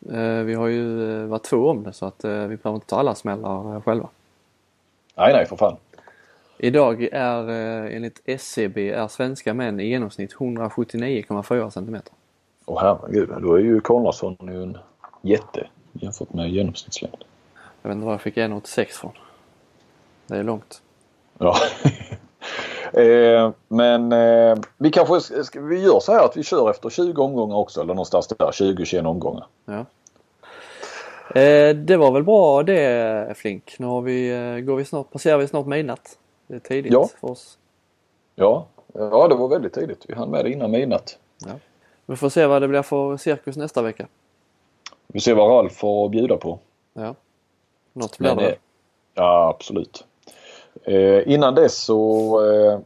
Eh, 0.10 0.44
vi 0.44 0.54
har 0.54 0.68
ju 0.68 1.12
eh, 1.22 1.28
varit 1.28 1.44
två 1.44 1.70
om 1.70 1.84
det 1.84 1.94
så 1.94 2.06
att 2.06 2.24
eh, 2.24 2.32
vi 2.32 2.58
behöver 2.58 2.76
inte 2.76 2.88
ta 2.88 3.00
alla 3.00 3.16
smällar 3.16 3.82
själva. 3.82 4.10
Nej 5.16 5.34
nej 5.34 5.46
för 5.46 5.56
fan. 5.56 5.78
Idag 6.58 7.04
är 7.12 7.48
enligt 7.90 8.22
SCB 8.26 8.90
är 8.90 9.08
svenska 9.08 9.54
män 9.54 9.80
i 9.80 9.88
genomsnitt 9.88 10.36
179,4 10.36 11.70
centimeter. 11.70 12.14
Åh 12.66 12.82
herregud, 12.82 13.30
då 13.42 13.54
är 13.54 13.60
ju 13.60 13.82
Konradsson 13.82 14.38
en 14.40 14.78
jätte 15.22 15.68
jämfört 15.92 16.34
med 16.34 16.50
genomsnittslängd. 16.50 17.24
Jag 17.82 17.90
vet 17.90 17.96
inte 17.96 18.06
var 18.06 18.14
jag 18.14 18.22
fick 18.22 18.38
1,86 18.38 18.86
från. 18.86 19.12
Det 20.28 20.38
är 20.38 20.44
långt. 20.44 20.82
Ja. 21.38 21.56
eh, 22.94 23.52
men 23.68 24.12
eh, 24.12 24.58
vi 24.78 24.92
kanske 24.92 25.44
ska, 25.44 25.62
vi 25.62 25.80
gör 25.84 26.00
så 26.00 26.12
här 26.12 26.26
att 26.26 26.38
vi 26.38 26.44
kör 26.44 26.70
efter 26.70 26.90
20 26.90 27.22
omgångar 27.24 27.56
också 27.56 27.82
eller 27.82 27.94
någonstans 27.94 28.28
där 28.28 28.36
20-21 28.36 29.06
omgångar. 29.06 29.46
Ja. 29.66 29.86
Eh, 31.42 31.76
det 31.76 31.98
var 31.98 32.12
väl 32.12 32.24
bra 32.24 32.64
det 32.64 33.38
Flink. 33.38 33.76
Nu 33.80 33.86
har 33.86 34.02
vi, 34.02 34.32
eh, 34.32 34.58
går 34.66 34.76
vi 34.76 34.86
snart, 34.86 35.12
passerar 35.12 35.38
vi 35.38 35.48
snart 35.48 35.66
midnatt. 35.66 36.18
Det 36.48 36.56
är 36.56 36.60
tidigt 36.60 36.94
Ja. 36.94 37.10
för 37.22 37.32
oss. 37.32 37.58
Ja, 38.36 38.66
ja 38.94 39.28
det 39.28 39.36
var 39.36 39.48
väldigt 39.48 39.74
tidigt. 39.74 40.06
Vi 40.08 40.14
hann 40.16 40.30
med 40.30 40.46
det 40.46 40.52
innan 40.52 40.72
midnatt. 40.72 41.18
Vi 42.06 42.16
får 42.16 42.30
se 42.30 42.46
vad 42.46 42.62
det 42.62 42.68
blir 42.68 42.82
för 42.82 43.18
cirkus 43.18 43.58
nästa 43.58 43.82
vecka. 43.82 44.08
Vi 45.08 45.20
ser 45.20 45.36
vad 45.36 45.50
Ralf 45.50 45.74
får 45.74 46.10
bjuda 46.10 46.38
på. 46.38 46.60
Ja. 46.94 47.16
Något 47.94 48.18
blir 48.18 48.36
det. 48.36 48.56
ja, 49.14 49.50
absolut. 49.50 50.06
Eh, 50.84 51.34
innan 51.34 51.56
dess 51.56 51.78
så 51.78 52.42
eh, 52.46 52.80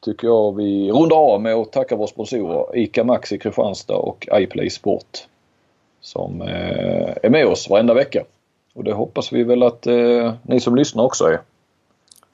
tycker 0.00 0.26
jag 0.26 0.56
vi 0.56 0.90
rundar 0.90 1.16
av 1.16 1.40
med 1.40 1.54
att 1.54 1.72
tacka 1.72 1.96
våra 1.96 2.06
sponsorer 2.06 2.76
ICA 2.76 3.04
Maxi 3.04 3.38
Kristianstad 3.38 3.96
och 3.96 4.28
iPlay 4.32 4.70
Sport. 4.70 5.26
Som 6.00 6.42
eh, 6.42 7.16
är 7.22 7.30
med 7.30 7.46
oss 7.46 7.70
varenda 7.70 7.94
vecka. 7.94 8.24
Och 8.74 8.84
det 8.84 8.92
hoppas 8.92 9.32
vi 9.32 9.42
väl 9.42 9.62
att 9.62 9.86
eh, 9.86 10.32
ni 10.42 10.60
som 10.60 10.76
lyssnar 10.76 11.04
också 11.04 11.24
är. 11.24 11.40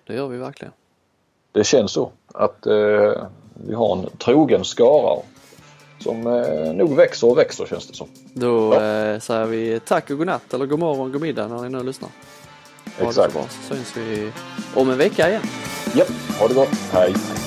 Det 0.06 0.14
gör 0.14 0.28
vi 0.28 0.38
verkligen. 0.38 0.72
Det 1.52 1.64
känns 1.64 1.92
så 1.92 2.10
att 2.34 2.66
eh, 2.66 3.12
vi 3.54 3.74
har 3.74 3.96
en 3.96 4.06
trogen 4.18 4.64
skara 4.64 5.22
som 5.98 6.26
eh, 6.26 6.72
nog 6.72 6.96
växer 6.96 7.30
och 7.30 7.38
växer 7.38 7.66
känns 7.66 7.88
det 7.88 7.94
som. 7.94 8.08
Då 8.34 8.74
eh, 8.74 9.18
säger 9.18 9.46
vi 9.46 9.80
tack 9.80 10.10
och 10.10 10.18
godnatt 10.18 10.54
eller 10.54 10.66
god 10.66 10.78
morgon, 10.78 11.12
god 11.12 11.22
middag 11.22 11.48
när 11.48 11.62
ni 11.62 11.68
nu 11.68 11.82
lyssnar. 11.82 12.10
Ha 12.98 13.04
det 13.04 13.08
Exakt. 13.08 13.32
så 13.32 13.38
bra 13.38 13.48
så 13.48 13.74
syns 13.74 13.96
vi 13.96 14.32
om 14.74 14.90
en 14.90 14.98
vecka 14.98 15.28
igen. 15.28 15.42
Japp, 15.94 16.10
ha 16.40 16.48
det 16.48 16.54
gott. 16.54 16.68
Hej! 16.92 17.45